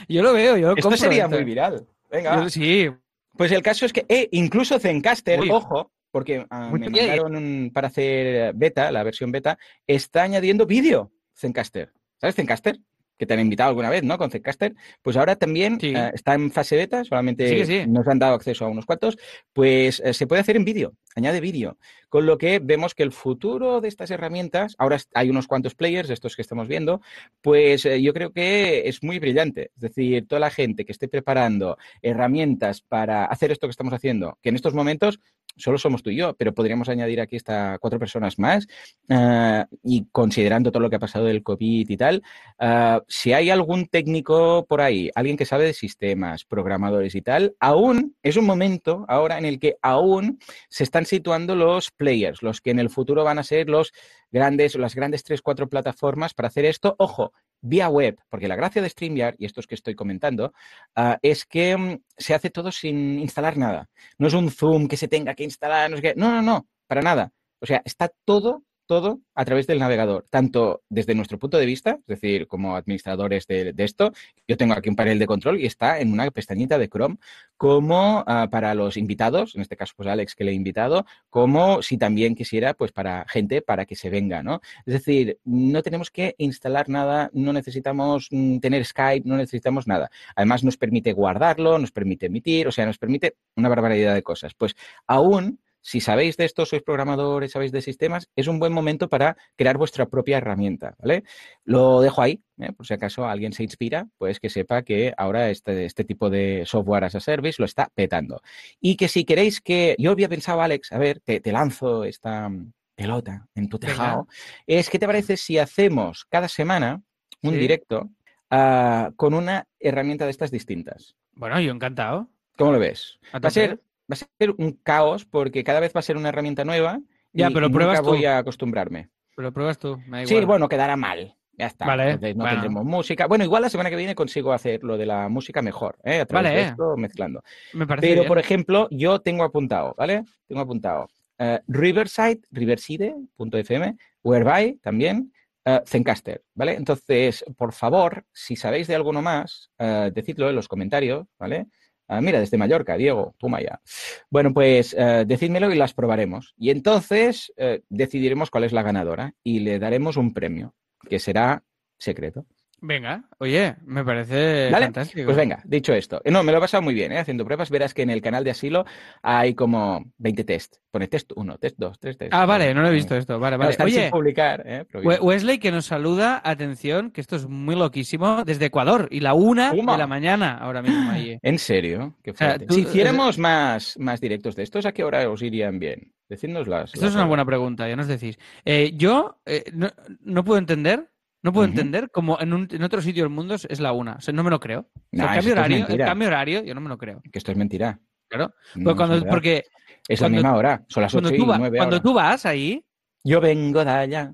Yo 0.08 0.24
lo, 0.24 0.34
veo, 0.34 0.58
yo 0.58 0.70
lo 0.70 0.76
Esto 0.76 0.98
sería 0.98 1.28
muy 1.28 1.44
viral. 1.44 1.86
Venga. 2.10 2.50
sí, 2.50 2.90
pues 3.38 3.52
el 3.52 3.62
caso 3.62 3.86
es 3.86 3.94
que 3.94 4.06
eh, 4.10 4.28
incluso 4.32 4.80
Zencaster, 4.80 5.40
ojo, 5.52 5.92
porque 6.12 6.46
ah, 6.50 6.70
me 6.72 6.90
mandaron 6.90 7.72
para 7.74 7.88
hacer 7.88 8.54
beta, 8.54 8.92
la 8.92 9.04
versión 9.04 9.32
beta, 9.32 9.58
está 9.86 10.24
añadiendo 10.24 10.66
vídeo 10.66 11.12
Zencaster. 11.36 11.94
¿Sabes 12.20 12.36
Zencaster? 12.36 12.80
Que 13.18 13.26
te 13.26 13.34
han 13.34 13.40
invitado 13.40 13.70
alguna 13.70 13.90
vez, 13.90 14.04
¿no? 14.04 14.18
Con 14.18 14.30
Zencaster, 14.30 14.76
pues 15.02 15.18
ahora 15.18 15.36
también 15.36 15.78
eh, 15.82 16.12
está 16.14 16.34
en 16.36 16.52
fase 16.52 16.76
beta, 16.76 17.04
solamente 17.04 17.88
nos 17.88 18.08
han 18.08 18.20
dado 18.20 18.36
acceso 18.36 18.66
a 18.66 18.70
unos 18.70 18.86
cuantos, 18.86 19.18
pues 19.54 20.00
eh, 20.00 20.14
se 20.14 20.28
puede 20.28 20.42
hacer 20.42 20.56
en 20.56 20.66
vídeo, 20.66 20.94
añade 21.16 21.42
vídeo. 21.42 21.78
Con 22.10 22.26
lo 22.26 22.38
que 22.38 22.60
vemos 22.60 22.96
que 22.96 23.04
el 23.04 23.12
futuro 23.12 23.82
de 23.82 23.90
estas 23.90 24.12
herramientas, 24.12 24.76
ahora 24.78 24.98
hay 25.14 25.30
unos 25.30 25.48
cuantos 25.48 25.76
players, 25.76 26.10
estos 26.10 26.36
que 26.36 26.42
estamos 26.42 26.68
viendo, 26.68 27.02
pues 27.42 27.86
eh, 27.86 28.02
yo 28.02 28.14
creo 28.14 28.32
que 28.32 28.88
es 28.88 29.04
muy 29.04 29.20
brillante. 29.20 29.72
Es 29.76 29.82
decir, 29.82 30.26
toda 30.26 30.40
la 30.40 30.50
gente 30.50 30.86
que 30.86 30.94
esté 30.94 31.10
preparando 31.10 31.78
herramientas 32.02 32.82
para 32.82 33.26
hacer 33.26 33.52
esto 33.52 33.68
que 33.68 33.72
estamos 33.72 33.94
haciendo, 33.94 34.38
que 34.42 34.50
en 34.50 34.56
estos 34.56 34.74
momentos 34.74 35.20
solo 35.56 35.78
somos 35.78 36.04
tú 36.04 36.10
y 36.10 36.18
yo, 36.18 36.36
pero 36.36 36.54
podríamos 36.54 36.90
añadir 36.90 37.22
aquí 37.22 37.36
hasta 37.38 37.78
cuatro 37.80 38.00
personas 38.00 38.38
más. 38.40 38.68
Eh, 39.10 39.66
y 39.84 40.06
considerando 40.12 40.72
todo 40.72 40.82
lo 40.82 40.90
que 40.90 40.98
ha 40.98 41.00
pasado 41.00 41.26
del 41.26 41.44
COVID 41.44 41.90
y 41.90 41.98
tal, 41.98 42.24
eh, 42.60 43.00
si 43.08 43.34
hay 43.34 43.50
algún 43.50 43.88
técnico 43.88 44.66
por 44.68 44.82
ahí, 44.82 45.10
alguien 45.16 45.38
que 45.38 45.46
sabe 45.46 45.66
de 45.66 45.74
sistemas, 45.74 46.46
programadores 46.46 47.16
y 47.16 47.22
tal, 47.22 47.56
aún 47.60 48.16
es 48.24 48.38
un 48.38 48.46
momento 48.46 49.06
ahora 49.08 49.38
en 49.38 49.46
el 49.46 49.60
que 49.60 49.78
aún 49.82 50.40
se 50.70 50.84
están 50.84 51.06
situando 51.06 51.56
los 51.56 51.92
players, 51.92 52.42
los 52.42 52.62
que 52.62 52.72
en 52.72 52.80
el 52.80 52.90
futuro 52.90 53.24
van 53.24 53.40
a 53.40 53.44
ser 53.44 53.70
los 53.70 53.92
grandes, 54.32 54.76
las 54.76 54.96
grandes 54.96 55.24
tres, 55.24 55.42
cuatro 55.42 55.68
plataformas 55.70 56.34
para 56.34 56.48
hacer 56.48 56.66
esto. 56.66 56.96
Ojo, 57.00 57.34
vía 57.62 57.90
web, 57.90 58.18
porque 58.30 58.48
la 58.48 58.56
gracia 58.56 58.82
de 58.82 58.90
StreamYard, 58.90 59.36
y 59.40 59.46
esto 59.46 59.60
es 59.60 59.68
que 59.68 59.76
estoy 59.76 59.96
comentando, 59.96 60.54
ah, 60.96 61.18
es 61.22 61.46
que 61.46 61.76
mm, 61.78 62.00
se 62.18 62.34
hace 62.34 62.50
todo 62.50 62.72
sin 62.72 63.20
instalar 63.20 63.58
nada. 63.58 63.90
No 64.18 64.28
es 64.28 64.34
un 64.34 64.52
Zoom 64.52 64.88
que 64.88 64.98
se 64.98 65.08
tenga 65.08 65.34
que 65.36 65.44
instalar, 65.44 65.90
no, 65.90 65.98
no, 66.16 66.32
no, 66.32 66.42
no, 66.42 66.68
para 66.88 67.02
nada. 67.02 67.32
O 67.60 67.66
sea, 67.66 67.82
está 67.86 68.12
todo 68.26 68.64
todo 68.88 69.22
a 69.36 69.46
través 69.46 69.68
del 69.68 69.80
navegador, 69.80 70.26
tanto 70.30 70.82
desde 70.90 71.14
nuestro 71.14 71.38
punto 71.38 71.58
de 71.58 71.66
vista, 71.66 72.00
es 72.00 72.08
decir, 72.08 72.48
como 72.48 72.76
administradores 72.76 73.46
de, 73.46 73.74
esto, 73.78 74.12
yo 74.48 74.58
tengo 74.58 74.74
aquí 74.74 74.90
un 74.90 74.96
panel 74.96 75.20
de 75.20 75.28
control 75.28 75.60
y 75.60 75.66
está 75.66 76.00
en 76.00 76.12
una 76.12 76.32
pestañita 76.32 76.80
de 76.80 76.90
Chrome, 76.90 77.18
como 77.58 78.24
ah, 78.26 78.48
para 78.50 78.74
los 78.74 78.98
invitados, 78.98 79.56
en 79.56 79.62
este 79.62 79.76
caso 79.76 79.94
pues 79.96 80.10
Alex 80.10 80.36
que 80.36 80.44
le 80.44 80.52
he 80.52 80.56
invitado, 80.56 81.06
como 81.30 81.82
si 81.82 81.98
también 81.98 82.34
quisiera 82.34 82.74
pues 82.74 82.92
para 82.92 83.26
gente 83.28 83.62
para 83.62 83.86
que 83.86 83.96
se 83.96 84.10
venga, 84.10 84.42
¿no? 84.42 84.62
Es 84.86 84.94
decir, 84.94 85.40
no 85.44 85.84
tenemos 85.84 86.10
que 86.10 86.36
instalar 86.38 86.90
nada, 86.90 87.30
no 87.34 87.54
necesitamos 87.54 88.30
mm, 88.32 88.60
tener 88.60 88.86
Skype, 88.86 89.28
no 89.28 89.38
necesitamos 89.38 89.88
nada. 89.88 90.10
Además 90.36 90.64
nos 90.64 90.78
permite 90.78 91.14
guardarlo, 91.14 91.78
nos 91.78 91.92
permite 91.92 92.28
emitir, 92.28 92.68
o 92.68 92.72
sea, 92.72 92.86
nos 92.86 92.98
permite 92.98 93.36
una 93.56 93.70
barbaridad 93.70 94.14
de 94.14 94.24
cosas. 94.24 94.54
Pues 94.54 94.76
aún 95.06 95.60
si 95.88 96.02
sabéis 96.02 96.36
de 96.36 96.44
esto, 96.44 96.66
sois 96.66 96.84
programadores, 96.84 97.54
sabéis 97.54 97.72
de 97.72 97.82
sistemas, 97.82 98.30
es 98.36 98.48
un 98.48 98.60
buen 98.60 98.74
momento 98.74 99.08
para 99.08 99.38
crear 99.56 99.78
vuestra 99.78 100.08
propia 100.08 100.36
herramienta, 100.36 100.96
¿vale? 101.00 101.24
Lo 101.64 102.02
dejo 102.02 102.22
ahí, 102.22 102.44
¿eh? 102.60 102.74
por 102.74 102.86
si 102.86 102.94
acaso 102.94 103.26
alguien 103.26 103.54
se 103.54 103.64
inspira, 103.64 104.06
pues 104.18 104.42
que 104.42 104.50
sepa 104.50 104.82
que 104.82 105.14
ahora 105.16 105.50
este, 105.50 105.86
este 105.86 106.04
tipo 106.04 106.30
de 106.30 106.64
software 106.66 107.06
as 107.06 107.16
a 107.16 107.22
service 107.22 107.56
lo 107.60 107.64
está 107.64 107.90
petando. 107.96 108.42
Y 108.82 108.98
que 108.98 109.08
si 109.08 109.24
queréis 109.24 109.62
que, 109.62 109.96
yo 109.98 110.12
había 110.12 110.28
pensado, 110.28 110.62
Alex, 110.62 110.92
a 110.92 110.98
ver, 110.98 111.22
te, 111.22 111.42
lanzo 111.54 112.04
esta 112.04 112.52
pelota 112.94 113.48
en 113.56 113.70
tu 113.70 113.80
tejado, 113.80 114.28
es 114.66 114.90
que 114.90 115.00
te 115.00 115.08
parece 115.08 115.38
si 115.38 115.58
hacemos 115.58 116.26
cada 116.26 116.50
semana 116.50 117.02
un 117.44 117.58
directo 117.58 118.10
ah, 118.50 119.12
con 119.16 119.34
una 119.34 119.66
herramienta 119.80 120.26
de 120.26 120.32
estas 120.32 120.52
distintas. 120.52 121.16
Bueno, 121.32 121.62
yo 121.62 121.72
encantado. 121.72 122.28
¿Cómo 122.58 122.74
lo 122.74 122.80
ves? 122.80 123.20
Va 123.34 123.48
a 123.48 123.52
ser 123.52 123.80
va 124.10 124.14
a 124.14 124.16
ser 124.16 124.54
un 124.58 124.74
caos 124.84 125.26
porque 125.26 125.64
cada 125.64 125.80
vez 125.80 125.94
va 125.96 126.00
a 126.00 126.04
ser 126.04 126.18
una 126.18 126.30
herramienta 126.30 126.66
nueva 126.66 127.00
ya, 127.34 127.50
y, 127.50 127.54
pero 127.54 127.70
pruebas 127.70 128.00
nunca 128.00 128.10
voy 128.10 128.26
a 128.26 128.38
acostumbrarme. 128.40 129.10
Pero 129.36 129.54
pruebas 129.54 129.78
tú, 129.78 130.00
Sí, 130.26 130.44
bueno, 130.46 130.68
quedará 130.68 130.96
mal. 130.96 131.36
Ya 131.58 131.68
está. 131.68 131.88
Vale, 131.88 132.14
no 132.36 132.46
tendremos 132.46 132.86
música. 132.86 133.26
Bueno, 133.26 133.44
igual 133.44 133.64
la 133.64 133.70
semana 133.70 133.90
que 133.90 133.96
viene 133.96 134.14
consigo 134.14 134.54
hacer 134.54 134.84
lo 134.84 134.96
de 134.96 135.08
la 135.08 135.28
música 135.28 135.62
mejor, 135.64 135.98
¿eh? 136.04 136.20
A 136.20 136.26
través 136.26 136.52
de 136.54 136.62
esto, 136.62 136.96
mezclando. 136.98 137.44
Me 137.74 137.88
Pero, 137.88 138.26
por 138.26 138.38
ejemplo, 138.38 138.88
yo 138.92 139.22
tengo 139.22 139.44
apuntado, 139.44 139.96
¿vale? 139.98 140.24
Tengo 140.48 140.62
apuntado 140.62 141.08
eh, 141.40 141.60
Riverside, 141.68 142.42
riverside.fm, 142.52 143.98
Whereby 144.24 144.78
también, 144.84 145.34
eh, 145.66 145.82
Zencaster, 145.86 146.44
¿vale? 146.54 146.74
Entonces, 146.74 147.44
por 147.58 147.74
favor, 147.74 148.24
si 148.32 148.56
sabéis 148.56 148.88
de 148.88 148.96
alguno 148.96 149.24
más, 149.24 149.72
eh, 149.80 150.12
decidlo 150.14 150.50
en 150.50 150.56
los 150.56 150.68
comentarios, 150.68 151.26
¿vale? 151.40 151.68
Ah, 152.08 152.22
mira, 152.22 152.40
desde 152.40 152.58
Mallorca, 152.58 152.96
Diego, 152.96 153.36
toma 153.38 153.62
ya. 153.62 153.82
Bueno, 154.30 154.54
pues 154.54 154.96
eh, 154.98 155.26
decídmelo 155.28 155.72
y 155.72 155.78
las 155.78 155.94
probaremos. 155.94 156.54
Y 156.58 156.70
entonces 156.70 157.54
eh, 157.58 157.82
decidiremos 157.90 158.50
cuál 158.50 158.64
es 158.64 158.72
la 158.72 158.84
ganadora 158.84 159.34
y 159.44 159.60
le 159.60 159.78
daremos 159.80 160.16
un 160.16 160.34
premio, 160.34 160.74
que 161.10 161.20
será 161.20 161.64
secreto. 161.98 162.46
Venga, 162.80 163.24
oye, 163.40 163.76
me 163.86 164.04
parece 164.06 164.70
fantástico. 164.72 165.26
Pues 165.26 165.36
venga, 165.38 165.62
dicho 165.66 165.94
esto. 165.94 166.22
No, 166.26 166.44
me 166.44 166.52
lo 166.52 166.60
he 166.60 166.62
pasado 166.62 166.84
muy 166.84 166.94
bien, 166.94 167.12
¿eh? 167.12 167.18
haciendo 167.18 167.44
pruebas. 167.44 167.72
Verás 167.72 167.94
que 167.96 168.04
en 168.04 168.12
el 168.12 168.22
canal 168.22 168.44
de 168.44 168.52
Asilo 168.52 168.86
hay 169.24 169.56
como 169.56 170.06
20 170.20 170.44
test. 170.44 170.76
Pone 170.92 171.08
test 171.08 171.32
1, 171.36 171.58
test 171.58 171.76
2, 171.80 172.00
3 172.00 172.18
test. 172.18 172.34
Ah, 172.34 172.46
vale, 172.46 172.74
no 172.74 172.82
lo 172.84 172.90
he 172.90 172.94
visto 172.94 173.16
esto. 173.16 173.40
Vale, 173.40 173.58
vale. 173.58 173.72
Están 173.72 173.90
sin 173.90 174.00
Oye, 174.00 174.10
publicar, 174.12 174.64
¿eh? 174.66 174.86
Wesley 175.22 175.58
que 175.58 175.72
nos 175.72 175.86
saluda, 175.86 176.40
atención, 176.44 177.10
que 177.12 177.22
esto 177.22 177.36
es 177.36 177.48
muy 177.48 177.76
loquísimo, 177.76 178.44
desde 178.46 178.66
Ecuador 178.66 179.08
y 179.12 179.22
la 179.22 179.34
una 179.34 179.72
de 179.74 179.84
la 179.84 180.08
mañana 180.08 180.58
ahora 180.58 180.82
mismo 180.84 181.10
allí. 181.12 181.38
¿En 181.42 181.58
serio? 181.58 182.16
Qué 182.24 182.34
sea, 182.34 182.50
fuerte. 182.50 182.66
tú- 182.68 182.76
si 182.76 182.82
hiciéramos 182.82 183.38
más, 183.40 183.98
más 183.98 184.22
directos 184.22 184.56
de 184.56 184.64
estos, 184.64 184.86
¿a 184.86 184.92
qué 184.92 185.04
hora 185.04 185.28
os 185.30 185.42
irían 185.42 185.80
bien? 185.80 186.14
Decidnoslas. 186.30 186.94
Esto 186.94 187.08
es 187.08 187.16
una 187.16 187.26
buena 187.26 187.46
pregunta, 187.46 187.88
ya 187.88 187.96
nos 187.96 188.08
decís. 188.08 188.38
Eh, 188.66 188.92
yo 188.96 189.40
eh, 189.46 189.64
no, 189.74 189.90
no 190.22 190.44
puedo 190.44 190.60
entender, 190.60 191.08
no 191.48 191.54
puedo 191.54 191.68
entender 191.68 192.10
cómo 192.12 192.38
en, 192.40 192.54
un- 192.54 192.68
en 192.70 192.84
otro 192.84 193.02
sitio 193.02 193.24
del 193.24 193.32
mundo 193.32 193.56
es- 193.56 193.80
la 193.80 193.92
una. 193.94 194.14
O 194.14 194.22
sea, 194.22 194.34
no 194.34 194.44
me 194.44 194.50
lo 194.50 194.60
creo. 194.60 194.82
O 194.82 195.18
sea, 195.18 195.26
el, 195.30 195.36
cambio 195.36 195.54
horario, 195.54 195.88
el 195.88 195.98
cambio 195.98 196.28
horario, 196.28 196.64
yo 196.64 196.76
no 196.76 196.82
me 196.82 196.90
lo 196.90 196.98
creo. 196.98 197.22
Que 197.32 197.40
esto 197.40 197.52
es 197.52 197.58
mentira. 197.58 198.00
Claro. 198.30 198.54
No, 198.76 198.96
Pues 198.96 199.10
es 199.12 199.24
porque 199.26 199.64
es 200.08 200.20
cuando- 200.20 200.36
la 200.36 200.42
misma 200.44 200.58
hora. 200.58 200.84
Son 200.88 201.02
las 201.04 201.12
cuando, 201.12 201.30
8 201.30 201.38
tú, 201.38 201.44
y 201.44 201.48
va- 201.48 201.58
9 201.58 201.78
cuando 201.78 202.02
tú 202.02 202.14
vas 202.14 202.46
ahí, 202.46 202.84
Yo 203.24 203.42
vengo 203.42 203.84
de 203.84 203.92
allá. 203.92 204.34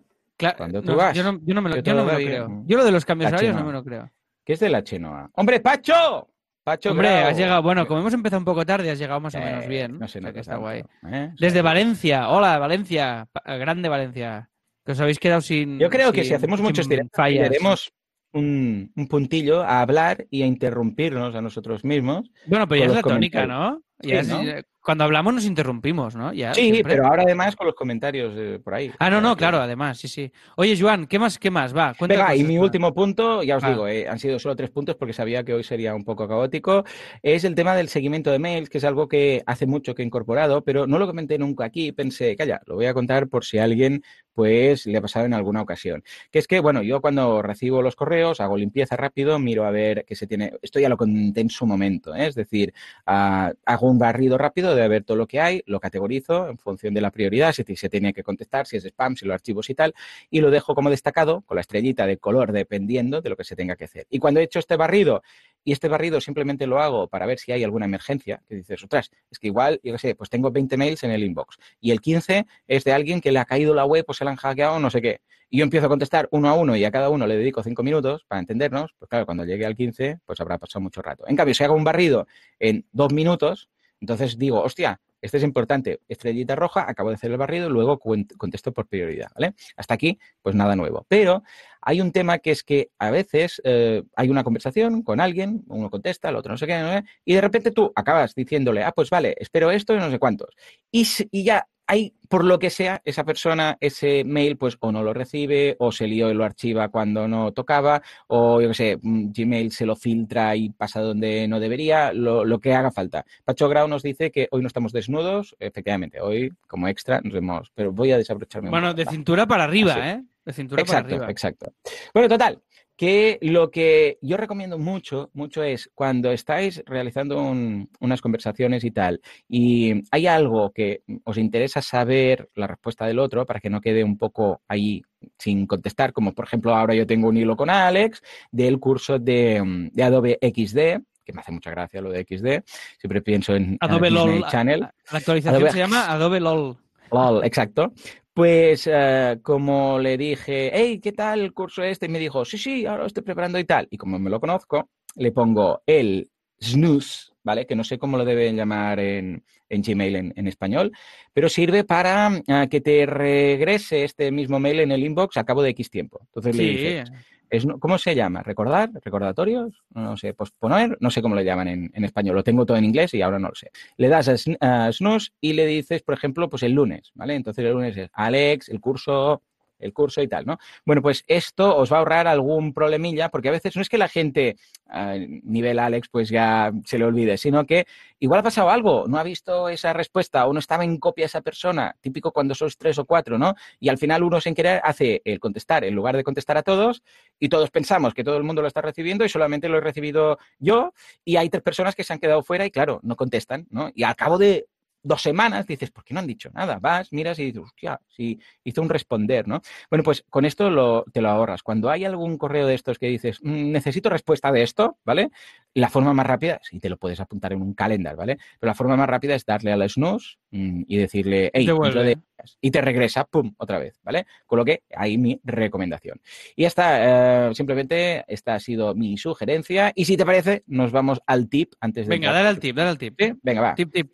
Cuando 0.57 0.81
tú 0.81 0.91
no, 0.91 0.97
vas, 0.97 1.15
yo 1.15 1.23
no, 1.23 1.39
yo 1.43 1.53
no 1.55 1.61
me 1.61 1.69
lo, 1.69 1.75
yo 1.77 1.81
yo 1.83 1.93
no 1.93 1.99
me 1.99 2.03
lo 2.05 2.09
todavía- 2.09 2.27
creo. 2.27 2.63
Yo 2.65 2.77
lo 2.77 2.83
de 2.85 2.91
los 2.91 3.05
cambios 3.05 3.31
horarios 3.31 3.53
no 3.53 3.59
chinoa. 3.59 3.71
me 3.71 3.77
lo 3.77 3.83
creo. 3.83 4.11
¿Qué 4.45 4.53
es 4.53 4.59
de 4.59 4.69
la 4.69 4.83
Chenoa? 4.83 5.29
¡Hombre, 5.35 5.59
Pacho! 5.61 6.27
Pacho 6.65 6.91
Hombre, 6.91 7.09
has 7.09 7.37
llegado, 7.37 7.61
bueno, 7.61 7.85
como 7.87 7.99
hemos 8.01 8.13
empezado 8.13 8.39
un 8.39 8.45
poco 8.45 8.65
tarde, 8.65 8.89
has 8.91 8.97
llegado 8.99 9.19
más 9.19 9.35
o 9.35 9.37
Eh, 9.37 9.41
menos 9.45 9.67
bien. 9.67 9.99
No 9.99 10.07
sé, 10.07 10.19
o 10.19 10.21
sea 10.21 10.29
no 10.29 10.33
que 10.33 10.39
está 10.41 10.51
tanto, 10.53 10.61
guay. 10.63 10.83
¿eh? 11.11 11.29
O 11.31 11.35
Desde 11.39 11.61
Valencia, 11.61 12.29
hola 12.29 12.57
Valencia, 12.57 13.27
grande 13.45 13.89
Valencia. 13.89 14.49
Que 14.85 14.91
os 14.91 14.99
habéis 14.99 15.19
quedado 15.19 15.41
sin. 15.41 15.79
Yo 15.79 15.89
creo 15.89 16.11
que 16.11 16.23
si 16.23 16.33
hacemos 16.33 16.61
muchos 16.61 16.89
directos, 16.89 17.29
le 17.29 17.49
demos 17.49 17.93
un, 18.33 18.91
un 18.95 19.07
puntillo 19.07 19.61
a 19.61 19.81
hablar 19.81 20.25
y 20.29 20.41
a 20.41 20.45
interrumpirnos 20.45 21.35
a 21.35 21.41
nosotros 21.41 21.83
mismos. 21.83 22.29
Bueno, 22.47 22.67
pero 22.67 22.81
ya 22.81 22.87
es 22.87 22.93
la 22.93 23.01
tónica. 23.01 23.47
¿no? 23.47 23.81
Ya 23.99 24.09
Sí, 24.09 24.15
es- 24.15 24.27
¿no? 24.27 24.43
ya- 24.43 24.61
Cuando 24.85 25.05
hablamos 25.05 25.33
nos 25.33 25.45
interrumpimos, 25.45 26.13
¿no? 26.13 26.33
Ya, 26.33 26.53
Sí, 26.53 26.63
siempre. 26.73 26.95
pero 26.95 27.07
ahora 27.07 27.23
además 27.23 27.55
con 27.55 27.67
los 27.67 27.73
comentarios 27.75 28.33
eh, 28.35 28.59
por 28.61 28.73
ahí. 28.73 28.91
Ah, 28.99 29.09
no, 29.09 29.21
no, 29.21 29.37
claro, 29.37 29.59
además, 29.61 29.97
sí, 29.97 30.09
sí. 30.09 30.29
Oye, 30.57 30.77
Joan, 30.77 31.07
¿qué 31.07 31.17
más? 31.19 31.39
¿Qué 31.39 31.49
más? 31.49 31.73
Va, 31.73 31.95
Venga, 32.01 32.35
y 32.35 32.39
cosas, 32.39 32.47
mi 32.49 32.57
va. 32.57 32.63
último 32.65 32.93
punto, 32.93 33.43
ya 33.43 33.55
os 33.55 33.63
Ah. 33.63 33.69
digo, 33.69 33.87
eh, 33.87 34.09
han 34.09 34.19
sido 34.19 34.39
solo 34.39 34.57
tres 34.57 34.71
puntos 34.71 34.97
porque 34.97 35.13
sabía 35.13 35.45
que 35.45 35.53
hoy 35.53 35.63
sería 35.63 35.95
un 35.95 36.03
poco 36.03 36.27
caótico, 36.27 36.83
es 37.21 37.45
el 37.45 37.55
tema 37.55 37.75
del 37.77 37.87
seguimiento 37.87 38.29
de 38.29 38.39
mails, 38.39 38.69
que 38.69 38.79
es 38.79 38.83
algo 38.83 39.07
que 39.07 39.41
hace 39.45 39.65
mucho 39.67 39.95
que 39.95 40.01
he 40.01 40.05
incorporado, 40.05 40.65
pero 40.65 40.85
no 40.85 40.99
lo 40.99 41.07
comenté 41.07 41.37
nunca 41.37 41.63
aquí, 41.63 41.93
pensé, 41.93 42.35
calla, 42.35 42.59
lo 42.65 42.75
voy 42.75 42.87
a 42.87 42.93
contar 42.93 43.29
por 43.29 43.45
si 43.45 43.59
a 43.59 43.63
alguien 43.63 44.03
pues 44.33 44.87
le 44.87 44.97
ha 44.97 45.01
pasado 45.01 45.25
en 45.27 45.33
alguna 45.35 45.61
ocasión. 45.61 46.03
Que 46.31 46.39
es 46.39 46.47
que, 46.47 46.59
bueno, 46.59 46.81
yo 46.81 46.99
cuando 47.01 47.41
recibo 47.43 47.83
los 47.83 47.95
correos, 47.95 48.41
hago 48.41 48.57
limpieza 48.57 48.97
rápido, 48.97 49.37
miro 49.39 49.63
a 49.63 49.69
ver 49.71 50.03
qué 50.05 50.15
se 50.15 50.25
tiene, 50.27 50.51
esto 50.63 50.79
ya 50.79 50.89
lo 50.89 50.97
conté 50.97 51.39
en 51.41 51.49
su 51.51 51.65
momento, 51.67 52.13
¿eh? 52.15 52.25
es 52.27 52.35
decir, 52.35 52.73
ah, 53.05 53.53
hago 53.65 53.92
un 53.93 53.99
barrido 53.99 54.37
rápido 54.37 54.75
de 54.75 54.87
ver 54.87 55.03
todo 55.03 55.17
lo 55.17 55.27
que 55.27 55.39
hay, 55.39 55.61
lo 55.67 55.79
categorizo 55.79 56.49
en 56.49 56.57
función 56.57 56.93
de 56.93 57.01
la 57.01 57.11
prioridad, 57.11 57.53
si 57.53 57.63
se 57.75 57.89
tiene 57.89 58.13
que 58.13 58.23
contestar, 58.23 58.65
si 58.65 58.77
es 58.77 58.85
spam, 58.85 59.15
si 59.15 59.25
los 59.25 59.35
archivos 59.35 59.69
y 59.69 59.75
tal, 59.75 59.93
y 60.31 60.41
lo 60.41 60.49
dejo 60.49 60.73
como 60.73 60.89
destacado 60.89 61.41
con 61.41 61.55
la 61.55 61.61
estrellita 61.61 62.07
de 62.07 62.17
color 62.17 62.51
dependiendo 62.51 63.21
de 63.21 63.29
lo 63.29 63.37
que 63.37 63.43
se 63.43 63.55
tenga 63.55 63.75
que 63.75 63.85
hacer. 63.85 64.07
Y 64.09 64.19
cuando 64.19 64.39
he 64.39 64.43
hecho 64.43 64.59
este 64.59 64.75
barrido, 64.75 65.21
y 65.63 65.71
este 65.71 65.87
barrido 65.87 66.19
simplemente 66.19 66.67
lo 66.67 66.81
hago 66.81 67.07
para 67.07 67.25
ver 67.25 67.39
si 67.39 67.51
hay 67.51 67.63
alguna 67.63 67.85
emergencia, 67.85 68.41
que 68.47 68.55
dices, 68.55 68.83
ostras, 68.83 69.11
es 69.31 69.39
que 69.39 69.47
igual, 69.47 69.79
yo 69.83 69.93
qué 69.93 69.99
sé, 69.99 70.15
pues 70.15 70.29
tengo 70.29 70.51
20 70.51 70.75
mails 70.75 71.03
en 71.03 71.11
el 71.11 71.23
inbox 71.23 71.57
y 71.79 71.91
el 71.91 72.01
15 72.01 72.45
es 72.67 72.83
de 72.83 72.91
alguien 72.91 73.21
que 73.21 73.31
le 73.31 73.39
ha 73.39 73.45
caído 73.45 73.73
la 73.73 73.85
web 73.85 74.03
o 74.07 74.13
se 74.13 74.25
la 74.25 74.31
han 74.31 74.37
hackeado, 74.37 74.79
no 74.79 74.89
sé 74.89 75.01
qué. 75.01 75.21
Y 75.49 75.59
yo 75.59 75.63
empiezo 75.65 75.85
a 75.85 75.89
contestar 75.89 76.27
uno 76.31 76.49
a 76.49 76.55
uno 76.55 76.75
y 76.75 76.83
a 76.83 76.89
cada 76.89 77.11
uno 77.11 77.27
le 77.27 77.37
dedico 77.37 77.61
cinco 77.61 77.83
minutos 77.83 78.25
para 78.27 78.39
entendernos, 78.39 78.95
pues 78.97 79.07
claro, 79.07 79.27
cuando 79.27 79.45
llegue 79.45 79.67
al 79.67 79.75
15, 79.75 80.19
pues 80.25 80.41
habrá 80.41 80.57
pasado 80.57 80.81
mucho 80.81 81.03
rato. 81.03 81.25
En 81.27 81.35
cambio, 81.35 81.53
si 81.53 81.63
hago 81.63 81.75
un 81.75 81.83
barrido 81.83 82.25
en 82.59 82.87
dos 82.91 83.13
minutos, 83.13 83.69
entonces 84.03 84.37
digo, 84.37 84.61
hostia, 84.61 84.99
este 85.21 85.37
es 85.37 85.43
importante, 85.45 86.01
estrellita 86.09 86.57
roja, 86.57 86.83
acabo 86.89 87.07
de 87.07 87.15
hacer 87.15 87.31
el 87.31 87.37
barrido 87.37 87.69
luego 87.69 87.97
contesto 87.97 88.73
por 88.73 88.85
prioridad, 88.85 89.29
¿vale? 89.33 89.53
Hasta 89.77 89.93
aquí, 89.93 90.19
pues 90.41 90.55
nada 90.55 90.75
nuevo. 90.75 91.05
Pero 91.07 91.43
hay 91.79 92.01
un 92.01 92.11
tema 92.11 92.39
que 92.39 92.51
es 92.51 92.63
que 92.63 92.89
a 92.99 93.11
veces 93.11 93.61
eh, 93.63 94.03
hay 94.17 94.27
una 94.27 94.43
conversación 94.43 95.03
con 95.03 95.21
alguien, 95.21 95.63
uno 95.69 95.89
contesta, 95.89 96.27
el 96.27 96.35
otro 96.35 96.51
no 96.51 96.57
sé 96.57 96.67
qué, 96.67 97.01
y 97.23 97.33
de 97.33 97.39
repente 97.39 97.71
tú 97.71 97.93
acabas 97.95 98.35
diciéndole, 98.35 98.83
ah, 98.83 98.91
pues 98.91 99.09
vale, 99.09 99.37
espero 99.39 99.71
esto 99.71 99.93
y 99.93 99.99
no 99.99 100.11
sé 100.11 100.19
cuántos. 100.19 100.53
Y, 100.91 101.07
y 101.31 101.45
ya 101.45 101.65
hay, 101.87 102.13
por 102.29 102.45
lo 102.45 102.59
que 102.59 102.69
sea, 102.69 103.01
esa 103.05 103.23
persona, 103.23 103.77
ese 103.79 104.23
mail, 104.23 104.57
pues 104.57 104.77
o 104.79 104.91
no 104.91 105.03
lo 105.03 105.13
recibe, 105.13 105.75
o 105.79 105.91
se 105.91 106.07
lió 106.07 106.29
y 106.29 106.33
lo 106.33 106.45
archiva 106.45 106.89
cuando 106.89 107.27
no 107.27 107.51
tocaba, 107.51 108.01
o 108.27 108.61
yo 108.61 108.69
qué 108.69 108.73
sé, 108.73 108.97
mm, 109.01 109.31
Gmail 109.31 109.71
se 109.71 109.85
lo 109.85 109.95
filtra 109.95 110.55
y 110.55 110.69
pasa 110.69 111.01
donde 111.01 111.47
no 111.47 111.59
debería, 111.59 112.13
lo, 112.13 112.45
lo 112.45 112.59
que 112.59 112.73
haga 112.73 112.91
falta. 112.91 113.25
Pacho 113.43 113.67
Grau 113.69 113.87
nos 113.87 114.03
dice 114.03 114.31
que 114.31 114.47
hoy 114.51 114.61
no 114.61 114.67
estamos 114.67 114.91
desnudos, 114.91 115.55
efectivamente, 115.59 116.21
hoy 116.21 116.51
como 116.67 116.87
extra 116.87 117.21
nos 117.21 117.35
hemos, 117.35 117.71
pero 117.75 117.91
voy 117.91 118.11
a 118.11 118.17
desabrocharme. 118.17 118.69
Bueno, 118.69 118.89
poco, 118.89 119.03
de 119.03 119.05
cintura 119.05 119.45
para 119.45 119.65
arriba, 119.65 119.93
Así. 119.93 120.01
¿eh? 120.01 120.23
De 120.45 120.53
cintura 120.53 120.81
Exacto, 120.81 121.03
para 121.09 121.15
arriba. 121.15 121.31
exacto. 121.31 121.73
Bueno, 122.13 122.29
total, 122.29 122.59
que 122.95 123.39
lo 123.41 123.71
que 123.71 124.17
yo 124.21 124.37
recomiendo 124.37 124.77
mucho, 124.77 125.29
mucho 125.33 125.63
es 125.63 125.89
cuando 125.95 126.31
estáis 126.31 126.83
realizando 126.85 127.41
un- 127.41 127.89
unas 127.99 128.21
conversaciones 128.21 128.83
y 128.83 128.91
tal, 128.91 129.19
y 129.49 130.03
hay 130.11 130.27
algo 130.27 130.71
que 130.71 131.01
os 131.23 131.37
interesa 131.37 131.81
saber 131.81 132.49
la 132.55 132.67
respuesta 132.67 133.05
del 133.07 133.19
otro 133.19 133.45
para 133.45 133.59
que 133.59 133.69
no 133.69 133.81
quede 133.81 134.03
un 134.03 134.17
poco 134.17 134.61
ahí 134.67 135.01
sin 135.39 135.65
contestar, 135.65 136.13
como 136.13 136.33
por 136.33 136.45
ejemplo 136.45 136.75
ahora 136.75 136.93
yo 136.93 137.07
tengo 137.07 137.29
un 137.29 137.37
hilo 137.37 137.55
con 137.55 137.69
Alex 137.69 138.21
del 138.51 138.79
curso 138.79 139.17
de, 139.19 139.61
mm, 139.63 139.87
de 139.93 140.03
Adobe 140.03 140.37
XD, 140.41 141.01
que 141.25 141.31
me 141.33 141.39
hace 141.39 141.51
mucha 141.53 141.71
gracia 141.71 142.01
lo 142.01 142.11
de 142.11 142.19
XD, 142.25 142.63
siempre 142.99 143.21
pienso 143.21 143.55
en 143.55 143.77
Adobe 143.79 144.09
Disney 144.09 144.39
LOL. 144.39 144.49
Channel. 144.49 144.79
La 144.81 145.17
actualización 145.17 145.61
Adobe- 145.61 145.71
se 145.71 145.77
llama 145.79 146.11
Adobe 146.11 146.39
LOL. 146.41 146.77
LOL, 147.13 147.45
exacto. 147.45 147.93
Pues 148.33 148.89
eh, 148.91 149.39
como 149.43 149.99
le 149.99 150.17
dije, 150.17 150.71
hey, 150.73 150.99
¿qué 150.99 151.11
tal 151.11 151.41
el 151.41 151.53
curso 151.53 151.83
este? 151.83 152.07
Y 152.07 152.09
me 152.09 152.19
dijo, 152.19 152.43
sí, 152.45 152.57
sí, 152.57 152.85
ahora 152.85 153.03
lo 153.03 153.07
estoy 153.07 153.23
preparando 153.23 153.59
y 153.59 153.63
tal. 153.63 153.87
Y 153.91 153.97
como 153.97 154.17
me 154.17 154.29
lo 154.29 154.39
conozco, 154.39 154.89
le 155.15 155.31
pongo 155.31 155.83
el 155.85 156.29
snooze, 156.59 157.31
¿vale? 157.43 157.67
Que 157.67 157.75
no 157.75 157.83
sé 157.83 157.97
cómo 157.99 158.17
lo 158.17 158.25
deben 158.25 158.55
llamar 158.55 158.99
en, 158.99 159.43
en 159.69 159.81
Gmail 159.81 160.15
en, 160.15 160.33
en 160.35 160.47
español, 160.47 160.91
pero 161.33 161.49
sirve 161.49 161.83
para 161.83 162.41
ah, 162.47 162.67
que 162.69 162.81
te 162.81 163.05
regrese 163.05 164.03
este 164.03 164.31
mismo 164.31 164.59
mail 164.59 164.79
en 164.79 164.91
el 164.91 165.03
inbox 165.03 165.37
a 165.37 165.43
cabo 165.43 165.61
de 165.61 165.69
X 165.71 165.89
tiempo. 165.89 166.19
Entonces 166.25 166.55
le 166.55 166.63
dices, 166.63 167.11
es- 167.57 167.67
¿Cómo 167.79 167.97
se 167.97 168.15
llama? 168.15 168.41
¿Recordar? 168.43 168.89
¿Recordatorios? 169.03 169.83
No 169.91 170.17
sé, 170.17 170.33
posponer, 170.33 170.97
no 170.99 171.09
sé 171.11 171.21
cómo 171.21 171.35
le 171.35 171.45
llaman 171.45 171.67
en, 171.67 171.91
en 171.93 172.03
español. 172.03 172.35
Lo 172.35 172.43
tengo 172.43 172.65
todo 172.65 172.77
en 172.77 172.85
inglés 172.85 173.13
y 173.13 173.21
ahora 173.21 173.39
no 173.39 173.49
lo 173.49 173.55
sé. 173.55 173.69
Le 173.97 174.07
das 174.09 174.27
a, 174.59 174.85
a 174.87 174.91
snooze 174.91 175.29
y 175.39 175.53
le 175.53 175.65
dices, 175.65 176.01
por 176.03 176.15
ejemplo, 176.15 176.49
pues 176.49 176.63
el 176.63 176.73
lunes, 176.73 177.11
¿vale? 177.15 177.35
Entonces 177.35 177.63
el 177.65 177.71
lunes 177.73 177.95
es 177.97 178.09
Alex, 178.13 178.69
el 178.69 178.79
curso, 178.79 179.41
el 179.83 179.93
curso 179.93 180.21
y 180.21 180.27
tal, 180.27 180.45
¿no? 180.45 180.57
Bueno, 180.85 181.01
pues 181.01 181.23
esto 181.27 181.75
os 181.75 181.91
va 181.91 181.97
a 181.97 181.99
ahorrar 181.99 182.27
algún 182.27 182.73
problemilla, 182.73 183.29
porque 183.29 183.49
a 183.49 183.51
veces 183.51 183.75
no 183.75 183.81
es 183.81 183.89
que 183.89 183.97
la 183.97 184.07
gente, 184.07 184.55
a 184.87 185.15
nivel 185.17 185.79
Alex, 185.79 186.09
pues 186.09 186.29
ya 186.29 186.71
se 186.85 186.97
le 186.97 187.05
olvide, 187.05 187.37
sino 187.37 187.65
que 187.65 187.85
igual 188.19 188.39
ha 188.39 188.43
pasado 188.43 188.69
algo, 188.69 189.05
no 189.07 189.17
ha 189.17 189.23
visto 189.23 189.69
esa 189.69 189.93
respuesta 189.93 190.45
o 190.47 190.53
no 190.53 190.59
estaba 190.59 190.83
en 190.83 190.97
copia 190.97 191.25
esa 191.25 191.41
persona, 191.41 191.95
típico 192.01 192.31
cuando 192.31 192.55
sois 192.55 192.77
tres 192.77 192.97
o 192.97 193.05
cuatro, 193.05 193.37
¿no? 193.37 193.55
Y 193.79 193.89
al 193.89 193.97
final 193.97 194.23
uno 194.23 194.39
sin 194.39 194.55
querer 194.55 194.81
hace 194.83 195.21
el 195.25 195.39
contestar 195.39 195.83
en 195.83 195.93
lugar 195.93 196.15
de 196.15 196.23
contestar 196.23 196.57
a 196.57 196.63
todos 196.63 197.03
y 197.39 197.49
todos 197.49 197.69
pensamos 197.71 198.13
que 198.13 198.23
todo 198.23 198.37
el 198.37 198.43
mundo 198.43 198.61
lo 198.61 198.67
está 198.67 198.81
recibiendo 198.81 199.25
y 199.25 199.29
solamente 199.29 199.69
lo 199.69 199.77
he 199.77 199.81
recibido 199.81 200.37
yo 200.59 200.93
y 201.25 201.35
hay 201.35 201.49
tres 201.49 201.63
personas 201.63 201.95
que 201.95 202.03
se 202.03 202.13
han 202.13 202.19
quedado 202.19 202.43
fuera 202.43 202.65
y 202.65 202.71
claro, 202.71 202.99
no 203.03 203.15
contestan, 203.15 203.67
¿no? 203.69 203.91
Y 203.93 204.03
al 204.03 204.15
cabo 204.15 204.37
de 204.37 204.67
dos 205.03 205.21
semanas 205.21 205.67
dices, 205.67 205.91
¿por 205.91 206.03
qué 206.03 206.13
no 206.13 206.21
han 206.21 206.27
dicho 206.27 206.49
nada? 206.53 206.79
Vas, 206.79 207.11
miras 207.13 207.37
y 207.39 207.45
dices, 207.45 207.61
hostia, 207.63 207.99
si 208.07 208.39
hizo 208.63 208.81
un 208.81 208.89
responder, 208.89 209.47
¿no? 209.47 209.61
Bueno, 209.89 210.03
pues 210.03 210.25
con 210.29 210.45
esto 210.45 210.69
lo, 210.69 211.03
te 211.13 211.21
lo 211.21 211.29
ahorras. 211.29 211.63
Cuando 211.63 211.89
hay 211.89 212.05
algún 212.05 212.37
correo 212.37 212.67
de 212.67 212.75
estos 212.75 212.97
que 212.99 213.07
dices, 213.07 213.39
"Mm, 213.43 213.71
necesito 213.71 214.09
respuesta 214.09 214.51
de 214.51 214.63
esto, 214.63 214.97
¿vale? 215.05 215.29
La 215.75 215.89
forma 215.89 216.13
más 216.13 216.27
rápida, 216.27 216.59
sí 216.63 216.79
te 216.79 216.89
lo 216.89 216.97
puedes 216.97 217.19
apuntar 217.19 217.53
en 217.53 217.61
un 217.61 217.73
calendar, 217.73 218.15
¿vale? 218.15 218.37
Pero 218.59 218.69
la 218.69 218.75
forma 218.75 218.95
más 218.95 219.09
rápida 219.09 219.35
es 219.35 219.45
darle 219.45 219.71
a 219.71 219.77
la 219.77 219.89
snooze 219.89 220.37
mm, 220.51 220.83
y 220.87 220.97
decirle, 220.97 221.49
hey, 221.53 221.65
de- 222.03 222.17
y 222.59 222.71
te 222.71 222.81
regresa, 222.81 223.23
pum, 223.23 223.53
otra 223.57 223.79
vez, 223.79 223.97
¿vale? 224.03 224.25
Con 224.45 224.59
lo 224.59 224.65
que 224.65 224.83
ahí 224.95 225.17
mi 225.17 225.39
recomendación. 225.45 226.19
Y 226.57 226.63
ya 226.63 226.67
está, 226.67 227.49
eh, 227.49 227.55
simplemente 227.55 228.25
esta 228.27 228.55
ha 228.55 228.59
sido 228.59 228.93
mi 228.95 229.17
sugerencia. 229.17 229.93
Y 229.95 230.03
si 230.03 230.17
te 230.17 230.25
parece, 230.25 230.63
nos 230.67 230.91
vamos 230.91 231.21
al 231.25 231.47
tip 231.47 231.71
antes 231.79 232.05
de. 232.05 232.09
Venga, 232.15 232.33
dale 232.33 232.49
al 232.49 232.59
tip, 232.59 232.75
dale 232.75 232.89
al 232.89 232.97
tip. 232.97 233.15
¿Sí? 233.17 233.31
Venga, 233.41 233.61
va. 233.61 233.75
Tip, 233.75 233.93
tip. 233.93 234.09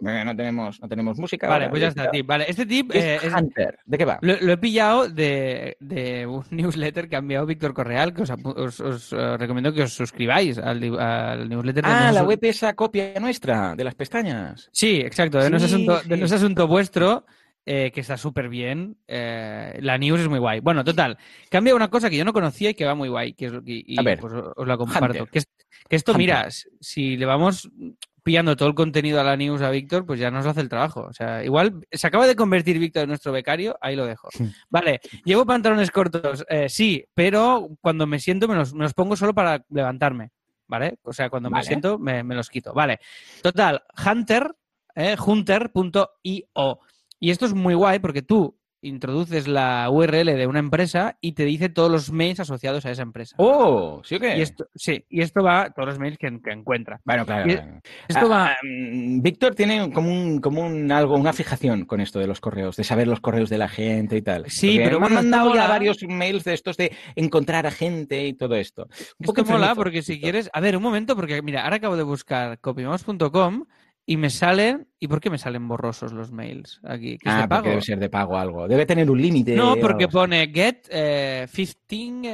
Venga, 0.00 0.24
no 0.24 0.34
tenemos, 0.36 0.80
no 0.80 0.88
tenemos 0.88 1.16
música. 1.18 1.48
Vale, 1.48 1.64
ahora, 1.66 1.70
pues 1.70 1.82
ya 1.82 1.88
está, 1.88 2.10
tip. 2.10 2.26
Vale, 2.26 2.44
este 2.48 2.66
tip 2.66 2.90
Es 2.92 3.04
eh, 3.04 3.18
es- 3.22 3.32
Hunter. 3.34 3.78
¿De 3.84 3.98
qué 3.98 4.04
va? 4.04 4.18
lo, 4.20 4.34
lo 4.40 4.52
he 4.52 4.58
pillado 4.58 5.08
de, 5.08 5.76
de 5.78 6.26
un 6.26 6.44
newsletter 6.50 7.08
que 7.08 7.14
ha 7.16 7.20
enviado 7.20 7.46
Víctor 7.46 7.72
Correal, 7.72 8.12
que 8.14 8.22
os, 8.22 8.30
apu- 8.32 8.56
os- 8.58 8.80
os, 8.80 9.12
eh, 9.12 9.36
recomiendo 9.36 9.72
que 9.72 9.82
os 9.82 9.92
suscribáis 9.94 10.58
al, 10.82 10.98
al 11.00 11.48
newsletter. 11.48 11.84
Ah, 11.86 12.10
la 12.12 12.22
web 12.24 12.38
esa 12.42 12.74
copia 12.74 13.14
nuestra, 13.20 13.74
de 13.76 13.84
las 13.84 13.94
pestañas. 13.94 14.68
Sí, 14.72 14.96
exacto, 15.00 15.38
de 15.38 15.58
Sí, 15.58 15.64
asunto, 15.64 16.00
de 16.02 16.16
sí. 16.16 16.22
es 16.22 16.32
asunto 16.32 16.66
vuestro, 16.66 17.26
eh, 17.66 17.90
que 17.92 18.00
está 18.00 18.16
súper 18.16 18.48
bien. 18.48 18.96
eh, 19.08 19.78
la 19.80 19.96
news 19.98 20.20
es 20.20 20.28
muy 20.28 20.38
guay. 20.38 20.60
Bueno, 20.60 20.84
total, 20.84 21.16
cambia 21.50 21.74
una 21.74 21.88
cosa 21.88 22.10
que 22.10 22.16
yo 22.16 22.24
no 22.24 22.32
conocía 22.32 22.70
y 22.70 22.74
que 22.74 22.84
va 22.84 22.94
muy 22.94 23.08
guay, 23.08 23.34
que 23.34 23.46
es 23.46 23.52
lo 23.52 23.62
que 23.62 23.82
y, 23.86 23.98
A 23.98 24.02
ver, 24.02 24.18
pues, 24.18 24.32
os 24.56 24.66
la 24.66 24.76
comparto. 24.76 25.26
Que, 25.26 25.38
es- 25.38 25.48
que 25.88 25.96
esto, 25.96 26.12
Hunter. 26.12 26.18
mira, 26.18 26.48
si 26.80 27.16
le 27.16 27.26
vamos 27.26 27.68
pillando 28.22 28.56
todo 28.56 28.68
el 28.70 28.74
contenido 28.74 29.20
a 29.20 29.24
la 29.24 29.36
news 29.36 29.60
a 29.60 29.68
Víctor, 29.68 30.06
pues 30.06 30.18
ya 30.18 30.30
nos 30.30 30.46
hace 30.46 30.62
el 30.62 30.68
trabajo. 30.70 31.02
O 31.02 31.12
sea, 31.12 31.44
igual 31.44 31.84
se 31.92 32.06
acaba 32.06 32.26
de 32.26 32.34
convertir 32.34 32.78
Víctor 32.78 33.02
en 33.02 33.08
nuestro 33.10 33.32
becario, 33.32 33.76
ahí 33.82 33.96
lo 33.96 34.06
dejo. 34.06 34.30
Vale, 34.70 35.00
llevo 35.26 35.44
pantalones 35.44 35.90
cortos, 35.90 36.42
eh, 36.48 36.70
sí, 36.70 37.04
pero 37.12 37.68
cuando 37.82 38.06
me 38.06 38.18
siento 38.18 38.48
me 38.48 38.54
los, 38.54 38.72
me 38.72 38.84
los 38.84 38.94
pongo 38.94 39.14
solo 39.14 39.34
para 39.34 39.62
levantarme. 39.68 40.30
¿Vale? 40.66 40.98
O 41.02 41.12
sea, 41.12 41.28
cuando 41.30 41.50
me 41.50 41.62
siento 41.62 41.98
me, 41.98 42.22
me 42.22 42.34
los 42.34 42.48
quito. 42.48 42.72
Vale. 42.72 43.00
Total, 43.42 43.82
Hunter, 44.04 44.54
eh, 44.94 45.16
hunter.io. 45.24 46.80
Y 47.20 47.30
esto 47.30 47.46
es 47.46 47.54
muy 47.54 47.74
guay 47.74 47.98
porque 47.98 48.22
tú 48.22 48.58
introduces 48.86 49.48
la 49.48 49.88
URL 49.90 50.36
de 50.36 50.46
una 50.46 50.58
empresa 50.58 51.16
y 51.20 51.32
te 51.32 51.44
dice 51.44 51.68
todos 51.68 51.90
los 51.90 52.12
mails 52.12 52.40
asociados 52.40 52.86
a 52.86 52.90
esa 52.90 53.02
empresa. 53.02 53.34
Oh, 53.38 54.00
¿sí 54.04 54.14
o 54.16 54.20
qué? 54.20 54.36
Y 54.36 54.42
esto, 54.42 54.66
sí, 54.74 55.04
y 55.08 55.22
esto 55.22 55.42
va, 55.42 55.70
todos 55.70 55.88
los 55.88 55.98
mails 55.98 56.18
que, 56.18 56.28
que 56.42 56.50
encuentra. 56.52 57.00
Bueno, 57.04 57.24
claro. 57.26 57.50
y- 57.50 57.54
claro. 57.54 57.80
Esto 58.08 58.26
Ah, 58.26 58.28
va. 58.28 58.46
ah, 58.48 58.56
mm, 58.62 59.22
Víctor 59.22 59.54
tiene 59.54 59.90
como 59.92 60.10
un, 60.12 60.40
como 60.40 60.62
un 60.66 60.90
algo, 60.92 61.16
una 61.16 61.32
fijación 61.32 61.84
con 61.84 62.00
esto 62.00 62.18
de 62.18 62.26
los 62.26 62.40
correos, 62.40 62.76
de 62.76 62.84
saber 62.84 63.08
los 63.08 63.20
correos 63.20 63.50
de 63.50 63.58
la 63.58 63.68
gente 63.68 64.16
y 64.16 64.22
tal. 64.22 64.44
Sí, 64.50 64.72
Porque 64.74 64.84
pero 64.84 65.00
me 65.00 65.06
han 65.06 65.14
mandado 65.14 65.54
ya 65.54 65.66
varios 65.68 65.98
mails 66.08 66.44
de 66.44 66.54
estos 66.54 66.76
de 66.76 66.92
encontrar 67.16 67.66
a 67.66 67.70
gente 67.70 68.26
y 68.26 68.34
todo 68.34 68.54
esto. 68.54 68.88
Un 69.18 69.26
poco 69.26 69.40
Esto 69.42 69.52
mola 69.52 69.74
porque 69.74 70.02
si 70.02 70.20
quieres. 70.20 70.50
A 70.52 70.60
ver, 70.60 70.76
un 70.76 70.82
momento, 70.82 71.16
porque 71.16 71.40
mira, 71.42 71.64
ahora 71.64 71.76
acabo 71.76 71.96
de 71.96 72.02
buscar 72.02 72.58
copymouse.com 72.60 73.64
y 74.06 74.16
me 74.16 74.30
salen. 74.30 74.88
¿Y 74.98 75.08
por 75.08 75.20
qué 75.20 75.30
me 75.30 75.38
salen 75.38 75.66
borrosos 75.68 76.12
los 76.12 76.30
mails 76.32 76.80
aquí? 76.84 77.18
¿Que 77.18 77.28
es 77.28 77.34
Ah, 77.34 77.42
de 77.42 77.42
porque 77.42 77.48
pago? 77.48 77.68
debe 77.70 77.80
ser 77.82 77.98
de 77.98 78.08
pago 78.10 78.36
algo. 78.38 78.68
Debe 78.68 78.86
tener 78.86 79.10
un 79.10 79.20
límite. 79.20 79.54
No, 79.56 79.72
o 79.74 79.76
porque 79.80 80.08
pone 80.08 80.48
get 80.52 80.86
eh, 80.90 81.46
15, 81.52 81.78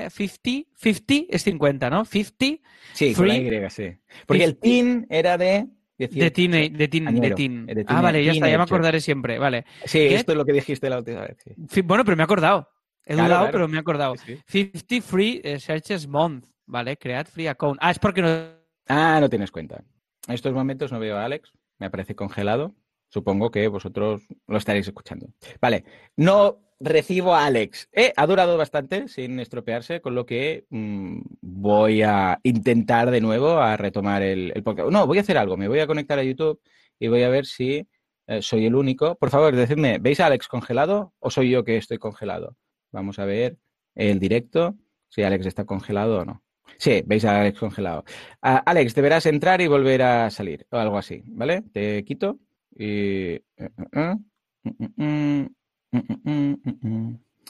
eh, 0.06 0.10
50, 0.10 0.70
50 0.76 1.14
es 1.28 1.42
50, 1.42 1.90
¿no? 1.90 2.04
50 2.04 2.62
Sí, 2.92 3.14
con 3.14 3.28
la 3.28 3.34
free- 3.34 3.66
Y, 3.66 3.70
sí. 3.70 3.88
Porque 4.26 4.44
el 4.44 4.56
TIN 4.58 5.06
era 5.08 5.36
de 5.38 5.66
18. 5.98 6.24
de 6.24 6.30
teen, 6.30 6.50
de 6.52 6.88
teen, 6.88 7.20
de 7.20 7.30
teen. 7.32 7.66
de 7.66 7.84
Ah, 7.86 8.00
vale, 8.00 8.24
ya 8.24 8.32
está, 8.32 8.48
ya 8.48 8.56
me 8.56 8.64
acordaré 8.64 9.00
siempre. 9.00 9.38
Vale. 9.38 9.64
Sí, 9.84 9.98
Get- 9.98 10.12
esto 10.20 10.32
es 10.32 10.38
lo 10.38 10.44
que 10.44 10.52
dijiste 10.54 10.88
la 10.90 10.98
última 10.98 11.20
vez. 11.22 11.36
sí. 11.68 11.82
Bueno, 11.82 12.04
pero 12.04 12.16
me 12.16 12.22
he 12.22 12.24
acordado. 12.24 12.68
He 13.04 13.14
Claro, 13.14 13.28
dudado, 13.28 13.42
claro. 13.44 13.52
pero 13.52 13.68
me 13.68 13.76
he 13.76 13.80
acordado. 13.80 14.16
Sí, 14.16 14.36
sí. 14.46 14.70
50 14.82 15.00
free 15.06 15.40
eh, 15.44 15.58
searches 15.60 16.06
month, 16.06 16.46
¿vale? 16.66 16.96
Create 16.96 17.30
free 17.30 17.46
account. 17.48 17.78
Ah, 17.80 17.90
es 17.90 17.98
porque 17.98 18.22
no. 18.22 18.28
Ah, 18.88 19.18
no 19.20 19.28
tienes 19.28 19.50
cuenta. 19.50 19.82
En 20.28 20.34
estos 20.34 20.52
momentos 20.52 20.92
no 20.92 20.98
veo 21.00 21.16
a 21.16 21.24
Alex, 21.24 21.50
me 21.80 21.86
aparece 21.86 22.14
congelado. 22.14 22.76
Supongo 23.08 23.50
que 23.50 23.66
vosotros 23.66 24.22
lo 24.46 24.56
estaréis 24.56 24.86
escuchando. 24.86 25.30
Vale, 25.60 25.84
no 26.14 26.60
recibo 26.78 27.34
a 27.34 27.46
Alex. 27.46 27.88
Eh, 27.92 28.12
ha 28.16 28.26
durado 28.26 28.56
bastante 28.56 29.08
sin 29.08 29.40
estropearse, 29.40 30.00
con 30.00 30.14
lo 30.14 30.24
que 30.24 30.66
mm, 30.70 31.20
voy 31.40 32.02
a 32.02 32.38
intentar 32.44 33.10
de 33.10 33.20
nuevo 33.20 33.58
a 33.58 33.76
retomar 33.76 34.22
el, 34.22 34.52
el 34.54 34.62
podcast. 34.62 34.90
No, 34.90 35.06
voy 35.06 35.18
a 35.18 35.22
hacer 35.22 35.36
algo, 35.36 35.56
me 35.56 35.68
voy 35.68 35.80
a 35.80 35.88
conectar 35.88 36.18
a 36.18 36.22
YouTube 36.22 36.60
y 37.00 37.08
voy 37.08 37.24
a 37.24 37.28
ver 37.28 37.46
si 37.46 37.88
eh, 38.28 38.42
soy 38.42 38.66
el 38.66 38.76
único. 38.76 39.16
Por 39.16 39.30
favor, 39.30 39.56
decidme, 39.56 39.98
¿veis 39.98 40.20
a 40.20 40.26
Alex 40.26 40.46
congelado 40.46 41.14
o 41.18 41.30
soy 41.30 41.50
yo 41.50 41.64
que 41.64 41.76
estoy 41.76 41.98
congelado? 41.98 42.56
Vamos 42.92 43.18
a 43.18 43.24
ver 43.24 43.58
el 43.96 44.20
directo, 44.20 44.76
si 45.08 45.22
Alex 45.22 45.46
está 45.46 45.64
congelado 45.64 46.20
o 46.20 46.24
no. 46.24 46.42
Sí, 46.80 47.02
veis 47.06 47.24
a 47.26 47.40
Alex 47.42 47.58
congelado. 47.58 48.04
Alex, 48.40 48.94
deberás 48.94 49.26
entrar 49.26 49.60
y 49.60 49.66
volver 49.66 50.00
a 50.02 50.30
salir, 50.30 50.66
o 50.70 50.78
algo 50.78 50.96
así, 50.96 51.22
¿vale? 51.26 51.62
Te 51.72 52.02
quito 52.04 52.38
y... 52.74 53.38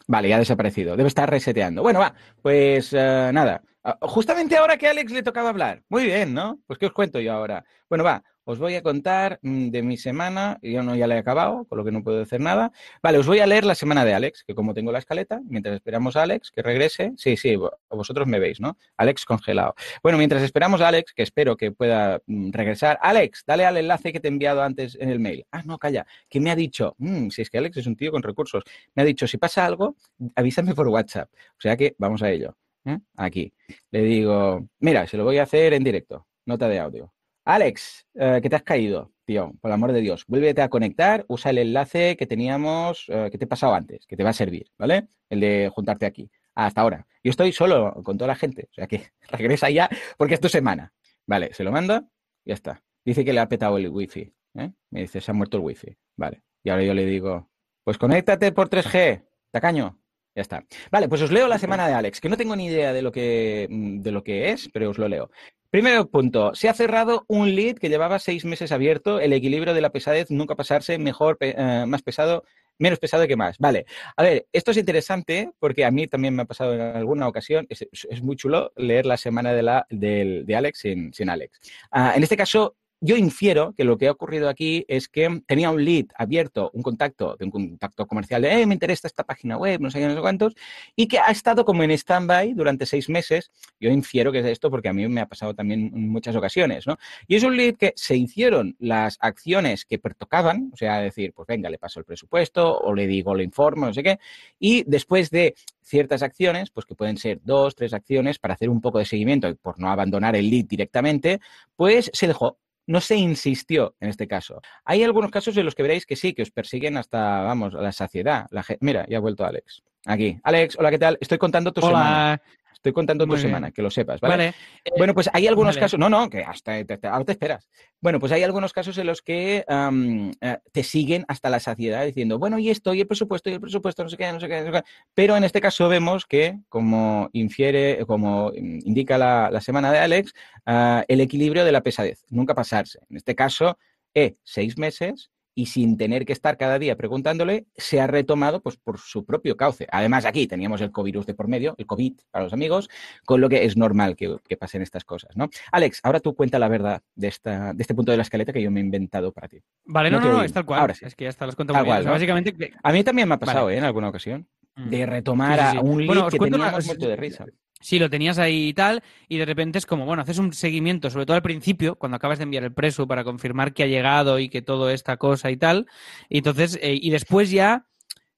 Vale, 0.09 0.29
ya 0.29 0.37
ha 0.37 0.39
desaparecido. 0.41 0.97
Debe 0.97 1.07
estar 1.07 1.31
reseteando. 1.31 1.83
Bueno, 1.83 2.01
va, 2.01 2.13
pues 2.43 2.93
eh, 2.93 3.31
nada. 3.33 3.63
Ah, 3.85 3.97
Justamente 4.03 4.57
ahora 4.57 4.77
que 4.77 4.89
a 4.89 4.91
Alex 4.91 5.13
le 5.13 5.23
tocaba 5.23 5.51
hablar. 5.51 5.85
Muy 5.89 6.05
bien, 6.05 6.35
¿no? 6.35 6.59
Pues 6.67 6.81
¿qué 6.81 6.87
os 6.87 6.93
cuento 6.93 7.21
yo 7.21 7.33
ahora? 7.33 7.65
Bueno, 7.89 8.03
va, 8.03 8.25
os 8.45 8.59
voy 8.59 8.75
a 8.75 8.83
contar 8.83 9.39
mm, 9.43 9.69
de 9.71 9.83
mi 9.83 9.97
semana. 9.97 10.59
Yo 10.63 10.83
no 10.83 10.97
ya 10.97 11.07
la 11.07 11.17
he 11.17 11.19
acabado, 11.19 11.65
con 11.67 11.79
lo 11.79 11.85
que 11.85 11.93
no 11.93 12.03
puedo 12.03 12.23
hacer 12.23 12.41
nada. 12.41 12.73
Vale, 13.03 13.19
os 13.19 13.27
voy 13.27 13.39
a 13.41 13.47
leer 13.47 13.65
la 13.65 13.75
semana 13.75 14.05
de 14.05 14.15
Alex, 14.15 14.45
que 14.45 14.55
como 14.55 14.75
tengo 14.75 14.93
la 14.93 14.99
escaleta, 14.99 15.41
mientras 15.45 15.75
esperamos 15.77 16.17
a 16.17 16.23
Alex 16.23 16.51
que 16.51 16.63
regrese. 16.63 17.13
Sí, 17.17 17.37
sí, 17.37 17.55
vo- 17.57 17.77
vosotros 17.89 18.27
me 18.27 18.39
veis, 18.39 18.61
¿no? 18.61 18.77
Alex 18.97 19.25
congelado. 19.25 19.75
Bueno, 20.03 20.19
mientras 20.19 20.43
esperamos 20.43 20.81
a 20.81 20.89
Alex, 20.89 21.13
que 21.13 21.23
espero 21.23 21.57
que 21.57 21.73
pueda 21.73 22.21
mm, 22.27 22.51
regresar. 22.53 22.99
Alex, 23.03 23.45
dale 23.47 23.65
al 23.67 23.77
enlace 23.77 24.13
que 24.13 24.21
te 24.21 24.29
he 24.29 24.31
enviado 24.31 24.63
antes 24.63 24.97
en 25.01 25.11
el 25.11 25.21
mail. 25.21 25.45
Ah, 25.53 25.63
no, 25.65 25.79
calla, 25.79 26.07
que 26.29 26.41
me 26.41 26.51
ha 26.51 26.57
dicho, 26.57 26.95
mm, 26.99 27.29
si 27.31 27.43
es 27.43 27.51
que 27.51 27.59
Alex 27.59 27.77
es 27.77 27.87
un 27.87 27.97
tío 27.97 28.11
con 28.11 28.23
recursos, 28.23 28.65
me 28.95 29.03
ha 29.03 29.07
dicho, 29.07 29.27
si 29.27 29.37
pasa 29.39 29.65
algo, 29.67 29.97
avísame 30.35 30.75
por 30.75 30.89
WhatsApp. 30.89 31.31
O 31.35 31.61
sea 31.61 31.77
que 31.77 31.95
vamos 31.99 32.23
a 32.23 32.31
ello. 32.31 32.57
¿eh? 32.85 32.99
Aquí. 33.17 33.53
Le 33.91 34.03
digo, 34.03 34.67
mira, 34.81 35.07
se 35.07 35.17
lo 35.17 35.25
voy 35.25 35.39
a 35.39 35.43
hacer 35.45 35.75
en 35.75 35.85
directo, 35.85 36.27
nota 36.47 36.67
de 36.69 36.79
audio. 36.79 37.13
Alex, 37.45 38.07
eh, 38.15 38.41
que 38.43 38.51
te 38.51 38.57
has 38.57 38.63
caído, 38.63 39.13
tío, 39.25 39.53
por 39.61 39.71
el 39.71 39.75
amor 39.75 39.93
de 39.93 40.01
Dios. 40.01 40.25
Vuélvete 40.27 40.63
a 40.63 40.69
conectar, 40.69 41.25
usa 41.29 41.51
el 41.51 41.59
enlace 41.59 42.17
que 42.17 42.27
teníamos, 42.27 43.07
eh, 43.09 43.29
que 43.31 43.39
te 43.39 43.45
he 43.45 43.49
pasado 43.49 43.75
antes, 43.75 44.07
que 44.07 44.17
te 44.17 44.23
va 44.23 44.31
a 44.31 44.35
servir, 44.35 44.71
¿vale? 44.79 45.09
El 45.29 45.41
de 45.41 45.71
juntarte 45.75 46.07
aquí. 46.07 46.31
Hasta 46.55 46.81
ahora. 46.81 47.07
Yo 47.23 47.31
estoy 47.31 47.53
solo 47.53 47.95
con 48.03 48.19
toda 48.19 48.29
la 48.29 48.35
gente, 48.35 48.69
o 48.71 48.75
sea 48.75 48.87
que 48.87 49.13
regresa 49.31 49.71
ya 49.71 49.89
porque 50.17 50.35
es 50.35 50.41
tu 50.41 50.49
semana. 50.49 50.93
Vale, 51.27 51.55
se 51.55 51.65
lo 51.65 51.73
manda, 51.73 52.09
ya 52.45 52.55
está. 52.55 52.83
Dice 53.05 53.25
que 53.25 53.33
le 53.33 53.41
ha 53.41 53.49
petado 53.49 53.79
el 53.79 53.89
wifi. 53.89 54.33
¿eh? 54.55 54.73
Me 54.91 55.01
dice, 55.03 55.21
se 55.21 55.31
ha 55.31 55.35
muerto 55.35 55.57
el 55.57 55.63
wifi. 55.63 55.97
Vale. 56.17 56.43
Y 56.63 56.71
ahora 56.71 56.83
yo 56.83 56.93
le 56.93 57.07
digo, 57.07 57.51
pues 57.85 57.99
conéctate 57.99 58.53
por 58.53 58.69
3G, 58.69 59.25
tacaño. 59.51 59.99
Ya 60.35 60.43
está. 60.43 60.65
Vale, 60.93 61.09
pues 61.09 61.23
os 61.23 61.33
leo 61.33 61.49
la 61.49 61.59
semana 61.59 61.89
de 61.89 61.95
Alex, 61.95 62.21
que 62.21 62.29
no 62.29 62.37
tengo 62.37 62.55
ni 62.55 62.67
idea 62.67 62.93
de 62.93 63.03
lo 63.03 63.11
que, 63.11 63.67
mm, 63.69 64.01
de 64.01 64.13
lo 64.13 64.23
que 64.23 64.51
es, 64.51 64.69
pero 64.73 64.91
os 64.91 64.99
lo 64.99 65.09
leo. 65.09 65.31
Primero 65.71 66.09
punto, 66.09 66.53
se 66.55 66.69
ha 66.69 66.75
cerrado 66.75 67.25
un 67.29 67.55
lead 67.55 67.77
que 67.77 67.89
llevaba 67.89 68.19
seis 68.19 68.45
meses 68.45 68.73
abierto, 68.73 69.21
el 69.21 69.33
equilibrio 69.33 69.73
de 69.73 69.81
la 69.81 69.91
pesadez, 69.91 70.29
nunca 70.29 70.57
pasarse, 70.57 70.99
mejor, 70.99 71.37
eh, 71.39 71.85
más 71.87 72.03
pesado, 72.03 72.43
menos 72.77 72.99
pesado 72.99 73.29
que 73.29 73.37
más. 73.37 73.57
Vale, 73.59 73.87
a 74.17 74.23
ver, 74.25 74.49
esto 74.53 74.73
es 74.73 74.79
interesante 74.79 75.53
porque 75.61 75.85
a 75.85 75.93
mí 75.93 76.09
también 76.09 76.35
me 76.35 76.43
ha 76.43 76.47
pasado 76.47 76.75
en 76.75 76.81
alguna 76.81 77.29
ocasión, 77.29 77.69
es, 77.69 77.87
muy 78.21 78.35
chulo 78.35 78.73
leer 78.75 79.07
la 79.07 79.17
semana 79.17 79.53
de, 79.53 79.63
la, 79.63 79.87
de 79.91 80.57
Alex 80.57 80.81
sin, 80.81 81.15
sin 81.15 81.31
Alex. 81.31 81.61
Ah, 81.93 82.15
en 82.17 82.25
este 82.25 82.37
caso, 82.37 82.75
yo 83.01 83.17
infiero 83.17 83.73
que 83.75 83.85
lo 83.85 83.97
que 83.97 84.09
ha 84.09 84.13
ocurrido 84.13 84.49
aquí 84.49 84.85
es 84.89 85.09
que 85.09 85.43
tenía 85.47 85.71
un 85.71 85.85
lead 85.85 86.07
abierto, 86.17 86.71
un 86.75 86.83
contacto, 86.83 87.37
de 87.39 87.47
un 87.47 87.51
contacto 87.51 88.07
comercial 88.07 88.43
de, 88.43 88.61
eh, 88.61 88.67
me 88.67 88.75
interesa 88.75 89.09
esta 89.09 89.25
página 89.25 89.57
web, 89.57 89.81
no 89.81 89.91
sé 89.91 90.01
qué, 90.01 90.07
no 90.07 90.15
sé 90.15 90.21
cuántos, 90.21 90.55
y 90.97 91.09
que 91.09 91.19
ha 91.19 91.31
estado 91.31 91.65
como 91.65 91.83
en 91.83 91.91
stand-by 91.93 92.53
durante 92.55 92.85
seis 92.87 93.09
meses. 93.09 93.51
Yo 93.81 93.91
infiero 93.91 94.31
que 94.33 94.41
es 94.41 94.47
esto 94.47 94.71
porque 94.71 94.89
a 94.89 94.93
mí 94.93 95.09
me 95.09 95.21
ha 95.21 95.27
pasado 95.27 95.55
también 95.55 95.91
en 95.95 96.09
muchas 96.11 96.37
ocasiones, 96.37 96.87
¿no? 96.87 96.99
Y 97.27 97.37
es 97.37 97.43
un 97.43 97.57
lead 97.57 97.77
que 97.77 97.93
se 97.97 98.17
hicieron 98.17 98.77
las 98.79 99.17
acciones 99.21 99.85
que 99.85 99.99
pertocaban, 99.99 100.71
o 100.73 100.77
sea, 100.77 101.01
decir, 101.01 101.33
pues 101.33 101.47
venga, 101.47 101.71
le 101.71 101.79
paso 101.79 102.01
el 102.01 102.05
presupuesto 102.05 102.79
o 102.79 102.95
le 102.95 103.07
digo, 103.07 103.35
le 103.35 103.45
informo, 103.45 103.87
no 103.87 103.95
sé 103.95 104.03
qué, 104.03 104.19
y 104.59 104.85
después 104.87 105.31
de 105.31 105.55
ciertas 105.83 106.23
acciones, 106.23 106.71
pues 106.71 106.87
que 106.87 106.95
pueden 106.95 107.17
ser 107.17 107.41
dos, 107.43 107.75
tres 107.75 107.95
acciones 107.95 108.39
para 108.39 108.55
hacer 108.55 108.69
un 108.69 108.81
poco 108.81 108.99
de 108.99 109.05
seguimiento 109.05 109.49
y 109.49 109.55
por 109.55 109.79
no 109.79 109.91
abandonar 109.91 110.37
el 110.37 110.51
lead 110.51 110.67
directamente, 110.67 111.41
pues 111.77 112.11
se 112.13 112.27
dejó. 112.27 112.59
No 112.91 113.01
se 113.01 113.15
insistió 113.15 113.95
en 114.01 114.09
este 114.09 114.27
caso. 114.27 114.61
Hay 114.85 115.05
algunos 115.05 115.31
casos 115.31 115.57
en 115.57 115.65
los 115.65 115.77
que 115.77 115.85
veréis 115.85 116.05
que 116.05 116.17
sí, 116.17 116.35
que 116.35 116.43
os 116.43 116.51
persiguen 116.51 116.97
hasta, 116.97 117.43
vamos, 117.43 117.73
a 117.77 117.81
la 117.81 117.93
saciedad. 117.93 118.49
La 118.51 118.65
Mira, 118.81 119.07
ya 119.09 119.19
ha 119.19 119.21
vuelto 119.21 119.45
Alex. 119.45 119.85
Aquí. 120.07 120.41
Alex, 120.43 120.77
hola, 120.77 120.91
¿qué 120.91 120.99
tal? 120.99 121.17
Estoy 121.21 121.39
contando 121.39 121.73
tu 121.73 121.83
semana. 121.83 122.43
Estoy 122.81 122.95
contando 122.95 123.25
tu 123.27 123.33
Muy 123.33 123.37
bien. 123.37 123.49
semana, 123.49 123.71
que 123.73 123.83
lo 123.83 123.91
sepas, 123.91 124.23
¿vale? 124.23 124.33
Vale. 124.37 124.49
eh, 124.87 124.93
Bueno, 124.97 125.13
pues 125.13 125.29
hay 125.35 125.47
algunos 125.47 125.75
vale. 125.75 125.81
casos, 125.81 126.01
no, 126.01 126.09
no, 126.09 126.31
que 126.31 126.43
hasta 126.43 126.83
te, 126.83 126.97
te- 126.97 127.07
ahora 127.09 127.27
te 127.27 127.33
esperas. 127.33 127.69
Bueno, 128.01 128.19
pues 128.19 128.33
hay 128.33 128.43
algunos 128.43 128.73
casos 128.73 128.97
en 128.97 129.07
los 129.07 129.21
que 129.21 129.67
eh, 129.69 130.59
te 130.73 130.83
siguen 130.83 131.27
hasta 131.29 131.51
la 131.51 131.61
saciedad 131.61 132.07
diciendo, 132.07 132.39
bueno, 132.39 132.59
y 132.59 132.71
esto, 132.71 132.95
y 132.95 133.03
el 133.03 133.07
presupuesto, 133.07 133.51
y 133.51 133.53
el 133.53 133.61
presupuesto, 133.61 134.03
no 134.03 134.09
sé 134.09 134.17
qué, 134.17 134.33
no 134.33 134.41
sé 134.41 134.49
qué, 134.49 134.61
no 134.63 134.67
sé 134.73 134.73
qué. 134.73 134.83
Pero 135.13 135.37
en 135.37 135.45
este 135.45 135.61
caso 135.61 135.91
vemos 135.91 136.25
que, 136.25 136.59
como 136.71 137.29
infiere, 137.35 138.03
como 138.07 138.49
mm, 138.49 138.79
indica 138.87 139.19
la, 139.19 139.51
la 139.53 139.61
semana 139.61 139.93
de 139.93 139.99
Alex, 139.99 140.33
ah, 140.65 141.05
el 141.07 141.21
equilibrio 141.21 141.67
de 141.67 141.73
la 141.73 141.83
pesadez, 141.83 142.25
nunca 142.31 142.55
pasarse. 142.55 143.01
En 143.11 143.19
este 143.19 143.35
caso, 143.35 143.77
eh, 144.15 144.37
seis 144.43 144.79
meses 144.79 145.31
y 145.55 145.67
sin 145.67 145.97
tener 145.97 146.25
que 146.25 146.33
estar 146.33 146.57
cada 146.57 146.79
día 146.79 146.97
preguntándole, 146.97 147.67
se 147.77 148.01
ha 148.01 148.07
retomado 148.07 148.61
pues, 148.63 148.77
por 148.77 148.99
su 148.99 149.25
propio 149.25 149.57
cauce. 149.57 149.87
Además, 149.91 150.25
aquí 150.25 150.47
teníamos 150.47 150.81
el 150.81 150.91
COVID 150.93 151.25
de 151.25 151.35
por 151.35 151.49
medio, 151.49 151.75
el 151.77 151.87
COVID 151.87 152.15
para 152.31 152.45
los 152.45 152.53
amigos, 152.53 152.89
con 153.25 153.41
lo 153.41 153.49
que 153.49 153.65
es 153.65 153.77
normal 153.77 154.17
que, 154.17 154.37
que 154.49 154.57
pasen 154.57 154.83
estas 154.83 155.05
cosas, 155.05 155.37
¿no? 155.37 155.49
Alex, 155.73 156.01
ahora 156.03 156.21
tú 156.21 156.35
cuenta 156.35 156.59
la 156.59 156.69
verdad 156.69 157.03
de, 157.15 157.29
esta, 157.29 157.73
de 157.75 157.83
este 157.83 157.95
punto 157.95 158.13
de 158.13 158.17
la 158.19 158.23
escaleta 158.23 158.53
que 158.53 158.63
yo 158.63 158.71
me 158.71 158.81
he 158.81 158.85
inventado 158.85 159.33
para 159.33 159.49
ti. 159.49 159.59
Vale, 159.85 160.11
no 160.11 160.21
no, 160.21 160.27
no, 160.27 160.33
no, 160.39 160.43
es 160.45 160.53
tal 160.53 160.65
cual. 160.65 160.81
Ahora 160.81 160.95
sí. 160.95 161.05
Es 161.05 161.15
que 161.15 161.25
ya 161.25 161.31
está, 161.31 161.47
los 161.47 161.57
cuento 161.57 161.75
muy 161.75 161.85
bien. 161.85 162.05
básicamente. 162.05 162.55
A 162.83 162.93
mí 162.93 163.03
también 163.05 163.29
me 163.29 163.35
ha 163.35 163.39
pasado, 163.39 163.65
Vale. 163.67 163.75
¿eh? 163.75 163.79
En 163.79 163.85
alguna 163.85 164.09
ocasión, 164.09 164.47
Mm. 164.77 164.89
de 164.89 165.05
retomar 165.05 165.59
Sí, 165.59 165.65
sí, 165.65 165.71
sí. 165.73 165.77
a 165.77 165.81
un 165.81 165.99
lead 165.99 166.07
Bueno, 166.07 166.29
que 166.29 166.39
teníamos 166.39 166.75
os- 166.79 166.87
muerto 166.87 167.09
de 167.09 167.17
risa. 167.17 167.45
Sí, 167.81 167.99
lo 167.99 168.11
tenías 168.11 168.39
ahí 168.39 168.69
y 168.69 168.75
tal, 168.75 169.03
y 169.27 169.39
de 169.39 169.47
repente 169.47 169.79
es 169.79 169.87
como, 169.87 170.05
bueno, 170.05 170.23
haces 170.23 170.39
un 170.39 170.53
seguimiento, 170.53 171.09
sobre 171.09 171.25
todo 171.25 171.37
al 171.37 171.43
principio, 171.43 171.97
cuando 171.97 172.17
acabas 172.17 172.39
de 172.39 172.45
enviar 172.45 172.63
el 172.63 172.75
preso 172.75 173.07
para 173.07 173.25
confirmar 173.25 173.73
que 173.73 173.83
ha 173.83 173.87
llegado 173.87 174.39
y 174.39 174.51
que 174.51 174.61
todo 174.61 174.91
esta 174.91 175.17
cosa 175.17 175.51
y 175.51 175.57
tal. 175.57 175.87
Y 176.29 176.39
entonces, 176.39 176.79
eh, 176.83 176.99
y 177.01 177.11
después 177.11 177.51
ya, 177.51 177.87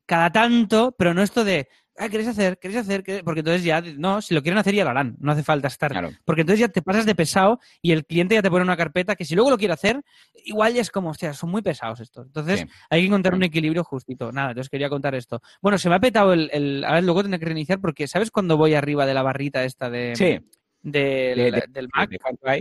cada 0.07 0.31
tanto, 0.31 0.95
pero 0.97 1.13
no 1.13 1.23
esto 1.23 1.45
de, 1.45 1.69
ah, 1.99 2.09
¿queréis 2.09 2.29
hacer? 2.29 2.59
¿Queréis 2.59 2.81
hacer? 2.81 3.03
¿Qué-?" 3.03 3.23
Porque 3.25 3.41
entonces 3.41 3.65
ya, 3.65 3.81
no, 3.81 4.21
si 4.23 4.35
lo 4.35 4.43
quieren 4.43 4.59
hacer 4.59 4.75
ya 4.75 4.85
lo 4.85 4.91
harán, 4.91 5.17
no 5.21 5.33
hace 5.33 5.43
falta 5.43 5.69
estar. 5.69 5.91
Claro. 5.91 6.11
Porque 6.25 6.43
entonces 6.43 6.61
ya 6.61 6.69
te 6.69 6.83
pasas 6.83 7.07
de 7.07 7.15
pesado 7.15 7.61
y 7.81 7.93
el 7.93 8.05
cliente 8.07 8.35
ya 8.35 8.43
te 8.43 8.51
pone 8.51 8.65
una 8.65 8.77
carpeta 8.77 9.15
que 9.17 9.25
si 9.25 9.35
luego 9.35 9.51
lo 9.51 9.59
quiere 9.59 9.75
hacer, 9.75 10.03
igual 10.45 10.75
ya 10.75 10.81
es 10.81 10.91
como, 10.91 11.11
hostia, 11.11 11.33
son 11.35 11.51
muy 11.51 11.63
pesados 11.63 12.01
estos. 12.01 12.27
Entonces, 12.27 12.61
Sí. 12.61 12.67
hay 12.91 13.01
que 13.03 13.07
encontrar 13.07 13.35
un 13.35 13.43
equilibrio 13.43 13.85
justito. 13.85 14.33
Nada, 14.33 14.51
entonces 14.51 14.71
quería 14.71 14.89
contar 14.89 15.15
esto. 15.15 15.41
Bueno, 15.61 15.79
se 15.79 15.89
me 15.89 15.95
ha 15.97 16.01
petado 16.01 16.33
el. 16.33 16.51
el- 16.53 16.85
a 16.85 16.93
ver, 16.95 17.05
luego 17.05 17.23
tendré 17.23 17.39
que 17.41 17.47
reiniciar 17.47 17.81
porque, 17.81 18.07
¿sabes 18.09 18.31
cuando 18.31 18.57
voy 18.57 18.75
arriba 18.75 19.07
de 19.07 19.15
la 19.15 19.23
barrita 19.23 19.65
esta 19.65 19.89
de, 19.91 20.15
Sí, 20.17 20.39
del, 20.83 21.39
de- 21.39 21.51
de- 21.53 21.65
del 21.69 21.89
Mac? 21.95 22.11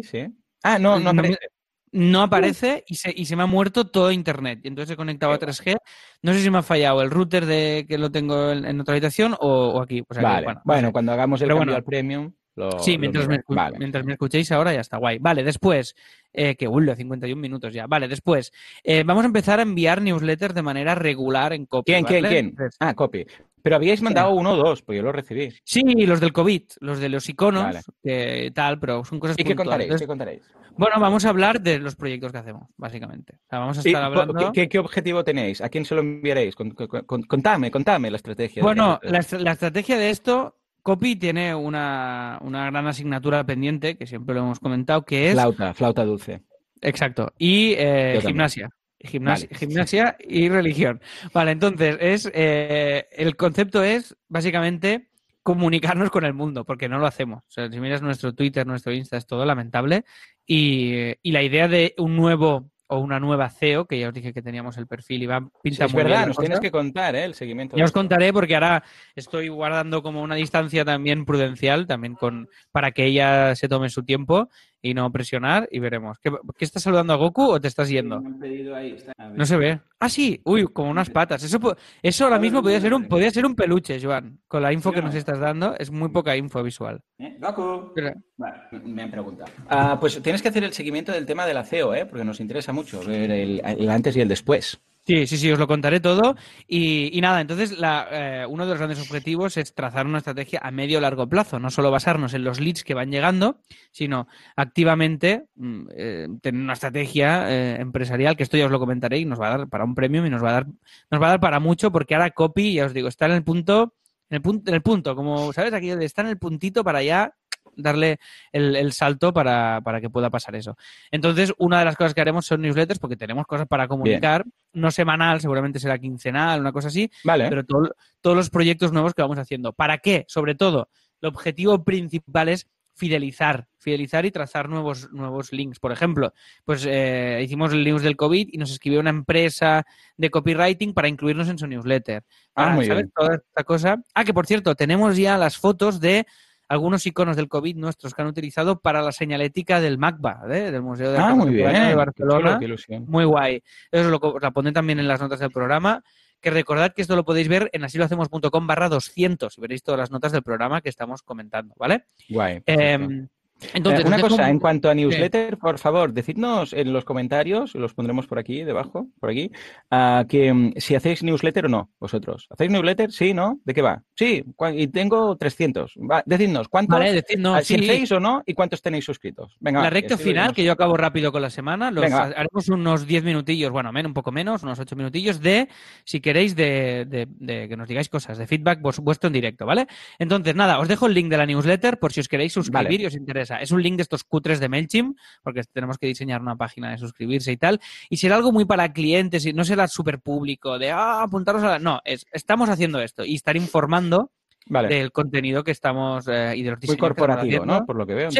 Sí. 0.03 0.25
Ah, 0.63 0.77
no, 0.77 0.99
no 0.99 1.05
No 1.05 1.13
me- 1.13 1.19
aparece. 1.29 1.47
No 1.93 2.21
aparece 2.21 2.83
y 2.87 2.95
se, 2.95 3.13
y 3.15 3.25
se 3.25 3.35
me 3.35 3.43
ha 3.43 3.47
muerto 3.47 3.87
todo 3.87 4.11
internet. 4.11 4.61
Y 4.63 4.69
entonces 4.69 4.93
he 4.93 4.95
conectado 4.97 5.33
a 5.33 5.39
3G. 5.39 5.75
No 6.21 6.33
sé 6.33 6.39
si 6.41 6.49
me 6.49 6.59
ha 6.59 6.63
fallado 6.63 7.01
el 7.01 7.11
router 7.11 7.45
de 7.45 7.85
que 7.87 7.97
lo 7.97 8.09
tengo 8.11 8.51
en, 8.51 8.63
en 8.65 8.79
otra 8.79 8.93
habitación 8.93 9.35
o, 9.39 9.69
o 9.69 9.81
aquí. 9.81 10.01
O 10.07 10.13
sea 10.13 10.21
que, 10.21 10.27
vale, 10.27 10.45
bueno, 10.45 10.61
bueno, 10.63 10.81
no 10.83 10.87
sé. 10.87 10.91
cuando 10.93 11.11
hagamos 11.11 11.41
el 11.41 11.47
Pero 11.47 11.57
cambio 11.57 11.73
bueno. 11.73 11.77
al 11.77 11.83
premium, 11.83 12.31
lo, 12.55 12.79
Sí, 12.79 12.93
lo 12.93 12.99
mientras 12.99 13.27
me, 13.27 13.41
Vale. 13.47 13.77
mientras 13.77 14.05
me 14.05 14.13
escuchéis 14.13 14.51
ahora 14.51 14.73
ya 14.73 14.81
está 14.81 14.97
guay. 14.97 15.19
Vale, 15.19 15.43
después, 15.43 15.95
eh, 16.33 16.55
que 16.55 16.67
uy, 16.67 16.89
51 16.95 17.41
minutos 17.41 17.73
ya. 17.73 17.87
Vale, 17.87 18.07
después, 18.07 18.51
eh, 18.83 19.03
vamos 19.05 19.23
a 19.23 19.27
empezar 19.27 19.59
a 19.59 19.63
enviar 19.63 20.01
newsletters 20.01 20.53
de 20.55 20.61
manera 20.61 20.95
regular 20.95 21.53
en 21.53 21.65
copy. 21.65 21.91
¿Quién, 21.91 22.05
quién, 22.05 22.23
¿vale? 22.23 22.33
quién? 22.55 22.55
Ah, 22.79 22.93
copy. 22.93 23.25
Pero 23.63 23.75
habíais 23.75 24.01
mandado 24.01 24.31
uno 24.31 24.51
o 24.53 24.55
dos, 24.57 24.81
pues 24.81 24.97
yo 24.97 25.03
lo 25.03 25.11
recibí. 25.11 25.49
Sí, 25.63 25.81
los 26.05 26.19
del 26.19 26.33
COVID, 26.33 26.63
los 26.79 26.99
de 26.99 27.09
los 27.09 27.27
iconos, 27.29 27.63
Vale. 27.63 27.79
que 28.03 28.51
tal, 28.53 28.79
pero 28.79 29.03
son 29.05 29.19
cosas 29.19 29.37
¿Y 29.39 29.43
qué 29.43 29.55
contaréis? 29.55 29.87
Entonces, 29.87 30.05
¿Qué 30.05 30.07
contaréis? 30.07 30.41
bueno, 30.77 30.99
vamos 30.99 31.25
a 31.25 31.29
hablar 31.29 31.61
de 31.61 31.79
los 31.79 31.95
proyectos 31.95 32.31
que 32.31 32.37
hacemos, 32.39 32.67
básicamente. 32.77 33.35
O 33.35 33.49
sea, 33.49 33.59
vamos 33.59 33.77
a 33.77 33.81
estar 33.81 34.03
hablando. 34.03 34.51
¿qué, 34.51 34.67
qué 34.67 34.79
objetivo 34.79 35.23
tenéis? 35.23 35.61
¿A 35.61 35.69
quién 35.69 35.85
se 35.85 35.93
lo 35.95 36.01
enviaréis? 36.01 36.55
Con- 36.55 36.71
con- 36.71 36.87
con- 36.87 37.23
contadme, 37.23 37.69
contadme 37.71 38.09
la 38.09 38.17
estrategia. 38.17 38.61
de- 38.61 38.63
Bueno, 38.63 38.99
la, 39.03 39.19
est- 39.19 39.33
la 39.33 39.51
estrategia 39.51 39.97
de 39.97 40.09
esto, 40.09 40.57
Copy 40.81 41.15
tiene 41.15 41.53
una, 41.53 42.39
una 42.41 42.65
gran 42.71 42.87
asignatura 42.87 43.43
pendiente, 43.45 43.97
que 43.97 44.07
siempre 44.07 44.33
lo 44.33 44.41
hemos 44.41 44.59
comentado, 44.59 45.03
que 45.05 45.27
es. 45.27 45.33
Flauta, 45.33 45.73
flauta 45.75 46.03
dulce. 46.05 46.41
Exacto. 46.81 47.31
Y 47.37 47.75
eh, 47.77 48.19
gimnasia. 48.25 48.69
Gimnasia, 49.03 49.47
Vale. 49.49 49.59
gimnasia 49.59 50.17
y 50.19 50.49
religión. 50.49 51.01
Vale, 51.33 51.51
entonces, 51.51 51.97
es 51.99 52.31
eh, 52.33 53.07
el 53.11 53.35
concepto 53.35 53.83
es 53.83 54.15
básicamente 54.27 55.09
comunicarnos 55.43 56.11
con 56.11 56.23
el 56.23 56.33
mundo, 56.33 56.65
porque 56.65 56.87
no 56.87 56.99
lo 56.99 57.07
hacemos. 57.07 57.43
O 57.43 57.51
sea, 57.51 57.69
si 57.69 57.79
miras 57.79 58.01
nuestro 58.01 58.33
Twitter, 58.33 58.65
nuestro 58.67 58.93
Insta, 58.93 59.17
es 59.17 59.25
todo 59.25 59.45
lamentable. 59.45 60.05
Y, 60.45 61.13
y 61.21 61.31
la 61.31 61.41
idea 61.41 61.67
de 61.67 61.95
un 61.97 62.15
nuevo 62.15 62.71
o 62.93 62.99
una 62.99 63.21
nueva 63.21 63.49
CEO, 63.49 63.85
que 63.85 63.97
ya 63.97 64.09
os 64.09 64.13
dije 64.13 64.33
que 64.33 64.41
teníamos 64.41 64.77
el 64.77 64.85
perfil 64.85 65.23
y 65.23 65.25
va 65.25 65.39
Sí, 65.39 65.47
pinta 65.63 65.85
es 65.85 65.93
muy 65.93 65.99
bien 65.99 66.07
verdad, 66.07 66.21
la 66.23 66.27
nos 66.27 66.37
tienes 66.37 66.59
que 66.59 66.71
contar 66.71 67.15
¿eh? 67.15 67.23
el 67.23 67.35
seguimiento. 67.35 67.77
Ya 67.77 67.85
os 67.85 67.93
contaré 67.93 68.33
porque 68.33 68.53
ahora 68.53 68.83
estoy 69.15 69.47
guardando 69.47 70.03
como 70.03 70.21
una 70.21 70.35
distancia 70.35 70.83
también 70.83 71.23
prudencial, 71.23 71.87
también 71.87 72.15
con 72.15 72.49
para 72.73 72.91
que 72.91 73.05
ella 73.05 73.55
se 73.55 73.69
tome 73.69 73.89
su 73.89 74.03
tiempo 74.03 74.49
y 74.81 74.93
no 74.93 75.11
presionar 75.11 75.67
y 75.71 75.79
veremos. 75.79 76.17
¿Qué, 76.19 76.31
qué 76.57 76.65
estás 76.65 76.83
saludando 76.83 77.13
a 77.13 77.17
Goku 77.17 77.43
o 77.51 77.61
te 77.61 77.67
estás 77.67 77.89
yendo? 77.89 78.19
Me 78.21 78.27
han 78.27 78.39
pedido 78.39 78.75
ahí, 78.75 78.91
está- 78.93 79.13
a 79.17 79.27
ver. 79.27 79.37
No 79.37 79.45
se 79.45 79.57
ve. 79.57 79.79
Ah, 79.99 80.09
sí. 80.09 80.41
Uy, 80.43 80.65
como 80.65 80.89
unas 80.89 81.09
patas. 81.09 81.43
Eso, 81.43 81.59
eso 82.01 82.23
ahora 82.23 82.39
mismo 82.39 82.61
podría 82.61 82.81
ser 82.81 82.93
un, 82.93 83.05
podría 83.07 83.29
ser 83.31 83.45
un 83.45 83.55
peluche, 83.55 83.99
Joan. 84.01 84.39
Con 84.47 84.61
la 84.63 84.73
info 84.73 84.91
que 84.91 85.01
nos 85.01 85.13
estás 85.15 85.39
dando, 85.39 85.75
es 85.77 85.91
muy 85.91 86.09
poca 86.09 86.35
info 86.35 86.63
visual. 86.63 87.01
¿Eh? 87.19 87.37
Goku. 87.39 87.91
Pero- 87.93 88.13
Vale, 88.37 88.55
me 88.85 89.03
han 89.03 89.11
preguntado. 89.11 89.51
Ah, 89.69 89.97
pues 89.99 90.19
tienes 90.23 90.41
que 90.41 90.47
hacer 90.49 90.63
el 90.63 90.73
seguimiento 90.73 91.11
del 91.11 91.25
tema 91.27 91.45
de 91.45 91.53
la 91.53 91.63
CEO, 91.63 91.93
¿eh? 91.93 92.05
porque 92.07 92.25
nos 92.25 92.39
interesa 92.39 92.73
mucho 92.73 93.03
ver 93.03 93.29
el, 93.29 93.61
el 93.63 93.89
antes 93.89 94.15
y 94.17 94.21
el 94.21 94.27
después. 94.27 94.81
Sí, 95.03 95.25
sí, 95.25 95.37
sí, 95.37 95.51
os 95.51 95.57
lo 95.57 95.67
contaré 95.67 95.99
todo. 95.99 96.35
Y, 96.67 97.09
y 97.17 97.21
nada, 97.21 97.41
entonces 97.41 97.77
la, 97.79 98.07
eh, 98.11 98.45
uno 98.47 98.65
de 98.65 98.69
los 98.69 98.77
grandes 98.77 99.01
objetivos 99.01 99.57
es 99.57 99.73
trazar 99.73 100.05
una 100.05 100.19
estrategia 100.19 100.59
a 100.61 100.69
medio 100.69 100.99
o 100.99 101.01
largo 101.01 101.27
plazo, 101.27 101.59
no 101.59 101.71
solo 101.71 101.89
basarnos 101.89 102.35
en 102.35 102.43
los 102.43 102.59
leads 102.59 102.83
que 102.83 102.93
van 102.93 103.09
llegando, 103.09 103.59
sino 103.91 104.27
activamente 104.55 105.47
mm, 105.55 105.87
eh, 105.95 106.27
tener 106.41 106.61
una 106.61 106.73
estrategia 106.73 107.49
eh, 107.51 107.81
empresarial, 107.81 108.37
que 108.37 108.43
esto 108.43 108.57
ya 108.57 108.65
os 108.65 108.71
lo 108.71 108.79
comentaré 108.79 109.17
y 109.17 109.25
nos 109.25 109.41
va 109.41 109.47
a 109.47 109.57
dar 109.57 109.69
para 109.69 109.85
un 109.85 109.95
premium 109.95 110.27
y 110.27 110.29
nos 110.29 110.43
va 110.43 110.49
a 110.49 110.53
dar, 110.53 110.67
nos 111.09 111.21
va 111.21 111.27
a 111.27 111.29
dar 111.31 111.39
para 111.39 111.59
mucho, 111.59 111.91
porque 111.91 112.13
ahora 112.13 112.29
copy, 112.29 112.75
ya 112.75 112.85
os 112.85 112.93
digo, 112.93 113.07
está 113.07 113.25
en 113.25 113.31
el 113.31 113.43
punto, 113.43 113.95
en 114.29 114.35
el 114.35 114.41
punto, 114.43 114.69
en 114.69 114.75
el 114.75 114.81
punto, 114.83 115.15
como 115.15 115.51
sabes, 115.51 115.73
aquí 115.73 115.89
está 115.89 116.21
en 116.21 116.27
el 116.27 116.37
puntito 116.37 116.83
para 116.83 117.01
ya 117.01 117.33
darle 117.81 118.19
el, 118.51 118.75
el 118.75 118.91
salto 118.93 119.33
para, 119.33 119.81
para 119.83 119.99
que 120.01 120.09
pueda 120.09 120.29
pasar 120.29 120.55
eso. 120.55 120.77
Entonces, 121.11 121.53
una 121.57 121.79
de 121.79 121.85
las 121.85 121.95
cosas 121.95 122.13
que 122.13 122.21
haremos 122.21 122.45
son 122.45 122.61
newsletters 122.61 122.99
porque 122.99 123.17
tenemos 123.17 123.45
cosas 123.45 123.67
para 123.67 123.87
comunicar, 123.87 124.45
no 124.73 124.91
semanal, 124.91 125.41
seguramente 125.41 125.79
será 125.79 125.97
quincenal, 125.99 126.59
una 126.61 126.71
cosa 126.71 126.87
así, 126.89 127.09
Vale. 127.23 127.47
pero 127.49 127.63
todo- 127.65 127.95
todos 128.21 128.35
los 128.37 128.49
proyectos 128.49 128.91
nuevos 128.91 129.13
que 129.13 129.21
vamos 129.21 129.37
haciendo. 129.39 129.73
¿Para 129.73 129.97
qué? 129.97 130.25
Sobre 130.27 130.55
todo, 130.55 130.89
el 131.21 131.27
objetivo 131.29 131.83
principal 131.83 132.49
es 132.49 132.67
fidelizar, 132.93 133.67
fidelizar 133.79 134.25
y 134.25 134.31
trazar 134.31 134.69
nuevos, 134.69 135.11
nuevos 135.11 135.53
links. 135.53 135.79
Por 135.79 135.91
ejemplo, 135.91 136.33
pues 136.65 136.85
eh, 136.87 137.41
hicimos 137.43 137.71
el 137.73 137.83
news 137.83 138.03
del 138.03 138.15
COVID 138.17 138.49
y 138.51 138.57
nos 138.57 138.69
escribió 138.71 138.99
una 138.99 139.09
empresa 139.09 139.85
de 140.17 140.29
copywriting 140.29 140.93
para 140.93 141.07
incluirnos 141.07 141.47
en 141.49 141.57
su 141.57 141.65
newsletter. 141.67 142.23
Ah, 142.53 142.69
muy 142.71 142.85
¿sabes? 142.85 143.03
bien. 143.03 143.11
Toda 143.15 143.35
esta 143.35 143.63
cosa. 143.63 143.97
Ah, 144.13 144.23
que 144.23 144.33
por 144.33 144.45
cierto, 144.45 144.75
tenemos 144.75 145.17
ya 145.17 145.37
las 145.37 145.57
fotos 145.57 145.99
de 145.99 146.27
algunos 146.71 147.05
iconos 147.05 147.35
del 147.35 147.49
COVID 147.49 147.75
nuestros 147.75 148.13
que 148.15 148.21
han 148.21 148.29
utilizado 148.29 148.79
para 148.79 149.01
la 149.01 149.11
señalética 149.11 149.81
del 149.81 149.97
MACBA, 149.97 150.43
¿eh? 150.49 150.71
del 150.71 150.81
Museo 150.81 151.11
de 151.11 151.17
Ah, 151.17 151.35
muy 151.35 151.49
bien. 151.49 151.73
De 151.73 151.89
Qué 151.89 151.95
Barcelona. 151.95 152.47
chulo, 152.47 152.59
qué 152.59 152.65
ilusión. 152.65 153.05
Muy 153.09 153.25
guay. 153.25 153.61
Eso 153.91 154.09
lo, 154.09 154.39
la 154.39 154.51
pondré 154.51 154.71
también 154.71 154.97
en 154.99 155.07
las 155.07 155.19
notas 155.19 155.39
del 155.39 155.51
programa. 155.51 156.01
Que 156.39 156.49
recordad 156.49 156.93
que 156.93 157.01
esto 157.01 157.17
lo 157.17 157.25
podéis 157.25 157.49
ver 157.49 157.69
en 157.73 157.83
asilohacemos.com 157.83 158.67
barra 158.67 158.87
200 158.87 159.57
y 159.57 159.61
veréis 159.61 159.83
todas 159.83 159.99
las 159.99 160.11
notas 160.11 160.31
del 160.31 160.43
programa 160.43 160.79
que 160.81 160.87
estamos 160.89 161.21
comentando, 161.23 161.75
¿vale? 161.77 162.05
Guay. 162.29 162.61
perfecto. 162.61 163.31
Entonces, 163.73 164.03
Eh, 164.03 164.07
una 164.07 164.19
cosa, 164.19 164.43
un- 164.43 164.49
en 164.49 164.59
cuanto 164.59 164.89
a 164.89 164.95
newsletter, 164.95 165.57
por 165.57 165.77
favor, 165.77 166.13
decidnos 166.13 166.73
en 166.73 166.91
los 166.93 167.05
comentarios, 167.05 167.75
los 167.75 167.93
pondremos 167.93 168.27
por 168.27 168.39
aquí, 168.39 168.63
debajo, 168.63 169.07
por 169.19 169.29
aquí, 169.29 169.51
ah, 169.91 170.25
que 170.27 170.51
mm, 170.53 170.73
si 170.77 170.95
hacéis 170.95 171.23
newsletter 171.23 171.65
o 171.65 171.69
no, 171.69 171.89
vosotros. 171.99 172.47
¿Hacéis 172.49 172.71
newsletter? 172.71 173.11
Sí, 173.11 173.33
¿no? 173.33 173.59
¿De 173.63 173.73
qué 173.73 173.81
va? 173.81 174.01
Sí, 174.15 174.43
y 174.75 174.87
tengo 174.87 175.35
300. 175.35 175.93
Va, 176.09 176.23
decidnos, 176.25 176.67
¿cuántos? 176.69 176.97
Vale, 176.99 177.13
decidnos, 177.13 177.65
si 177.65 177.75
sí. 177.77 177.83
hacéis 177.83 178.11
o 178.11 178.19
no 178.19 178.43
y 178.45 178.53
cuántos 178.53 178.81
tenéis 178.81 179.05
suscritos. 179.05 179.55
Venga, 179.59 179.81
la 179.81 179.89
recta 179.89 180.17
final, 180.17 180.53
que 180.53 180.63
yo 180.63 180.71
acabo 180.71 180.97
rápido 180.97 181.31
con 181.31 181.41
la 181.41 181.49
semana, 181.49 181.91
los 181.91 182.03
Venga, 182.03 182.17
va. 182.17 182.33
haremos 182.35 182.67
unos 182.69 183.05
10 183.05 183.23
minutillos, 183.23 183.71
bueno, 183.71 183.91
men- 183.91 184.05
un 184.07 184.13
poco 184.13 184.31
menos, 184.31 184.63
unos 184.63 184.79
8 184.79 184.95
minutillos 184.95 185.39
de, 185.41 185.67
si 186.03 186.19
queréis, 186.19 186.55
de, 186.55 187.05
de- 187.07 187.27
de 187.29 187.67
que 187.69 187.77
nos 187.77 187.87
digáis 187.87 188.09
cosas, 188.09 188.37
de 188.37 188.47
feedback 188.47 188.79
vuestro 188.81 189.27
en 189.27 189.33
directo, 189.33 189.65
¿vale? 189.65 189.87
Entonces, 190.19 190.55
nada, 190.55 190.79
os 190.79 190.87
dejo 190.87 191.07
el 191.07 191.13
link 191.13 191.29
de 191.29 191.37
la 191.37 191.45
newsletter 191.45 191.99
por 191.99 192.11
si 192.13 192.19
os 192.21 192.27
queréis 192.27 192.53
suscribir 192.53 192.83
Vale. 192.85 193.03
y 193.03 193.05
os 193.05 193.15
interesa. 193.15 193.50
Es 193.59 193.71
un 193.71 193.81
link 193.81 193.95
de 193.97 194.03
estos 194.03 194.23
cutres 194.23 194.59
de 194.59 194.69
MailChimp, 194.69 195.17
porque 195.43 195.63
tenemos 195.73 195.97
que 195.97 196.07
diseñar 196.07 196.41
una 196.41 196.55
página 196.55 196.91
de 196.91 196.97
suscribirse 196.97 197.51
y 197.51 197.57
tal. 197.57 197.79
Y 198.09 198.17
será 198.17 198.35
algo 198.35 198.51
muy 198.51 198.65
para 198.65 198.93
clientes 198.93 199.45
y 199.45 199.53
no 199.53 199.63
será 199.63 199.87
súper 199.87 200.19
público, 200.19 200.77
de, 200.77 200.91
ah, 200.91 201.23
apuntaros 201.23 201.63
a 201.63 201.69
la... 201.69 201.79
No, 201.79 201.99
es, 202.05 202.25
estamos 202.31 202.69
haciendo 202.69 203.01
esto 203.01 203.25
y 203.25 203.35
estar 203.35 203.57
informando 203.57 204.31
Vale, 204.67 204.87
del 204.87 205.11
contenido 205.11 205.63
que 205.63 205.71
estamos 205.71 206.27
eh, 206.27 206.53
y 206.55 206.63
de 206.63 206.71
los 206.71 206.79
muy 206.87 206.97
corporativo. 206.97 207.65
¿no? 207.65 207.85
Por 207.85 207.95
lo 207.95 208.05
que 208.05 208.13
veo. 208.13 208.31
Sí. 208.31 208.39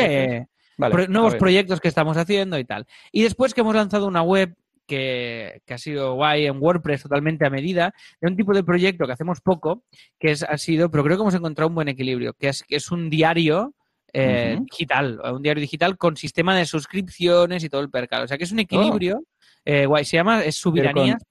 Vale, 0.78 0.94
pro- 0.96 1.08
nuevos 1.08 1.36
proyectos 1.36 1.80
que 1.82 1.88
estamos 1.88 2.16
haciendo 2.18 2.58
y 2.58 2.66
tal. 2.66 2.86
Y 3.12 3.24
después 3.24 3.54
que 3.54 3.62
hemos 3.62 3.76
lanzado 3.76 4.08
una 4.08 4.22
web 4.22 4.56
que, 4.88 5.62
que 5.66 5.74
ha 5.74 5.78
sido 5.78 6.16
guay 6.16 6.48
en 6.48 6.62
WordPress 6.62 7.04
totalmente 7.04 7.46
a 7.46 7.50
medida, 7.50 7.94
de 8.20 8.28
un 8.30 8.36
tipo 8.36 8.54
de 8.54 8.64
proyecto 8.64 9.06
que 9.06 9.14
hacemos 9.14 9.40
poco, 9.42 9.84
que 10.20 10.32
es, 10.32 10.44
ha 10.44 10.58
sido, 10.58 10.90
pero 10.92 11.04
creo 11.04 11.18
que 11.18 11.22
hemos 11.22 11.36
encontrado 11.36 11.70
un 11.70 11.76
buen 11.76 11.88
equilibrio, 11.88 12.34
que 12.34 12.50
es, 12.50 12.64
que 12.64 12.76
es 12.78 12.92
un 12.92 13.10
diario 13.10 13.74
eh, 14.14 14.58
digital, 14.70 15.20
un 15.34 15.42
diario 15.42 15.62
digital 15.62 15.98
con 15.98 16.18
sistema 16.18 16.56
de 16.58 16.66
suscripciones 16.66 17.64
y 17.64 17.70
todo 17.70 17.82
el 17.82 17.90
percal. 17.90 18.24
O 18.24 18.28
sea 18.28 18.38
que 18.38 18.44
es 18.44 18.52
un 18.52 18.60
equilibrio 18.60 19.24
eh, 19.66 19.86
guay. 19.86 20.06
Se 20.06 20.18
llama 20.18 20.44
es 20.44 20.60
Oh. 20.66 20.72
Con- 20.72 20.74
Subiranías. 20.74 21.22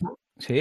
Sí, 0.40 0.60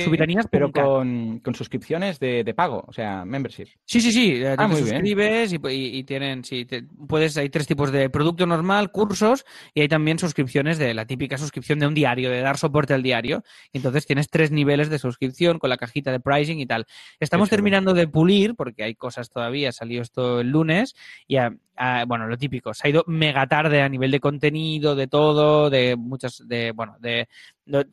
pero 0.52 0.68
con, 0.86 1.40
con 1.40 1.56
suscripciones 1.56 2.20
de, 2.20 2.44
de 2.44 2.54
pago, 2.54 2.84
o 2.88 2.94
sea, 2.94 3.26
membership. 3.26 3.68
Sí, 3.86 4.02
sí, 4.02 4.12
sí. 4.12 4.34
eh, 4.36 4.56
Ah, 4.58 4.58
te 4.58 4.68
muy 4.68 4.82
bien. 4.84 4.96
suscribes 4.96 5.54
y, 5.54 5.56
y- 5.70 5.98
y 6.00 6.04
tienen, 6.04 6.44
sí, 6.44 6.66
te- 6.66 6.84
puedes, 7.08 7.36
hay 7.38 7.50
tres 7.50 7.66
tipos 7.68 7.92
de 7.92 8.10
producto 8.10 8.46
normal, 8.46 8.92
cursos 8.92 9.46
y 9.74 9.82
hay 9.82 9.88
también 9.88 10.20
suscripciones 10.20 10.78
de 10.78 10.94
la 10.94 11.06
típica 11.06 11.38
suscripción 11.38 11.80
de 11.80 11.88
un 11.88 11.94
diario, 11.94 12.30
de 12.30 12.42
dar 12.42 12.58
soporte 12.58 12.94
al 12.94 13.04
diario. 13.04 13.44
Entonces 13.74 14.06
tienes 14.06 14.30
tres 14.30 14.52
niveles 14.52 14.90
de 14.90 15.00
suscripción 15.00 15.60
con 15.60 15.70
la 15.70 15.78
cajita 15.78 16.12
de 16.12 16.20
pricing 16.20 16.60
y 16.60 16.66
tal. 16.66 16.86
Estamos 17.20 17.50
terminando 17.50 17.94
de 17.94 18.08
pulir 18.08 18.56
porque 18.56 18.84
hay 18.84 18.96
cosas 18.96 19.30
todavía, 19.30 19.72
salió 19.72 20.02
esto 20.02 20.42
el 20.42 20.50
lunes 20.50 20.96
y 21.28 21.38
a- 21.38 21.54
a- 21.76 22.04
bueno, 22.06 22.28
lo 22.28 22.38
típico, 22.38 22.74
se 22.74 22.88
ha 22.88 22.90
ido 22.90 23.04
mega 23.08 23.48
tarde 23.48 23.82
a 23.82 23.88
nivel 23.88 24.12
de 24.12 24.20
contenido, 24.20 24.96
de 24.96 25.08
todo, 25.08 25.70
de 25.70 25.96
muchas, 25.96 26.44
de, 26.46 26.72
bueno, 26.74 26.98
de- 27.00 27.28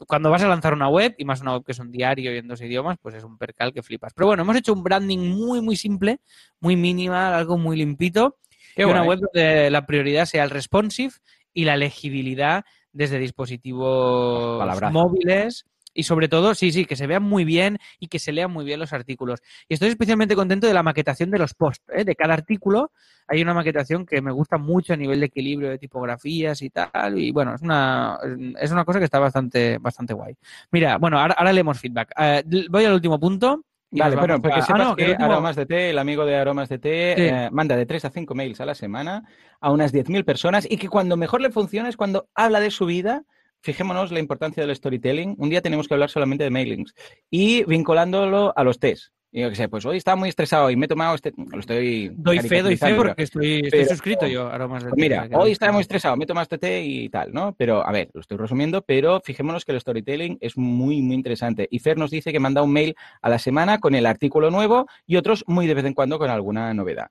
cuando 0.07 0.31
vas 0.31 0.43
a 0.43 0.49
lanzar 0.49 0.73
una 0.75 0.89
web 0.89 1.15
y 1.19 1.25
más 1.25 1.41
una 1.41 1.55
web 1.55 1.65
que 1.65 1.73
es 1.73 1.79
un 1.79 1.91
diario 1.91 2.35
y 2.35 2.39
en 2.39 2.49
dos 2.49 2.61
idiomas, 2.61 2.99
pues 3.01 3.15
es 3.15 3.25
un 3.25 3.39
percal 3.39 3.73
que 3.73 3.83
flipas. 3.83 4.13
Pero 4.15 4.27
bueno, 4.27 4.43
hemos 4.43 4.57
hecho 4.57 4.73
un 4.73 4.83
branding 4.83 5.19
muy, 5.19 5.61
muy 5.61 5.77
simple, 5.77 6.21
muy 6.61 6.77
minimal, 6.77 7.35
algo 7.35 7.59
muy 7.59 7.77
limpito 7.77 8.39
Qué 8.75 8.83
y 8.83 8.85
una 8.85 9.05
web 9.05 9.21
donde 9.21 9.71
la 9.71 9.87
prioridad 9.87 10.25
sea 10.27 10.45
el 10.45 10.51
responsive 10.51 11.13
y 11.53 11.65
la 11.65 11.77
legibilidad 11.77 12.65
desde 12.93 13.19
dispositivos 13.19 14.59
Palabrazo. 14.59 14.93
móviles 14.93 15.67
y 15.97 16.03
sobre 16.05 16.29
todo, 16.29 16.55
sí, 16.55 16.71
sí, 16.73 16.85
que 16.85 16.95
se 16.97 17.07
vean 17.07 17.23
muy 17.23 17.45
bien 17.45 17.79
y 17.99 18.09
que 18.09 18.19
se 18.19 18.33
lean 18.33 18.51
muy 18.53 18.65
bien 18.65 18.79
los 18.79 18.93
artículos. 18.93 19.41
Y 19.69 19.75
estoy 19.75 19.89
especialmente 19.89 20.35
contento 20.37 20.67
de 20.67 20.75
la 20.75 20.83
maquetación 20.83 21.31
de 21.31 21.39
los 21.39 21.55
posts. 21.55 21.85
¿eh? 21.93 22.05
De 22.05 22.15
cada 22.15 22.35
artículo 22.35 22.93
hay 23.29 23.43
una 23.43 23.55
maquetación 23.55 24.07
que 24.07 24.21
me 24.23 24.31
gusta 24.31 24.59
mucho 24.59 24.93
a 24.93 24.97
nivel 24.97 25.19
de 25.21 25.27
equilibrio 25.27 25.71
de 25.71 25.79
tipografías 25.79 26.63
y 26.63 26.71
tal. 26.71 27.19
Y 27.19 27.33
bueno, 27.33 27.55
es 27.55 27.63
una, 27.63 28.19
es 28.61 28.71
una 28.71 28.85
cosa 28.85 28.99
que 28.99 29.05
está 29.07 29.19
bastante, 29.19 29.79
bastante 29.79 30.15
guay. 30.15 30.35
Mira, 30.71 30.99
bueno, 30.99 31.19
ahora, 31.19 31.35
ahora 31.37 31.53
leemos 31.53 31.81
feedback. 31.81 32.13
Eh, 32.19 32.45
voy 32.71 32.85
al 32.85 32.93
último 32.95 33.19
punto. 33.19 33.65
Vale, 33.89 34.17
vamos 34.17 34.41
porque 34.43 34.57
a- 34.57 34.59
Ah, 34.59 34.63
sepas 34.67 34.87
no, 34.89 34.97
que 34.97 35.05
el 35.05 35.11
último- 35.13 35.33
Aromas 35.33 35.57
de 35.57 35.65
Té, 35.65 35.91
el 35.91 35.99
amigo 35.99 36.27
de 36.27 36.37
Aromas 36.37 36.69
de 36.69 36.79
Té, 36.79 37.15
Sí. 37.17 37.23
eh, 37.23 37.49
manda 37.53 37.77
de 37.77 37.87
3 37.87 38.05
a 38.05 38.11
5 38.11 38.35
mails 38.35 38.61
a 38.61 38.67
la 38.67 38.75
semana 38.75 39.23
a 39.61 39.71
unas 39.71 39.93
10.000 39.93 40.25
personas 40.25 40.67
y 40.69 40.77
que 40.77 40.89
cuando 40.89 41.17
mejor 41.17 41.41
le 41.41 41.51
funciona 41.51 41.89
es 41.89 41.97
cuando 41.97 42.29
habla 42.35 42.61
de 42.61 42.71
su 42.71 42.85
vida. 42.85 43.23
Fijémonos 43.63 44.13
la 44.13 44.21
importancia 44.21 44.65
del 44.65 44.77
storytelling. 44.77 45.35
Un 45.39 45.51
día 45.51 45.63
tenemos 45.63 45.89
que 45.89 45.95
hablar 45.95 46.11
solamente 46.11 46.45
de 46.45 46.51
mailings 46.51 46.95
y 47.31 47.65
vinculándolo 47.65 48.53
a 48.57 48.65
los 48.65 48.79
test. 48.79 49.16
Y 49.33 49.41
yo 49.43 49.51
qué 49.51 49.57
sé, 49.57 49.69
pues 49.69 49.85
hoy 49.85 49.99
estaba 49.99 50.17
muy 50.17 50.29
estresado 50.31 50.71
y 50.71 50.77
me 50.77 50.87
he 50.87 50.89
tomado 50.89 51.15
este. 51.15 51.33
Lo 51.37 51.59
estoy. 51.59 52.11
Doy 52.15 52.39
fe, 52.39 52.63
doy 52.63 52.77
fe 52.77 52.95
porque 52.95 53.25
estoy, 53.25 53.57
estoy 53.57 53.71
Pero- 53.71 53.89
suscrito 53.91 54.27
yo 54.27 54.47
a 54.47 54.55
Aromas 54.55 54.85
de 54.85 54.91
Pues 54.91 55.01
mira, 55.01 55.29
que 55.29 55.35
hoy 55.37 55.53
estaba 55.53 55.73
muy 55.73 55.83
estresado, 55.83 56.17
me 56.17 56.25
he 56.25 56.27
tomado 56.27 56.45
este 56.45 56.59
té 56.59 56.83
y 56.83 57.09
tal, 57.09 57.33
¿no? 57.33 57.55
Pero, 57.59 57.87
a 57.87 57.93
ver, 57.93 58.09
lo 58.15 58.21
estoy 58.21 58.39
resumiendo, 58.39 58.83
pero 58.83 59.21
fijémonos 59.23 59.65
que 59.65 59.73
el 59.73 59.81
storytelling 59.81 60.39
es 60.41 60.57
muy, 60.57 61.03
muy 61.03 61.15
interesante. 61.17 61.69
Y 61.71 61.81
Fer 61.81 61.99
nos 61.99 62.11
dice 62.11 62.33
que 62.33 62.41
manda 62.41 62.63
un 62.63 62.73
mail 62.73 62.95
a 63.21 63.29
la 63.29 63.39
semana 63.39 63.79
con 63.79 63.95
el 63.95 64.07
artículo 64.07 64.51
nuevo 64.51 64.87
y 65.07 65.17
otros 65.17 65.45
muy 65.47 65.67
de 65.67 65.75
vez 65.75 65.85
en 65.85 65.93
cuando 65.93 66.19
con 66.19 66.31
alguna 66.31 66.73
novedad. 66.73 67.11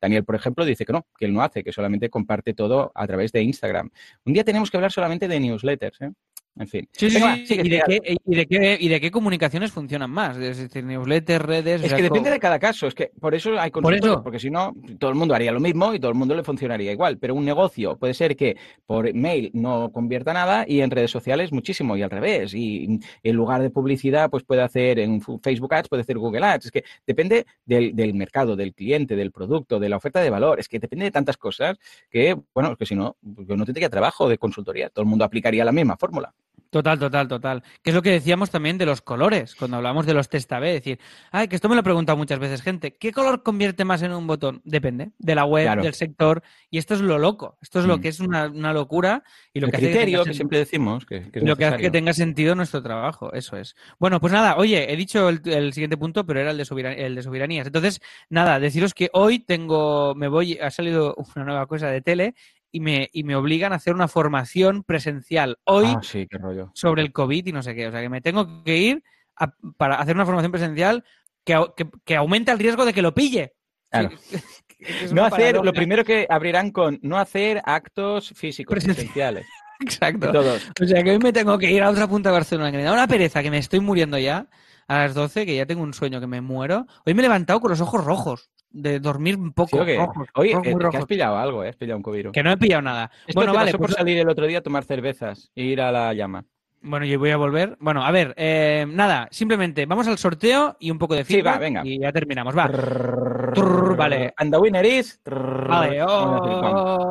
Daniel, 0.00 0.24
por 0.24 0.36
ejemplo, 0.36 0.64
dice 0.64 0.84
que 0.84 0.92
no, 0.92 1.06
que 1.18 1.24
él 1.24 1.32
no 1.32 1.42
hace, 1.42 1.64
que 1.64 1.72
solamente 1.72 2.08
comparte 2.10 2.54
todo 2.54 2.92
a 2.94 3.06
través 3.06 3.32
de 3.32 3.42
Instagram. 3.42 3.90
Un 4.24 4.32
día 4.32 4.44
tenemos 4.44 4.70
que 4.70 4.76
hablar 4.76 4.92
solamente 4.92 5.26
de 5.26 5.40
newsletters, 5.40 6.00
¿eh? 6.02 6.10
En 6.56 6.68
fin. 6.68 6.88
Sí, 6.92 7.10
sí, 7.10 7.20
va, 7.20 7.34
sí, 7.34 7.54
¿Y, 7.54 7.68
de 7.68 7.82
qué, 7.84 8.16
y, 8.24 8.34
de 8.36 8.46
qué, 8.46 8.78
¿Y 8.80 8.88
de 8.88 9.00
qué 9.00 9.10
comunicaciones 9.10 9.72
funcionan 9.72 10.08
más? 10.10 10.36
Es 10.36 10.56
decir, 10.58 10.84
newsletters, 10.84 11.44
redes... 11.44 11.82
Es 11.82 11.92
que 11.92 12.02
depende 12.02 12.30
de 12.30 12.38
cada 12.38 12.60
caso, 12.60 12.86
es 12.86 12.94
que 12.94 13.10
por 13.20 13.34
eso 13.34 13.58
hay 13.58 13.72
Por 13.72 13.92
eso. 13.92 14.22
porque 14.22 14.38
si 14.38 14.50
no, 14.50 14.72
todo 15.00 15.10
el 15.10 15.16
mundo 15.16 15.34
haría 15.34 15.50
lo 15.50 15.58
mismo 15.58 15.92
y 15.92 15.98
todo 15.98 16.12
el 16.12 16.16
mundo 16.16 16.32
le 16.32 16.44
funcionaría 16.44 16.92
igual. 16.92 17.18
Pero 17.18 17.34
un 17.34 17.44
negocio 17.44 17.96
puede 17.96 18.14
ser 18.14 18.36
que 18.36 18.56
por 18.86 19.12
mail 19.14 19.50
no 19.52 19.90
convierta 19.90 20.32
nada 20.32 20.64
y 20.68 20.80
en 20.80 20.92
redes 20.92 21.10
sociales 21.10 21.50
muchísimo 21.50 21.96
y 21.96 22.02
al 22.02 22.10
revés. 22.10 22.54
Y 22.54 23.00
en 23.24 23.34
lugar 23.36 23.60
de 23.60 23.70
publicidad, 23.70 24.30
pues 24.30 24.44
puede 24.44 24.62
hacer 24.62 25.00
en 25.00 25.20
Facebook 25.20 25.74
Ads, 25.74 25.88
puede 25.88 26.02
hacer 26.02 26.18
Google 26.18 26.46
Ads. 26.46 26.66
Es 26.66 26.70
que 26.70 26.84
depende 27.04 27.46
del, 27.64 27.96
del 27.96 28.14
mercado, 28.14 28.54
del 28.54 28.74
cliente, 28.74 29.16
del 29.16 29.32
producto, 29.32 29.80
de 29.80 29.88
la 29.88 29.96
oferta 29.96 30.20
de 30.20 30.30
valor. 30.30 30.60
Es 30.60 30.68
que 30.68 30.78
depende 30.78 31.06
de 31.06 31.10
tantas 31.10 31.36
cosas 31.36 31.78
que, 32.08 32.36
bueno, 32.54 32.70
es 32.70 32.78
que 32.78 32.86
si 32.86 32.94
no, 32.94 33.16
yo 33.22 33.56
no 33.56 33.64
tendría 33.64 33.90
trabajo 33.90 34.28
de 34.28 34.38
consultoría. 34.38 34.88
Todo 34.88 35.02
el 35.02 35.08
mundo 35.08 35.24
aplicaría 35.24 35.64
la 35.64 35.72
misma 35.72 35.96
fórmula. 35.96 36.32
Total, 36.74 36.98
total, 36.98 37.28
total. 37.28 37.62
Que 37.84 37.90
es 37.90 37.94
lo 37.94 38.02
que 38.02 38.10
decíamos 38.10 38.50
también 38.50 38.78
de 38.78 38.84
los 38.84 39.00
colores, 39.00 39.54
cuando 39.54 39.76
hablamos 39.76 40.06
de 40.06 40.12
los 40.14 40.28
test 40.28 40.50
A/B, 40.52 40.72
decir, 40.72 40.98
ay, 41.30 41.46
que 41.46 41.54
esto 41.54 41.68
me 41.68 41.76
lo 41.76 41.82
ha 41.82 41.84
preguntado 41.84 42.16
muchas 42.18 42.40
veces 42.40 42.62
gente, 42.62 42.96
¿qué 42.96 43.12
color 43.12 43.44
convierte 43.44 43.84
más 43.84 44.02
en 44.02 44.12
un 44.12 44.26
botón? 44.26 44.60
Depende 44.64 45.12
de 45.18 45.34
la 45.36 45.44
web, 45.44 45.66
Claro. 45.66 45.84
del 45.84 45.94
sector, 45.94 46.42
y 46.70 46.78
esto 46.78 46.94
es 46.94 47.00
lo 47.00 47.16
loco, 47.20 47.58
esto 47.62 47.78
es 47.78 47.86
lo 47.86 47.98
Mm. 47.98 48.00
que 48.00 48.08
es 48.08 48.18
una, 48.18 48.46
una 48.48 48.72
locura 48.72 49.22
y 49.52 49.60
lo 49.60 49.66
el 49.66 49.70
que 49.70 49.76
hace 49.76 49.86
que 49.86 49.92
criterio 49.92 50.18
tenga 50.18 50.30
que 50.30 50.34
siempre 50.34 50.58
decimos 50.58 51.06
que, 51.06 51.30
que 51.30 51.38
es 51.38 51.44
lo 51.44 51.54
que 51.54 51.64
hace 51.64 51.76
que 51.80 51.90
tenga 51.92 52.12
sentido 52.12 52.56
nuestro 52.56 52.82
trabajo, 52.82 53.32
eso 53.32 53.56
es. 53.56 53.76
Bueno, 54.00 54.20
pues 54.20 54.32
nada, 54.32 54.56
oye, 54.56 54.92
he 54.92 54.96
dicho 54.96 55.28
el, 55.28 55.40
el 55.44 55.72
siguiente 55.74 55.96
punto, 55.96 56.26
pero 56.26 56.40
era 56.40 56.50
el 56.50 56.56
de, 56.56 56.64
soberan- 56.64 56.98
el 56.98 57.14
de 57.14 57.22
soberanías. 57.22 57.68
Entonces, 57.68 58.00
nada, 58.30 58.58
deciros 58.58 58.94
que 58.94 59.10
hoy 59.12 59.38
tengo, 59.38 60.16
me 60.16 60.26
voy, 60.26 60.58
ha 60.60 60.70
salido 60.72 61.14
una 61.36 61.44
nueva 61.44 61.66
cosa 61.68 61.86
de 61.86 62.00
tele 62.00 62.34
y 62.74 62.80
me, 62.80 63.08
y 63.12 63.22
me 63.22 63.36
obligan 63.36 63.72
a 63.72 63.76
hacer 63.76 63.94
una 63.94 64.08
formación 64.08 64.82
presencial 64.82 65.58
hoy 65.64 65.86
Ah, 65.88 66.00
sí, 66.02 66.26
qué 66.28 66.38
rollo. 66.38 66.72
sobre 66.74 67.02
el 67.02 67.12
COVID 67.12 67.46
y 67.46 67.52
no 67.52 67.62
sé 67.62 67.74
qué. 67.74 67.86
O 67.86 67.92
sea, 67.92 68.00
que 68.00 68.08
me 68.08 68.20
tengo 68.20 68.64
que 68.64 68.76
ir 68.76 69.02
a- 69.36 69.52
para 69.76 69.94
hacer 69.96 70.16
una 70.16 70.26
formación 70.26 70.50
presencial 70.50 71.04
que, 71.44 71.64
que, 71.76 71.86
que 72.04 72.16
aumenta 72.16 72.50
el 72.52 72.58
riesgo 72.58 72.84
de 72.84 72.92
que 72.92 73.02
lo 73.02 73.14
pille. 73.14 73.54
Claro. 73.90 74.10
Que 74.76 75.04
es 75.06 75.12
No 75.12 75.24
hacer, 75.24 75.54
lo 75.64 75.72
primero 75.72 76.04
que 76.04 76.26
abrirán 76.28 76.70
con 76.72 76.98
no 77.00 77.16
hacer 77.16 77.62
actos 77.64 78.32
físicos 78.34 78.72
Presencial. 78.74 78.96
presenciales. 79.34 79.46
Exacto. 79.80 80.32
Todos. 80.32 80.68
O 80.82 80.84
sea, 80.84 81.02
que 81.02 81.10
hoy 81.12 81.18
me 81.20 81.32
tengo 81.32 81.56
que 81.58 81.70
ir 81.70 81.82
a 81.82 81.90
otra 81.90 82.06
punta 82.08 82.28
de 82.30 82.34
Barcelona, 82.34 82.70
que 82.72 82.76
me 82.78 82.82
da 82.82 82.92
una 82.92 83.06
pereza, 83.06 83.42
que 83.42 83.50
me 83.52 83.58
estoy 83.58 83.80
muriendo 83.80 84.18
ya 84.18 84.48
a 84.88 84.98
las 84.98 85.14
12, 85.14 85.46
que 85.46 85.56
ya 85.56 85.64
tengo 85.64 85.82
un 85.84 85.94
sueño, 85.94 86.20
que 86.20 86.26
me 86.26 86.40
muero. 86.40 86.86
Hoy 87.06 87.14
me 87.14 87.20
he 87.20 87.22
levantado 87.22 87.60
con 87.60 87.70
los 87.70 87.80
ojos 87.80 88.04
rojos, 88.04 88.50
de 88.74 88.98
dormir 89.00 89.36
un 89.36 89.52
poco 89.52 89.78
Oye, 89.78 89.96
rojos, 89.96 90.26
eh, 90.42 90.74
que 90.90 90.96
has 90.96 91.06
pillado 91.06 91.36
algo, 91.38 91.64
¿eh? 91.64 91.68
Has 91.70 91.76
pillado 91.76 91.96
un 91.96 92.02
COVID. 92.02 92.32
Que 92.32 92.42
no 92.42 92.50
he 92.50 92.56
pillado 92.56 92.82
nada. 92.82 93.10
Esto 93.26 93.38
bueno, 93.40 93.52
te 93.52 93.58
vale, 93.58 93.70
pasó 93.70 93.78
pues, 93.78 93.90
por 93.92 93.98
salir 93.98 94.18
el 94.18 94.28
otro 94.28 94.46
día 94.46 94.58
a 94.58 94.62
tomar 94.62 94.84
cervezas 94.84 95.50
e 95.54 95.62
ir 95.62 95.80
a 95.80 95.92
la 95.92 96.12
llama. 96.12 96.44
bueno, 96.82 97.06
yo 97.06 97.18
voy 97.18 97.30
a 97.30 97.36
volver. 97.36 97.76
Bueno, 97.80 98.04
a 98.04 98.10
ver, 98.10 98.34
eh, 98.36 98.84
nada, 98.88 99.28
simplemente 99.30 99.86
vamos 99.86 100.06
al 100.08 100.18
sorteo 100.18 100.76
y 100.80 100.90
un 100.90 100.98
poco 100.98 101.14
de 101.14 101.24
Sí, 101.24 101.40
va, 101.40 101.52
feedback 101.52 101.60
venga. 101.60 101.82
y 101.84 102.00
ya 102.00 102.12
terminamos. 102.12 102.56
Va. 102.56 102.68
Trrr, 102.68 103.96
vale. 103.96 104.34
And 104.36 104.52
the 104.52 104.58
winner 104.58 104.84
is... 104.84 105.20
Vale, 105.24 106.02
oh. 106.06 107.10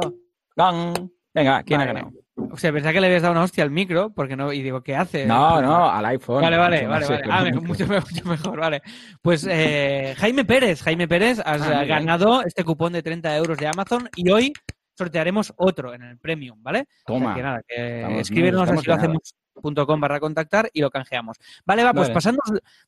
Venga, 1.33 1.63
¿quién 1.63 1.79
Vale. 1.79 1.89
ha 1.89 1.93
ganado? 1.93 2.22
O 2.35 2.57
sea, 2.57 2.71
pensaba 2.71 2.93
que 2.93 2.99
le 3.01 3.07
habías 3.07 3.21
dado 3.21 3.33
una 3.33 3.43
hostia 3.43 3.63
al 3.63 3.69
micro, 3.71 4.11
porque 4.11 4.35
no, 4.35 4.51
y 4.51 4.61
digo, 4.63 4.81
¿qué 4.81 4.95
hace? 4.95 5.25
No, 5.25 5.61
no, 5.61 5.89
al 5.89 6.05
iPhone. 6.07 6.41
Vale, 6.41 6.57
vale, 6.57 6.87
vale, 6.87 7.05
vale. 7.07 7.23
Ah, 7.29 7.43
mucho. 7.45 7.61
mucho, 7.61 7.87
me- 7.87 7.99
mucho 7.99 8.25
mejor, 8.27 8.59
vale. 8.59 8.81
Pues 9.21 9.45
eh, 9.49 10.15
Jaime 10.17 10.43
Pérez, 10.43 10.81
Jaime 10.81 11.07
Pérez, 11.07 11.39
has 11.45 11.61
Ah, 11.61 11.83
bien. 11.83 11.87
ganado 11.89 12.43
este 12.43 12.63
cupón 12.63 12.93
de 12.93 13.03
30 13.03 13.35
euros 13.37 13.57
de 13.57 13.67
Amazon 13.67 14.09
y 14.15 14.29
hoy 14.31 14.51
sortearemos 14.97 15.53
otro 15.57 15.93
en 15.93 16.03
el 16.03 16.17
Premium, 16.17 16.61
¿vale? 16.61 16.81
O 16.81 16.83
sea 16.83 17.03
Toma. 17.05 17.35
que 17.35 17.41
nada, 17.43 17.61
que 17.67 18.19
escríbenos 18.19 18.69
así 18.69 18.87
lo 18.87 18.93
hacemos 18.95 19.33
.com 19.61 19.99
barra 19.99 20.19
contactar 20.19 20.69
y 20.73 20.81
lo 20.81 20.89
canjeamos. 20.89 21.37
Vale, 21.65 21.83
va, 21.83 21.93
pues 21.93 22.07
Vale. 22.07 22.13
pasando 22.13 22.41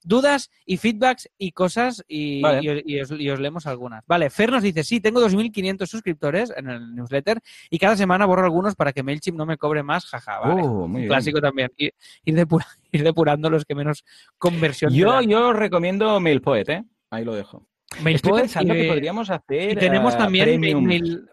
dudas 0.03 0.49
y 0.65 0.77
feedbacks 0.77 1.29
y 1.37 1.51
cosas 1.51 2.03
y, 2.07 2.41
Vale. 2.41 2.59
y 2.63 2.69
os- 2.69 2.81
y 2.85 2.99
os, 3.01 3.11
y 3.21 3.29
os 3.29 3.39
leemos 3.39 3.65
algunas. 3.67 4.03
Vale, 4.07 4.29
Fer 4.29 4.51
nos 4.51 4.63
dice, 4.63 4.83
sí, 4.83 4.99
tengo 4.99 5.21
2.500 5.21 5.85
suscriptores 5.87 6.53
en 6.55 6.69
el 6.69 6.95
newsletter 6.95 7.39
y 7.69 7.77
cada 7.79 7.95
semana 7.95 8.25
borro 8.25 8.43
algunos 8.45 8.75
para 8.75 8.93
que 8.93 9.03
MailChimp 9.03 9.37
no 9.37 9.45
me 9.45 9.57
cobre 9.57 9.83
más, 9.83 10.05
jaja, 10.05 10.39
vale. 10.39 10.63
Uh, 10.63 10.67
muy 10.67 10.85
Un 10.87 10.93
bien. 10.95 11.07
clásico 11.07 11.39
también. 11.41 11.71
Ir, 11.77 11.93
ir 12.23 12.35
depura- 12.35 12.67
ir 12.91 13.03
depurando 13.03 13.49
los 13.49 13.65
que 13.65 13.75
menos 13.75 14.03
conversión 14.37 14.93
Yo, 14.93 15.21
yo 15.21 15.53
recomiendo 15.53 16.19
MailPoet, 16.19 16.69
¿eh? 16.69 16.83
Ahí 17.09 17.23
lo 17.23 17.33
dejo. 17.35 17.65
Estoy 17.91 18.03
MailPoet 18.03 18.41
pensando 18.41 18.73
y, 18.75 18.81
que 18.81 18.87
podríamos 18.87 19.29
hacer. 19.29 19.71
y 19.71 19.75
tenemos 19.75 20.15
eh, 20.15 20.17
también 20.17 20.59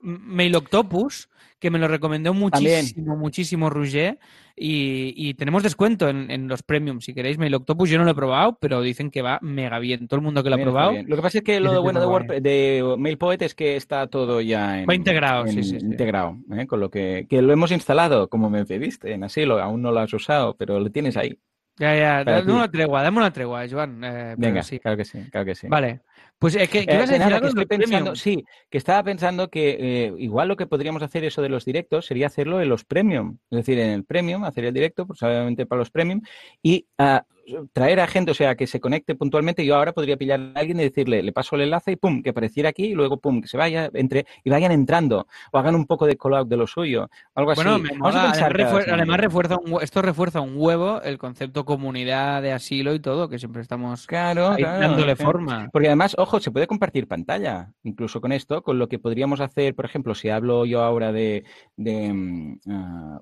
Mail 0.02 0.54
Octopus, 0.54 1.28
que 1.62 1.70
me 1.70 1.78
lo 1.78 1.86
recomendó 1.86 2.34
muchísimo, 2.34 3.16
muchísimo 3.16 3.70
Roger. 3.70 4.18
Y, 4.56 5.14
y 5.16 5.34
tenemos 5.34 5.62
descuento 5.62 6.08
en, 6.08 6.30
en 6.30 6.48
los 6.48 6.62
premium. 6.62 7.00
Si 7.00 7.14
queréis 7.14 7.38
Mail 7.38 7.54
Octopus, 7.54 7.88
yo 7.88 7.96
no 7.98 8.04
lo 8.04 8.10
he 8.10 8.14
probado, 8.14 8.58
pero 8.60 8.82
dicen 8.82 9.10
que 9.12 9.22
va 9.22 9.38
mega 9.40 9.78
bien. 9.78 10.08
Todo 10.08 10.18
el 10.18 10.24
mundo 10.24 10.42
que 10.42 10.50
lo 10.50 10.56
ha 10.56 10.58
probado. 10.58 10.92
Lo 11.06 11.16
que 11.16 11.22
pasa 11.22 11.38
es 11.38 11.44
que 11.44 11.60
lo 11.60 11.72
de 11.72 11.78
bueno 11.78 12.00
de, 12.00 12.06
Word- 12.06 12.40
de 12.42 12.96
MailPoet 12.98 13.42
es 13.42 13.54
que 13.54 13.76
está 13.76 14.08
todo 14.08 14.40
ya 14.40 14.80
en, 14.80 14.88
Va 14.90 14.94
integrado, 14.94 15.46
en- 15.46 15.52
sí, 15.52 15.62
sí, 15.62 15.78
sí. 15.80 15.86
integrado, 15.86 16.36
¿eh? 16.54 16.66
con 16.66 16.80
lo 16.80 16.90
que, 16.90 17.26
que 17.30 17.40
lo 17.40 17.52
hemos 17.52 17.70
instalado, 17.70 18.28
como 18.28 18.50
me 18.50 18.66
pediste, 18.66 19.12
en 19.12 19.22
asilo, 19.24 19.58
aún 19.62 19.80
no 19.80 19.92
lo 19.92 20.00
has 20.00 20.12
usado, 20.12 20.56
pero 20.56 20.80
lo 20.80 20.90
tienes 20.90 21.16
ahí. 21.16 21.38
Ya, 21.78 21.96
ya, 21.96 22.22
dame 22.24 22.52
una 22.52 22.70
tregua, 22.70 23.02
dame 23.02 23.16
una 23.18 23.32
tregua, 23.32 23.64
Joan. 23.70 24.04
eh, 24.04 24.34
Venga, 24.36 24.62
sí. 24.62 24.78
claro 24.80 24.96
que 24.98 25.06
sí, 25.06 25.18
claro 25.30 25.46
que 25.46 25.54
sí. 25.54 25.68
Vale. 25.68 26.00
Pues 26.42 26.56
es 26.56 26.68
que, 26.68 26.84
¿qué 26.84 26.92
Eh, 26.92 26.96
ibas 26.96 27.08
a 27.08 27.12
que 27.12 27.18
decir 27.20 27.34
algo 27.34 27.54
que 27.54 27.62
estoy 27.62 27.78
pensando, 27.78 28.16
sí, 28.16 28.44
que 28.68 28.78
estaba 28.78 29.04
pensando 29.04 29.48
que 29.48 29.76
eh, 29.78 30.12
igual 30.18 30.48
lo 30.48 30.56
que 30.56 30.66
podríamos 30.66 31.00
hacer 31.00 31.22
eso 31.22 31.40
de 31.40 31.48
los 31.48 31.64
directos 31.64 32.06
sería 32.06 32.26
hacerlo 32.26 32.60
en 32.60 32.68
los 32.68 32.84
premium, 32.84 33.38
es 33.48 33.58
decir, 33.58 33.78
en 33.78 33.90
el 33.90 34.04
premium, 34.04 34.42
hacer 34.42 34.64
el 34.64 34.74
directo, 34.74 35.06
pues 35.06 35.22
obviamente 35.22 35.66
para 35.66 35.78
los 35.78 35.92
premium, 35.92 36.20
y 36.60 36.88
ah, 36.98 37.24
traer 37.72 38.00
a 38.00 38.06
gente, 38.06 38.30
o 38.30 38.34
sea, 38.34 38.54
que 38.54 38.66
se 38.66 38.80
conecte 38.80 39.14
puntualmente. 39.14 39.64
Yo 39.64 39.76
ahora 39.76 39.92
podría 39.92 40.16
pillar 40.16 40.40
a 40.54 40.58
alguien 40.60 40.80
y 40.80 40.84
decirle, 40.84 41.22
le 41.22 41.32
paso 41.32 41.56
el 41.56 41.62
enlace 41.62 41.92
y 41.92 41.96
pum, 41.96 42.22
que 42.22 42.30
apareciera 42.30 42.68
aquí 42.70 42.86
y 42.86 42.94
luego 42.94 43.18
pum, 43.18 43.40
que 43.40 43.48
se 43.48 43.56
vaya, 43.56 43.90
entre 43.94 44.26
y 44.44 44.50
vayan 44.50 44.72
entrando 44.72 45.26
o 45.52 45.58
hagan 45.58 45.74
un 45.74 45.86
poco 45.86 46.06
de 46.06 46.16
call-out 46.16 46.48
de 46.48 46.56
lo 46.56 46.66
suyo, 46.66 47.08
algo 47.34 47.54
Bueno, 47.54 47.72
así. 47.74 47.82
me 47.82 47.90
Vamos 47.98 48.16
a 48.16 48.22
pensar 48.30 48.52
Además, 48.56 48.86
refuer- 48.86 49.16
refuerza 49.20 49.56
un, 49.58 49.82
esto 49.82 50.02
refuerza 50.02 50.40
un 50.40 50.54
huevo 50.56 51.00
el 51.02 51.18
concepto 51.18 51.64
comunidad 51.64 52.42
de 52.42 52.52
asilo 52.52 52.94
y 52.94 53.00
todo, 53.00 53.28
que 53.28 53.38
siempre 53.38 53.62
estamos 53.62 54.06
Claro, 54.06 54.54
claro, 54.56 54.80
dándole 54.80 55.16
forma. 55.16 55.68
Porque 55.72 55.88
además, 55.88 56.14
ojo, 56.18 56.40
se 56.40 56.50
puede 56.50 56.66
compartir 56.66 57.06
pantalla, 57.06 57.72
incluso 57.82 58.20
con 58.20 58.32
esto, 58.32 58.62
con 58.62 58.78
lo 58.78 58.88
que 58.88 58.98
podríamos 58.98 59.40
hacer, 59.40 59.74
por 59.74 59.84
ejemplo, 59.84 60.14
si 60.14 60.28
hablo 60.28 60.64
yo 60.64 60.82
ahora 60.82 61.12
de, 61.12 61.44
de 61.76 62.58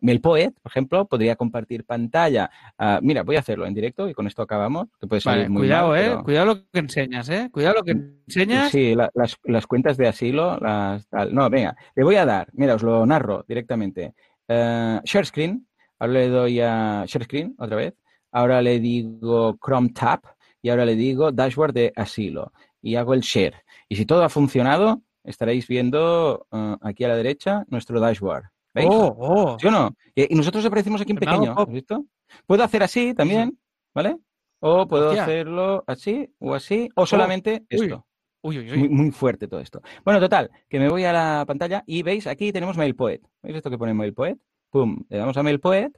MailPoet, 0.01 0.53
por 0.63 0.71
ejemplo, 0.71 1.05
podría 1.07 1.37
compartir 1.37 1.85
pantalla. 1.85 2.51
Ah, 2.79 3.01
mira, 3.03 3.23
voy 3.23 3.37
a 3.37 3.41
hacerlo 3.41 3.67
en 3.67 3.75
directo 3.75 4.09
y 4.09 4.15
con 4.21 4.27
esto 4.27 4.43
acabamos, 4.43 4.89
que 5.01 5.07
puede 5.07 5.23
salir 5.23 5.39
Vale, 5.45 5.49
muy 5.49 5.63
cuidado, 5.63 5.89
mal, 5.89 5.99
eh. 5.99 6.05
pero- 6.09 6.25
Cuidado 6.25 6.47
lo 6.47 6.57
que 6.71 6.79
enseñas, 6.79 7.29
eh. 7.31 7.49
Cuidado 7.51 7.75
lo 7.77 7.83
que 7.85 7.93
enseñas. 7.93 8.71
Sí, 8.71 8.95
la- 8.95 9.11
las, 9.15 9.39
las 9.45 9.67
cuentas 9.67 9.97
de 9.97 10.09
asilo, 10.09 10.59
las 10.59 11.09
tal. 11.09 11.35
No, 11.35 11.49
venga, 11.49 11.75
le 11.97 12.05
voy 12.05 12.17
a 12.17 12.27
dar, 12.27 12.49
mira, 12.53 12.75
os 12.75 12.83
lo 12.83 13.07
narro 13.07 13.43
directamente. 13.49 14.13
Eh, 14.47 15.01
share 15.05 15.25
screen, 15.25 15.67
ahora 15.99 16.13
le 16.13 16.29
doy 16.29 16.61
a 16.61 17.05
share 17.07 17.25
screen 17.25 17.55
otra 17.57 17.77
vez, 17.77 17.95
ahora 18.31 18.61
le 18.61 18.79
digo 18.79 19.57
Chrome 19.65 19.89
Tab 19.95 20.21
y 20.61 20.69
ahora 20.69 20.85
le 20.85 20.97
digo 20.97 21.33
dashboard 21.33 21.73
de 21.73 21.93
asilo 21.97 22.53
y 22.83 22.97
hago 22.97 23.15
el 23.15 23.23
share. 23.23 23.55
Y 23.89 23.97
si 23.97 24.05
todo 24.05 24.23
ha 24.23 24.29
funcionado, 24.29 25.01
estaréis 25.25 25.67
viendo 25.67 26.47
eh, 26.53 26.77
aquí 26.83 27.05
a 27.05 27.09
la 27.09 27.17
derecha 27.17 27.65
nuestro 27.69 27.99
dashboard. 27.99 28.45
¿Veis? 28.75 28.89
Oh, 28.91 29.17
oh. 29.19 29.57
¿Sí 29.59 29.67
o 29.67 29.71
no? 29.71 29.97
Y, 30.15 30.33
nosotros 30.35 30.65
aparecemos 30.67 31.01
aquí 31.01 31.13
en 31.13 31.19
hago 31.27 31.39
pequeño. 31.41 31.55
¿has 31.59 31.73
visto? 31.73 32.05
Puedo 32.47 32.63
hacer 32.63 32.83
así 32.85 33.15
también, 33.15 33.59
¿vale? 33.95 34.17
O 34.61 34.87
puedo 34.87 35.09
Hostia. 35.09 35.23
hacerlo 35.25 35.85
así 35.87 36.29
o 36.39 36.55
así, 36.55 36.89
o 36.95 37.07
solamente 37.07 37.65
uy. 37.71 37.87
esto. 37.87 38.07
Uy, 38.43 38.59
uy, 38.59 38.67
Es 38.67 38.73
uy. 38.73 38.79
muy, 38.81 38.89
muy 38.89 39.11
fuerte 39.11 39.49
todo 39.49 39.61
esto. 39.61 39.81
Bueno, 40.05 40.19
total, 40.21 40.51
que 40.69 40.79
me 40.79 40.89
voy 40.89 41.05
a 41.05 41.13
la 41.13 41.45
pantalla 41.47 41.83
y 41.87 42.03
veis, 42.03 42.27
aquí 42.27 42.53
tenemos 42.53 42.77
MailPoet. 42.77 43.21
¿Veis 43.43 43.57
esto 43.57 43.71
que 43.71 43.79
pone 43.79 43.93
MailPoet? 43.95 44.39
Pum, 44.71 45.03
le 45.09 45.19
damos 45.19 45.37
a 45.37 45.43
MailPoet 45.43 45.93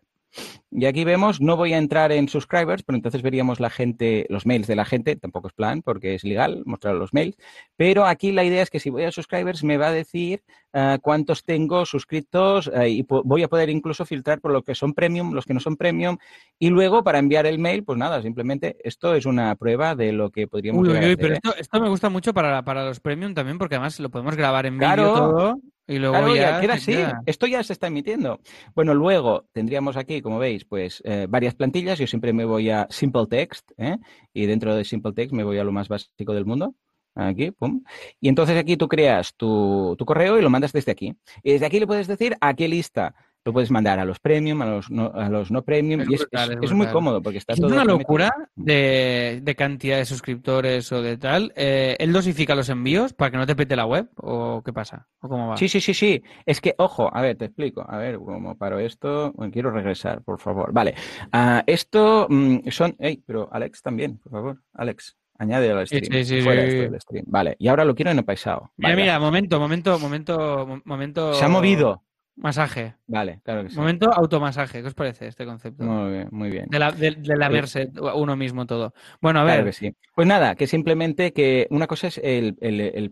y 0.71 0.87
aquí 0.87 1.05
vemos, 1.05 1.41
no 1.41 1.57
voy 1.57 1.73
a 1.75 1.79
entrar 1.79 2.13
en 2.13 2.29
subscribers, 2.29 2.83
pero 2.83 2.97
entonces 2.97 3.23
veríamos 3.23 3.61
la 3.61 3.71
gente, 3.71 4.27
los 4.29 4.47
mails 4.47 4.67
de 4.67 4.77
la 4.77 4.85
gente, 4.85 5.17
tampoco 5.17 5.49
es 5.49 5.55
plan 5.55 5.83
porque 5.83 6.15
es 6.15 6.25
legal 6.25 6.63
mostrar 6.65 6.95
los 6.95 7.13
mails, 7.13 7.37
pero 7.77 8.07
aquí 8.07 8.33
la 8.33 8.45
idea 8.45 8.63
es 8.63 8.71
que 8.71 8.81
si 8.81 8.91
voy 8.91 9.05
a 9.05 9.13
subscribers 9.13 9.65
me 9.65 9.77
va 9.77 9.89
a 9.89 9.93
decir 9.93 10.43
eh, 10.73 10.99
cuántos 11.03 11.45
tengo 11.45 11.85
suscritos 11.85 12.71
eh, 12.75 12.89
y 12.89 13.07
voy 13.07 13.43
a 13.43 13.49
poder 13.49 13.69
incluso 13.71 14.07
filtrar 14.07 14.41
por 14.41 14.53
lo 14.53 14.63
que 14.63 14.75
son 14.75 14.95
premium, 14.95 15.33
los 15.33 15.45
que 15.45 15.55
no 15.55 15.61
son 15.61 15.77
premium 15.77 16.17
y 16.59 16.71
luego 16.71 17.05
para 17.05 17.19
enviar 17.19 17.47
el 17.47 17.59
mail, 17.59 17.85
pues 17.85 17.99
nada, 17.99 18.23
simplemente 18.23 18.77
esto 18.83 19.15
es 19.15 19.27
una 19.27 19.55
prueba 19.57 19.95
de 19.95 20.13
lo 20.13 20.31
que 20.31 20.49
podríamos 20.49 20.83
Uy, 20.83 20.89
uy, 20.89 20.95
uy, 20.95 20.99
hacer, 20.99 21.19
pero 21.19 21.35
¿eh? 21.35 21.41
esto, 21.43 21.57
esto 21.59 21.81
me 21.81 21.89
gusta 21.89 22.09
mucho 22.09 22.33
para, 22.33 22.63
para 22.65 22.85
los 22.85 23.01
premium 23.01 23.35
también, 23.35 23.59
porque 23.59 23.75
además 23.75 24.01
lo 24.01 24.11
podemos 24.11 24.37
grabar 24.37 24.67
en 24.67 24.79
vídeo 24.79 24.95
Claro. 24.95 25.13
todo 25.15 25.61
y 25.87 25.99
luego 25.99 26.15
Claro, 26.15 26.37
ya, 26.37 26.61
queda 26.61 26.75
así. 26.75 26.97
Esto 27.27 27.47
ya 27.47 27.63
se 27.63 27.73
está 27.73 27.89
emitiendo. 27.89 28.41
Bueno, 28.75 28.95
luego 28.95 29.47
tendríamos 29.53 29.97
aquí, 29.97 30.23
como 30.23 30.39
veis, 30.39 30.65
pues 30.65 31.03
eh, 31.05 31.27
varias 31.29 31.55
plantillas. 31.55 31.99
Yo 31.99 32.07
siempre 32.07 32.33
me 32.33 32.45
voy 32.45 32.71
a 32.71 32.87
Simple 32.91 33.27
Text, 33.29 33.73
¿eh? 33.77 33.99
y 34.33 34.47
dentro 34.47 34.75
de 34.75 34.85
Simple 34.85 35.13
Text 35.13 35.33
me 35.33 35.45
voy 35.45 35.59
a 35.59 35.65
lo 35.65 35.73
más 35.73 35.89
básico 35.89 36.35
del 36.35 36.47
mundo. 36.47 36.75
Aquí, 37.15 37.51
pum. 37.51 37.83
Y 38.21 38.29
entonces 38.29 38.57
aquí 38.57 38.77
tú 38.77 38.89
creas 38.89 39.35
tu, 39.37 39.95
tu 39.99 40.05
correo 40.07 40.39
y 40.39 40.43
lo 40.43 40.49
mandas 40.49 40.73
desde 40.73 40.93
aquí. 40.93 41.15
Y 41.43 41.53
desde 41.53 41.67
aquí 41.67 41.79
le 41.79 41.87
puedes 41.87 42.07
decir 42.07 42.37
a 42.41 42.55
qué 42.55 42.69
lista. 42.69 43.15
Lo 43.45 43.53
puedes 43.53 43.73
mandar 43.73 43.99
a 43.99 44.05
los 44.05 44.21
premium, 44.21 44.63
a 44.63 44.67
los 44.67 44.89
no, 44.89 45.11
a 45.13 45.29
los 45.29 45.51
no 45.51 45.63
premium. 45.63 46.03
Es 46.03 46.11
y 46.11 46.15
es, 46.15 46.21
brutal, 46.21 46.51
es- 46.53 46.57
es 46.59 46.63
es 46.71 46.73
muy 46.77 46.87
cómodo 46.87 47.21
porque 47.21 47.39
está 47.39 47.55
Si 47.55 47.61
es 47.61 47.67
todo. 47.67 47.75
una 47.75 47.85
locura 47.85 48.31
de, 48.55 49.41
de 49.43 49.55
cantidad 49.57 49.97
de 49.97 50.05
suscriptores 50.05 50.93
o 50.93 51.03
de 51.03 51.17
tal. 51.17 51.53
Eh, 51.57 51.97
¿Él 51.99 52.13
dosifica 52.13 52.55
los 52.55 52.69
envíos 52.69 53.13
para 53.15 53.33
que 53.33 53.37
no 53.39 53.47
te 53.47 53.57
pete 53.57 53.75
la 53.75 53.85
web? 53.87 54.09
¿O 54.17 54.63
qué 54.65 54.73
pasa? 54.73 55.09
¿O 55.21 55.29
cómo 55.29 55.49
va? 55.49 55.57
Sí, 55.57 55.69
sí, 55.69 55.81
sí, 55.81 55.93
sí. 55.93 56.23
Es 56.47 56.61
que, 56.61 56.75
ojo, 56.79 57.11
a 57.13 57.21
ver, 57.21 57.37
te 57.37 57.47
explico. 57.47 57.85
A 57.89 57.97
ver, 57.99 58.17
cómo 58.19 58.57
paro 58.57 58.79
esto. 58.79 59.33
Bueno, 59.33 59.53
quiero 59.53 59.73
regresar, 59.73 60.23
por 60.23 60.39
favor. 60.39 60.73
Vale. 60.73 60.95
Ah, 61.33 61.65
esto 61.67 62.29
mm, 62.31 62.69
son. 62.71 62.95
Ey, 63.01 63.23
pero 63.27 63.49
Alex 63.53 63.83
también, 63.83 64.19
por 64.19 64.31
favor. 64.31 64.59
Alex, 64.75 65.17
añade 65.37 65.69
al 65.73 65.85
stream. 65.85 66.05
sí, 66.13 66.25
sí, 66.25 66.41
Fuera 66.43 66.63
sí. 66.63 66.69
esto 66.69 66.93
del 66.93 67.01
stream. 67.01 67.25
Vale. 67.27 67.57
Y 67.59 67.67
ahora 67.67 67.85
lo 67.85 67.97
quiero 67.97 68.13
en 68.13 68.19
el 68.19 68.25
paisado. 68.25 68.71
Mira, 68.77 68.91
Vale, 68.91 69.03
mira, 69.03 69.19
momento, 69.19 69.59
momento, 69.59 69.99
momento, 69.99 70.65
mo- 70.67 70.83
momento. 70.85 71.35
Se 71.35 71.45
ha 71.45 71.49
movido. 71.49 72.05
Masaje. 72.37 72.95
Vale, 73.07 73.41
claro 73.45 73.63
que 73.63 73.71
sí. 73.71 73.77
Momento 73.77 74.11
automasaje. 74.13 74.81
¿Qué 74.81 74.89
os 74.89 74.95
parece 74.95 75.27
este 75.29 75.45
concepto? 75.45 75.85
Muy 75.85 76.11
bien, 76.13 76.29
muy 76.31 76.51
bien. 76.51 76.67
De, 76.71 76.79
la, 76.79 76.91
de, 76.91 77.11
de 77.13 77.37
lamerse 77.37 77.91
uno 78.15 78.37
mismo 78.37 78.65
todo. 78.67 78.95
Bueno, 79.21 79.41
a 79.41 79.45
Claro 79.45 79.65
ver. 79.65 79.73
que 79.73 79.79
sí. 79.79 79.95
Pues 80.15 80.27
nada, 80.27 80.55
que 80.55 80.67
simplemente 80.67 81.33
que 81.33 81.67
una 81.71 81.87
cosa 81.87 82.07
es 82.09 82.19
el, 82.19 82.57
el- 82.61 82.81
el 82.81 83.11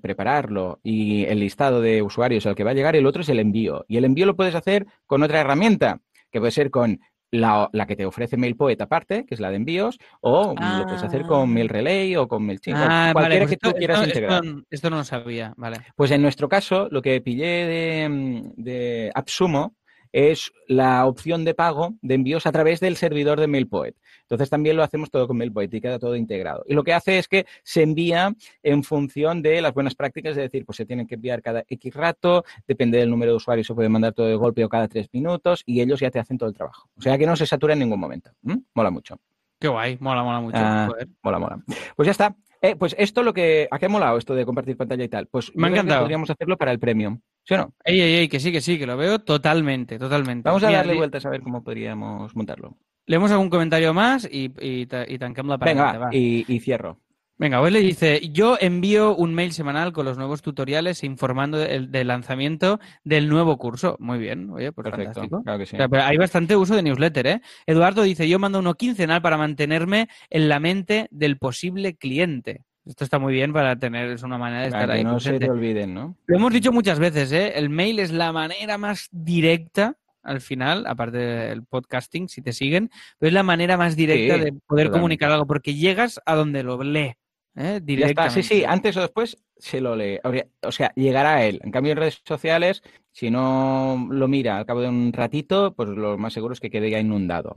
prepararlo 0.00 0.80
y 0.82 1.24
el 1.24 1.40
listado 1.40 1.80
de 1.80 2.02
usuarios 2.02 2.46
al 2.46 2.54
que 2.54 2.64
va 2.64 2.70
a 2.70 2.74
llegar, 2.74 2.96
el 2.96 3.06
otro 3.06 3.22
es 3.22 3.28
el 3.28 3.38
envío. 3.38 3.84
Y 3.86 3.96
el 3.98 4.04
envío 4.04 4.26
lo 4.26 4.36
puedes 4.36 4.54
hacer 4.54 4.86
con 5.06 5.22
otra 5.22 5.40
herramienta, 5.40 6.00
que 6.30 6.40
puede 6.40 6.52
ser 6.52 6.70
con 6.70 7.00
la, 7.34 7.68
la 7.72 7.86
que 7.86 7.96
te 7.96 8.06
ofrece 8.06 8.36
MailPoet 8.36 8.80
aparte, 8.80 9.24
que 9.26 9.34
es 9.34 9.40
la 9.40 9.50
de 9.50 9.56
envíos, 9.56 9.98
o 10.20 10.54
lo 10.54 10.84
puedes 10.86 11.02
hacer 11.02 11.22
con 11.26 11.42
Ah. 11.42 11.46
MailRelay 11.46 12.16
o 12.16 12.28
con 12.28 12.44
MailChimp, 12.46 12.76
Ah, 12.78 13.12
vale, 13.12 13.12
cualquiera 13.14 13.44
pues 13.46 13.50
que 13.50 13.56
tú 13.56 13.72
quieras 13.76 13.98
esto- 13.98 14.08
integrar. 14.08 14.44
esto- 14.44 14.62
esto 14.70 14.90
no 14.90 14.96
lo 14.96 15.04
sabía, 15.04 15.52
vale. 15.56 15.78
Pues 15.96 16.10
en 16.10 16.22
nuestro 16.22 16.48
caso, 16.48 16.88
lo 16.90 17.02
que 17.02 17.20
pillé 17.20 17.44
de, 17.66 18.42
de 18.56 19.10
AppSumo 19.14 19.74
es 20.14 20.52
la 20.68 21.06
opción 21.06 21.44
de 21.44 21.54
pago 21.54 21.94
de 22.00 22.14
envíos 22.14 22.46
a 22.46 22.52
través 22.52 22.78
del 22.78 22.96
servidor 22.96 23.40
de 23.40 23.48
MailPoet. 23.48 23.96
Entonces 24.22 24.48
también 24.48 24.76
lo 24.76 24.84
hacemos 24.84 25.10
todo 25.10 25.26
con 25.26 25.36
MailPoet 25.36 25.74
y 25.74 25.80
queda 25.80 25.98
todo 25.98 26.14
integrado. 26.14 26.62
Y 26.68 26.74
lo 26.74 26.84
que 26.84 26.92
hace 26.92 27.18
es 27.18 27.26
que 27.26 27.46
se 27.64 27.82
envía 27.82 28.32
en 28.62 28.84
función 28.84 29.42
de 29.42 29.60
las 29.60 29.74
buenas 29.74 29.96
prácticas, 29.96 30.30
es 30.30 30.36
decir, 30.36 30.64
pues 30.64 30.76
se 30.76 30.86
tienen 30.86 31.08
que 31.08 31.16
enviar 31.16 31.42
cada 31.42 31.64
X 31.68 31.92
rato, 31.94 32.44
depende 32.68 32.98
del 32.98 33.10
número 33.10 33.32
de 33.32 33.36
usuarios, 33.38 33.66
se 33.66 33.74
puede 33.74 33.88
mandar 33.88 34.12
todo 34.12 34.28
de 34.28 34.36
golpe 34.36 34.64
o 34.64 34.68
cada 34.68 34.86
tres 34.86 35.08
minutos 35.12 35.64
y 35.66 35.80
ellos 35.80 35.98
ya 35.98 36.12
te 36.12 36.20
hacen 36.20 36.38
todo 36.38 36.48
el 36.48 36.54
trabajo. 36.54 36.88
O 36.96 37.02
sea 37.02 37.18
que 37.18 37.26
no 37.26 37.34
se 37.34 37.44
satura 37.44 37.72
en 37.72 37.80
ningún 37.80 37.98
momento. 37.98 38.30
¿Mm? 38.42 38.58
Mola 38.72 38.92
mucho. 38.92 39.18
Qué 39.58 39.66
guay, 39.66 39.98
mola, 39.98 40.22
mola 40.22 40.40
mucho. 40.40 40.58
Ah. 40.60 40.88
Mola, 41.22 41.38
mola. 41.40 41.64
Pues 41.96 42.06
ya 42.06 42.12
está. 42.12 42.36
Eh, 42.64 42.76
pues 42.76 42.94
esto 42.98 43.22
lo 43.22 43.32
que... 43.32 43.68
¿A 43.70 43.78
qué 43.78 43.86
ha 43.86 43.88
molado 43.88 44.16
esto 44.18 44.34
de 44.34 44.44
compartir 44.46 44.76
pantalla 44.76 45.04
y 45.04 45.08
tal? 45.08 45.26
Pues 45.26 45.52
Me 45.54 45.66
ha 45.66 45.70
encantado. 45.70 46.00
podríamos 46.02 46.30
hacerlo 46.30 46.56
para 46.56 46.72
el 46.72 46.78
premium. 46.78 47.20
¿Sí 47.44 47.54
o 47.54 47.58
no? 47.58 47.74
Ey, 47.84 48.00
ey, 48.00 48.14
ey, 48.14 48.28
que 48.28 48.40
sí, 48.40 48.50
que 48.52 48.60
sí, 48.62 48.78
que 48.78 48.86
lo 48.86 48.96
veo 48.96 49.18
totalmente, 49.18 49.98
totalmente. 49.98 50.48
Vamos 50.48 50.62
a 50.64 50.68
Mira, 50.68 50.78
darle 50.78 50.94
vueltas 50.94 51.26
a 51.26 51.30
ver 51.30 51.42
cómo 51.42 51.62
podríamos 51.62 52.34
montarlo. 52.34 52.78
Leemos 53.06 53.30
algún 53.32 53.50
comentario 53.50 53.92
más 53.92 54.24
y, 54.24 54.50
y, 54.60 54.88
y 55.08 55.18
tanquem 55.18 55.46
la 55.46 55.58
Venga, 55.58 55.84
parada. 55.84 56.06
va, 56.06 56.14
y, 56.14 56.44
y 56.48 56.60
cierro. 56.60 57.00
Venga, 57.36 57.60
hoy 57.60 57.72
le 57.72 57.80
dice, 57.80 58.20
yo 58.32 58.56
envío 58.60 59.16
un 59.16 59.34
mail 59.34 59.52
semanal 59.52 59.92
con 59.92 60.04
los 60.04 60.16
nuevos 60.16 60.40
tutoriales 60.40 61.02
informando 61.02 61.58
del, 61.58 61.90
del 61.90 62.06
lanzamiento 62.06 62.78
del 63.02 63.28
nuevo 63.28 63.58
curso. 63.58 63.96
Muy 63.98 64.18
bien, 64.18 64.50
oye, 64.50 64.70
pues 64.70 64.84
Perfecto. 64.84 65.14
fantástico. 65.14 65.42
Claro 65.42 65.58
que 65.58 65.66
sí. 65.66 65.74
O 65.74 65.78
sea, 65.78 65.88
pero 65.88 66.04
hay 66.04 66.16
bastante 66.16 66.54
uso 66.54 66.76
de 66.76 66.82
newsletter, 66.84 67.26
¿eh? 67.26 67.40
Eduardo 67.66 68.02
dice, 68.02 68.28
yo 68.28 68.38
mando 68.38 68.60
uno 68.60 68.74
quincenal 68.74 69.20
para 69.20 69.36
mantenerme 69.36 70.08
en 70.30 70.48
la 70.48 70.60
mente 70.60 71.08
del 71.10 71.36
posible 71.36 71.96
cliente. 71.96 72.62
Esto 72.86 73.02
está 73.02 73.18
muy 73.18 73.32
bien 73.32 73.52
para 73.52 73.76
tener, 73.76 74.10
es 74.10 74.22
una 74.22 74.38
manera 74.38 74.60
de 74.62 74.68
estar 74.68 74.86
que 74.86 74.92
ahí 74.92 75.04
no 75.04 75.18
se 75.18 75.38
te 75.38 75.50
olviden, 75.50 75.92
¿no? 75.92 76.16
Lo 76.26 76.36
hemos 76.36 76.52
dicho 76.52 76.70
muchas 76.70 77.00
veces, 77.00 77.32
¿eh? 77.32 77.54
El 77.56 77.68
mail 77.68 77.98
es 77.98 78.12
la 78.12 78.30
manera 78.30 78.78
más 78.78 79.08
directa, 79.10 79.96
al 80.22 80.40
final, 80.40 80.86
aparte 80.86 81.18
del 81.18 81.64
podcasting, 81.64 82.28
si 82.28 82.42
te 82.42 82.52
siguen, 82.52 82.90
pero 83.18 83.28
es 83.28 83.34
la 83.34 83.42
manera 83.42 83.76
más 83.76 83.96
directa 83.96 84.34
Sí, 84.36 84.40
de 84.40 84.52
poder 84.52 84.60
totalmente. 84.66 84.90
comunicar 84.92 85.30
algo, 85.32 85.46
porque 85.46 85.74
llegas 85.74 86.20
a 86.26 86.34
donde 86.36 86.62
lo 86.62 86.82
lee, 86.82 87.14
¿eh? 87.56 87.62
Ya 87.62 87.72
está. 87.72 87.80
Directamente. 87.84 88.42
Sí, 88.42 88.54
sí, 88.56 88.64
antes 88.64 88.96
o 88.96 89.00
después 89.00 89.36
se 89.56 89.80
lo 89.80 89.96
lee. 89.96 90.18
O 90.62 90.72
sea, 90.72 90.92
llegará 90.96 91.36
a 91.36 91.44
él. 91.44 91.60
En 91.62 91.70
cambio, 91.70 91.92
en 91.92 91.98
redes 91.98 92.20
sociales, 92.26 92.82
si 93.12 93.30
no 93.30 94.08
lo 94.10 94.26
mira 94.28 94.56
al 94.58 94.66
cabo 94.66 94.80
de 94.80 94.88
un 94.88 95.12
ratito, 95.12 95.72
pues 95.74 95.88
lo 95.88 96.18
más 96.18 96.32
seguro 96.32 96.52
es 96.52 96.60
que 96.60 96.70
quede 96.70 96.90
ya 96.90 96.98
inundado. 96.98 97.56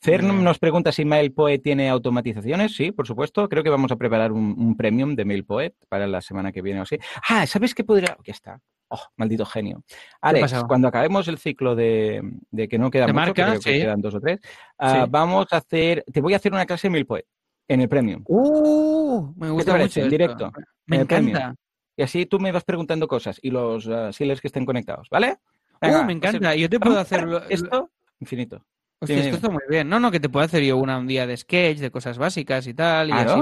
Cern 0.00 0.42
nos 0.44 0.58
pregunta 0.58 0.92
si 0.92 1.04
MailPoet 1.04 1.62
tiene 1.62 1.88
automatizaciones. 1.88 2.74
Sí, 2.74 2.90
por 2.92 3.06
supuesto. 3.06 3.48
Creo 3.48 3.62
que 3.62 3.70
vamos 3.70 3.92
a 3.92 3.96
preparar 3.96 4.32
un, 4.32 4.54
un 4.58 4.76
premium 4.76 5.14
de 5.14 5.24
MailPoet 5.24 5.74
para 5.88 6.06
la 6.06 6.20
semana 6.20 6.52
que 6.52 6.62
viene 6.62 6.80
o 6.80 6.82
así. 6.82 6.98
Ah, 7.28 7.46
¿sabes 7.46 7.74
qué 7.74 7.84
podría...? 7.84 8.16
Aquí 8.18 8.32
está. 8.32 8.60
Oh, 8.92 9.00
maldito 9.16 9.46
genio. 9.46 9.84
Alex, 10.20 10.64
cuando 10.66 10.88
acabemos 10.88 11.28
el 11.28 11.38
ciclo 11.38 11.76
de, 11.76 12.20
de 12.50 12.66
que 12.66 12.76
no 12.76 12.90
queda 12.90 13.06
De 13.06 13.12
mucho, 13.12 13.20
marca, 13.26 13.46
creo 13.46 13.60
que 13.60 13.72
sí. 13.74 13.78
quedan 13.78 14.00
dos 14.00 14.16
o 14.16 14.20
tres, 14.20 14.40
ah, 14.78 15.04
Sí. 15.04 15.10
vamos 15.10 15.46
a 15.52 15.58
hacer... 15.58 16.04
Te 16.12 16.20
voy 16.20 16.32
a 16.32 16.36
hacer 16.38 16.52
una 16.52 16.66
clase 16.66 16.88
de 16.88 16.90
MailPoet 16.90 17.24
en 17.72 17.80
el 17.80 17.88
premium. 17.88 18.22
¡Uh! 18.26 19.32
Me 19.36 19.50
gusta 19.50 19.72
parece? 19.72 20.00
mucho 20.00 20.04
En 20.06 20.10
directo, 20.10 20.52
Me 20.86 20.96
en 20.96 21.00
el 21.02 21.06
premium. 21.06 21.36
encanta. 21.36 21.54
Y 21.96 22.02
así 22.02 22.26
tú 22.26 22.38
me 22.40 22.50
vas 22.52 22.64
preguntando 22.64 23.06
cosas 23.06 23.38
y 23.42 23.50
los 23.50 23.86
uh, 23.86 24.12
sealers 24.12 24.40
que 24.40 24.48
estén 24.48 24.64
conectados, 24.66 25.08
¿vale? 25.10 25.38
Uh, 25.82 25.86
me 25.86 25.90
ser- 25.90 26.10
encanta. 26.10 26.56
Y 26.56 26.60
yo 26.62 26.68
te 26.68 26.80
puedo 26.80 26.98
hacer... 26.98 27.26
esto 27.48 27.90
infinito. 28.18 28.64
Hostia, 29.02 29.18
esto 29.18 29.36
está 29.36 29.48
muy 29.48 29.62
bien. 29.68 29.88
No, 29.88 29.98
no, 29.98 30.10
que 30.10 30.20
te 30.20 30.28
puedo 30.28 30.44
hacer 30.44 30.62
yo 30.62 30.76
una 30.76 30.98
un 30.98 31.06
día 31.06 31.26
de 31.26 31.36
sketch, 31.36 31.78
de 31.78 31.90
cosas 31.90 32.18
básicas 32.18 32.66
y 32.66 32.74
tal. 32.74 33.08
Y 33.08 33.12
así. 33.12 33.40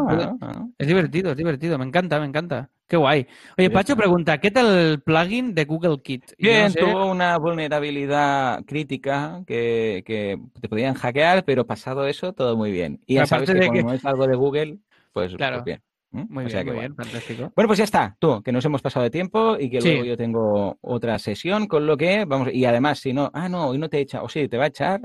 Es 0.79 0.87
divertido, 0.87 1.33
es 1.33 1.37
divertido. 1.37 1.79
Me 1.79 1.85
encanta, 1.85 2.21
me 2.21 2.27
encanta. 2.27 2.71
Qué 2.89 2.97
guay. 2.97 3.27
Oye, 3.59 3.69
Pacho 3.69 3.97
pregunta, 3.97 4.39
¿qué 4.39 4.51
tal 4.51 4.67
el 4.67 5.03
plugin 5.03 5.55
de 5.55 5.67
Google 5.67 5.99
Kit? 6.03 6.25
No 6.31 6.35
Bien, 6.39 6.73
sé- 6.73 6.81
tuvo 6.81 7.05
una 7.11 7.37
vulnerabilidad 7.37 8.65
crítica 8.65 9.43
que, 9.47 10.03
que 10.07 10.41
te 10.59 10.69
podían 10.71 10.95
hackear, 10.95 11.45
pero 11.45 11.67
pasado 11.67 12.07
eso, 12.07 12.33
todo 12.33 12.57
muy 12.57 12.73
bien. 12.73 13.01
Y 13.07 13.17
ya 13.17 13.27
sabes 13.27 13.49
que 13.51 13.55
de 13.55 13.61
que- 13.61 13.67
cuando 13.83 13.93
es 13.93 14.05
algo 14.07 14.27
de 14.27 14.37
Google, 14.37 14.79
pues, 15.13 15.35
Claro. 15.37 15.57
pues 15.57 15.65
bien. 15.67 15.83
¿Mm? 16.11 16.25
Muy 16.31 16.45
O 16.45 16.47
bien, 16.47 16.51
sea 16.51 16.65
muy 16.65 16.73
bueno. 16.75 16.81
bien, 16.81 16.97
fantástico. 16.97 17.53
Bueno, 17.55 17.67
pues 17.69 17.79
ya 17.79 17.85
está, 17.85 18.17
tú, 18.19 18.43
que 18.43 18.51
nos 18.51 18.65
hemos 18.65 18.81
pasado 18.81 19.05
de 19.05 19.11
tiempo 19.11 19.57
y 19.61 19.69
que 19.69 19.81
Sí. 19.83 19.89
luego 19.91 20.05
yo 20.05 20.17
tengo 20.17 20.79
otra 20.81 21.19
sesión, 21.19 21.67
con 21.67 21.87
lo 21.87 21.97
que 21.99 22.25
vamos, 22.25 22.49
y 22.53 22.65
además, 22.65 22.99
si 23.01 23.13
no, 23.13 23.31
ah, 23.35 23.49
no, 23.49 23.67
hoy 23.69 23.79
no 23.79 23.89
te 23.91 24.01
echa, 24.01 24.23
o 24.23 24.29
sí, 24.29 24.49
te 24.49 24.57
va 24.57 24.65
a 24.65 24.69
echar 24.69 25.01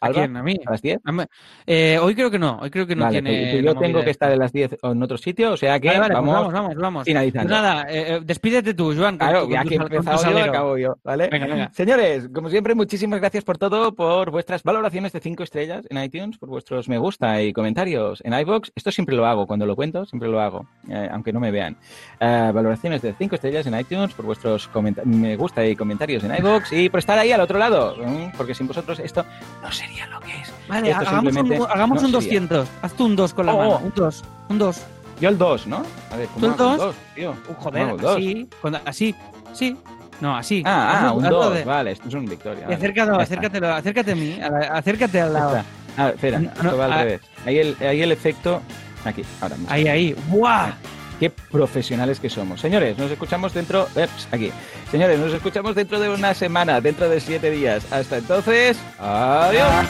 ¿A 0.00 0.10
quién? 0.12 0.36
¿A 0.36 0.42
mí? 0.44 0.56
a 0.64 0.70
las 0.70 0.80
10. 0.80 1.00
A 1.04 1.10
mí- 1.10 1.24
eh, 1.66 1.98
hoy 2.00 2.14
creo 2.14 2.30
que 2.30 2.38
no, 2.38 2.58
hoy 2.62 2.70
creo 2.70 2.86
que 2.86 2.94
no 2.94 3.02
vale, 3.04 3.20
tiene. 3.20 3.50
pues, 3.50 3.64
yo 3.64 3.74
tengo 3.74 4.04
que 4.04 4.10
estar 4.10 4.28
esta. 4.28 4.32
en 4.34 4.38
las 4.38 4.52
10 4.52 4.76
en 4.80 5.02
otro 5.02 5.18
sitio, 5.18 5.52
o 5.52 5.56
sea 5.56 5.80
que 5.80 5.88
Vale, 5.88 5.98
vale, 6.00 6.14
pues 6.14 6.24
vamos, 6.26 6.52
vamos, 6.52 6.74
vamos. 6.76 7.04
Pues 7.04 7.46
nada, 7.46 7.82
eh, 7.90 8.14
eh, 8.14 8.20
despídete 8.24 8.74
tú, 8.74 8.94
Joan. 8.96 9.18
Claro, 9.18 9.44
tu- 9.44 9.50
ya 9.50 9.64
que 9.64 9.74
he 9.74 9.76
empezado 9.76 10.30
yo, 10.30 10.44
acabo 10.44 10.78
yo, 10.78 10.96
¿vale? 11.02 11.28
Venga, 11.30 11.46
venga. 11.46 11.70
Señores, 11.72 12.28
como 12.32 12.48
siempre, 12.48 12.74
muchísimas 12.76 13.18
gracias 13.20 13.42
por 13.44 13.58
todo, 13.58 13.94
por 13.94 14.30
vuestras 14.30 14.62
valoraciones 14.62 15.12
de 15.12 15.20
5 15.20 15.42
estrellas 15.42 15.84
en 15.90 16.02
iTunes, 16.02 16.38
por 16.38 16.48
vuestros 16.48 16.88
me 16.88 16.98
gusta 16.98 17.42
y 17.42 17.52
comentarios 17.52 18.22
en 18.24 18.34
iVoox. 18.34 18.70
Esto 18.76 18.92
siempre 18.92 19.16
lo 19.16 19.26
hago, 19.26 19.46
cuando 19.48 19.66
lo 19.66 19.74
cuento, 19.74 19.97
siempre 20.06 20.28
lo 20.28 20.40
hago, 20.40 20.66
eh, 20.88 21.08
aunque 21.12 21.32
no 21.32 21.40
me 21.40 21.50
vean. 21.50 21.76
Eh, 22.20 22.50
valoraciones 22.54 23.02
de 23.02 23.14
5 23.14 23.34
estrellas 23.34 23.66
en 23.66 23.78
iTunes, 23.78 24.12
por 24.14 24.24
vuestros 24.26 24.68
me 25.04 25.36
gusta 25.36 25.64
y 25.66 25.74
comentarios 25.76 26.24
en 26.24 26.34
iVoox 26.36 26.72
y 26.72 26.88
por 26.88 26.98
estar 27.00 27.18
ahí 27.18 27.32
al 27.32 27.40
otro 27.40 27.58
lado, 27.58 27.96
¿eh? 28.02 28.32
porque 28.36 28.54
sin 28.54 28.66
vosotros 28.68 28.98
esto 28.98 29.24
no 29.62 29.70
sería 29.72 30.06
lo 30.06 30.20
que 30.20 30.32
es. 30.40 30.52
Vale, 30.68 30.90
Esto 30.90 31.08
hagamos 31.08 31.34
un, 31.36 31.52
hagamos 31.70 32.02
no 32.02 32.08
un 32.08 32.22
sería. 32.22 32.40
200. 32.40 32.68
Haz 32.82 32.92
tú 32.94 33.06
un 33.06 33.16
2 33.16 33.34
con 33.34 33.46
la 33.46 33.54
Oh, 33.54 33.58
mano. 33.58 33.70
oh. 33.76 33.78
Un 33.86 33.92
2. 33.94 34.24
Un 34.50 34.58
2. 34.58 34.86
Yo 35.20 35.28
el 35.30 35.38
2, 35.38 35.66
¿no? 35.66 35.82
A 36.12 36.16
ver, 36.16 36.28
¿cómo 36.28 36.40
¿Tú 36.40 36.46
el 36.46 36.52
hago 36.52 36.72
el 36.72 36.76
dos? 36.78 36.86
2, 36.86 36.96
tío? 37.14 37.30
Uh, 37.30 37.34
¿Cómo 37.46 37.58
joder, 37.60 37.88
el 37.88 38.06
así. 38.06 38.48
con- 38.62 38.74
así. 38.76 39.14
Sí. 39.52 39.76
No, 40.20 40.36
así. 40.36 40.62
Ah, 40.66 41.06
ah, 41.08 41.12
un 41.12 41.24
hazlo 41.24 41.44
2, 41.44 41.54
de- 41.54 41.64
vale, 41.64 41.90
esto 41.92 42.08
es 42.08 42.14
un 42.14 42.26
victoria. 42.26 42.64
vale. 42.64 42.74
acércalo, 42.74 43.20
acércatelo, 43.20 43.68
acércate 43.72 44.12
a 44.12 44.14
mí. 44.16 44.38
a 44.40 44.50
la- 44.50 44.58
acércate 44.78 45.20
al 45.20 45.32
lado. 45.32 45.62
Ah, 45.96 46.10
espera, 46.10 46.38
No, 46.38 46.50
esto 46.50 46.76
va 46.76 46.84
al 46.84 46.92
ah. 46.92 46.98
revés. 47.04 47.20
Ahí 47.46 47.58
el, 47.58 47.76
ahí 47.80 48.02
el 48.02 48.12
efecto. 48.12 48.60
Aquí, 49.04 49.24
ahora 49.40 49.56
mismo. 49.56 49.72
Ahí, 49.72 49.88
ahí. 49.88 50.16
¡Buah! 50.28 50.72
Qué 51.18 51.30
profesionales 51.30 52.20
que 52.20 52.30
somos. 52.30 52.60
Señores, 52.60 52.96
nos 52.96 53.10
escuchamos 53.10 53.52
dentro. 53.52 53.88
Eps, 53.96 54.28
aquí. 54.30 54.52
Señores, 54.90 55.18
nos 55.18 55.32
escuchamos 55.32 55.74
dentro 55.74 55.98
de 55.98 56.08
una 56.10 56.32
semana, 56.32 56.80
dentro 56.80 57.08
de 57.08 57.20
siete 57.20 57.50
días. 57.50 57.84
Hasta 57.92 58.18
entonces, 58.18 58.78
adiós. 58.98 59.86